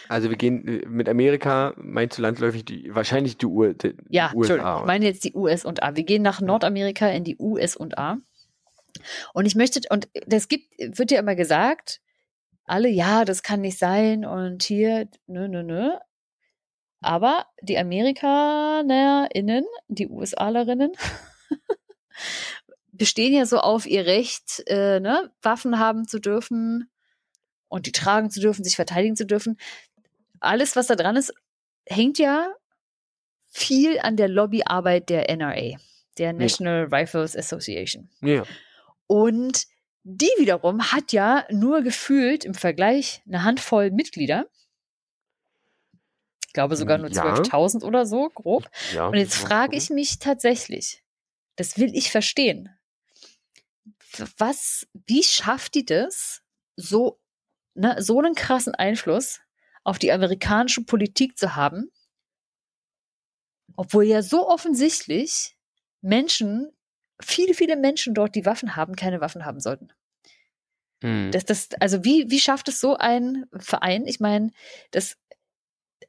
Also 0.08 0.30
wir 0.30 0.38
gehen 0.38 0.68
äh, 0.68 0.86
mit 0.88 1.10
Amerika, 1.10 1.74
meinst 1.78 2.18
du 2.18 2.22
landläufig 2.22 2.66
die, 2.66 2.94
wahrscheinlich 2.94 3.38
die, 3.38 3.46
U 3.46 3.72
die 3.74 3.96
Ja, 4.10 4.32
USA. 4.34 4.54
Entschuldigung, 4.54 4.80
ich 4.80 4.86
meine 4.86 5.06
jetzt 5.06 5.24
die 5.24 5.34
US 5.34 5.66
und 5.66 5.84
A. 5.84 5.96
Wir 5.96 6.04
gehen 6.04 6.22
nach 6.22 6.42
Nordamerika 6.42 7.08
in 7.08 7.24
die 7.24 7.38
US 7.40 7.76
und 7.76 7.98
A. 7.98 8.18
Und 9.34 9.46
ich 9.46 9.56
möchte, 9.56 9.82
und 9.90 10.10
das 10.26 10.48
gibt, 10.48 10.66
wird 10.80 11.12
ja 11.12 11.20
immer 11.20 11.36
gesagt, 11.36 12.02
alle, 12.66 12.90
ja, 12.90 13.26
das 13.26 13.44
kann 13.44 13.62
nicht 13.62 13.80
sein 13.80 14.26
und 14.26 14.64
hier, 14.64 15.08
nö, 15.28 15.48
nö, 15.48 15.64
nö. 15.64 15.92
Aber 17.02 17.46
die 17.62 17.78
AmerikanerInnen, 17.78 19.66
die 19.88 20.08
USAlerinnen, 20.08 20.92
bestehen 22.92 23.34
ja 23.34 23.46
so 23.46 23.60
auf 23.60 23.86
ihr 23.86 24.06
Recht, 24.06 24.64
äh, 24.68 25.00
ne, 25.00 25.32
Waffen 25.42 25.80
haben 25.80 26.08
zu 26.08 26.20
dürfen 26.20 26.90
und 27.70 27.86
die 27.86 27.92
tragen 27.92 28.30
zu 28.30 28.40
dürfen, 28.42 28.64
sich 28.64 28.76
verteidigen 28.76 29.16
zu 29.16 29.26
dürfen. 29.26 29.58
Alles, 30.42 30.76
was 30.76 30.88
da 30.88 30.96
dran 30.96 31.16
ist, 31.16 31.34
hängt 31.88 32.20
ja 32.20 32.54
viel 33.48 34.00
an 34.00 34.16
der 34.18 34.28
Lobbyarbeit 34.28 35.10
der 35.10 35.30
NRA, 35.36 35.78
der 36.18 36.34
National 36.34 36.88
Rifles 36.92 37.36
Association. 37.36 38.10
Ja. 38.22 38.44
Und 39.08 39.66
die 40.04 40.30
wiederum 40.38 40.92
hat 40.92 41.12
ja 41.14 41.46
nur 41.52 41.82
gefühlt 41.82 42.46
im 42.46 42.54
Vergleich 42.54 43.22
eine 43.28 43.44
Handvoll 43.44 43.92
Mitglieder. 43.92 44.48
Ich 46.48 46.54
glaube 46.54 46.76
sogar 46.76 46.98
nur 46.98 47.12
Ja. 47.12 47.36
12.000 47.36 47.84
oder 47.84 48.06
so, 48.06 48.30
grob. 48.30 48.70
ja. 48.94 49.08
Und 49.08 49.16
jetzt 49.16 49.36
frage 49.36 49.76
ich 49.76 49.90
mich 49.90 50.20
tatsächlich, 50.20 51.04
das 51.56 51.78
will 51.78 51.92
ich 51.96 52.12
verstehen. 52.12 52.70
Was, 54.38 54.88
wie 55.06 55.24
schafft 55.24 55.76
die 55.76 55.86
das, 55.86 56.42
so, 56.76 57.20
ne, 57.74 57.96
so 58.00 58.20
einen 58.20 58.36
krassen 58.36 58.76
Einfluss 58.76 59.42
auf 59.84 60.00
die 60.00 60.12
amerikanische 60.12 60.84
Politik 60.84 61.38
zu 61.38 61.56
haben, 61.56 61.92
obwohl 63.76 64.06
ja 64.06 64.22
so 64.22 64.48
offensichtlich 64.48 65.56
Menschen, 66.02 66.72
viele, 67.22 67.54
viele 67.54 67.76
Menschen 67.76 68.14
dort, 68.14 68.36
die 68.36 68.46
Waffen 68.46 68.76
haben, 68.76 68.96
keine 68.96 69.22
Waffen 69.22 69.46
haben 69.46 69.60
sollten. 69.60 69.90
Hm. 71.02 71.32
Das, 71.32 71.46
das, 71.46 71.70
also 71.80 72.04
wie, 72.04 72.30
wie 72.30 72.40
schafft 72.40 72.68
es 72.68 72.80
so 72.80 72.98
ein 72.98 73.46
Verein? 73.58 74.06
Ich 74.06 74.20
meine, 74.20 74.52
das, 74.92 75.18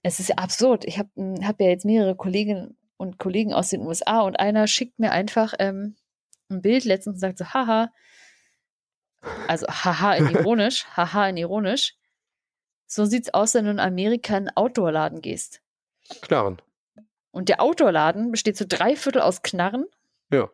es 0.03 0.21
ist 0.21 0.31
ja 0.31 0.37
absurd. 0.37 0.85
Ich 0.85 0.99
habe 0.99 1.11
hab 1.43 1.61
ja 1.61 1.69
jetzt 1.69 1.85
mehrere 1.85 2.17
Kolleginnen 2.17 2.77
und 2.97 3.19
Kollegen 3.19 3.53
aus 3.53 3.69
den 3.69 3.83
USA 3.83 4.21
und 4.21 4.39
einer 4.39 4.67
schickt 4.67 4.99
mir 4.99 5.13
einfach 5.13 5.55
ähm, 5.59 5.97
ein 6.51 6.63
Bild 6.63 6.85
letztens 6.85 7.15
und 7.15 7.21
sagt 7.21 7.39
so, 7.39 7.47
haha, 7.47 7.93
also 9.49 9.67
haha 9.67 10.15
in 10.15 10.29
ironisch, 10.35 10.87
haha 10.97 11.29
in 11.29 11.37
ironisch. 11.37 11.95
So 12.87 13.05
sieht's 13.05 13.33
aus, 13.33 13.55
wenn 13.55 13.67
du 13.67 13.71
in 13.71 13.79
Amerika 13.81 14.37
in 14.37 14.49
einen 14.49 14.57
Outdoor-Laden 14.57 15.21
gehst. 15.21 15.61
Klaren. 16.23 16.61
Und 17.31 17.49
der 17.49 17.61
Outdoor-Laden 17.61 18.33
besteht 18.33 18.57
zu 18.57 18.67
drei 18.67 18.97
Viertel 18.97 19.23
aus 19.23 19.43
Knarren 19.43 19.85
Ja. 20.33 20.51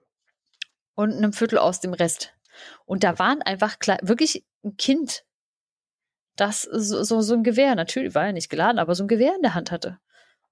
und 0.95 1.13
einem 1.15 1.33
Viertel 1.33 1.59
aus 1.59 1.81
dem 1.81 1.95
Rest. 1.95 2.35
Und 2.85 3.05
da 3.05 3.19
waren 3.19 3.41
einfach 3.43 3.79
klar, 3.79 3.99
wirklich 4.03 4.45
ein 4.65 4.77
Kind, 4.77 5.25
das 6.37 6.63
so, 6.63 7.03
so, 7.03 7.23
so 7.23 7.35
ein 7.35 7.43
Gewehr, 7.45 7.75
natürlich 7.75 8.15
war 8.15 8.27
er 8.27 8.33
nicht 8.33 8.51
geladen, 8.51 8.79
aber 8.79 8.95
so 8.95 9.05
ein 9.05 9.09
Gewehr 9.09 9.35
in 9.35 9.43
der 9.43 9.55
Hand 9.55 9.71
hatte. 9.71 9.99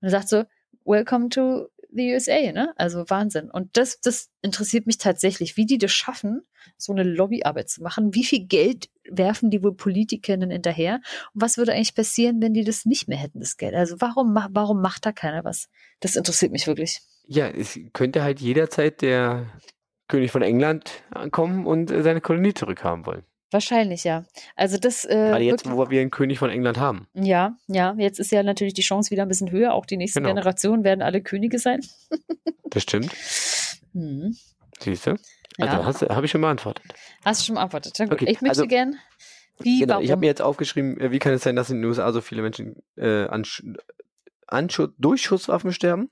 Und 0.01 0.09
er 0.09 0.11
sagt 0.11 0.29
so, 0.29 0.45
Welcome 0.87 1.29
to 1.31 1.69
the 1.95 2.13
USA, 2.13 2.53
ne? 2.53 2.73
Also 2.77 3.05
Wahnsinn. 3.09 3.51
Und 3.51 3.77
das, 3.77 4.01
das 4.01 4.31
interessiert 4.43 4.87
mich 4.87 4.99
tatsächlich, 4.99 5.57
wie 5.57 5.67
die 5.67 5.79
das 5.79 5.93
schaffen, 5.93 6.43
so 6.77 6.93
eine 6.93 7.03
Lobbyarbeit 7.03 7.69
zu 7.69 7.83
machen. 7.83 8.15
Wie 8.15 8.25
viel 8.25 8.47
Geld 8.47 8.89
werfen 9.09 9.51
die 9.51 9.63
wohl 9.63 9.75
Politikerinnen 9.75 10.51
hinterher? 10.51 11.01
Und 11.33 11.43
was 11.43 11.57
würde 11.59 11.73
eigentlich 11.73 11.95
passieren, 11.95 12.41
wenn 12.41 12.55
die 12.55 12.65
das 12.65 12.85
nicht 12.85 13.09
mehr 13.09 13.19
hätten, 13.19 13.41
das 13.41 13.57
Geld? 13.57 13.75
Also 13.75 13.97
warum, 14.01 14.35
warum 14.51 14.81
macht 14.81 15.07
da 15.07 15.13
keiner 15.13 15.45
was? 15.45 15.69
Das 16.01 16.17
interessiert 16.17 16.53
mich 16.53 16.67
wirklich. 16.67 17.01
Ja, 17.27 17.49
es 17.49 17.79
könnte 17.93 18.23
halt 18.23 18.41
jederzeit 18.41 19.01
der 19.01 19.47
König 20.09 20.31
von 20.31 20.43
England 20.43 21.03
ankommen 21.11 21.67
und 21.67 21.91
äh, 21.91 22.03
seine 22.03 22.21
Kolonie 22.21 22.55
zurückhaben 22.55 23.07
wollen. 23.07 23.25
Wahrscheinlich, 23.55 24.03
ja. 24.03 24.25
Also 24.57 24.79
das, 24.79 25.05
äh, 25.05 25.15
Gerade 25.15 25.45
jetzt, 25.45 25.71
wo 25.71 25.89
wir 25.89 26.01
einen 26.01 26.11
König 26.11 26.41
von 26.41 26.51
England 26.51 26.77
haben. 26.79 27.07
Ja, 27.15 27.57
ja, 27.69 27.95
jetzt 27.97 28.19
ist 28.19 28.33
ja 28.33 28.43
natürlich 28.43 28.75
die 28.75 28.83
Chance 28.83 29.13
wieder 29.13 29.23
ein 29.23 29.29
bisschen 29.29 29.53
höher. 29.53 29.73
Auch 29.73 29.87
die 29.87 29.97
nächsten 29.97 30.19
Genau. 30.19 30.31
Generationen 30.35 30.83
werden 30.83 31.03
alle 31.03 31.23
Könige 31.23 31.59
sein. 31.59 31.81
Das 32.71 32.83
stimmt. 32.83 33.13
Hm. 33.93 34.37
Siehst 34.81 35.07
du? 35.07 35.15
Ja. 35.59 35.81
Also 35.81 36.07
du- 36.07 36.15
habe 36.17 36.27
ich 36.27 36.33
schon 36.33 36.41
beantwortet. 36.41 36.85
Hast 37.25 37.41
du 37.43 37.47
schon 37.47 37.55
beantwortet? 37.55 37.97
Gut. 37.97 38.13
Okay, 38.13 38.25
Ich 38.29 38.41
möchte 38.41 38.63
also- 38.63 38.67
gern. 38.67 38.99
Wie, 39.61 39.79
Genau, 39.79 39.93
warum? 39.95 40.05
ich 40.05 40.11
habe 40.11 40.19
mir 40.21 40.27
jetzt 40.27 40.43
aufgeschrieben, 40.43 40.99
äh, 41.01 41.13
wie 41.13 41.21
kann 41.21 41.33
es 41.33 41.45
sein, 41.45 41.55
dass 41.55 41.71
in 41.71 41.77
den 41.77 41.85
USA 41.85 42.11
so 42.11 42.21
viele 42.21 42.43
Menschen 42.43 42.83
äh, 42.97 43.27
an, 43.29 43.45
an 44.49 44.69
durch 44.99 45.23
Schusswaffen 45.23 45.73
sterben? 45.73 46.11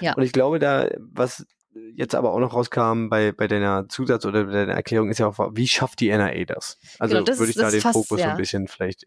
Ja. 0.00 0.14
Und 0.14 0.22
ich 0.22 0.32
glaube, 0.32 0.58
da, 0.58 0.88
was 0.98 1.46
jetzt 1.94 2.14
aber 2.14 2.32
auch 2.32 2.38
noch 2.40 2.54
rauskam 2.54 3.08
bei, 3.08 3.32
bei 3.32 3.48
deiner 3.48 3.88
Zusatz- 3.88 4.24
oder 4.26 4.44
bei 4.44 4.52
deiner 4.52 4.74
Erklärung, 4.74 5.10
ist 5.10 5.18
ja 5.18 5.26
auch, 5.26 5.38
wie 5.54 5.68
schafft 5.68 6.00
die 6.00 6.08
NRA 6.10 6.44
das? 6.44 6.78
Also 6.98 7.14
Genau, 7.14 7.24
das 7.24 7.38
würde 7.38 7.50
ist- 7.50 7.56
ich 7.56 7.60
da 7.60 7.62
das 7.62 7.72
den 7.72 7.78
ist 7.78 7.82
fast- 7.82 7.92
Fokus 7.94 8.08
so 8.08 8.16
ja. 8.18 8.30
ein 8.32 8.36
bisschen 8.36 8.68
vielleicht 8.68 9.06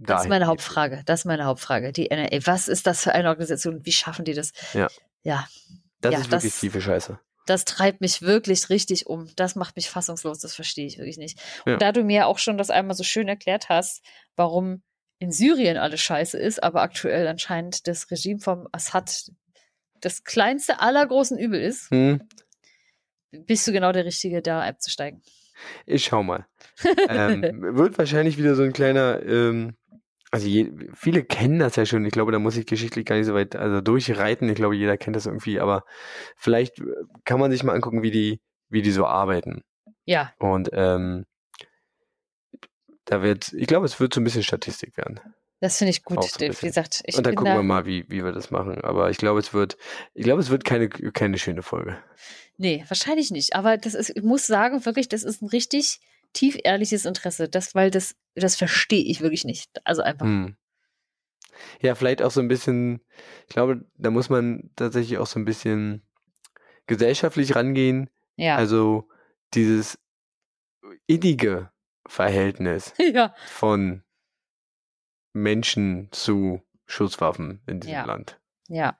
das 0.00 0.22
ist 0.22 0.28
meine. 0.28 0.46
Hauptfrage. 0.46 1.02
Das 1.06 1.20
ist 1.20 1.24
meine 1.24 1.44
Hauptfrage. 1.44 1.90
Die 1.92 2.08
NRA. 2.10 2.38
Was 2.46 2.68
ist 2.68 2.86
das 2.86 3.02
für 3.02 3.12
eine 3.12 3.28
Organisation? 3.30 3.84
Wie 3.84 3.90
schaffen 3.90 4.24
die 4.24 4.32
das? 4.34 4.52
Ja. 4.72 4.86
Ja, 5.24 5.48
Das 6.00 6.12
Ja, 6.14 6.20
ist 6.20 6.30
wirklich 6.30 6.52
das- 6.52 6.60
tiefe 6.60 6.80
Scheiße. 6.80 7.18
das 7.46 7.64
treibt 7.64 8.00
mich 8.00 8.22
wirklich 8.22 8.70
richtig 8.70 9.06
um. 9.06 9.28
Das 9.34 9.56
macht 9.56 9.74
mich 9.74 9.90
fassungslos. 9.90 10.38
Das 10.38 10.54
verstehe 10.54 10.86
ich 10.86 10.98
wirklich 10.98 11.18
nicht. 11.18 11.40
Ja. 11.66 11.72
Und 11.72 11.82
da 11.82 11.90
du 11.90 12.04
mir 12.04 12.28
auch 12.28 12.38
schon 12.38 12.58
das 12.58 12.70
einmal 12.70 12.94
so 12.96 13.02
schön 13.02 13.26
erklärt 13.26 13.68
hast, 13.70 14.04
warum 14.36 14.82
in 15.18 15.32
Syrien 15.32 15.76
alles 15.78 16.00
scheiße 16.00 16.38
ist, 16.38 16.62
aber 16.62 16.82
aktuell 16.82 17.26
anscheinend 17.26 17.88
das 17.88 18.08
Regime 18.12 18.38
vom 18.38 18.68
Assad 18.70 19.32
das 20.00 20.24
kleinste 20.24 20.80
aller 20.80 21.06
großen 21.06 21.38
Übel 21.38 21.60
ist, 21.60 21.90
Hm, 21.90 22.20
bist 23.30 23.66
du 23.66 23.72
genau 23.72 23.92
der 23.92 24.04
Richtige, 24.04 24.40
da 24.42 24.62
abzusteigen. 24.62 25.22
ich 25.86 26.04
schau 26.04 26.22
mal. 26.22 26.46
ähm, 27.08 27.42
wird 27.76 27.98
wahrscheinlich 27.98 28.38
wieder 28.38 28.54
so 28.54 28.62
ein 28.62 28.72
kleiner, 28.72 29.22
ähm, 29.22 29.76
also 30.30 30.46
je, 30.46 30.70
viele 30.94 31.24
kennen 31.24 31.58
das 31.58 31.76
ja 31.76 31.86
schon. 31.86 32.04
Ich 32.04 32.12
glaube, 32.12 32.32
da 32.32 32.38
muss 32.38 32.56
ich 32.56 32.66
geschichtlich 32.66 33.06
gar 33.06 33.16
nicht 33.16 33.26
so 33.26 33.34
weit 33.34 33.56
also 33.56 33.80
durchreiten. 33.80 34.48
Ich 34.48 34.56
glaube, 34.56 34.76
jeder 34.76 34.96
kennt 34.98 35.16
das 35.16 35.26
irgendwie, 35.26 35.58
aber 35.60 35.84
vielleicht 36.36 36.78
äh, 36.80 36.84
kann 37.24 37.40
man 37.40 37.50
sich 37.50 37.62
mal 37.64 37.74
angucken, 37.74 38.02
wie 38.02 38.10
die, 38.10 38.40
wie 38.68 38.82
die 38.82 38.90
so 38.92 39.06
arbeiten. 39.06 39.62
Ja, 40.04 40.32
Und 40.38 40.70
ähm, 40.72 41.24
da 43.04 43.22
wird, 43.22 43.52
ich 43.54 43.66
glaube, 43.66 43.86
es 43.86 43.98
wird 44.00 44.12
so 44.14 44.20
ein 44.20 44.24
bisschen 44.24 44.42
Statistik 44.42 44.96
werden. 44.96 45.20
Das 45.60 45.78
finde 45.78 45.90
ich 45.90 46.04
gut. 46.04 46.22
So 46.22 46.40
Wie 46.40 46.48
gesagt, 46.48 47.02
Und 47.14 47.26
dann 47.26 47.34
gucken 47.34 47.52
da, 47.52 47.58
wir 47.58 47.62
mal, 47.62 47.84
wie, 47.84 48.04
wie 48.08 48.24
wir 48.24 48.32
das 48.32 48.50
machen. 48.50 48.80
Aber 48.82 49.10
ich 49.10 49.18
glaube, 49.18 49.40
es 49.40 49.52
wird, 49.52 49.76
ich 50.14 50.24
glaube, 50.24 50.40
es 50.40 50.50
wird 50.50 50.64
keine, 50.64 50.88
keine 50.88 51.38
schöne 51.38 51.62
Folge. 51.62 51.98
Nee, 52.56 52.84
wahrscheinlich 52.88 53.30
nicht. 53.30 53.54
Aber 53.54 53.76
das 53.76 53.94
ist, 53.94 54.10
ich 54.16 54.22
muss 54.22 54.46
sagen, 54.46 54.84
wirklich, 54.84 55.08
das 55.08 55.24
ist 55.24 55.42
ein 55.42 55.48
richtig 55.48 56.00
tief 56.32 56.56
ehrliches 56.62 57.04
Interesse. 57.04 57.48
Das, 57.48 57.74
weil 57.74 57.90
das, 57.90 58.14
das 58.34 58.56
verstehe 58.56 59.04
ich 59.04 59.20
wirklich 59.20 59.44
nicht. 59.44 59.70
Also 59.84 60.02
einfach. 60.02 60.26
Hm. 60.26 60.56
Ja, 61.80 61.96
vielleicht 61.96 62.22
auch 62.22 62.30
so 62.30 62.40
ein 62.40 62.48
bisschen, 62.48 63.00
ich 63.48 63.54
glaube, 63.54 63.84
da 63.96 64.10
muss 64.10 64.28
man 64.28 64.70
tatsächlich 64.76 65.18
auch 65.18 65.26
so 65.26 65.40
ein 65.40 65.44
bisschen 65.44 66.06
gesellschaftlich 66.86 67.56
rangehen. 67.56 68.10
Ja. 68.36 68.56
Also 68.56 69.08
dieses 69.54 69.98
innige 71.08 71.72
Verhältnis 72.06 72.94
ja. 73.12 73.34
von 73.46 74.04
Menschen 75.42 76.08
zu 76.10 76.62
Schusswaffen 76.86 77.60
in 77.66 77.80
diesem 77.80 77.94
Ja. 77.94 78.04
Land. 78.04 78.40
Ja. 78.68 78.98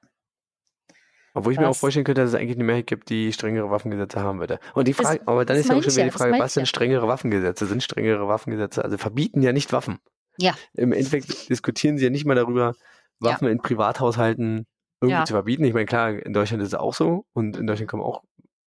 Obwohl 1.35 1.53
ich 1.53 1.59
mir 1.59 1.67
auch 1.67 1.71
Was? 1.71 1.79
vorstellen 1.79 2.05
könnte, 2.05 2.23
dass 2.23 2.31
es 2.31 2.35
eigentlich 2.35 2.57
eine 2.57 2.65
Mehrheit 2.65 2.87
gibt, 2.87 3.11
die 3.11 3.33
strengere 3.33 3.71
Waffengesetze 3.71 4.21
haben 4.21 4.41
würde. 4.41 4.59
Und 4.75 4.89
die 4.89 4.93
Das- 4.93 5.07
Frage, 5.07 5.21
aber 5.27 5.45
dann 5.45 5.57
das 5.57 5.65
ist 5.67 5.71
ja 5.71 5.77
auch 5.77 5.83
schon 5.83 5.93
wieder 5.93 6.01
ja, 6.01 6.05
die 6.07 6.11
das 6.13 6.21
Frage, 6.23 6.39
was 6.39 6.55
sind 6.55 6.63
ja. 6.63 6.67
strengere 6.67 7.07
Waffengesetze? 7.09 7.67
Sind 7.67 7.83
strengere 7.83 8.27
Waffengesetze, 8.29 8.83
also 8.85 8.99
verbieten 8.99 9.43
ja 9.43 9.53
nicht 9.53 9.73
Waffen. 9.73 9.99
Ja. 10.39 10.55
Im 10.73 10.93
Endeffekt 10.93 11.49
diskutieren 11.49 11.99
sie 11.99 12.05
ja 12.05 12.11
nicht 12.11 12.25
mal 12.25 12.35
darüber, 12.35 12.75
Waffen 13.21 13.49
in 13.49 13.59
Privathaushalten 13.59 14.67
irgendwie 15.01 15.19
Ja. 15.19 15.25
zu 15.25 15.35
verbieten. 15.35 15.65
Ich 15.65 15.75
meine, 15.75 15.87
klar, 15.87 16.11
in 16.11 16.33
Deutschland 16.33 16.63
ist 16.63 16.69
es 16.69 16.75
auch 16.75 16.95
so 16.95 17.25
und 17.33 17.57
in 17.57 17.67
Deutschland 17.67 17.91
kommen 17.91 18.03
auch 18.03 18.23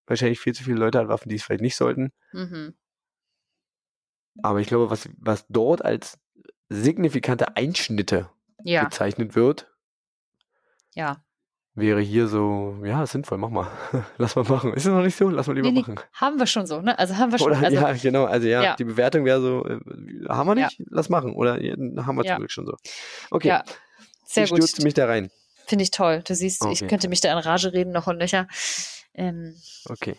wahrscheinlich 0.08 0.40
viel 0.40 0.54
zu 0.54 0.64
viele 0.64 0.78
Leute 0.78 1.00
an 1.00 1.08
Waffen, 1.10 1.30
die 1.30 1.36
es 1.36 1.44
vielleicht 1.44 1.62
nicht 1.62 1.76
sollten. 1.76 2.12
Mhm. 2.32 2.74
Aber 4.44 4.60
ich 4.60 4.68
glaube, 4.68 4.90
was, 4.90 5.10
was 5.18 5.46
dort 5.50 5.84
als 5.84 6.18
signifikante 6.72 7.56
Einschnitte 7.58 8.30
Ja. 8.64 8.84
bezeichnet 8.86 9.36
wird, 9.36 9.68
Ja. 10.96 11.24
wäre 11.76 12.00
hier 12.02 12.28
so, 12.28 12.78
ja, 12.84 13.06
sinnvoll, 13.06 13.38
mach 13.38 13.50
mal. 13.50 13.68
Lass 14.18 14.36
mal 14.36 14.44
machen. 14.46 14.74
Ist 14.74 14.86
es 14.86 14.92
noch 14.92 15.04
nicht 15.04 15.16
so? 15.16 15.30
Lass 15.30 15.48
mal 15.48 15.54
lieber 15.54 15.68
Nee, 15.68 15.74
nee, 15.74 15.82
machen. 15.82 16.00
haben 16.14 16.40
wir 16.40 16.48
schon 16.48 16.66
so, 16.68 16.82
ne? 16.82 16.98
Also 16.98 17.18
haben 17.18 17.32
wir 17.32 17.40
schon. 17.40 17.48
Oder 17.52 17.60
also, 17.60 17.76
ja, 17.76 17.94
genau, 17.94 18.26
also 18.26 18.48
ja, 18.48 18.64
Ja. 18.64 18.76
die 18.76 18.84
Bewertung 18.86 19.26
wäre 19.26 19.42
so, 19.42 19.66
äh, 19.66 19.80
haben 20.30 20.48
wir 20.48 20.58
Ja. 20.58 20.66
nicht? 20.68 20.82
Lass 20.90 21.10
machen. 21.10 21.34
Oder 21.34 21.62
ja, 21.62 21.74
haben 22.06 22.16
wir 22.18 22.24
Ja. 22.26 22.34
zum 22.34 22.40
Glück 22.40 22.52
schon 22.52 22.66
so. 22.66 22.76
Okay, 23.32 23.50
Ja, 23.50 23.64
sehr 24.26 24.46
ich 24.46 24.50
gut. 24.52 24.60
stürze 24.64 24.84
mich 24.84 24.94
da 24.94 25.06
rein. 25.08 25.30
Finde 25.68 25.84
ich 25.84 25.92
toll. 25.92 26.22
Du 26.28 26.36
siehst, 26.36 26.62
Auf 26.64 26.74
ich 26.82 26.88
könnte 26.88 27.08
mich 27.10 27.22
da 27.22 27.32
in 27.32 27.38
Rage 27.38 27.72
reden, 27.74 27.92
noch 27.92 28.08
und 28.08 28.18
nöcher. 28.18 28.48
Ähm, 29.14 29.56
Okay. 29.90 30.16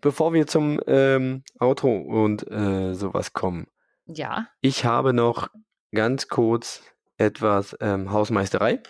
Bevor 0.00 0.32
wir 0.32 0.46
zum 0.46 0.80
ähm, 0.86 1.44
Auto 1.58 1.88
und 1.96 2.50
äh, 2.50 2.94
sowas 2.94 3.32
kommen, 3.32 3.68
ja. 4.06 4.48
ich 4.60 4.84
habe 4.84 5.12
noch 5.12 5.48
ganz 5.94 6.28
kurz 6.28 6.82
etwas 7.18 7.76
ähm, 7.80 8.10
Hausmeisterei. 8.12 8.80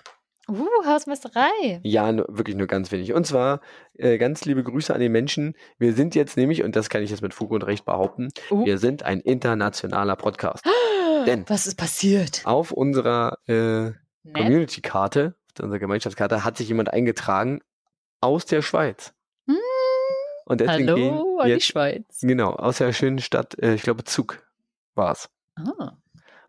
Uh, 0.48 0.66
Hausmeisterei. 0.84 1.80
Ja, 1.84 2.10
nur, 2.10 2.26
wirklich 2.28 2.56
nur 2.56 2.66
ganz 2.66 2.90
wenig. 2.90 3.12
Und 3.12 3.26
zwar 3.26 3.60
äh, 3.94 4.18
ganz 4.18 4.44
liebe 4.44 4.64
Grüße 4.64 4.92
an 4.92 5.00
die 5.00 5.08
Menschen. 5.08 5.54
Wir 5.78 5.92
sind 5.94 6.14
jetzt 6.14 6.36
nämlich, 6.36 6.62
und 6.64 6.74
das 6.74 6.88
kann 6.90 7.02
ich 7.02 7.10
jetzt 7.10 7.22
mit 7.22 7.32
Fug 7.34 7.50
und 7.52 7.62
Recht 7.62 7.84
behaupten, 7.84 8.28
Uh. 8.50 8.64
wir 8.64 8.78
sind 8.78 9.04
ein 9.04 9.20
internationaler 9.20 10.16
Podcast. 10.16 10.64
Denn- 11.26 11.44
Was 11.48 11.66
ist 11.66 11.76
passiert? 11.76 12.42
Auf 12.44 12.72
unserer 12.72 13.38
äh? 13.46 13.92
Community-Karte, 14.34 15.34
auf 15.56 15.62
unserer 15.64 15.78
Gemeinschaftskarte, 15.78 16.44
hat 16.44 16.56
sich 16.56 16.68
jemand 16.68 16.92
eingetragen 16.92 17.60
aus 18.20 18.44
der 18.46 18.62
Schweiz. 18.62 19.12
Hm. 19.46 19.56
Und 20.46 20.60
deswegen 20.60 20.88
Hallo 20.88 20.94
gehen 20.96 21.18
an 21.40 21.46
die 21.46 21.52
jetzt, 21.52 21.66
Schweiz. 21.66 22.18
genau, 22.20 22.50
aus 22.50 22.78
der 22.78 22.92
schönen 22.92 23.18
Stadt, 23.20 23.58
äh, 23.60 23.74
ich 23.74 23.82
glaube 23.82 24.04
Zug 24.04 24.44
war 24.94 25.12
es. 25.12 25.28
Ah. 25.56 25.92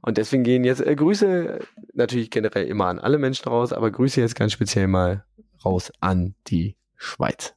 Und 0.04 0.18
deswegen 0.18 0.44
gehen 0.44 0.66
jetzt 0.66 0.82
äh, 0.82 0.96
Grüße 0.96 1.60
natürlich 1.94 2.30
generell 2.30 2.68
immer 2.68 2.88
an 2.88 3.00
alle 3.00 3.18
Menschen 3.18 3.48
raus, 3.48 3.72
aber 3.72 3.90
Grüße 3.90 4.20
jetzt 4.20 4.36
ganz 4.36 4.52
speziell 4.52 4.88
mal 4.88 5.26
raus 5.64 5.92
an 6.02 6.36
die 6.48 6.76
Schweiz 6.98 7.56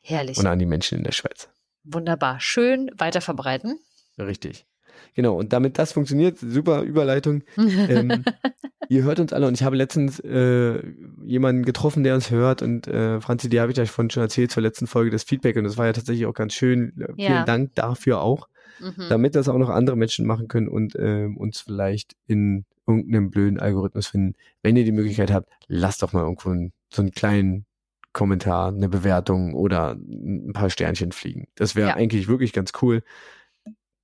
Herrlich. 0.00 0.38
und 0.38 0.46
an 0.46 0.60
die 0.60 0.66
Menschen 0.66 0.98
in 0.98 1.04
der 1.04 1.12
Schweiz. 1.12 1.48
Wunderbar. 1.82 2.38
Schön 2.38 2.92
weiter 2.96 3.20
verbreiten. 3.20 3.80
Richtig. 4.18 4.66
Genau, 5.14 5.36
und 5.38 5.52
damit 5.52 5.78
das 5.78 5.92
funktioniert, 5.92 6.38
super 6.38 6.82
Überleitung. 6.82 7.42
Ähm, 7.56 8.24
ihr 8.88 9.02
hört 9.02 9.20
uns 9.20 9.32
alle 9.32 9.46
und 9.46 9.54
ich 9.54 9.62
habe 9.62 9.76
letztens 9.76 10.20
äh, 10.20 10.82
jemanden 11.24 11.64
getroffen, 11.64 12.02
der 12.04 12.14
uns 12.14 12.30
hört 12.30 12.62
und 12.62 12.86
äh, 12.86 13.20
Franzi, 13.20 13.48
die 13.48 13.60
habe 13.60 13.72
ich 13.72 13.80
euch 13.80 13.90
vorhin 13.90 14.10
schon 14.10 14.22
erzählt 14.22 14.50
zur 14.50 14.62
letzten 14.62 14.86
Folge 14.86 15.10
das 15.10 15.24
Feedback 15.24 15.56
und 15.56 15.64
das 15.64 15.76
war 15.76 15.86
ja 15.86 15.92
tatsächlich 15.92 16.26
auch 16.26 16.34
ganz 16.34 16.54
schön. 16.54 16.92
Äh, 17.00 17.06
Vielen 17.14 17.18
Ja. 17.18 17.44
Dank 17.44 17.74
dafür 17.74 18.20
auch, 18.20 18.48
Mhm. 18.80 19.04
damit 19.10 19.34
das 19.34 19.48
auch 19.48 19.58
noch 19.58 19.68
andere 19.68 19.96
Menschen 19.96 20.26
machen 20.26 20.48
können 20.48 20.68
und 20.68 20.96
ähm, 20.98 21.36
uns 21.36 21.60
vielleicht 21.60 22.14
in 22.26 22.64
irgendeinem 22.86 23.30
blöden 23.30 23.60
Algorithmus 23.60 24.06
finden. 24.06 24.34
Wenn 24.62 24.74
ihr 24.76 24.84
die 24.84 24.92
Möglichkeit 24.92 25.30
habt, 25.30 25.50
lasst 25.68 26.02
doch 26.02 26.12
mal 26.14 26.22
irgendwo 26.22 26.48
einen, 26.50 26.72
so 26.92 27.02
einen 27.02 27.10
kleinen 27.10 27.66
Kommentar, 28.12 28.68
eine 28.68 28.88
Bewertung 28.88 29.54
oder 29.54 29.92
ein 29.92 30.52
paar 30.54 30.70
Sternchen 30.70 31.12
fliegen. 31.12 31.46
Das 31.56 31.76
wäre 31.76 31.90
Ja. 31.90 31.94
eigentlich 31.96 32.26
wirklich 32.26 32.52
ganz 32.52 32.72
cool. 32.82 33.02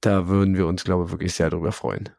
Da 0.01 0.29
würden 0.29 0.57
wir 0.57 0.67
uns, 0.67 0.85
glaube 0.85 1.05
ich, 1.05 1.11
wirklich 1.11 1.35
sehr 1.35 1.51
darüber 1.51 1.73
freuen. 1.73 2.11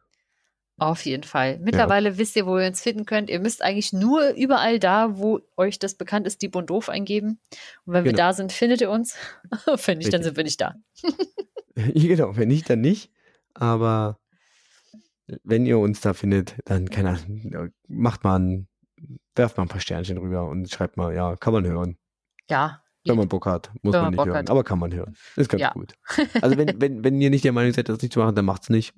Auf 0.80 1.04
jeden 1.04 1.24
Fall. 1.24 1.58
Mittlerweile 1.58 2.18
wisst 2.18 2.36
ihr, 2.36 2.46
wo 2.46 2.56
ihr 2.56 2.68
uns 2.68 2.80
finden 2.80 3.04
könnt. 3.04 3.30
Ihr 3.30 3.40
müsst 3.40 3.62
eigentlich 3.62 3.92
nur 3.92 4.30
überall 4.30 4.78
da, 4.78 5.18
wo 5.18 5.40
euch 5.56 5.80
das 5.80 5.96
bekannt 5.96 6.24
ist, 6.24 6.40
die 6.40 6.48
und 6.50 6.70
doof 6.70 6.88
eingeben. 6.88 7.40
Und 7.84 7.94
wenn 7.94 8.04
wir 8.04 8.12
Genau. 8.12 8.28
da 8.28 8.32
sind, 8.32 8.52
findet 8.52 8.80
ihr 8.80 8.90
uns. 8.90 9.16
Wenn 9.86 9.98
nicht, 9.98 10.12
dann 10.12 10.22
sind 10.22 10.36
wir 10.36 10.44
nicht 10.44 10.60
da. 10.60 10.76
genau, 11.74 12.36
wenn 12.36 12.48
nicht, 12.48 12.70
dann 12.70 12.80
nicht. 12.80 13.10
Aber 13.54 14.20
wenn 15.42 15.66
ihr 15.66 15.78
uns 15.78 16.00
da 16.00 16.14
findet, 16.14 16.54
dann 16.64 16.88
keine 16.90 17.10
Ahnung, 17.10 17.72
macht 17.88 18.22
mal 18.22 18.38
ein, 18.38 18.68
werft 19.34 19.56
mal 19.56 19.64
ein 19.64 19.68
paar 19.68 19.80
Sternchen 19.80 20.18
rüber 20.18 20.48
und 20.48 20.70
schreibt 20.70 20.96
mal, 20.96 21.12
ja, 21.12 21.34
kann 21.36 21.52
man 21.52 21.66
hören. 21.66 21.98
Ja. 22.48 22.82
Wenn 23.08 23.16
man 23.18 23.28
Bock 23.28 23.46
hat, 23.46 23.70
muss 23.82 23.92
Wenn 23.94 24.00
man 24.00 24.02
man 24.02 24.10
nicht 24.10 24.16
Bock 24.18 24.26
hören, 24.28 24.36
hat. 24.36 24.50
aber 24.50 24.64
kann 24.64 24.78
man 24.78 24.92
hören. 24.94 25.16
Ist 25.36 25.48
ganz 25.48 25.60
Ja. 25.60 25.70
gut. 25.72 25.94
Also 26.42 26.56
wenn, 26.56 26.80
wenn, 26.80 27.04
wenn 27.04 27.20
ihr 27.20 27.30
nicht 27.30 27.44
der 27.44 27.52
Meinung 27.52 27.72
seid, 27.72 27.88
das 27.88 28.00
nicht 28.02 28.12
zu 28.12 28.20
machen, 28.20 28.34
dann 28.34 28.44
macht's 28.44 28.70
nicht. 28.70 28.94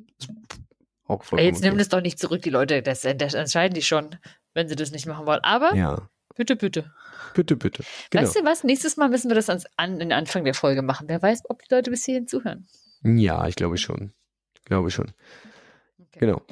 Auch 1.06 1.22
vollkommen 1.24 1.48
Jetzt 1.48 1.62
nimm 1.62 1.72
okay. 1.72 1.78
das 1.78 1.88
doch 1.88 2.00
nicht 2.02 2.18
zurück, 2.18 2.42
die 2.42 2.50
Leute. 2.50 2.82
Das, 2.82 3.00
das 3.16 3.34
entscheiden 3.34 3.74
die 3.74 3.82
schon, 3.82 4.16
wenn 4.54 4.68
sie 4.68 4.76
das 4.76 4.90
nicht 4.92 5.06
machen 5.06 5.26
wollen. 5.26 5.40
Aber 5.42 5.74
Ja, 5.74 6.08
bitte, 6.36 6.54
bitte. 6.56 6.92
bitte, 7.34 7.56
bitte. 7.56 7.82
Genau. 8.10 8.22
Weißt 8.24 8.36
du 8.36 8.44
was? 8.44 8.64
Nächstes 8.64 8.96
Mal 8.96 9.08
müssen 9.08 9.28
wir 9.30 9.34
das 9.34 9.48
ans, 9.48 9.64
an 9.76 9.98
den 9.98 10.12
Anfang 10.12 10.44
der 10.44 10.54
Folge 10.54 10.82
machen. 10.82 11.08
Wer 11.08 11.20
weiß, 11.20 11.42
ob 11.48 11.62
die 11.62 11.74
Leute 11.74 11.90
bis 11.90 12.04
hierhin 12.04 12.26
zuhören. 12.28 12.66
Ja, 13.02 13.46
ich 13.48 13.56
glaube 13.56 13.76
schon. 13.76 14.12
Ich 14.58 14.64
glaube 14.64 14.90
schon. 14.90 15.12
Okay. 15.98 16.20
Genau. 16.20 16.42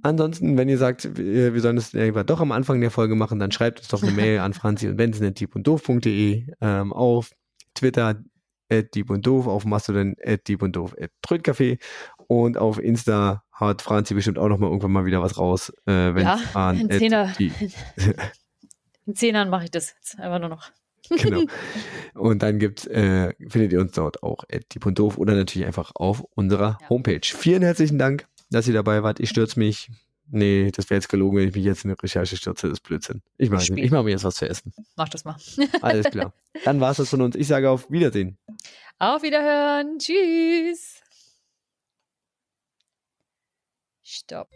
Ansonsten, 0.00 0.56
wenn 0.56 0.68
ihr 0.68 0.78
sagt, 0.78 1.16
wir 1.16 1.60
sollen 1.60 1.76
das 1.76 1.92
irgendwann 1.92 2.26
doch 2.26 2.40
am 2.40 2.52
Anfang 2.52 2.80
der 2.80 2.90
Folge 2.90 3.14
machen, 3.14 3.38
dann 3.38 3.52
schreibt 3.52 3.80
uns 3.80 3.88
doch 3.88 4.02
eine 4.02 4.12
Mail 4.12 4.38
an 4.38 4.54
franzi 4.54 4.88
und 4.88 4.96
benson 4.96 5.26
und 5.26 5.66
doof.de, 5.66 6.46
ähm, 6.60 6.92
auf 6.92 7.30
Twitter 7.74 8.22
at 8.70 8.94
dieb 8.94 9.10
und 9.10 9.26
doof, 9.26 9.46
auf 9.46 9.64
Mastodon 9.66 10.14
at 10.24 10.48
dieb 10.48 10.62
und 10.62 10.76
doof 10.76 10.96
at 10.98 11.10
Trödcafé 11.26 11.78
und 12.26 12.56
auf 12.56 12.78
Insta 12.78 13.42
hat 13.52 13.82
Franzi 13.82 14.14
bestimmt 14.14 14.38
auch 14.38 14.48
noch 14.48 14.58
mal 14.58 14.68
irgendwann 14.68 14.92
mal 14.92 15.04
wieder 15.04 15.20
was 15.22 15.38
raus, 15.38 15.70
äh, 15.86 16.14
wenn 16.14 16.22
Ja, 16.24 16.40
an 16.54 16.90
at 16.90 16.98
Zehner. 16.98 17.32
In 19.04 19.16
zehn 19.16 19.34
Jahren 19.34 19.50
mache 19.50 19.64
ich 19.64 19.70
das 19.70 19.94
jetzt 19.96 20.18
einfach 20.18 20.38
nur 20.38 20.48
noch. 20.48 20.70
genau. 21.10 21.42
Und 22.14 22.42
dann 22.42 22.58
gibt's, 22.58 22.86
äh, 22.86 23.34
findet 23.48 23.72
ihr 23.72 23.80
uns 23.80 23.92
dort 23.92 24.22
auch 24.22 24.44
at 24.50 24.62
dieb 24.72 24.86
und 24.86 24.98
doof 24.98 25.18
oder 25.18 25.34
natürlich 25.34 25.66
einfach 25.66 25.90
auf 25.94 26.22
unserer 26.34 26.78
Ja. 26.80 26.88
Homepage. 26.88 27.20
Vielen 27.24 27.62
herzlichen 27.62 27.98
Dank, 27.98 28.28
dass 28.52 28.68
ihr 28.68 28.74
dabei 28.74 29.02
wart. 29.02 29.20
Ich 29.20 29.30
stürze 29.30 29.58
mich. 29.58 29.90
Nee, 30.28 30.70
das 30.70 30.88
wäre 30.88 30.98
jetzt 30.98 31.08
gelogen, 31.08 31.38
wenn 31.38 31.48
ich 31.48 31.54
mich 31.54 31.64
jetzt 31.64 31.84
in 31.84 31.90
eine 31.90 32.02
Recherche 32.02 32.36
stürze. 32.36 32.68
Das 32.68 32.78
ist 32.78 32.84
Blödsinn. 32.84 33.22
Ich 33.38 33.50
mache 33.50 33.78
ich 33.78 33.90
mach 33.90 34.02
mir 34.02 34.10
jetzt 34.10 34.24
was 34.24 34.36
zu 34.36 34.48
essen. 34.48 34.72
Mach 34.96 35.08
das 35.08 35.24
mal. 35.24 35.36
Alles 35.82 36.06
klar. 36.06 36.32
Dann 36.64 36.80
war's 36.80 36.98
das 36.98 37.10
von 37.10 37.20
uns. 37.20 37.36
Ich 37.36 37.48
sage 37.48 37.68
auf 37.68 37.90
Wiedersehen. 37.90 38.38
Auf 38.98 39.22
Wiederhören. 39.22 39.98
Tschüss. 39.98 41.00
Stopp. 44.02 44.48